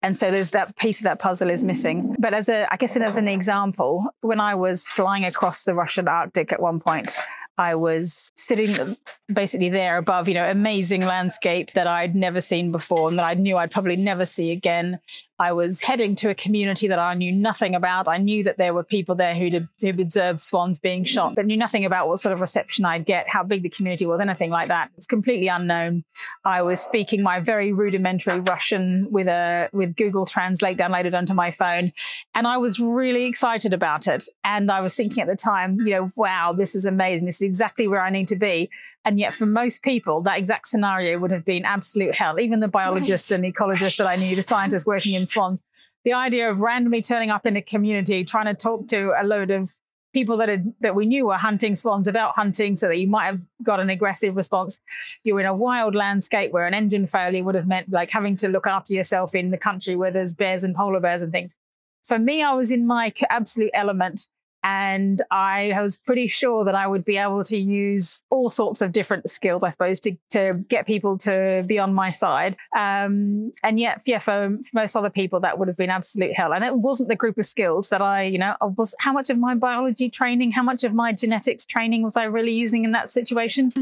And 0.03 0.17
so 0.17 0.31
there's 0.31 0.51
that 0.51 0.77
piece 0.77 1.01
of 1.01 1.05
that 1.05 1.19
puzzle 1.19 1.51
is 1.51 1.65
missing. 1.65 2.15
But 2.19 2.33
as 2.33 2.49
a, 2.49 2.73
I 2.73 2.77
guess, 2.77 2.97
as 2.97 3.17
an 3.17 3.29
example, 3.29 4.07
when 4.21 4.39
I 4.39 4.55
was 4.55 4.87
flying 4.87 5.25
across 5.25 5.65
the 5.65 5.75
Russian 5.75 6.07
Arctic 6.07 6.53
at 6.53 6.61
one 6.61 6.79
point, 6.79 7.17
I 7.59 7.75
was 7.75 8.31
sitting 8.37 8.97
basically 9.33 9.71
there 9.71 9.97
above, 9.97 10.29
you 10.29 10.35
know, 10.35 10.49
amazing 10.49 11.05
landscape 11.05 11.73
that 11.73 11.87
I'd 11.87 12.15
never 12.15 12.41
seen 12.41 12.71
before 12.71 13.09
and 13.09 13.19
that 13.19 13.25
I 13.25 13.35
knew 13.35 13.57
I'd 13.57 13.71
probably 13.71 13.97
never 13.97 14.27
see 14.27 14.51
again. 14.53 15.01
I 15.39 15.53
was 15.53 15.81
heading 15.81 16.15
to 16.17 16.31
a 16.31 16.35
community 16.35 16.89
that 16.89 16.99
I 16.99 17.15
knew 17.15 17.33
nothing 17.33 17.75
about. 17.75 18.09
I 18.09 18.19
knew 18.19 18.45
that 18.45 18.59
there 18.59 18.75
were 18.75 18.85
people 18.85 19.15
there 19.15 19.35
who'd, 19.35 19.69
who'd 19.81 20.01
observed 20.01 20.41
swans 20.41 20.79
being 20.79 21.05
shot, 21.05 21.35
but 21.35 21.47
knew 21.47 21.57
nothing 21.57 21.85
about 21.85 22.09
what 22.09 22.21
sort 22.21 22.35
of 22.35 22.41
reception 22.41 22.85
I'd 22.85 23.07
get, 23.07 23.29
how 23.29 23.43
big 23.43 23.63
the 23.63 23.71
community 23.71 24.07
was, 24.07 24.21
anything 24.21 24.51
like 24.51 24.69
that. 24.69 24.91
It's 24.97 25.07
completely 25.07 25.49
unknown. 25.49 26.05
I 26.45 26.63
was 26.63 26.81
speaking 26.81 27.23
my 27.23 27.41
very 27.41 27.73
rudimentary 27.87 28.41
Russian 28.41 29.07
with 29.11 29.29
a 29.29 29.69
with 29.73 29.95
Google 29.97 30.27
Translate 30.27 30.77
downloaded 30.77 31.15
onto 31.15 31.35
my 31.35 31.51
phone, 31.51 31.93
and 32.35 32.47
I 32.47 32.57
was 32.57 32.81
really 32.81 33.25
excited 33.25 33.73
about 33.73 34.09
it. 34.09 34.25
And 34.43 34.71
I 34.71 34.81
was 34.81 34.95
thinking 34.95 35.23
at 35.23 35.29
the 35.29 35.37
time, 35.37 35.79
you 35.81 35.93
know, 35.93 36.11
wow, 36.17 36.53
this 36.53 36.75
is 36.75 36.85
amazing. 36.85 37.27
This 37.27 37.37
is 37.37 37.47
exactly 37.47 37.87
where 37.87 38.03
I 38.03 38.11
need 38.11 38.29
to 38.29 38.37
be. 38.37 38.71
And 39.05 39.19
yet, 39.19 39.35
for 39.35 39.47
most 39.47 39.83
people, 39.83 40.21
that 40.23 40.39
exact 40.39 40.67
scenario 40.67 41.19
would 41.19 41.31
have 41.31 41.45
been 41.45 41.65
absolute 41.65 42.15
hell. 42.15 42.41
Even 42.41 42.61
the 42.61 42.69
biologists 42.69 43.31
right. 43.31 43.41
and 43.43 43.55
ecologists 43.55 43.99
that 43.99 44.09
I 44.09 44.17
knew, 44.17 44.35
the 44.35 44.43
scientists 44.43 44.87
working 44.87 45.15
in 45.15 45.27
swans, 45.27 45.63
the 46.05 46.13
idea 46.13 46.51
of 46.51 46.61
randomly 46.61 47.03
turning 47.03 47.31
up 47.31 47.47
in 47.47 47.57
a 47.57 47.63
community, 47.63 48.25
trying 48.25 48.47
to 48.47 48.55
talk 48.55 48.89
to 48.89 49.13
a 49.21 49.25
load 49.25 49.51
of 49.51 49.73
people 50.17 50.39
that 50.39 50.49
had, 50.49 50.73
that 50.81 50.95
we 50.95 51.05
knew 51.05 51.27
were 51.27 51.37
hunting 51.37 51.75
swans 51.75 52.09
about 52.09 52.35
hunting, 52.37 52.75
so 52.75 52.89
that 52.89 52.97
you 52.97 53.07
might 53.07 53.27
have 53.27 53.41
got 53.63 53.81
an 53.81 53.91
aggressive 53.91 54.35
response. 54.35 54.81
You're 55.25 55.41
in 55.41 55.45
a 55.45 55.55
wild 55.55 55.95
landscape 55.95 56.53
where 56.53 56.67
an 56.67 56.73
engine 56.73 57.07
failure 57.07 57.45
would 57.45 57.55
have 57.55 57.67
meant 57.67 57.91
like 57.91 58.11
having 58.11 58.35
to 58.37 58.49
look 58.49 58.67
after 58.67 58.95
yourself 58.95 59.35
in 59.35 59.51
the 59.51 59.59
country 59.59 59.95
where 59.95 60.11
there's 60.11 60.35
bears 60.35 60.65
and 60.65 60.75
polar 60.75 61.01
bears 61.01 61.21
and 61.21 61.33
things. 61.33 61.55
For 62.03 62.19
me, 62.19 62.43
I 62.43 62.55
was 62.55 62.73
in 62.73 62.87
my 62.87 63.13
absolute 63.29 63.73
element. 63.75 64.29
And 64.69 65.23
I 65.31 65.73
was 65.81 65.97
pretty 65.97 66.27
sure 66.27 66.65
that 66.65 66.75
I 66.75 66.89
would 66.89 67.05
be 67.05 67.19
able 67.19 67.45
to 67.45 67.57
use 67.57 68.25
all 68.31 68.51
sorts 68.51 68.83
of 68.83 68.91
different 68.91 69.31
skills, 69.31 69.63
I 69.63 69.71
suppose, 69.71 70.01
to, 70.01 70.17
to 70.33 70.55
get 70.69 70.89
people 70.89 71.19
to 71.19 71.63
be 71.69 71.79
on 71.79 71.95
my 71.95 72.11
side. 72.11 72.57
Um, 72.77 73.53
and 73.63 73.79
yet, 73.79 74.03
yeah, 74.07 74.19
for, 74.19 74.59
for, 74.65 74.71
most 74.75 74.97
other 74.97 75.09
people, 75.09 75.39
that 75.41 75.61
would 75.61 75.69
have 75.69 75.77
been 75.77 75.89
absolute 75.89 76.33
hell. 76.33 76.53
And 76.53 76.65
it 76.65 76.77
wasn't 76.77 77.09
the 77.09 77.15
group 77.15 77.39
of 77.39 77.47
skills 77.47 77.91
that 77.91 78.03
I, 78.03 78.25
you 78.25 78.39
know, 78.39 78.57
was 78.77 78.93
how 78.99 79.13
much 79.13 79.31
of 79.31 79.39
my 79.39 79.55
biology 79.55 80.11
training, 80.11 80.51
how 80.51 80.65
much 80.65 80.83
of 80.83 80.93
my 80.93 81.13
genetics 81.13 81.65
training 81.65 82.03
was 82.03 82.17
I 82.17 82.25
really 82.25 82.53
using 82.53 82.85
in 82.85 82.91
that 82.91 83.09
situation? 83.09 83.73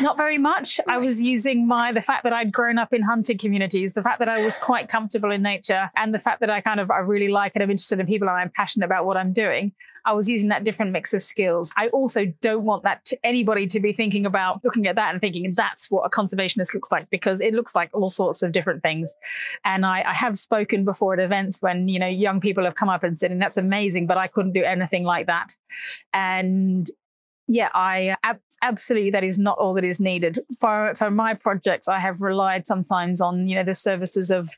Not 0.00 0.16
very 0.16 0.38
much. 0.38 0.80
I 0.88 0.98
was 0.98 1.22
using 1.22 1.66
my 1.66 1.92
the 1.92 2.02
fact 2.02 2.24
that 2.24 2.32
I'd 2.32 2.52
grown 2.52 2.78
up 2.78 2.92
in 2.92 3.02
hunting 3.02 3.38
communities, 3.38 3.92
the 3.92 4.02
fact 4.02 4.18
that 4.18 4.28
I 4.28 4.42
was 4.42 4.58
quite 4.58 4.88
comfortable 4.88 5.30
in 5.30 5.42
nature, 5.42 5.90
and 5.96 6.14
the 6.14 6.18
fact 6.18 6.40
that 6.40 6.50
I 6.50 6.60
kind 6.60 6.80
of 6.80 6.90
I 6.90 6.98
really 6.98 7.28
like 7.28 7.52
and 7.54 7.62
I'm 7.62 7.70
interested 7.70 8.00
in 8.00 8.06
people 8.06 8.28
and 8.28 8.36
I'm 8.36 8.50
passionate 8.50 8.86
about 8.86 9.06
what 9.06 9.16
I'm 9.16 9.32
doing. 9.32 9.72
I 10.04 10.12
was 10.12 10.28
using 10.28 10.48
that 10.48 10.64
different 10.64 10.92
mix 10.92 11.14
of 11.14 11.22
skills. 11.22 11.72
I 11.76 11.88
also 11.88 12.26
don't 12.40 12.64
want 12.64 12.82
that 12.84 13.04
to 13.06 13.18
anybody 13.24 13.66
to 13.68 13.80
be 13.80 13.92
thinking 13.92 14.26
about 14.26 14.64
looking 14.64 14.86
at 14.86 14.96
that 14.96 15.12
and 15.12 15.20
thinking 15.20 15.52
that's 15.54 15.90
what 15.90 16.02
a 16.02 16.10
conservationist 16.10 16.74
looks 16.74 16.90
like 16.90 17.08
because 17.10 17.40
it 17.40 17.54
looks 17.54 17.74
like 17.74 17.90
all 17.92 18.10
sorts 18.10 18.42
of 18.42 18.52
different 18.52 18.82
things. 18.82 19.14
And 19.64 19.86
I, 19.86 20.02
I 20.02 20.14
have 20.14 20.38
spoken 20.38 20.84
before 20.84 21.14
at 21.14 21.20
events 21.20 21.62
when 21.62 21.88
you 21.88 21.98
know 21.98 22.08
young 22.08 22.40
people 22.40 22.64
have 22.64 22.74
come 22.74 22.88
up 22.88 23.02
and 23.02 23.18
said, 23.18 23.30
and 23.30 23.40
that's 23.40 23.56
amazing, 23.56 24.06
but 24.06 24.18
I 24.18 24.26
couldn't 24.26 24.52
do 24.52 24.62
anything 24.62 25.04
like 25.04 25.26
that. 25.26 25.56
And 26.12 26.90
yeah, 27.46 27.68
I 27.74 28.16
ab- 28.22 28.40
absolutely 28.62 29.10
that 29.10 29.24
is 29.24 29.38
not 29.38 29.58
all 29.58 29.74
that 29.74 29.84
is 29.84 30.00
needed 30.00 30.38
for 30.60 30.94
for 30.94 31.10
my 31.10 31.34
projects. 31.34 31.88
I 31.88 31.98
have 31.98 32.22
relied 32.22 32.66
sometimes 32.66 33.20
on 33.20 33.48
you 33.48 33.56
know 33.56 33.64
the 33.64 33.74
services 33.74 34.30
of 34.30 34.50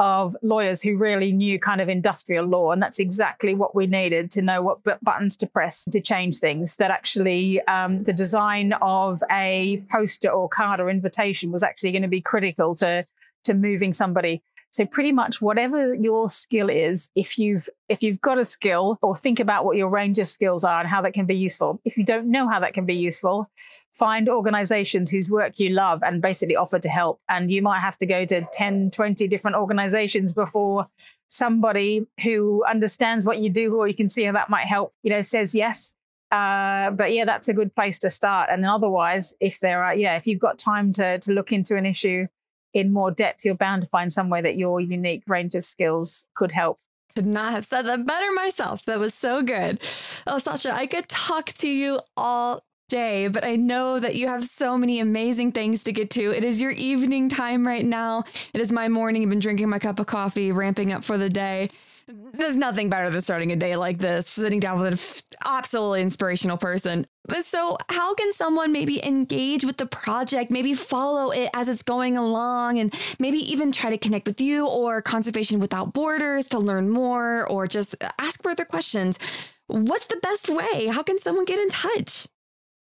of 0.00 0.36
lawyers 0.42 0.80
who 0.80 0.96
really 0.96 1.32
knew 1.32 1.58
kind 1.58 1.80
of 1.80 1.88
industrial 1.88 2.46
law, 2.46 2.70
and 2.70 2.80
that's 2.80 3.00
exactly 3.00 3.54
what 3.54 3.74
we 3.74 3.86
needed 3.86 4.30
to 4.30 4.42
know 4.42 4.62
what 4.62 4.78
buttons 5.02 5.36
to 5.38 5.46
press 5.46 5.84
to 5.90 6.00
change 6.00 6.38
things. 6.38 6.76
That 6.76 6.92
actually 6.92 7.60
um, 7.62 8.04
the 8.04 8.12
design 8.12 8.72
of 8.80 9.22
a 9.30 9.82
poster 9.90 10.30
or 10.30 10.48
card 10.48 10.78
or 10.78 10.88
invitation 10.88 11.50
was 11.50 11.64
actually 11.64 11.92
going 11.92 12.02
to 12.02 12.08
be 12.08 12.20
critical 12.20 12.76
to 12.76 13.04
to 13.44 13.54
moving 13.54 13.92
somebody 13.92 14.42
so 14.70 14.84
pretty 14.86 15.12
much 15.12 15.40
whatever 15.40 15.94
your 15.94 16.28
skill 16.28 16.68
is, 16.68 17.08
if 17.14 17.38
you've 17.38 17.68
if 17.88 18.02
you've 18.02 18.20
got 18.20 18.38
a 18.38 18.44
skill 18.44 18.98
or 19.00 19.16
think 19.16 19.40
about 19.40 19.64
what 19.64 19.76
your 19.76 19.88
range 19.88 20.18
of 20.18 20.28
skills 20.28 20.62
are 20.62 20.80
and 20.80 20.88
how 20.88 21.00
that 21.02 21.14
can 21.14 21.26
be 21.26 21.36
useful. 21.36 21.80
If 21.84 21.96
you 21.96 22.04
don't 22.04 22.30
know 22.30 22.48
how 22.48 22.60
that 22.60 22.74
can 22.74 22.84
be 22.84 22.94
useful, 22.94 23.50
find 23.94 24.28
organizations 24.28 25.10
whose 25.10 25.30
work 25.30 25.58
you 25.58 25.70
love 25.70 26.02
and 26.02 26.20
basically 26.20 26.56
offer 26.56 26.78
to 26.78 26.88
help. 26.88 27.20
And 27.28 27.50
you 27.50 27.62
might 27.62 27.80
have 27.80 27.96
to 27.98 28.06
go 28.06 28.24
to 28.26 28.46
10, 28.52 28.90
20 28.90 29.26
different 29.26 29.56
organizations 29.56 30.34
before 30.34 30.88
somebody 31.28 32.06
who 32.22 32.64
understands 32.64 33.24
what 33.24 33.38
you 33.38 33.50
do 33.50 33.74
or 33.76 33.88
you 33.88 33.94
can 33.94 34.08
see 34.08 34.24
how 34.24 34.32
that 34.32 34.50
might 34.50 34.66
help, 34.66 34.92
you 35.02 35.10
know, 35.10 35.22
says 35.22 35.54
yes. 35.54 35.94
Uh, 36.30 36.90
but 36.90 37.12
yeah, 37.12 37.24
that's 37.24 37.48
a 37.48 37.54
good 37.54 37.74
place 37.74 37.98
to 38.00 38.10
start. 38.10 38.50
And 38.50 38.64
otherwise, 38.66 39.34
if 39.40 39.60
there 39.60 39.82
are, 39.82 39.94
yeah, 39.94 40.16
if 40.16 40.26
you've 40.26 40.40
got 40.40 40.58
time 40.58 40.92
to 40.92 41.18
to 41.20 41.32
look 41.32 41.52
into 41.52 41.74
an 41.76 41.86
issue, 41.86 42.26
in 42.74 42.92
more 42.92 43.10
depth, 43.10 43.44
you're 43.44 43.54
bound 43.54 43.82
to 43.82 43.88
find 43.88 44.12
somewhere 44.12 44.42
that 44.42 44.56
your 44.56 44.80
unique 44.80 45.22
range 45.26 45.54
of 45.54 45.64
skills 45.64 46.24
could 46.34 46.52
help. 46.52 46.78
Could 47.14 47.26
not 47.26 47.52
have 47.52 47.64
said 47.64 47.86
that 47.86 48.06
better 48.06 48.30
myself. 48.32 48.84
That 48.84 48.98
was 48.98 49.14
so 49.14 49.42
good. 49.42 49.80
Oh, 50.26 50.38
Sacha, 50.38 50.72
I 50.72 50.86
could 50.86 51.08
talk 51.08 51.52
to 51.54 51.68
you 51.68 52.00
all 52.16 52.62
day, 52.88 53.28
but 53.28 53.44
I 53.44 53.56
know 53.56 53.98
that 53.98 54.14
you 54.14 54.28
have 54.28 54.44
so 54.44 54.78
many 54.78 55.00
amazing 55.00 55.52
things 55.52 55.82
to 55.84 55.92
get 55.92 56.10
to. 56.10 56.30
It 56.30 56.44
is 56.44 56.60
your 56.60 56.70
evening 56.70 57.28
time 57.28 57.66
right 57.66 57.84
now. 57.84 58.24
It 58.54 58.60
is 58.60 58.72
my 58.72 58.88
morning. 58.88 59.22
I've 59.22 59.28
been 59.28 59.40
drinking 59.40 59.68
my 59.68 59.78
cup 59.78 59.98
of 59.98 60.06
coffee, 60.06 60.52
ramping 60.52 60.92
up 60.92 61.04
for 61.04 61.18
the 61.18 61.28
day 61.28 61.70
there's 62.32 62.56
nothing 62.56 62.88
better 62.88 63.10
than 63.10 63.20
starting 63.20 63.52
a 63.52 63.56
day 63.56 63.76
like 63.76 63.98
this, 63.98 64.26
sitting 64.26 64.60
down 64.60 64.80
with 64.80 64.92
an 64.92 64.98
absolutely 65.44 66.00
inspirational 66.00 66.56
person. 66.56 67.06
But 67.26 67.44
so, 67.44 67.76
how 67.90 68.14
can 68.14 68.32
someone 68.32 68.72
maybe 68.72 69.04
engage 69.04 69.64
with 69.64 69.76
the 69.76 69.86
project, 69.86 70.50
maybe 70.50 70.72
follow 70.72 71.30
it 71.30 71.50
as 71.52 71.68
it's 71.68 71.82
going 71.82 72.16
along, 72.16 72.78
and 72.78 72.94
maybe 73.18 73.38
even 73.38 73.72
try 73.72 73.90
to 73.90 73.98
connect 73.98 74.26
with 74.26 74.40
you 74.40 74.66
or 74.66 75.02
Conservation 75.02 75.60
Without 75.60 75.92
Borders 75.92 76.48
to 76.48 76.58
learn 76.58 76.88
more 76.88 77.46
or 77.46 77.66
just 77.66 77.94
uh, 78.02 78.08
ask 78.18 78.42
further 78.42 78.64
questions? 78.64 79.18
What's 79.66 80.06
the 80.06 80.16
best 80.16 80.48
way? 80.48 80.86
How 80.86 81.02
can 81.02 81.18
someone 81.18 81.44
get 81.44 81.58
in 81.58 81.68
touch? 81.68 82.26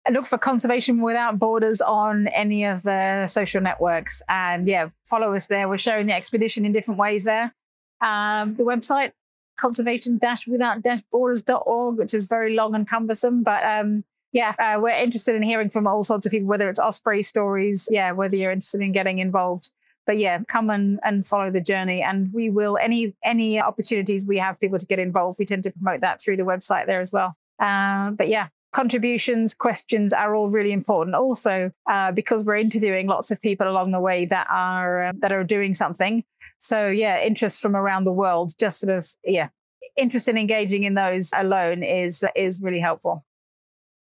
look 0.09 0.25
for 0.25 0.39
Conservation 0.39 0.99
Without 0.99 1.37
Borders 1.37 1.79
on 1.79 2.25
any 2.29 2.65
of 2.65 2.81
the 2.81 3.27
social 3.27 3.61
networks. 3.61 4.23
And 4.27 4.67
yeah, 4.67 4.89
follow 5.05 5.35
us 5.35 5.45
there. 5.45 5.69
We're 5.69 5.77
sharing 5.77 6.07
the 6.07 6.15
expedition 6.15 6.65
in 6.65 6.71
different 6.71 6.99
ways 6.99 7.23
there. 7.23 7.53
Um, 8.01 8.55
the 8.55 8.63
website, 8.63 9.11
conservation-without-borders.org, 9.57 11.97
which 11.97 12.13
is 12.13 12.27
very 12.27 12.55
long 12.55 12.75
and 12.75 12.87
cumbersome. 12.87 13.43
But 13.43 13.63
um, 13.63 14.03
yeah, 14.33 14.55
uh, 14.57 14.79
we're 14.81 14.89
interested 14.89 15.35
in 15.35 15.43
hearing 15.43 15.69
from 15.69 15.87
all 15.87 16.03
sorts 16.03 16.25
of 16.25 16.31
people, 16.31 16.47
whether 16.47 16.69
it's 16.69 16.79
Osprey 16.79 17.21
stories, 17.21 17.87
yeah, 17.91 18.11
whether 18.11 18.35
you're 18.35 18.51
interested 18.51 18.81
in 18.81 18.91
getting 18.91 19.19
involved. 19.19 19.69
But 20.07 20.17
yeah, 20.17 20.39
come 20.47 20.71
and, 20.71 20.99
and 21.03 21.25
follow 21.25 21.51
the 21.51 21.61
journey. 21.61 22.01
And 22.01 22.33
we 22.33 22.49
will, 22.49 22.77
any 22.81 23.13
any 23.23 23.61
opportunities 23.61 24.25
we 24.25 24.39
have 24.39 24.59
people 24.59 24.79
to 24.79 24.85
get 24.85 24.99
involved, 24.99 25.37
we 25.37 25.45
tend 25.45 25.63
to 25.65 25.71
promote 25.71 26.01
that 26.01 26.21
through 26.21 26.37
the 26.37 26.43
website 26.43 26.87
there 26.87 27.01
as 27.01 27.11
well. 27.11 27.35
Uh, 27.59 28.09
but 28.11 28.27
yeah, 28.27 28.47
contributions, 28.71 29.53
questions 29.53 30.13
are 30.13 30.35
all 30.35 30.49
really 30.49 30.71
important. 30.71 31.15
Also, 31.15 31.71
uh, 31.89 32.11
because 32.11 32.45
we're 32.45 32.57
interviewing 32.57 33.07
lots 33.07 33.31
of 33.31 33.41
people 33.41 33.67
along 33.67 33.91
the 33.91 33.99
way 33.99 34.25
that 34.25 34.47
are 34.49 35.05
uh, 35.05 35.13
that 35.19 35.31
are 35.31 35.43
doing 35.43 35.73
something. 35.73 36.23
So 36.59 36.87
yeah, 36.87 37.21
interest 37.21 37.61
from 37.61 37.75
around 37.75 38.05
the 38.05 38.13
world, 38.13 38.53
just 38.59 38.79
sort 38.79 38.97
of 38.97 39.07
yeah, 39.23 39.49
interest 39.97 40.27
in 40.27 40.37
engaging 40.37 40.83
in 40.83 40.93
those 40.95 41.31
alone 41.35 41.83
is 41.83 42.23
is 42.35 42.61
really 42.61 42.79
helpful. 42.79 43.25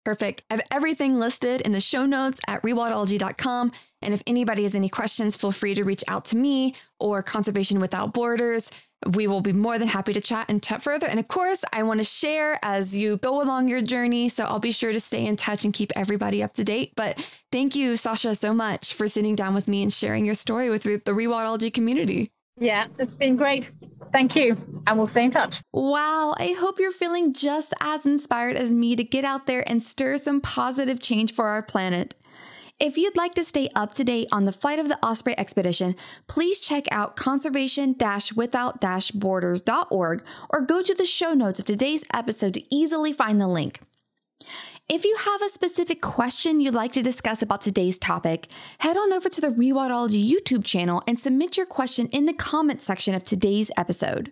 Perfect. 0.04 0.42
I 0.48 0.54
have 0.54 0.64
everything 0.70 1.18
listed 1.18 1.60
in 1.60 1.72
the 1.72 1.82
show 1.82 2.06
notes 2.06 2.40
at 2.46 2.62
rewildology.com. 2.62 3.72
And 4.00 4.14
if 4.14 4.22
anybody 4.26 4.62
has 4.62 4.74
any 4.74 4.88
questions, 4.88 5.36
feel 5.36 5.52
free 5.52 5.74
to 5.74 5.84
reach 5.84 6.02
out 6.08 6.24
to 6.26 6.36
me 6.36 6.74
or 6.98 7.22
Conservation 7.22 7.78
Without 7.78 8.14
Borders 8.14 8.70
we 9.06 9.26
will 9.26 9.40
be 9.40 9.52
more 9.52 9.78
than 9.78 9.88
happy 9.88 10.12
to 10.12 10.20
chat 10.20 10.46
and 10.48 10.62
chat 10.62 10.82
further. 10.82 11.06
And 11.06 11.20
of 11.20 11.28
course, 11.28 11.64
I 11.72 11.82
want 11.82 12.00
to 12.00 12.04
share 12.04 12.58
as 12.62 12.96
you 12.96 13.16
go 13.18 13.40
along 13.40 13.68
your 13.68 13.80
journey. 13.80 14.28
So 14.28 14.44
I'll 14.44 14.58
be 14.58 14.72
sure 14.72 14.92
to 14.92 15.00
stay 15.00 15.24
in 15.24 15.36
touch 15.36 15.64
and 15.64 15.72
keep 15.72 15.92
everybody 15.94 16.42
up 16.42 16.54
to 16.54 16.64
date. 16.64 16.92
But 16.96 17.24
thank 17.52 17.76
you, 17.76 17.96
Sacha, 17.96 18.34
so 18.34 18.52
much 18.52 18.92
for 18.92 19.06
sitting 19.06 19.36
down 19.36 19.54
with 19.54 19.68
me 19.68 19.82
and 19.82 19.92
sharing 19.92 20.24
your 20.24 20.34
story 20.34 20.68
with 20.68 20.82
the 20.82 21.12
Rewildology 21.12 21.72
community. 21.72 22.30
Yeah, 22.60 22.88
it's 22.98 23.16
been 23.16 23.36
great. 23.36 23.70
Thank 24.12 24.34
you. 24.34 24.56
And 24.86 24.98
we'll 24.98 25.06
stay 25.06 25.24
in 25.24 25.30
touch. 25.30 25.60
Wow. 25.72 26.34
I 26.38 26.56
hope 26.58 26.80
you're 26.80 26.90
feeling 26.90 27.32
just 27.32 27.72
as 27.80 28.04
inspired 28.04 28.56
as 28.56 28.74
me 28.74 28.96
to 28.96 29.04
get 29.04 29.24
out 29.24 29.46
there 29.46 29.62
and 29.68 29.80
stir 29.80 30.16
some 30.16 30.40
positive 30.40 31.00
change 31.00 31.32
for 31.32 31.46
our 31.46 31.62
planet. 31.62 32.16
If 32.80 32.96
you'd 32.96 33.16
like 33.16 33.34
to 33.34 33.42
stay 33.42 33.68
up 33.74 33.94
to 33.94 34.04
date 34.04 34.28
on 34.30 34.44
the 34.44 34.52
flight 34.52 34.78
of 34.78 34.88
the 34.88 35.04
Osprey 35.04 35.36
expedition, 35.36 35.96
please 36.28 36.60
check 36.60 36.86
out 36.92 37.16
conservation 37.16 37.96
without 38.36 38.80
borders.org 39.14 40.24
or 40.48 40.60
go 40.60 40.82
to 40.82 40.94
the 40.94 41.04
show 41.04 41.34
notes 41.34 41.58
of 41.58 41.66
today's 41.66 42.04
episode 42.14 42.54
to 42.54 42.62
easily 42.72 43.12
find 43.12 43.40
the 43.40 43.48
link. 43.48 43.80
If 44.88 45.04
you 45.04 45.16
have 45.16 45.42
a 45.42 45.48
specific 45.48 46.00
question 46.00 46.60
you'd 46.60 46.72
like 46.72 46.92
to 46.92 47.02
discuss 47.02 47.42
about 47.42 47.62
today's 47.62 47.98
topic, 47.98 48.46
head 48.78 48.96
on 48.96 49.12
over 49.12 49.28
to 49.28 49.40
the 49.40 49.50
Rewildology 49.50 50.24
YouTube 50.24 50.64
channel 50.64 51.02
and 51.08 51.18
submit 51.18 51.56
your 51.56 51.66
question 51.66 52.06
in 52.06 52.26
the 52.26 52.32
comments 52.32 52.86
section 52.86 53.12
of 53.12 53.24
today's 53.24 53.72
episode. 53.76 54.30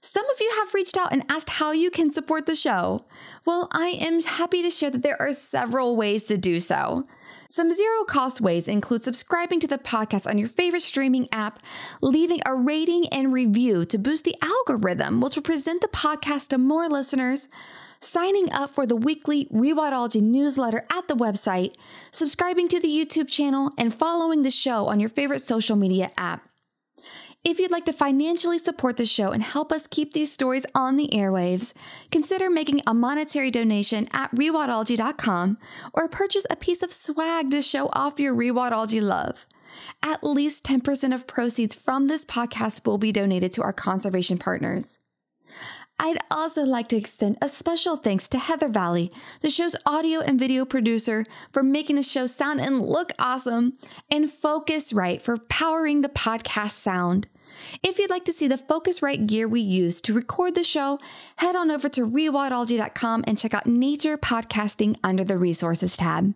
Some 0.00 0.28
of 0.30 0.40
you 0.40 0.50
have 0.56 0.72
reached 0.72 0.96
out 0.96 1.12
and 1.12 1.26
asked 1.28 1.50
how 1.50 1.72
you 1.72 1.90
can 1.90 2.10
support 2.10 2.46
the 2.46 2.54
show. 2.54 3.04
Well, 3.44 3.68
I 3.70 3.88
am 3.88 4.22
happy 4.22 4.62
to 4.62 4.70
share 4.70 4.90
that 4.90 5.02
there 5.02 5.20
are 5.20 5.34
several 5.34 5.94
ways 5.94 6.24
to 6.24 6.38
do 6.38 6.58
so. 6.58 7.06
Some 7.52 7.72
zero 7.72 8.04
cost 8.04 8.40
ways 8.40 8.68
include 8.68 9.02
subscribing 9.02 9.58
to 9.58 9.66
the 9.66 9.76
podcast 9.76 10.24
on 10.24 10.38
your 10.38 10.46
favorite 10.46 10.82
streaming 10.82 11.26
app, 11.32 11.58
leaving 12.00 12.40
a 12.46 12.54
rating 12.54 13.08
and 13.08 13.32
review 13.32 13.84
to 13.86 13.98
boost 13.98 14.22
the 14.22 14.36
algorithm, 14.40 15.20
which 15.20 15.34
will 15.34 15.42
present 15.42 15.80
the 15.80 15.88
podcast 15.88 16.50
to 16.50 16.58
more 16.58 16.88
listeners, 16.88 17.48
signing 17.98 18.52
up 18.52 18.70
for 18.70 18.86
the 18.86 18.94
weekly 18.94 19.46
Rewildology 19.46 20.22
newsletter 20.22 20.86
at 20.92 21.08
the 21.08 21.16
website, 21.16 21.74
subscribing 22.12 22.68
to 22.68 22.78
the 22.78 22.86
YouTube 22.86 23.26
channel, 23.26 23.72
and 23.76 23.92
following 23.92 24.42
the 24.42 24.50
show 24.50 24.86
on 24.86 25.00
your 25.00 25.08
favorite 25.10 25.40
social 25.40 25.74
media 25.74 26.12
app. 26.16 26.49
If 27.42 27.58
you'd 27.58 27.70
like 27.70 27.86
to 27.86 27.92
financially 27.94 28.58
support 28.58 28.98
the 28.98 29.06
show 29.06 29.30
and 29.30 29.42
help 29.42 29.72
us 29.72 29.86
keep 29.86 30.12
these 30.12 30.30
stories 30.30 30.66
on 30.74 30.96
the 30.96 31.08
airwaves, 31.08 31.72
consider 32.10 32.50
making 32.50 32.82
a 32.86 32.92
monetary 32.92 33.50
donation 33.50 34.08
at 34.12 34.34
rewildology.com 34.34 35.56
or 35.94 36.06
purchase 36.06 36.44
a 36.50 36.56
piece 36.56 36.82
of 36.82 36.92
swag 36.92 37.50
to 37.52 37.62
show 37.62 37.88
off 37.94 38.20
your 38.20 38.34
rewildology 38.34 39.00
love. 39.00 39.46
At 40.02 40.22
least 40.22 40.64
10% 40.64 41.14
of 41.14 41.26
proceeds 41.26 41.74
from 41.74 42.08
this 42.08 42.26
podcast 42.26 42.86
will 42.86 42.98
be 42.98 43.10
donated 43.10 43.52
to 43.52 43.62
our 43.62 43.72
conservation 43.72 44.36
partners. 44.36 44.98
I'd 46.02 46.16
also 46.30 46.62
like 46.62 46.88
to 46.88 46.96
extend 46.96 47.36
a 47.42 47.48
special 47.48 47.94
thanks 47.94 48.26
to 48.28 48.38
Heather 48.38 48.68
Valley, 48.68 49.12
the 49.42 49.50
show's 49.50 49.76
audio 49.84 50.20
and 50.20 50.38
video 50.38 50.64
producer, 50.64 51.26
for 51.52 51.62
making 51.62 51.96
the 51.96 52.02
show 52.02 52.24
sound 52.24 52.58
and 52.58 52.80
look 52.80 53.12
awesome, 53.18 53.74
and 54.10 54.24
Focusrite 54.24 55.20
for 55.20 55.36
powering 55.36 56.00
the 56.00 56.08
podcast 56.08 56.70
sound. 56.70 57.28
If 57.82 57.98
you'd 57.98 58.08
like 58.08 58.24
to 58.24 58.32
see 58.32 58.48
the 58.48 58.56
Focusrite 58.56 59.26
gear 59.26 59.46
we 59.46 59.60
use 59.60 60.00
to 60.00 60.14
record 60.14 60.54
the 60.54 60.64
show, 60.64 60.98
head 61.36 61.54
on 61.54 61.70
over 61.70 61.90
to 61.90 62.06
rewildology.com 62.06 63.24
and 63.26 63.36
check 63.36 63.52
out 63.52 63.66
Nature 63.66 64.16
Podcasting 64.16 64.96
under 65.04 65.22
the 65.22 65.36
Resources 65.36 65.98
tab. 65.98 66.34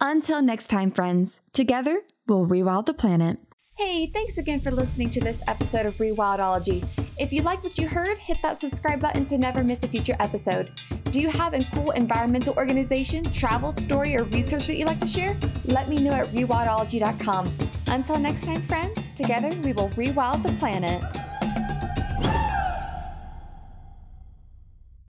Until 0.00 0.40
next 0.40 0.68
time, 0.68 0.90
friends, 0.92 1.40
together 1.52 2.04
we'll 2.26 2.46
rewild 2.46 2.86
the 2.86 2.94
planet. 2.94 3.38
Hey, 3.76 4.06
thanks 4.06 4.38
again 4.38 4.60
for 4.60 4.70
listening 4.70 5.10
to 5.10 5.20
this 5.20 5.42
episode 5.46 5.84
of 5.84 5.96
Rewildology. 5.96 7.05
If 7.18 7.32
you 7.32 7.40
like 7.40 7.64
what 7.64 7.78
you 7.78 7.88
heard, 7.88 8.18
hit 8.18 8.42
that 8.42 8.58
subscribe 8.58 9.00
button 9.00 9.24
to 9.26 9.38
never 9.38 9.64
miss 9.64 9.82
a 9.82 9.88
future 9.88 10.16
episode. 10.20 10.70
Do 11.12 11.22
you 11.22 11.30
have 11.30 11.54
a 11.54 11.64
cool 11.74 11.92
environmental 11.92 12.54
organization, 12.56 13.24
travel 13.24 13.72
story, 13.72 14.14
or 14.16 14.24
research 14.24 14.66
that 14.66 14.76
you'd 14.76 14.86
like 14.86 15.00
to 15.00 15.06
share? 15.06 15.34
Let 15.64 15.88
me 15.88 15.98
know 15.98 16.12
at 16.12 16.26
rewildology.com. 16.26 17.50
Until 17.86 18.18
next 18.18 18.44
time, 18.44 18.60
friends, 18.60 19.14
together 19.14 19.48
we 19.64 19.72
will 19.72 19.88
rewild 19.90 20.42
the 20.42 20.52
planet. 20.58 21.02